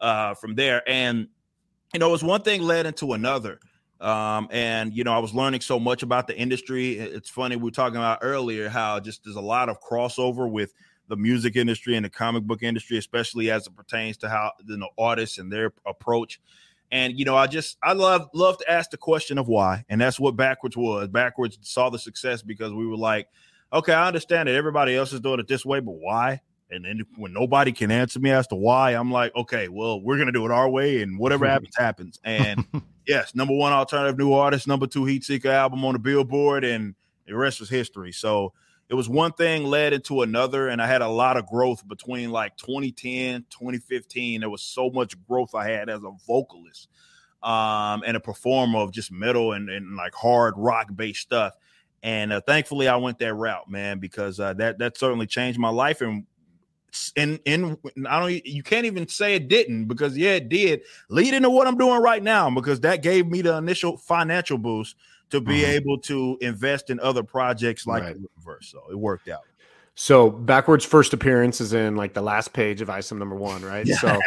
uh, 0.00 0.34
from 0.34 0.54
there. 0.54 0.82
And 0.88 1.28
you 1.94 2.00
know, 2.00 2.08
it 2.08 2.12
was 2.12 2.24
one 2.24 2.42
thing 2.42 2.62
led 2.62 2.86
into 2.86 3.12
another. 3.12 3.60
Um, 4.00 4.48
and 4.50 4.92
you 4.94 5.04
know, 5.04 5.12
I 5.12 5.18
was 5.18 5.34
learning 5.34 5.60
so 5.60 5.80
much 5.80 6.02
about 6.02 6.26
the 6.26 6.36
industry. 6.36 6.98
It's 6.98 7.28
funny 7.28 7.56
we 7.56 7.64
were 7.64 7.70
talking 7.70 7.96
about 7.96 8.18
earlier 8.22 8.68
how 8.68 9.00
just 9.00 9.24
there's 9.24 9.36
a 9.36 9.40
lot 9.40 9.68
of 9.68 9.80
crossover 9.80 10.50
with 10.50 10.72
the 11.08 11.16
music 11.16 11.56
industry 11.56 11.96
and 11.96 12.04
the 12.04 12.10
comic 12.10 12.44
book 12.44 12.62
industry, 12.62 12.98
especially 12.98 13.50
as 13.50 13.66
it 13.66 13.74
pertains 13.74 14.16
to 14.18 14.28
how 14.28 14.52
you 14.66 14.76
know 14.76 14.90
artists 14.98 15.38
and 15.38 15.52
their 15.52 15.72
approach. 15.86 16.40
And 16.92 17.18
you 17.18 17.24
know, 17.24 17.36
I 17.36 17.48
just 17.48 17.76
I 17.82 17.92
love 17.92 18.28
love 18.34 18.58
to 18.58 18.70
ask 18.70 18.90
the 18.90 18.96
question 18.96 19.36
of 19.36 19.48
why, 19.48 19.84
and 19.88 20.00
that's 20.00 20.20
what 20.20 20.36
BackWordz 20.36 20.76
was. 20.76 21.08
BackWordz 21.08 21.58
saw 21.62 21.90
the 21.90 21.98
success 21.98 22.42
because 22.42 22.72
we 22.72 22.86
were 22.86 22.96
like, 22.96 23.28
okay, 23.72 23.92
I 23.92 24.06
understand 24.06 24.48
that 24.48 24.54
everybody 24.54 24.96
else 24.96 25.12
is 25.12 25.20
doing 25.20 25.40
it 25.40 25.48
this 25.48 25.64
way, 25.64 25.80
but 25.80 25.92
why? 25.92 26.40
And 26.70 26.84
then 26.84 27.02
when 27.16 27.32
nobody 27.32 27.72
can 27.72 27.90
answer 27.90 28.20
me 28.20 28.30
as 28.30 28.46
to 28.48 28.54
why, 28.54 28.92
I'm 28.92 29.10
like, 29.10 29.34
okay, 29.34 29.68
well, 29.68 30.00
we're 30.00 30.18
gonna 30.18 30.32
do 30.32 30.44
it 30.44 30.50
our 30.50 30.68
way, 30.68 31.02
and 31.02 31.18
whatever 31.18 31.46
happens, 31.48 31.76
happens. 31.76 32.20
And 32.24 32.64
yes, 33.06 33.34
number 33.34 33.54
one 33.54 33.72
alternative 33.72 34.18
new 34.18 34.32
artist, 34.32 34.66
number 34.66 34.86
two 34.86 35.04
heat 35.04 35.24
seeker 35.24 35.50
album 35.50 35.84
on 35.84 35.94
the 35.94 35.98
Billboard, 35.98 36.64
and 36.64 36.94
the 37.26 37.36
rest 37.36 37.60
was 37.60 37.70
history. 37.70 38.12
So 38.12 38.52
it 38.88 38.94
was 38.94 39.08
one 39.08 39.32
thing 39.32 39.64
led 39.64 39.92
into 39.92 40.22
another, 40.22 40.68
and 40.68 40.80
I 40.80 40.86
had 40.86 41.02
a 41.02 41.08
lot 41.08 41.36
of 41.36 41.46
growth 41.46 41.86
between 41.86 42.30
like 42.30 42.56
2010, 42.56 43.46
2015. 43.50 44.40
There 44.40 44.50
was 44.50 44.62
so 44.62 44.90
much 44.90 45.14
growth 45.26 45.54
I 45.54 45.68
had 45.68 45.88
as 45.88 46.02
a 46.02 46.12
vocalist 46.26 46.88
um, 47.42 48.02
and 48.06 48.16
a 48.16 48.20
performer 48.20 48.80
of 48.80 48.92
just 48.92 49.12
metal 49.12 49.52
and, 49.52 49.68
and 49.68 49.96
like 49.96 50.14
hard 50.14 50.54
rock 50.56 50.88
based 50.94 51.20
stuff 51.20 51.54
and 52.02 52.32
uh, 52.32 52.40
thankfully, 52.40 52.88
I 52.88 52.96
went 52.96 53.18
that 53.18 53.34
route, 53.34 53.68
man, 53.68 53.98
because 53.98 54.38
uh, 54.38 54.54
that 54.54 54.78
that 54.78 54.96
certainly 54.96 55.26
changed 55.26 55.58
my 55.58 55.70
life. 55.70 56.00
And 56.00 56.26
in 57.16 57.38
in 57.44 57.76
I 58.08 58.20
don't 58.20 58.46
you 58.46 58.62
can't 58.62 58.86
even 58.86 59.08
say 59.08 59.34
it 59.34 59.48
didn't 59.48 59.86
because 59.86 60.16
yeah, 60.16 60.32
it 60.32 60.48
did 60.48 60.82
lead 61.08 61.34
into 61.34 61.50
what 61.50 61.66
I'm 61.66 61.76
doing 61.76 62.00
right 62.00 62.22
now 62.22 62.48
because 62.50 62.80
that 62.80 63.02
gave 63.02 63.26
me 63.26 63.42
the 63.42 63.56
initial 63.56 63.96
financial 63.96 64.58
boost 64.58 64.96
to 65.30 65.40
be 65.40 65.60
mm-hmm. 65.60 65.72
able 65.72 65.98
to 65.98 66.38
invest 66.40 66.88
in 66.90 66.98
other 67.00 67.22
projects 67.22 67.86
like 67.86 68.02
right. 68.02 68.16
Verse. 68.42 68.68
So 68.68 68.82
it 68.90 68.96
worked 68.96 69.28
out. 69.28 69.42
So 70.00 70.30
BackWordz 70.30 70.86
first 70.86 71.12
appearance 71.12 71.60
is 71.60 71.72
in 71.72 71.96
like 71.96 72.14
the 72.14 72.22
last 72.22 72.52
page 72.52 72.80
of 72.80 72.86
ISOM 72.86 73.18
number 73.18 73.34
one, 73.34 73.64
right? 73.64 73.84
Yeah. 73.84 73.96
So 73.96 74.20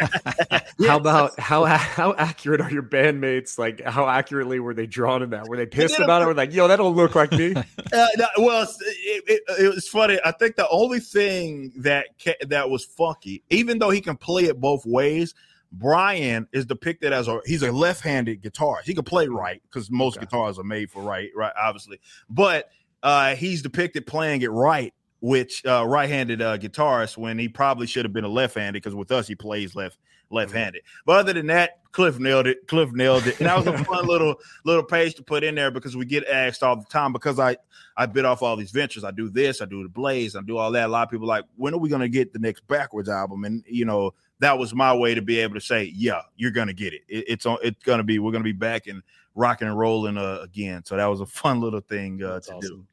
how 0.86 0.98
about 0.98 1.40
how 1.40 1.64
how 1.64 2.12
accurate 2.18 2.60
are 2.60 2.70
your 2.70 2.82
bandmates? 2.82 3.58
Like 3.58 3.80
how 3.80 4.06
accurately 4.06 4.60
were 4.60 4.74
they 4.74 4.86
drawn 4.86 5.22
in 5.22 5.30
that? 5.30 5.48
Were 5.48 5.56
they 5.56 5.64
pissed 5.64 5.98
about 5.98 6.20
it? 6.20 6.26
Were 6.26 6.34
like, 6.34 6.52
yo, 6.52 6.68
that 6.68 6.76
don't 6.76 6.94
look 6.94 7.14
like 7.14 7.32
me? 7.32 7.54
Uh, 7.92 8.06
no, 8.16 8.26
well, 8.38 8.62
it, 8.62 9.24
it, 9.26 9.42
it, 9.60 9.74
was 9.74 9.86
funny. 9.86 10.18
I 10.24 10.32
think 10.32 10.56
the 10.56 10.66
only 10.70 10.98
thing 10.98 11.72
that 11.76 12.06
that 12.46 12.70
was 12.70 12.86
funky, 12.86 13.42
even 13.50 13.78
though 13.78 13.90
he 13.90 14.00
can 14.00 14.16
play 14.16 14.44
it 14.44 14.58
both 14.58 14.86
ways, 14.86 15.34
Brian 15.72 16.48
is 16.52 16.64
depicted 16.64 17.12
as 17.12 17.28
a 17.28 17.40
he's 17.44 17.62
a 17.62 17.70
left-handed 17.70 18.42
guitarist. 18.42 18.84
He 18.84 18.94
can 18.94 19.04
play 19.04 19.28
right 19.28 19.60
because 19.64 19.90
most 19.90 20.16
okay. 20.16 20.24
guitars 20.24 20.58
are 20.58 20.64
made 20.64 20.90
for 20.90 21.02
right, 21.02 21.30
right, 21.36 21.52
obviously. 21.60 22.00
But 22.30 22.70
uh, 23.02 23.34
he's 23.34 23.60
depicted 23.60 24.06
playing 24.06 24.40
it 24.40 24.50
right 24.50 24.94
which 25.22 25.64
uh, 25.64 25.86
right-handed 25.86 26.42
uh, 26.42 26.58
guitarist 26.58 27.16
when 27.16 27.38
he 27.38 27.48
probably 27.48 27.86
should 27.86 28.04
have 28.04 28.12
been 28.12 28.24
a 28.24 28.28
left-handed 28.28 28.82
because 28.82 28.94
with 28.94 29.12
us 29.12 29.28
he 29.28 29.36
plays 29.36 29.76
left 29.76 29.96
left-handed. 30.30 30.82
But 31.06 31.20
other 31.20 31.32
than 31.32 31.46
that, 31.46 31.78
Cliff 31.92 32.18
nailed 32.18 32.48
it. 32.48 32.66
Cliff 32.66 32.90
nailed 32.92 33.26
it, 33.28 33.38
and 33.38 33.48
that 33.48 33.56
was 33.56 33.66
a 33.68 33.84
fun 33.84 34.06
little 34.06 34.34
little 34.64 34.82
page 34.82 35.14
to 35.14 35.22
put 35.22 35.44
in 35.44 35.54
there 35.54 35.70
because 35.70 35.96
we 35.96 36.04
get 36.04 36.26
asked 36.26 36.64
all 36.64 36.74
the 36.74 36.84
time 36.86 37.12
because 37.12 37.38
I 37.38 37.56
I 37.96 38.06
bit 38.06 38.24
off 38.24 38.42
all 38.42 38.56
these 38.56 38.72
ventures. 38.72 39.04
I 39.04 39.12
do 39.12 39.30
this, 39.30 39.62
I 39.62 39.66
do 39.66 39.84
the 39.84 39.88
Blaze, 39.88 40.34
I 40.34 40.40
do 40.40 40.56
all 40.56 40.72
that. 40.72 40.86
A 40.86 40.88
lot 40.88 41.04
of 41.04 41.10
people 41.10 41.28
like, 41.28 41.44
when 41.56 41.72
are 41.72 41.78
we 41.78 41.88
going 41.88 42.00
to 42.00 42.08
get 42.08 42.32
the 42.32 42.40
next 42.40 42.66
BackWordz 42.66 43.08
album? 43.08 43.44
And 43.44 43.62
you 43.68 43.84
know 43.84 44.14
that 44.40 44.58
was 44.58 44.74
my 44.74 44.92
way 44.92 45.14
to 45.14 45.22
be 45.22 45.38
able 45.38 45.54
to 45.54 45.60
say, 45.60 45.92
yeah, 45.94 46.22
you're 46.36 46.50
going 46.50 46.66
to 46.66 46.74
get 46.74 46.94
it. 46.94 47.02
it. 47.08 47.26
It's 47.28 47.46
on. 47.46 47.58
It's 47.62 47.80
going 47.84 47.98
to 47.98 48.04
be. 48.04 48.18
We're 48.18 48.32
going 48.32 48.42
to 48.42 48.48
be 48.48 48.52
back 48.52 48.88
and 48.88 49.02
rocking 49.36 49.68
and 49.68 49.78
rolling 49.78 50.18
uh, 50.18 50.40
again. 50.42 50.84
So 50.84 50.96
that 50.96 51.06
was 51.06 51.20
a 51.20 51.26
fun 51.26 51.60
little 51.60 51.80
thing 51.80 52.22
uh, 52.22 52.40
to 52.40 52.54
awesome. 52.54 52.60
do. 52.60 52.86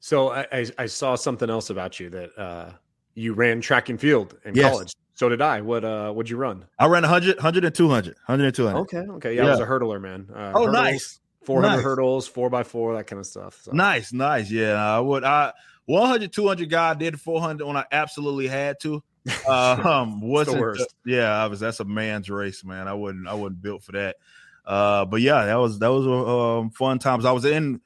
So 0.00 0.30
I, 0.30 0.66
I, 0.78 0.86
saw 0.86 1.16
something 1.16 1.50
else 1.50 1.70
about 1.70 1.98
you 1.98 2.08
that 2.10 2.38
uh, 2.38 2.70
you 3.14 3.34
ran 3.34 3.60
track 3.60 3.88
and 3.88 4.00
field 4.00 4.36
in 4.44 4.54
yes. 4.54 4.70
college. 4.70 4.92
So 5.14 5.28
did 5.28 5.42
I. 5.42 5.60
What 5.60 5.84
uh 5.84 6.12
what'd 6.12 6.30
you 6.30 6.36
run? 6.36 6.64
I 6.78 6.86
ran 6.86 7.02
100, 7.02 7.38
100 7.38 7.64
and 7.64 7.74
200. 7.74 8.14
100 8.26 8.44
and 8.44 8.54
200. 8.54 8.78
Okay, 8.82 8.98
okay. 8.98 9.34
Yeah, 9.34 9.42
yeah. 9.42 9.48
I 9.48 9.50
was 9.50 9.60
a 9.60 9.66
hurdler, 9.66 10.00
man. 10.00 10.28
Uh, 10.32 10.52
oh, 10.54 10.66
hurdles, 10.66 10.72
nice. 10.72 11.20
400 11.42 11.68
nice. 11.68 11.84
hurdles, 11.84 12.28
4 12.28 12.50
by 12.50 12.62
4 12.62 12.96
that 12.96 13.08
kind 13.08 13.18
of 13.18 13.26
stuff. 13.26 13.58
So. 13.62 13.72
Nice, 13.72 14.12
nice. 14.12 14.48
Yeah, 14.48 14.74
I 14.74 15.00
would 15.00 15.24
I 15.24 15.52
100 15.86 16.32
200 16.32 16.70
guy 16.70 16.94
did 16.94 17.20
400 17.20 17.66
when 17.66 17.76
I 17.76 17.84
absolutely 17.90 18.46
had 18.46 18.78
to. 18.82 19.02
Uh, 19.48 19.80
um 19.84 20.20
wasn't 20.20 20.60
worst. 20.60 20.94
yeah, 21.04 21.32
I 21.32 21.48
was 21.48 21.58
that's 21.58 21.80
a 21.80 21.84
man's 21.84 22.30
race, 22.30 22.64
man. 22.64 22.86
I 22.86 22.94
wouldn't 22.94 23.26
I 23.26 23.34
wasn't 23.34 23.60
built 23.60 23.82
for 23.82 23.92
that. 23.92 24.16
Uh 24.64 25.04
but 25.04 25.20
yeah, 25.20 25.46
that 25.46 25.56
was 25.56 25.80
that 25.80 25.88
was 25.88 26.06
um 26.06 26.70
fun 26.70 27.00
times. 27.00 27.24
I 27.24 27.32
was 27.32 27.44
in 27.44 27.80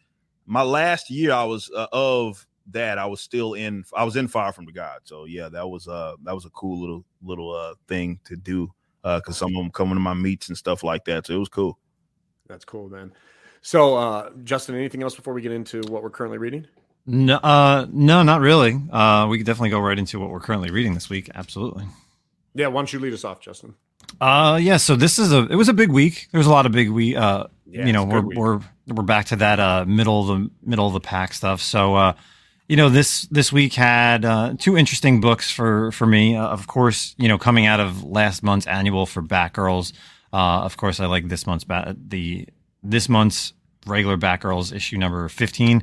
my 0.52 0.62
last 0.62 1.08
year 1.08 1.32
I 1.32 1.44
was 1.44 1.70
uh, 1.74 1.86
of 1.92 2.46
that 2.72 2.98
I 2.98 3.06
was 3.06 3.22
still 3.22 3.54
in 3.54 3.84
I 3.96 4.04
was 4.04 4.16
in 4.16 4.28
Fire 4.28 4.52
from 4.52 4.66
the 4.66 4.72
God. 4.72 5.00
So 5.04 5.24
yeah, 5.24 5.48
that 5.48 5.66
was 5.66 5.88
uh 5.88 6.14
that 6.24 6.34
was 6.34 6.44
a 6.44 6.50
cool 6.50 6.78
little 6.78 7.04
little 7.22 7.56
uh 7.56 7.74
thing 7.88 8.20
to 8.26 8.36
do 8.36 8.70
uh 9.02 9.20
cuz 9.20 9.38
some 9.38 9.48
of 9.48 9.62
them 9.62 9.70
coming 9.70 9.94
to 9.94 10.00
my 10.00 10.12
meets 10.12 10.48
and 10.48 10.58
stuff 10.58 10.84
like 10.84 11.06
that. 11.06 11.26
So 11.26 11.34
it 11.34 11.38
was 11.38 11.48
cool. 11.48 11.78
That's 12.48 12.66
cool, 12.66 12.90
man. 12.90 13.14
So 13.62 13.96
uh 13.96 14.30
Justin, 14.44 14.74
anything 14.74 15.02
else 15.02 15.16
before 15.16 15.32
we 15.32 15.40
get 15.40 15.52
into 15.52 15.80
what 15.88 16.02
we're 16.02 16.10
currently 16.10 16.38
reading? 16.38 16.66
No 17.06 17.36
uh 17.36 17.86
no, 17.90 18.22
not 18.22 18.42
really. 18.42 18.78
Uh 18.90 19.28
we 19.30 19.38
could 19.38 19.46
definitely 19.46 19.70
go 19.70 19.80
right 19.80 19.98
into 19.98 20.20
what 20.20 20.28
we're 20.28 20.40
currently 20.40 20.70
reading 20.70 20.92
this 20.92 21.08
week. 21.08 21.30
Absolutely. 21.34 21.86
Yeah, 22.54 22.66
why 22.66 22.80
don't 22.80 22.92
you 22.92 23.00
lead 23.00 23.14
us 23.14 23.24
off, 23.24 23.40
Justin? 23.40 23.74
Uh 24.20 24.58
yeah, 24.62 24.76
so 24.76 24.96
this 24.96 25.18
is 25.18 25.32
a 25.32 25.46
it 25.48 25.56
was 25.56 25.68
a 25.68 25.74
big 25.74 25.90
week. 25.90 26.28
There 26.30 26.38
was 26.38 26.46
a 26.46 26.50
lot 26.50 26.66
of 26.66 26.72
big 26.72 26.90
we 26.90 27.16
uh 27.16 27.44
yeah, 27.66 27.86
you 27.86 27.92
know, 27.92 28.04
we're 28.04 28.22
we're 28.22 28.60
we're 28.88 29.02
back 29.02 29.26
to 29.26 29.36
that 29.36 29.58
uh 29.58 29.84
middle 29.86 30.20
of 30.20 30.26
the 30.28 30.50
middle 30.62 30.86
of 30.86 30.92
the 30.92 31.00
pack 31.00 31.32
stuff. 31.32 31.60
So 31.60 31.94
uh 31.94 32.12
you 32.68 32.76
know 32.76 32.88
this 32.88 33.22
this 33.30 33.52
week 33.52 33.74
had 33.74 34.24
uh, 34.24 34.54
two 34.58 34.78
interesting 34.78 35.20
books 35.20 35.50
for 35.50 35.92
for 35.92 36.06
me. 36.06 36.36
Uh, 36.36 36.46
of 36.46 36.66
course, 36.66 37.14
you 37.18 37.28
know 37.28 37.36
coming 37.36 37.66
out 37.66 37.80
of 37.80 38.02
last 38.02 38.42
month's 38.42 38.66
annual 38.66 39.04
for 39.04 39.20
Batgirls. 39.20 39.92
Uh, 40.32 40.62
of 40.62 40.78
course, 40.78 40.98
I 40.98 41.04
like 41.04 41.28
this 41.28 41.46
month's 41.46 41.64
bat 41.64 41.96
the 42.08 42.48
this 42.82 43.10
month's 43.10 43.52
regular 43.86 44.16
Batgirls 44.16 44.74
issue 44.74 44.96
number 44.96 45.28
fifteen. 45.28 45.82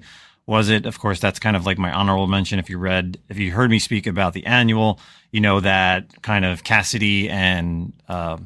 Was 0.50 0.70
it? 0.70 0.88
Of 0.88 0.98
course, 0.98 1.20
that's 1.20 1.38
kind 1.38 1.56
of 1.56 1.68
like 1.68 1.78
my 1.78 1.92
honorable 1.92 2.26
mention. 2.26 2.58
If 2.58 2.72
you 2.72 2.80
read, 2.80 3.20
if 3.30 3.38
you 3.38 3.52
heard 3.52 3.70
me 3.70 3.78
speak 3.78 4.08
about 4.08 4.34
the 4.34 4.48
annual, 4.48 5.00
you 5.30 5.42
know 5.42 5.60
that 5.60 6.24
kind 6.24 6.44
of 6.44 6.64
Cassidy 6.64 7.30
and 7.30 7.94
uh, 8.08 8.40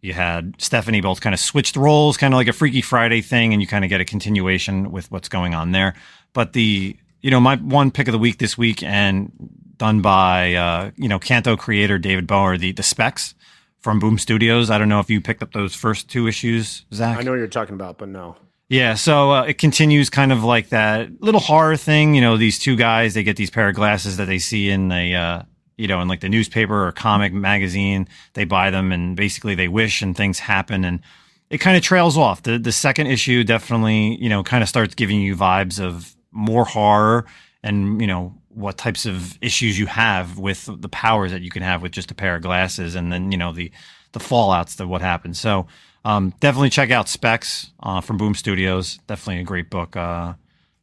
you 0.00 0.12
had 0.12 0.54
Stephanie 0.58 1.00
both 1.00 1.20
kind 1.20 1.34
of 1.34 1.40
switched 1.40 1.74
roles, 1.74 2.16
kind 2.16 2.32
of 2.32 2.38
like 2.38 2.46
a 2.46 2.52
Freaky 2.52 2.80
Friday 2.80 3.22
thing, 3.22 3.52
and 3.52 3.60
you 3.60 3.66
kind 3.66 3.84
of 3.84 3.88
get 3.88 4.00
a 4.00 4.04
continuation 4.04 4.92
with 4.92 5.10
what's 5.10 5.28
going 5.28 5.52
on 5.52 5.72
there. 5.72 5.94
But 6.32 6.52
the 6.52 6.96
you 7.22 7.32
know, 7.32 7.40
my 7.40 7.56
one 7.56 7.90
pick 7.90 8.06
of 8.06 8.12
the 8.12 8.20
week 8.20 8.38
this 8.38 8.56
week 8.56 8.84
and 8.84 9.32
done 9.78 10.02
by, 10.02 10.54
uh, 10.54 10.92
you 10.94 11.08
know, 11.08 11.18
Canto 11.18 11.56
creator 11.56 11.98
David 11.98 12.28
Booher, 12.28 12.56
the, 12.56 12.70
the 12.70 12.84
specs 12.84 13.34
from 13.80 13.98
Boom 13.98 14.16
Studios. 14.16 14.70
I 14.70 14.78
don't 14.78 14.88
know 14.88 15.00
if 15.00 15.10
you 15.10 15.20
picked 15.20 15.42
up 15.42 15.52
those 15.52 15.74
first 15.74 16.08
two 16.08 16.28
issues, 16.28 16.86
Zach. 16.94 17.18
I 17.18 17.22
know 17.22 17.34
you're 17.34 17.48
talking 17.48 17.74
about, 17.74 17.98
but 17.98 18.10
no. 18.10 18.36
Yeah, 18.68 18.94
so 18.94 19.30
uh, 19.30 19.42
it 19.44 19.58
continues 19.58 20.10
kind 20.10 20.32
of 20.32 20.42
like 20.42 20.70
that 20.70 21.22
little 21.22 21.40
horror 21.40 21.76
thing. 21.76 22.14
You 22.14 22.20
know, 22.20 22.36
these 22.36 22.58
two 22.58 22.74
guys, 22.74 23.14
they 23.14 23.22
get 23.22 23.36
these 23.36 23.50
pair 23.50 23.68
of 23.68 23.76
glasses 23.76 24.16
that 24.16 24.24
they 24.24 24.38
see 24.38 24.70
in 24.70 24.88
the, 24.88 25.14
uh, 25.14 25.42
you 25.76 25.86
know, 25.86 26.00
in 26.00 26.08
like 26.08 26.20
the 26.20 26.28
newspaper 26.28 26.86
or 26.86 26.90
comic 26.90 27.32
magazine. 27.32 28.08
They 28.34 28.44
buy 28.44 28.70
them 28.70 28.90
and 28.90 29.16
basically 29.16 29.54
they 29.54 29.68
wish 29.68 30.02
and 30.02 30.16
things 30.16 30.40
happen. 30.40 30.84
And 30.84 31.00
it 31.48 31.58
kind 31.58 31.76
of 31.76 31.84
trails 31.84 32.18
off. 32.18 32.42
The 32.42 32.58
the 32.58 32.72
second 32.72 33.06
issue 33.06 33.44
definitely, 33.44 34.16
you 34.20 34.28
know, 34.28 34.42
kind 34.42 34.64
of 34.64 34.68
starts 34.68 34.96
giving 34.96 35.20
you 35.20 35.36
vibes 35.36 35.78
of 35.78 36.16
more 36.32 36.64
horror 36.64 37.24
and, 37.62 38.00
you 38.00 38.06
know, 38.08 38.34
what 38.48 38.78
types 38.78 39.06
of 39.06 39.38
issues 39.42 39.78
you 39.78 39.86
have 39.86 40.38
with 40.38 40.68
the 40.80 40.88
powers 40.88 41.30
that 41.30 41.42
you 41.42 41.50
can 41.50 41.62
have 41.62 41.82
with 41.82 41.92
just 41.92 42.10
a 42.10 42.14
pair 42.14 42.34
of 42.34 42.42
glasses 42.42 42.96
and 42.96 43.12
then, 43.12 43.30
you 43.30 43.38
know, 43.38 43.52
the 43.52 43.70
the 44.12 44.18
fallouts 44.18 44.80
of 44.80 44.88
what 44.88 45.02
happens. 45.02 45.38
So, 45.38 45.66
um, 46.06 46.32
definitely 46.38 46.70
check 46.70 46.90
out 46.90 47.08
Specs 47.08 47.72
uh, 47.82 48.00
from 48.00 48.16
Boom 48.16 48.34
Studios. 48.34 48.98
Definitely 49.08 49.40
a 49.40 49.44
great 49.44 49.70
book 49.70 49.96
uh, 49.96 50.34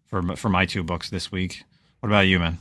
for 0.08 0.36
for 0.36 0.50
my 0.50 0.66
two 0.66 0.84
books 0.84 1.10
this 1.10 1.32
week. 1.32 1.64
What 2.02 2.10
about 2.10 2.28
you, 2.28 2.40
man? 2.40 2.60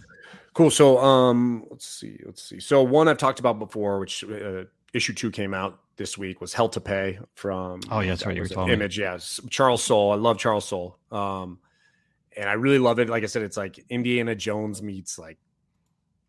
Cool. 0.54 0.70
So, 0.70 0.98
um, 0.98 1.66
let's 1.70 1.86
see. 1.86 2.20
Let's 2.24 2.42
see. 2.42 2.60
So, 2.60 2.82
one 2.82 3.08
I've 3.08 3.18
talked 3.18 3.40
about 3.40 3.58
before, 3.58 3.98
which 3.98 4.22
uh, 4.22 4.64
issue 4.92 5.12
two 5.12 5.30
came 5.30 5.54
out 5.54 5.80
this 5.96 6.16
week, 6.16 6.40
was 6.40 6.52
Hell 6.52 6.68
to 6.68 6.80
Pay 6.80 7.18
from. 7.34 7.80
Oh 7.90 8.00
yeah, 8.00 8.10
that's 8.10 8.26
right. 8.26 8.36
You 8.36 8.42
were 8.42 8.48
talking 8.48 8.72
Image. 8.72 8.98
Yes, 8.98 9.40
yeah. 9.42 9.48
Charles 9.50 9.82
Soule. 9.82 10.12
I 10.12 10.16
love 10.16 10.38
Charles 10.38 10.66
Soule. 10.66 10.98
Um, 11.10 11.58
and 12.36 12.48
I 12.48 12.52
really 12.52 12.78
love 12.78 13.00
it. 13.00 13.08
Like 13.08 13.24
I 13.24 13.26
said, 13.26 13.42
it's 13.42 13.56
like 13.56 13.84
Indiana 13.88 14.36
Jones 14.36 14.82
meets 14.82 15.18
like 15.18 15.38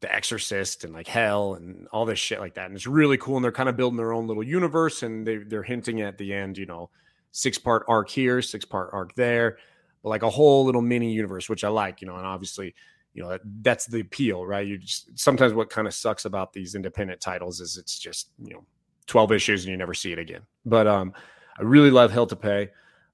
The 0.04 0.14
Exorcist 0.14 0.84
and 0.84 0.93
like 0.93 1.08
Hell 1.08 1.56
and 1.56 1.88
all 1.91 2.06
this 2.06 2.20
shit 2.20 2.39
like 2.39 2.54
that. 2.56 2.68
And 2.68 2.76
it's 2.76 2.86
really 2.86 3.18
cool. 3.18 3.38
And 3.38 3.43
they're 3.43 3.51
kind 3.51 3.70
of 3.70 3.78
building 3.78 3.97
their 3.97 4.14
own 4.14 4.28
little 4.28 4.43
universe. 4.43 5.01
And 5.01 5.26
they 5.26 5.38
they're 5.38 5.64
hinting 5.64 6.01
at 6.01 6.18
the 6.18 6.34
end, 6.34 6.58
you 6.58 6.66
know, 6.66 6.89
six 7.32 7.58
part 7.58 7.86
arc 7.88 8.10
here, 8.10 8.41
six 8.41 8.66
part 8.66 8.89
arc 8.93 9.16
there, 9.16 9.58
but 10.04 10.10
like 10.10 10.24
a 10.24 10.30
whole 10.30 10.66
little 10.66 10.82
mini 10.82 11.12
universe, 11.12 11.49
which 11.49 11.64
I 11.64 11.70
like. 11.70 12.01
You 12.01 12.08
know, 12.08 12.18
and 12.18 12.26
obviously 12.26 12.76
you 13.14 13.22
know 13.22 13.38
that's 13.62 13.86
the 13.86 13.99
appeal 13.99 14.45
right 14.45 14.66
you 14.66 14.78
just 14.78 15.08
sometimes 15.18 15.54
what 15.54 15.70
kind 15.70 15.88
of 15.88 15.93
sucks 15.93 16.26
about 16.26 16.51
these 16.51 16.76
independent 16.76 17.22
titles 17.22 17.60
is 17.60 17.78
it's 17.78 17.99
just 17.99 18.30
you 18.43 18.54
know 18.54 18.66
12 19.06 19.32
issues 19.32 19.64
and 19.64 19.72
you 19.72 19.78
never 19.78 19.93
see 19.93 20.12
it 20.12 20.20
again 20.20 20.41
but 20.66 20.88
um 20.88 21.14
i 21.60 21.62
really 21.62 21.91
love 21.91 22.12
hell 22.12 22.26
to 22.26 22.36
pay 22.36 22.70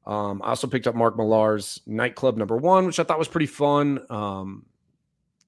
um 0.08 0.42
i 0.42 0.50
also 0.50 0.68
picked 0.68 0.88
up 0.88 0.96
mark 0.96 1.18
millar's 1.18 1.82
nightclub 1.86 2.38
number 2.38 2.56
one 2.56 2.86
which 2.86 3.00
i 3.00 3.04
thought 3.04 3.20
was 3.20 3.28
pretty 3.28 3.46
fun 3.46 4.00
um 4.10 4.66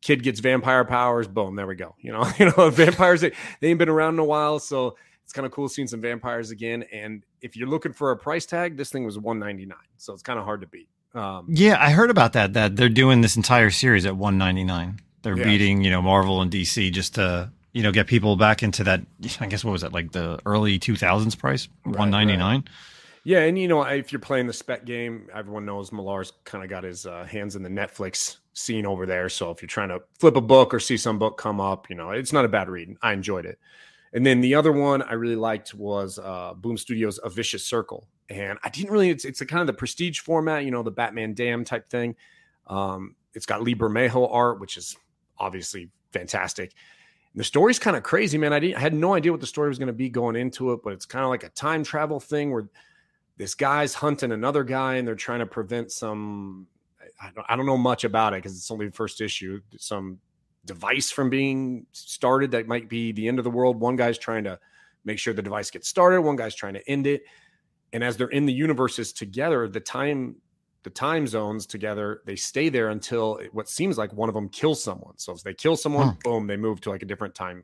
kid 0.02 0.24
gets 0.24 0.40
vampire 0.40 0.84
powers 0.84 1.28
boom 1.28 1.56
there 1.56 1.68
we 1.68 1.76
go 1.76 1.96
you 2.00 2.12
know 2.12 2.26
you 2.40 2.52
know 2.58 2.70
vampires 2.70 3.22
they, 3.22 3.32
they 3.60 3.70
ain't 3.70 3.80
been 3.80 3.90
around 3.90 4.16
in 4.16 4.20
a 4.20 4.26
while 4.26 4.60
so 4.60 4.96
it's 5.24 5.34
kind 5.34 5.46
of 5.46 5.52
cool 5.52 5.70
seeing 5.70 5.88
some 5.88 6.02
vampires 6.02 6.52
again 6.52 6.84
and 6.92 7.24
if 7.42 7.56
you're 7.56 7.70
looking 7.70 7.94
for 7.94 8.12
a 8.12 8.18
price 8.18 8.46
tag 8.46 8.78
this 8.78 8.90
thing 8.90 9.06
was 9.06 9.18
199 9.18 9.78
so 9.98 10.14
it's 10.14 10.24
kind 10.24 10.40
of 10.40 10.46
hard 10.46 10.62
to 10.62 10.68
beat 10.68 10.88
um, 11.14 11.46
yeah, 11.50 11.78
I 11.80 11.92
heard 11.92 12.10
about 12.10 12.34
that. 12.34 12.54
That 12.54 12.76
they're 12.76 12.90
doing 12.90 13.22
this 13.22 13.36
entire 13.36 13.70
series 13.70 14.06
at 14.06 14.16
199. 14.16 15.00
They're 15.24 15.38
yeah. 15.38 15.44
beating, 15.44 15.84
you 15.84 15.92
know, 15.92 16.02
Marvel 16.02 16.42
and 16.42 16.52
DC 16.52 16.92
just 16.92 17.16
to, 17.16 17.52
you 17.74 17.84
know, 17.84 17.92
get 17.92 18.08
people 18.08 18.36
back 18.36 18.64
into 18.64 18.84
that. 18.86 19.02
I 19.40 19.48
guess 19.48 19.64
what 19.64 19.72
was 19.72 19.82
that 19.82 19.94
like 19.94 20.12
the 20.14 20.40
early 20.46 20.80
2000s 20.80 21.38
price, 21.38 21.68
right, 21.86 21.98
199. 21.98 22.56
Right. 22.56 22.64
Yeah, 23.24 23.42
and 23.42 23.58
you 23.58 23.68
know, 23.68 23.84
if 23.84 24.12
you're 24.12 24.20
playing 24.20 24.48
the 24.48 24.54
spec 24.54 24.86
game, 24.86 25.28
everyone 25.34 25.66
knows 25.66 25.92
Millar's 25.92 26.34
kind 26.44 26.64
of 26.64 26.70
got 26.70 26.84
his 26.84 27.06
uh, 27.06 27.24
hands 27.26 27.56
in 27.56 27.62
the 27.62 27.70
Netflix 27.70 28.38
scene 28.54 28.86
over 28.86 29.06
there. 29.06 29.30
So 29.30 29.52
if 29.52 29.62
you're 29.62 29.68
trying 29.68 29.90
to 29.90 30.02
flip 30.20 30.36
a 30.36 30.42
book 30.42 30.74
or 30.74 30.80
see 30.80 30.98
some 30.98 31.20
book 31.20 31.38
come 31.38 31.62
up, 31.62 31.90
you 31.90 31.96
know, 31.96 32.12
it's 32.12 32.34
not 32.34 32.46
a 32.46 32.50
bad 32.50 32.68
read. 32.68 32.96
I 33.02 33.14
enjoyed 33.14 33.46
it. 33.46 33.60
And 34.14 34.26
then 34.26 34.42
the 34.42 34.56
other 34.56 34.72
one 34.72 35.02
I 35.04 35.14
really 35.14 35.36
liked 35.36 35.74
was 35.74 36.20
uh, 36.20 36.54
Boom 36.56 36.78
Studios' 36.78 37.20
A 37.24 37.30
Vicious 37.30 37.64
Circle. 37.64 38.08
And 38.30 38.58
I 38.64 38.70
didn't 38.70 38.92
really, 38.92 39.10
it's, 39.10 39.24
it's 39.24 39.42
a 39.42 39.46
kind 39.46 39.62
of 39.62 39.68
the 39.68 39.74
prestige 39.74 40.20
format, 40.20 40.66
you 40.66 40.72
know, 40.72 40.84
the 40.84 40.92
Batman 40.92 41.34
Damned 41.34 41.68
type 41.68 41.88
thing. 41.90 42.16
Um, 42.68 43.16
it's 43.34 43.46
got 43.46 43.62
Lee 43.62 43.76
Bermejo 43.76 44.28
art, 44.32 44.60
which 44.60 44.78
is 44.78 44.98
obviously 45.38 45.90
fantastic. 46.12 46.74
The 47.36 47.44
story's 47.44 47.80
kind 47.80 47.96
of 47.96 48.04
crazy, 48.04 48.38
man. 48.38 48.52
I, 48.52 48.74
I 48.76 48.80
had 48.80 48.94
no 48.94 49.14
idea 49.14 49.32
what 49.32 49.40
the 49.40 49.48
story 49.48 49.70
was 49.70 49.78
going 49.78 49.88
to 49.88 49.94
be 49.94 50.10
going 50.10 50.36
into 50.36 50.74
it, 50.74 50.82
but 50.84 50.92
it's 50.92 51.06
kind 51.06 51.24
of 51.24 51.30
like 51.30 51.44
a 51.44 51.50
time 51.50 51.84
travel 51.84 52.20
thing 52.20 52.52
where 52.52 52.68
this 53.42 53.56
guy's 53.56 53.96
hunting 53.96 54.32
another 54.32 54.64
guy 54.64 54.98
and 54.98 55.08
they're 55.08 55.16
trying 55.16 55.40
to 55.40 55.48
prevent 55.48 55.92
some 55.92 56.68
I 57.20 57.32
don't, 57.34 57.46
I 57.50 57.56
don't 57.56 57.66
know 57.66 57.78
much 57.78 58.04
about 58.04 58.34
it 58.34 58.38
because 58.38 58.56
it's 58.56 58.70
only 58.70 58.86
the 58.86 58.92
first 58.92 59.20
issue 59.20 59.62
some 59.80 60.20
device 60.66 61.10
from 61.10 61.32
being 61.32 61.88
started 61.92 62.52
that 62.52 62.68
might 62.68 62.88
be 62.88 63.12
the 63.12 63.28
end 63.28 63.40
of 63.40 63.44
the 63.44 63.50
world. 63.50 63.80
One 63.80 63.96
guy's 63.96 64.20
trying 64.20 64.44
to 64.44 64.60
make 65.06 65.18
sure 65.18 65.34
the 65.34 65.42
device 65.42 65.72
gets 65.72 65.88
started, 65.88 66.22
one 66.22 66.36
guy's 66.36 66.54
trying 66.54 66.76
to 66.76 66.88
end 66.88 67.08
it. 67.08 67.24
And 67.94 68.04
as 68.04 68.16
they're 68.16 68.28
in 68.28 68.46
the 68.46 68.54
universes 68.54 69.12
together, 69.12 69.68
the 69.68 69.80
time 69.80 70.36
the 70.84 70.92
time 70.92 71.26
zones 71.26 71.66
together, 71.66 72.22
they 72.28 72.36
stay 72.36 72.70
there 72.70 72.90
until 72.90 73.42
what 73.54 73.68
seems 73.68 73.98
like 73.98 74.14
one 74.14 74.30
of 74.30 74.36
them 74.36 74.50
kills 74.50 74.84
someone. 74.84 75.18
So 75.18 75.34
if 75.34 75.42
they 75.42 75.56
kill 75.56 75.76
someone, 75.76 76.10
huh. 76.10 76.14
boom, 76.24 76.46
they 76.46 76.58
move 76.58 76.80
to 76.82 76.92
like 76.92 77.02
a 77.02 77.08
different 77.08 77.34
time. 77.34 77.64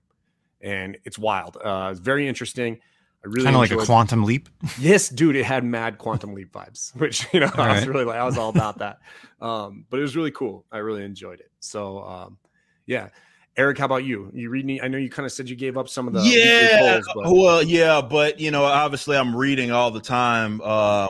And 0.59 0.97
it's 1.03 1.19
wild. 1.19 1.55
Uh, 1.63 1.89
it's 1.91 1.99
very 1.99 2.27
interesting. 2.27 2.79
I 3.23 3.27
really 3.27 3.45
kind 3.45 3.55
of 3.55 3.61
like 3.61 3.71
a 3.71 3.85
quantum 3.85 4.23
leap. 4.23 4.49
Yes, 4.79 5.09
dude, 5.09 5.35
it 5.35 5.43
had 5.43 5.63
mad 5.63 5.97
quantum 5.97 6.33
leap 6.33 6.51
vibes, 6.51 6.95
which 6.99 7.27
you 7.33 7.39
know 7.39 7.51
I 7.55 7.75
was 7.75 7.87
really 7.87 8.05
like 8.05 8.17
I 8.17 8.23
was 8.23 8.37
all 8.37 8.49
about 8.49 8.79
that. 8.79 8.99
Um, 9.39 9.85
but 9.91 9.99
it 9.99 10.01
was 10.01 10.15
really 10.15 10.31
cool. 10.31 10.65
I 10.71 10.79
really 10.79 11.03
enjoyed 11.03 11.39
it. 11.41 11.51
So 11.59 11.99
um, 11.99 12.39
yeah. 12.87 13.09
Eric, 13.55 13.77
how 13.77 13.85
about 13.85 14.03
you? 14.03 14.31
You 14.33 14.49
reading? 14.49 14.81
I 14.81 14.87
know 14.87 14.97
you 14.97 15.11
kind 15.11 15.27
of 15.27 15.31
said 15.31 15.47
you 15.47 15.55
gave 15.55 15.77
up 15.77 15.89
some 15.89 16.07
of 16.07 16.13
the 16.15 16.21
yeah. 16.21 16.79
Polls, 16.79 17.07
but. 17.13 17.31
Well, 17.31 17.61
yeah, 17.61 18.01
but 18.01 18.39
you 18.39 18.49
know, 18.49 18.63
obviously, 18.63 19.15
I'm 19.15 19.35
reading 19.35 19.71
all 19.71 19.91
the 19.91 20.01
time. 20.01 20.59
Um, 20.61 21.09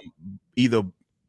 either 0.57 0.83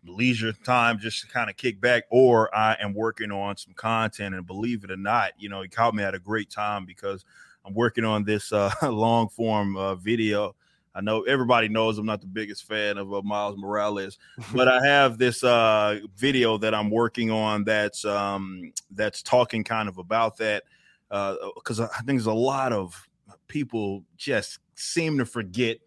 leisure 0.05 0.53
time, 0.53 0.99
just 0.99 1.20
to 1.20 1.29
kind 1.29 1.49
of 1.49 1.57
kick 1.57 1.81
back, 1.81 2.05
or 2.11 2.55
I 2.55 2.76
am 2.81 2.95
working 2.95 3.31
on 3.31 3.57
some 3.57 3.74
content. 3.74 4.35
And 4.35 4.47
believe 4.47 4.83
it 4.83 4.91
or 4.91 4.97
not, 4.97 5.33
you 5.39 5.49
know, 5.49 5.61
it 5.61 5.70
caught 5.70 5.95
me 5.95 6.03
at 6.03 6.14
a 6.14 6.18
great 6.18 6.51
time 6.51 6.85
because 6.85 7.24
I'm 7.64 7.74
working 7.74 8.05
on 8.05 8.24
this 8.24 8.53
uh, 8.53 8.72
long 8.83 9.29
form 9.29 9.76
uh, 9.76 9.95
video. 9.95 10.55
I 10.99 11.01
know 11.01 11.22
everybody 11.22 11.68
knows 11.68 11.96
I'm 11.96 12.07
not 12.07 12.20
the 12.20 12.26
biggest 12.26 12.64
fan 12.64 12.99
of 12.99 13.14
uh, 13.14 13.22
Miles 13.22 13.57
Morales, 13.57 14.18
but 14.53 14.66
I 14.66 14.84
have 14.84 15.16
this 15.16 15.44
uh, 15.44 16.01
video 16.16 16.59
that 16.59 16.74
I'm 16.74 16.90
working 16.90 17.30
on 17.30 17.62
that's 17.62 18.05
um, 18.05 18.72
that's 18.90 19.22
talking 19.22 19.62
kind 19.62 19.88
of 19.88 19.99
about 19.99 20.38
that 20.38 20.64
because 21.09 21.78
uh, 21.78 21.88
I 21.94 21.99
think 21.99 22.18
there's 22.18 22.26
a 22.26 22.32
lot 22.32 22.72
of 22.72 23.09
people 23.46 24.03
just 24.16 24.59
seem 24.74 25.18
to 25.18 25.24
forget 25.24 25.78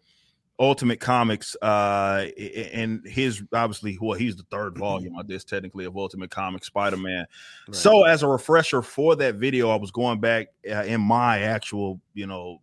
Ultimate 0.58 0.98
Comics 0.98 1.56
uh, 1.60 2.26
and 2.72 3.06
his 3.06 3.42
obviously 3.52 3.98
well 4.00 4.18
he's 4.18 4.36
the 4.36 4.46
third 4.50 4.78
volume 4.78 5.18
I 5.18 5.24
guess 5.24 5.44
technically 5.44 5.84
of 5.84 5.94
Ultimate 5.94 6.30
Comics 6.30 6.68
Spider-Man. 6.68 7.26
Right. 7.68 7.76
So 7.76 8.04
as 8.04 8.22
a 8.22 8.28
refresher 8.28 8.80
for 8.80 9.14
that 9.16 9.34
video, 9.34 9.68
I 9.68 9.76
was 9.76 9.90
going 9.90 10.20
back 10.20 10.48
uh, 10.70 10.84
in 10.84 11.02
my 11.02 11.40
actual 11.40 12.00
you 12.14 12.26
know 12.26 12.62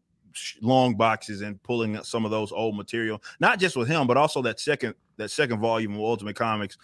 long 0.62 0.96
boxes 0.96 1.42
and 1.42 1.62
pulling 1.64 2.02
some 2.04 2.26
of 2.26 2.32
those 2.32 2.52
old 2.52 2.76
material, 2.76 3.22
not 3.40 3.60
just 3.60 3.76
with 3.76 3.88
him, 3.88 4.08
but 4.08 4.18
also 4.18 4.42
that 4.42 4.60
second 4.60 4.96
that 5.18 5.30
second 5.32 5.60
volume 5.60 5.94
of 5.94 6.00
Ultimate 6.00 6.36
Comics 6.36 6.78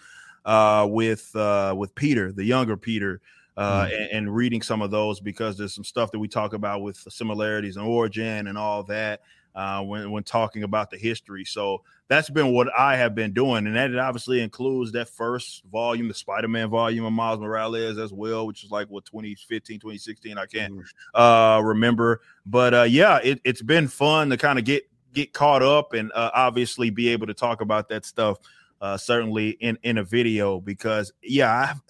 uh, 0.44 0.86
with 0.88 1.34
uh, 1.34 1.74
with 1.76 1.94
Peter, 1.94 2.32
the 2.32 2.44
younger 2.44 2.76
Peter, 2.76 3.20
uh, 3.56 3.84
mm-hmm. 3.84 3.94
and, 3.94 4.10
and, 4.12 4.34
reading 4.34 4.62
some 4.62 4.82
of 4.82 4.90
those 4.90 5.18
because 5.18 5.56
there's 5.56 5.74
some 5.74 5.84
stuff 5.84 6.10
that 6.12 6.18
we 6.18 6.28
talk 6.28 6.52
about 6.52 6.82
with 6.82 6.96
similarities 7.08 7.76
and 7.76 7.86
origin 7.86 8.46
and 8.46 8.58
all 8.58 8.82
that 8.82 9.22
uh, 9.56 9.82
when 9.82 10.10
when 10.10 10.22
talking 10.22 10.62
about 10.62 10.90
the 10.90 10.98
history. 10.98 11.44
So 11.44 11.82
that's 12.08 12.28
been 12.28 12.52
what 12.52 12.68
I 12.78 12.96
have 12.96 13.14
been 13.14 13.32
doing, 13.32 13.66
and 13.66 13.74
that 13.74 13.96
obviously 13.98 14.42
includes 14.42 14.92
that 14.92 15.08
first 15.08 15.64
volume, 15.64 16.08
the 16.08 16.14
Spider-Man 16.14 16.68
volume 16.68 17.06
of 17.06 17.12
Miles 17.14 17.40
Morales 17.40 17.98
as 17.98 18.12
well, 18.12 18.46
which 18.46 18.62
is 18.62 18.70
like 18.70 18.88
what 18.88 19.06
2015, 19.06 19.80
2016. 19.80 20.36
I 20.36 20.44
can't 20.44 20.74
mm-hmm. 20.74 21.20
uh, 21.20 21.60
remember, 21.62 22.20
but 22.44 22.74
uh, 22.74 22.82
yeah, 22.82 23.18
it, 23.24 23.40
has 23.46 23.62
been 23.62 23.88
fun 23.88 24.28
to 24.30 24.36
kind 24.36 24.58
of 24.58 24.66
get 24.66 24.88
get 25.14 25.32
caught 25.32 25.62
up 25.62 25.94
and 25.94 26.12
uh, 26.14 26.30
obviously 26.34 26.90
be 26.90 27.08
able 27.08 27.26
to 27.26 27.34
talk 27.34 27.62
about 27.62 27.88
that 27.88 28.04
stuff. 28.04 28.38
Uh, 28.78 28.98
certainly 28.98 29.50
in 29.60 29.78
in 29.84 29.96
a 29.96 30.04
video 30.04 30.60
because 30.60 31.10
yeah, 31.22 31.70
I've, 31.70 31.80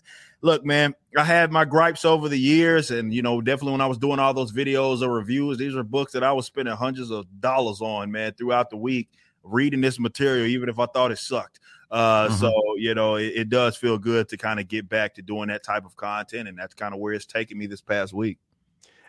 look, 0.42 0.64
man, 0.64 0.94
I 1.16 1.24
had 1.24 1.50
my 1.50 1.64
gripes 1.64 2.04
over 2.04 2.28
the 2.28 2.38
years, 2.38 2.90
and 2.90 3.12
you 3.12 3.22
know, 3.22 3.40
definitely 3.40 3.72
when 3.72 3.80
I 3.80 3.86
was 3.86 3.98
doing 3.98 4.18
all 4.18 4.34
those 4.34 4.52
videos 4.52 5.02
or 5.02 5.10
reviews, 5.10 5.58
these 5.58 5.74
are 5.76 5.82
books 5.82 6.12
that 6.12 6.22
I 6.22 6.32
was 6.32 6.46
spending 6.46 6.74
hundreds 6.74 7.10
of 7.10 7.26
dollars 7.40 7.80
on, 7.80 8.10
man, 8.10 8.32
throughout 8.34 8.70
the 8.70 8.76
week 8.76 9.08
reading 9.42 9.80
this 9.80 9.98
material, 9.98 10.46
even 10.46 10.68
if 10.68 10.78
I 10.78 10.86
thought 10.86 11.12
it 11.12 11.18
sucked. 11.18 11.60
Uh, 11.90 12.26
mm-hmm. 12.26 12.34
So 12.34 12.52
you 12.76 12.94
know, 12.94 13.16
it, 13.16 13.32
it 13.34 13.48
does 13.48 13.76
feel 13.76 13.98
good 13.98 14.28
to 14.30 14.36
kind 14.36 14.60
of 14.60 14.68
get 14.68 14.88
back 14.88 15.14
to 15.14 15.22
doing 15.22 15.48
that 15.48 15.62
type 15.62 15.84
of 15.84 15.96
content, 15.96 16.48
and 16.48 16.58
that's 16.58 16.74
kind 16.74 16.94
of 16.94 17.00
where 17.00 17.14
it's 17.14 17.26
taken 17.26 17.56
me 17.58 17.66
this 17.66 17.80
past 17.80 18.12
week. 18.12 18.38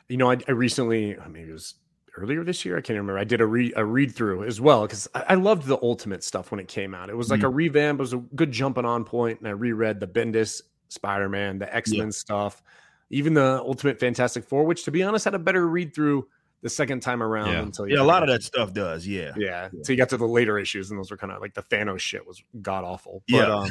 You 0.09 0.17
know, 0.17 0.31
I, 0.31 0.35
recently, 0.47 1.19
I 1.19 1.27
mean, 1.27 1.49
it 1.49 1.51
was 1.51 1.75
earlier 2.15 2.43
this 2.43 2.65
year. 2.65 2.77
I 2.77 2.81
can't 2.81 2.97
remember. 2.97 3.17
I 3.17 3.23
did 3.23 3.41
a 3.41 3.45
read 3.45 3.73
a 3.75 3.83
read 3.83 4.13
through 4.13 4.43
as 4.43 4.61
well 4.61 4.83
because 4.83 5.07
I, 5.13 5.25
I, 5.29 5.33
loved 5.35 5.67
the 5.67 5.77
Ultimate 5.81 6.23
stuff 6.23 6.51
when 6.51 6.59
it 6.59 6.67
came 6.67 6.93
out. 6.93 7.09
It 7.09 7.17
was 7.17 7.29
like 7.29 7.39
mm-hmm. 7.39 7.47
a 7.47 7.49
revamp. 7.49 7.99
It 7.99 8.03
was 8.03 8.13
a 8.13 8.17
good 8.17 8.51
jumping 8.51 8.85
on 8.85 9.03
point, 9.05 9.39
and 9.39 9.47
I 9.47 9.51
reread 9.51 9.99
the 9.99 10.07
Bendis 10.07 10.61
Spider 10.89 11.29
Man, 11.29 11.59
the 11.59 11.73
X 11.73 11.91
Men 11.91 12.07
yeah. 12.07 12.11
stuff, 12.11 12.61
even 13.09 13.33
the 13.33 13.61
Ultimate 13.61 13.99
Fantastic 13.99 14.43
Four, 14.43 14.65
which 14.65 14.83
to 14.85 14.91
be 14.91 15.03
honest 15.03 15.25
had 15.25 15.33
a 15.33 15.39
better 15.39 15.67
read 15.67 15.93
through 15.93 16.27
the 16.61 16.69
second 16.69 17.01
time 17.01 17.21
around. 17.21 17.51
Yeah, 17.51 17.61
until 17.61 17.87
yeah 17.87 18.01
a 18.01 18.03
lot 18.03 18.23
of 18.23 18.29
that 18.29 18.43
stuff 18.43 18.73
does. 18.73 19.07
Yeah. 19.07 19.33
yeah, 19.37 19.69
yeah. 19.71 19.83
So 19.83 19.93
you 19.93 19.97
got 19.97 20.09
to 20.09 20.17
the 20.17 20.27
later 20.27 20.57
issues, 20.57 20.89
and 20.89 20.99
those 20.99 21.11
were 21.11 21.17
kind 21.17 21.31
of 21.31 21.41
like 21.41 21.53
the 21.53 21.63
Thanos 21.63 21.99
shit 21.99 22.25
was 22.25 22.41
god 22.61 22.83
awful. 22.83 23.23
But, 23.29 23.37
yeah, 23.37 23.55
um, 23.55 23.69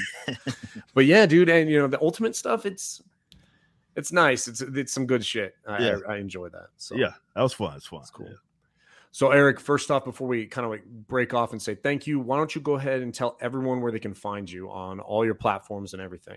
but 0.94 1.06
yeah, 1.06 1.26
dude, 1.26 1.48
and 1.48 1.70
you 1.70 1.78
know 1.78 1.88
the 1.88 2.00
Ultimate 2.00 2.36
stuff, 2.36 2.66
it's 2.66 3.02
it's 3.96 4.12
nice. 4.12 4.48
It's 4.48 4.60
it's 4.60 4.92
some 4.92 5.06
good 5.06 5.24
shit. 5.24 5.54
I, 5.66 5.82
yeah. 5.82 5.96
I, 6.08 6.14
I 6.14 6.16
enjoy 6.18 6.48
that. 6.50 6.68
So 6.76 6.96
yeah, 6.96 7.12
that 7.34 7.42
was 7.42 7.52
fun. 7.52 7.76
It's 7.76 7.86
fun. 7.86 8.00
It's 8.00 8.10
cool. 8.10 8.26
Yeah. 8.26 8.34
So, 9.16 9.30
Eric, 9.30 9.60
first 9.60 9.90
off, 9.90 10.04
before 10.04 10.28
we 10.28 10.44
kind 10.44 10.66
of 10.66 10.70
like 10.70 10.84
break 10.84 11.32
off 11.32 11.52
and 11.52 11.62
say 11.62 11.74
thank 11.74 12.06
you, 12.06 12.20
why 12.20 12.36
don't 12.36 12.54
you 12.54 12.60
go 12.60 12.74
ahead 12.74 13.00
and 13.00 13.14
tell 13.14 13.38
everyone 13.40 13.80
where 13.80 13.90
they 13.90 13.98
can 13.98 14.12
find 14.12 14.50
you 14.50 14.70
on 14.70 15.00
all 15.00 15.24
your 15.24 15.34
platforms 15.34 15.94
and 15.94 16.02
everything? 16.02 16.36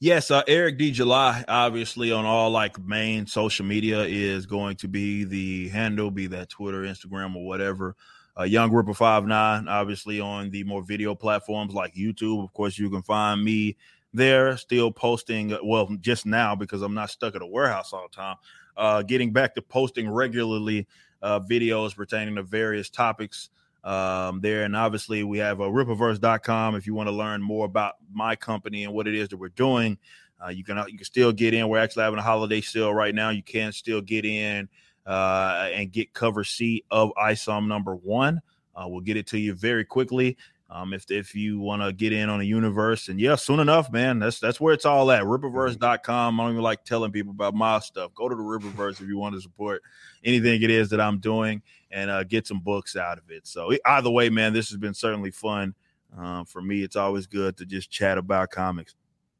Yes, 0.00 0.30
uh, 0.30 0.42
Eric 0.46 0.78
D. 0.78 0.92
July, 0.92 1.44
obviously 1.48 2.12
on 2.12 2.24
all 2.24 2.50
like 2.50 2.78
main 2.78 3.26
social 3.26 3.66
media 3.66 4.04
is 4.04 4.46
going 4.46 4.76
to 4.76 4.86
be 4.86 5.24
the 5.24 5.68
handle, 5.70 6.12
be 6.12 6.28
that 6.28 6.48
Twitter, 6.48 6.82
Instagram, 6.82 7.34
or 7.34 7.44
whatever. 7.44 7.96
Uh, 8.38 8.44
Young 8.44 8.70
Ripper 8.70 8.94
Five 8.94 9.26
Nine, 9.26 9.66
obviously 9.66 10.20
on 10.20 10.50
the 10.50 10.62
more 10.62 10.84
video 10.84 11.16
platforms 11.16 11.74
like 11.74 11.96
YouTube. 11.96 12.44
Of 12.44 12.52
course, 12.52 12.78
you 12.78 12.88
can 12.90 13.02
find 13.02 13.42
me 13.42 13.76
there, 14.14 14.56
still 14.56 14.92
posting. 14.92 15.58
Well, 15.64 15.88
just 16.00 16.26
now 16.26 16.54
because 16.54 16.82
I'm 16.82 16.94
not 16.94 17.10
stuck 17.10 17.34
at 17.34 17.42
a 17.42 17.46
warehouse 17.46 17.92
all 17.92 18.06
the 18.08 18.14
time. 18.14 18.36
Uh, 18.76 19.02
getting 19.02 19.32
back 19.32 19.56
to 19.56 19.62
posting 19.62 20.08
regularly 20.08 20.86
uh, 21.22 21.40
videos 21.40 21.96
pertaining 21.96 22.36
to 22.36 22.44
various 22.44 22.88
topics 22.88 23.50
um, 23.84 24.40
there. 24.40 24.64
And 24.64 24.76
obviously, 24.76 25.22
we 25.24 25.38
have 25.38 25.60
uh, 25.60 25.64
rippaverse.com 25.64 26.76
if 26.76 26.86
you 26.86 26.94
want 26.94 27.08
to 27.08 27.14
learn 27.14 27.42
more 27.42 27.64
about 27.64 27.94
my 28.12 28.36
company 28.36 28.84
and 28.84 28.92
what 28.92 29.06
it 29.06 29.14
is 29.14 29.28
that 29.28 29.36
we're 29.36 29.48
doing. 29.48 29.98
Uh, 30.44 30.50
you 30.50 30.64
can 30.64 30.78
uh, 30.78 30.86
you 30.86 30.96
can 30.96 31.04
still 31.04 31.32
get 31.32 31.54
in. 31.54 31.68
We're 31.68 31.78
actually 31.78 32.04
having 32.04 32.18
a 32.18 32.22
holiday 32.22 32.60
sale 32.60 32.94
right 32.94 33.14
now. 33.14 33.30
You 33.30 33.42
can 33.42 33.72
still 33.72 34.00
get 34.00 34.24
in 34.24 34.68
uh, 35.06 35.68
and 35.72 35.90
get 35.90 36.12
cover 36.12 36.44
C 36.44 36.84
of 36.90 37.12
ISOM 37.16 37.66
number 37.66 37.96
one. 37.96 38.40
Uh, 38.76 38.86
we'll 38.86 39.00
get 39.00 39.16
it 39.16 39.26
to 39.28 39.38
you 39.38 39.54
very 39.54 39.84
quickly. 39.84 40.36
Um, 40.70 40.92
if 40.92 41.10
if 41.10 41.34
you 41.34 41.58
want 41.58 41.82
to 41.82 41.92
get 41.92 42.12
in 42.12 42.28
on 42.28 42.40
a 42.40 42.44
universe, 42.44 43.08
and 43.08 43.18
yeah, 43.18 43.36
soon 43.36 43.58
enough, 43.58 43.90
man, 43.90 44.18
that's 44.18 44.38
that's 44.38 44.60
where 44.60 44.74
it's 44.74 44.84
all 44.84 45.10
at. 45.10 45.22
Rippaverse.com. 45.22 46.38
I 46.38 46.44
don't 46.44 46.52
even 46.52 46.62
like 46.62 46.84
telling 46.84 47.10
people 47.10 47.32
about 47.32 47.54
my 47.54 47.78
stuff. 47.78 48.14
Go 48.14 48.28
to 48.28 48.34
the 48.36 48.42
Rippaverse 48.42 49.00
if 49.00 49.08
you 49.08 49.16
want 49.16 49.34
to 49.34 49.40
support 49.40 49.82
anything 50.22 50.62
it 50.62 50.70
is 50.70 50.90
that 50.90 51.00
I'm 51.00 51.18
doing 51.18 51.62
and 51.90 52.10
uh, 52.10 52.24
get 52.24 52.46
some 52.46 52.60
books 52.60 52.96
out 52.96 53.18
of 53.18 53.30
it. 53.30 53.46
So 53.46 53.72
either 53.84 54.10
way, 54.10 54.28
man, 54.30 54.52
this 54.52 54.68
has 54.68 54.78
been 54.78 54.94
certainly 54.94 55.30
fun. 55.30 55.74
Uh, 56.18 56.44
for 56.44 56.62
me, 56.62 56.82
it's 56.82 56.96
always 56.96 57.26
good 57.26 57.56
to 57.58 57.66
just 57.66 57.90
chat 57.90 58.18
about 58.18 58.50
comics. 58.50 58.94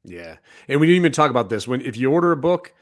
Yeah, 0.04 0.36
and 0.68 0.80
we 0.80 0.86
didn't 0.86 1.00
even 1.00 1.12
talk 1.12 1.30
about 1.30 1.48
this. 1.48 1.66
When 1.66 1.80
if 1.80 1.96
you 1.96 2.10
order 2.10 2.32
a 2.32 2.36
book, 2.36 2.72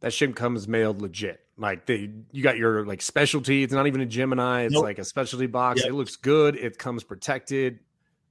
that 0.00 0.12
shit 0.12 0.34
comes 0.34 0.66
mailed 0.68 1.00
legit. 1.00 1.40
Like 1.56 1.86
they, 1.86 2.10
you 2.32 2.42
got 2.42 2.56
your 2.56 2.84
like 2.84 3.00
specialty. 3.00 3.62
It's 3.62 3.72
not 3.72 3.86
even 3.86 4.00
a 4.00 4.06
Gemini. 4.06 4.62
It's 4.62 4.74
nope. 4.74 4.84
like 4.84 4.98
a 4.98 5.04
specialty 5.04 5.46
box. 5.46 5.80
Yep. 5.80 5.90
It 5.90 5.94
looks 5.94 6.16
good. 6.16 6.56
It 6.56 6.78
comes 6.78 7.04
protected. 7.04 7.78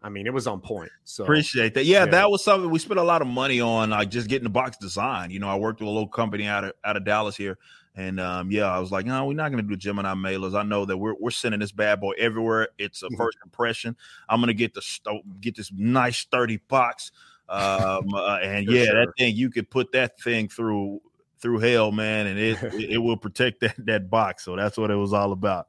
I 0.01 0.09
mean, 0.09 0.27
it 0.27 0.33
was 0.33 0.47
on 0.47 0.59
point. 0.59 0.91
So 1.05 1.23
appreciate 1.23 1.73
that. 1.75 1.85
Yeah, 1.85 1.99
yeah, 1.99 2.11
that 2.11 2.29
was 2.29 2.43
something 2.43 2.69
we 2.69 2.79
spent 2.79 2.99
a 2.99 3.03
lot 3.03 3.21
of 3.21 3.27
money 3.27 3.61
on, 3.61 3.91
like 3.91 4.09
just 4.09 4.27
getting 4.27 4.43
the 4.43 4.49
box 4.49 4.75
design. 4.77 5.31
You 5.31 5.39
know, 5.39 5.47
I 5.47 5.55
worked 5.55 5.79
with 5.79 5.87
a 5.87 5.91
little 5.91 6.09
company 6.09 6.45
out 6.45 6.65
of 6.65 6.73
out 6.83 6.97
of 6.97 7.05
Dallas 7.05 7.37
here, 7.37 7.57
and 7.95 8.19
um, 8.19 8.51
yeah, 8.51 8.65
I 8.65 8.79
was 8.79 8.91
like, 8.91 9.05
no, 9.05 9.25
we're 9.25 9.33
not 9.33 9.51
going 9.51 9.63
to 9.63 9.69
do 9.69 9.75
Gemini 9.75 10.13
mailers. 10.13 10.57
I 10.57 10.63
know 10.63 10.85
that 10.85 10.97
we're 10.97 11.15
we're 11.19 11.31
sending 11.31 11.59
this 11.59 11.71
bad 11.71 11.99
boy 11.99 12.13
everywhere. 12.17 12.69
It's 12.77 13.03
a 13.03 13.05
mm-hmm. 13.05 13.15
first 13.15 13.37
impression. 13.43 13.95
I'm 14.29 14.39
going 14.39 14.47
to 14.47 14.53
get 14.53 14.73
the 14.73 15.21
get 15.41 15.55
this 15.55 15.71
nice 15.75 16.17
sturdy 16.17 16.57
box, 16.67 17.11
um, 17.49 17.59
uh, 18.13 18.39
and 18.41 18.67
yeah, 18.67 18.85
sure. 18.85 19.05
that 19.05 19.13
thing 19.17 19.35
you 19.35 19.49
could 19.49 19.69
put 19.69 19.91
that 19.91 20.19
thing 20.19 20.47
through 20.47 21.01
through 21.39 21.59
hell, 21.59 21.91
man, 21.91 22.27
and 22.27 22.39
it 22.39 22.57
it 22.73 22.97
will 22.97 23.17
protect 23.17 23.59
that 23.61 23.75
that 23.85 24.09
box. 24.09 24.43
So 24.43 24.55
that's 24.55 24.77
what 24.77 24.89
it 24.89 24.95
was 24.95 25.13
all 25.13 25.31
about. 25.31 25.67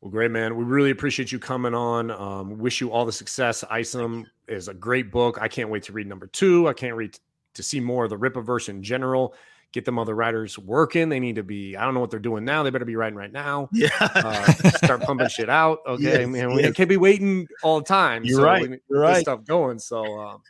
Well, 0.00 0.10
great, 0.10 0.30
man. 0.30 0.54
We 0.54 0.64
really 0.64 0.90
appreciate 0.90 1.32
you 1.32 1.38
coming 1.38 1.74
on. 1.74 2.10
Um, 2.10 2.58
wish 2.58 2.80
you 2.80 2.92
all 2.92 3.06
the 3.06 3.12
success. 3.12 3.64
Isom 3.70 4.26
is 4.46 4.68
a 4.68 4.74
great 4.74 5.10
book. 5.10 5.38
I 5.40 5.48
can't 5.48 5.70
wait 5.70 5.82
to 5.84 5.92
read 5.92 6.06
number 6.06 6.26
two. 6.26 6.68
I 6.68 6.74
can't 6.74 6.94
wait 6.94 7.18
to 7.54 7.62
see 7.62 7.80
more 7.80 8.04
of 8.04 8.10
the 8.10 8.18
Rippaverse 8.18 8.68
in 8.68 8.82
general. 8.82 9.34
Get 9.74 9.84
them 9.84 9.98
other 9.98 10.14
writers 10.14 10.56
working. 10.56 11.08
They 11.08 11.18
need 11.18 11.34
to 11.34 11.42
be, 11.42 11.76
I 11.76 11.84
don't 11.84 11.94
know 11.94 12.00
what 12.00 12.08
they're 12.08 12.20
doing 12.20 12.44
now. 12.44 12.62
They 12.62 12.70
better 12.70 12.84
be 12.84 12.94
writing 12.94 13.18
right 13.18 13.32
now. 13.32 13.68
Yeah. 13.72 13.88
uh, 13.98 14.52
start 14.70 15.02
pumping 15.02 15.26
shit 15.26 15.50
out. 15.50 15.80
Okay. 15.88 16.04
Yes, 16.04 16.28
man, 16.28 16.50
yes. 16.50 16.68
we 16.68 16.72
can't 16.72 16.88
be 16.88 16.96
waiting 16.96 17.48
all 17.64 17.80
the 17.80 17.84
time. 17.84 18.24
You're 18.24 18.38
so 18.38 18.44
right. 18.44 18.80
You're 18.88 19.00
right. 19.00 19.22
Stuff 19.22 19.44
going. 19.44 19.80
So 19.80 20.20
um, 20.20 20.42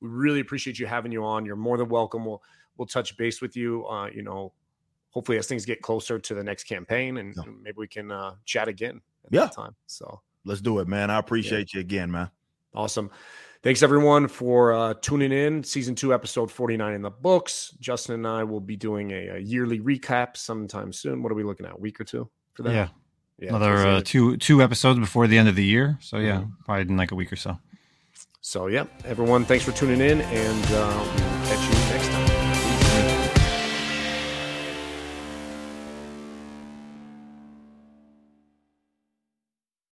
we 0.00 0.08
really 0.08 0.40
appreciate 0.40 0.78
you 0.78 0.86
having 0.86 1.12
you 1.12 1.22
on. 1.26 1.44
You're 1.44 1.56
more 1.56 1.76
than 1.76 1.90
welcome. 1.90 2.24
We'll, 2.24 2.42
we'll 2.78 2.86
touch 2.86 3.14
base 3.18 3.42
with 3.42 3.54
you, 3.54 3.86
uh, 3.86 4.06
you 4.06 4.22
know, 4.22 4.54
hopefully 5.10 5.36
as 5.36 5.46
things 5.46 5.66
get 5.66 5.82
closer 5.82 6.18
to 6.18 6.34
the 6.34 6.42
next 6.42 6.64
campaign 6.64 7.18
and, 7.18 7.34
yeah. 7.36 7.42
maybe 7.62 7.76
we 7.76 7.86
can 7.86 8.10
uh, 8.10 8.36
chat 8.46 8.66
again 8.66 9.02
at 9.26 9.32
yeah. 9.34 9.40
that 9.42 9.52
time. 9.52 9.74
So 9.88 10.22
let's 10.46 10.62
do 10.62 10.78
it, 10.78 10.88
man. 10.88 11.10
I 11.10 11.18
appreciate 11.18 11.74
yeah. 11.74 11.78
you 11.78 11.80
again, 11.82 12.10
man. 12.10 12.30
Awesome. 12.74 13.10
Thanks 13.62 13.82
everyone 13.82 14.26
for 14.26 14.72
uh, 14.72 14.94
tuning 15.02 15.32
in. 15.32 15.62
Season 15.62 15.94
two, 15.94 16.14
episode 16.14 16.50
49 16.50 16.94
in 16.94 17.02
the 17.02 17.10
books. 17.10 17.76
Justin 17.78 18.14
and 18.14 18.26
I 18.26 18.42
will 18.42 18.60
be 18.60 18.74
doing 18.74 19.10
a, 19.10 19.28
a 19.28 19.38
yearly 19.38 19.80
recap 19.80 20.38
sometime 20.38 20.94
soon. 20.94 21.22
What 21.22 21.30
are 21.30 21.34
we 21.34 21.42
looking 21.44 21.66
at? 21.66 21.72
A 21.72 21.76
week 21.76 22.00
or 22.00 22.04
two 22.04 22.30
for 22.54 22.62
that? 22.62 22.72
Yeah. 22.72 22.88
yeah 23.38 23.48
Another 23.50 23.86
uh, 23.86 24.02
two 24.02 24.38
two 24.38 24.62
episodes 24.62 24.98
before 24.98 25.26
the 25.26 25.36
end 25.36 25.50
of 25.50 25.56
the 25.56 25.64
year. 25.64 25.98
So 26.00 26.16
yeah, 26.16 26.38
mm-hmm. 26.38 26.50
probably 26.64 26.90
in 26.90 26.96
like 26.96 27.12
a 27.12 27.14
week 27.14 27.30
or 27.30 27.36
so. 27.36 27.58
So 28.40 28.68
yeah, 28.68 28.84
everyone, 29.04 29.44
thanks 29.44 29.66
for 29.66 29.72
tuning 29.72 30.00
in, 30.00 30.22
and 30.22 30.64
uh, 30.72 31.04
we'll 31.04 31.46
catch 31.46 31.62
you 31.62 31.92
next 31.92 32.08
time. 32.08 32.19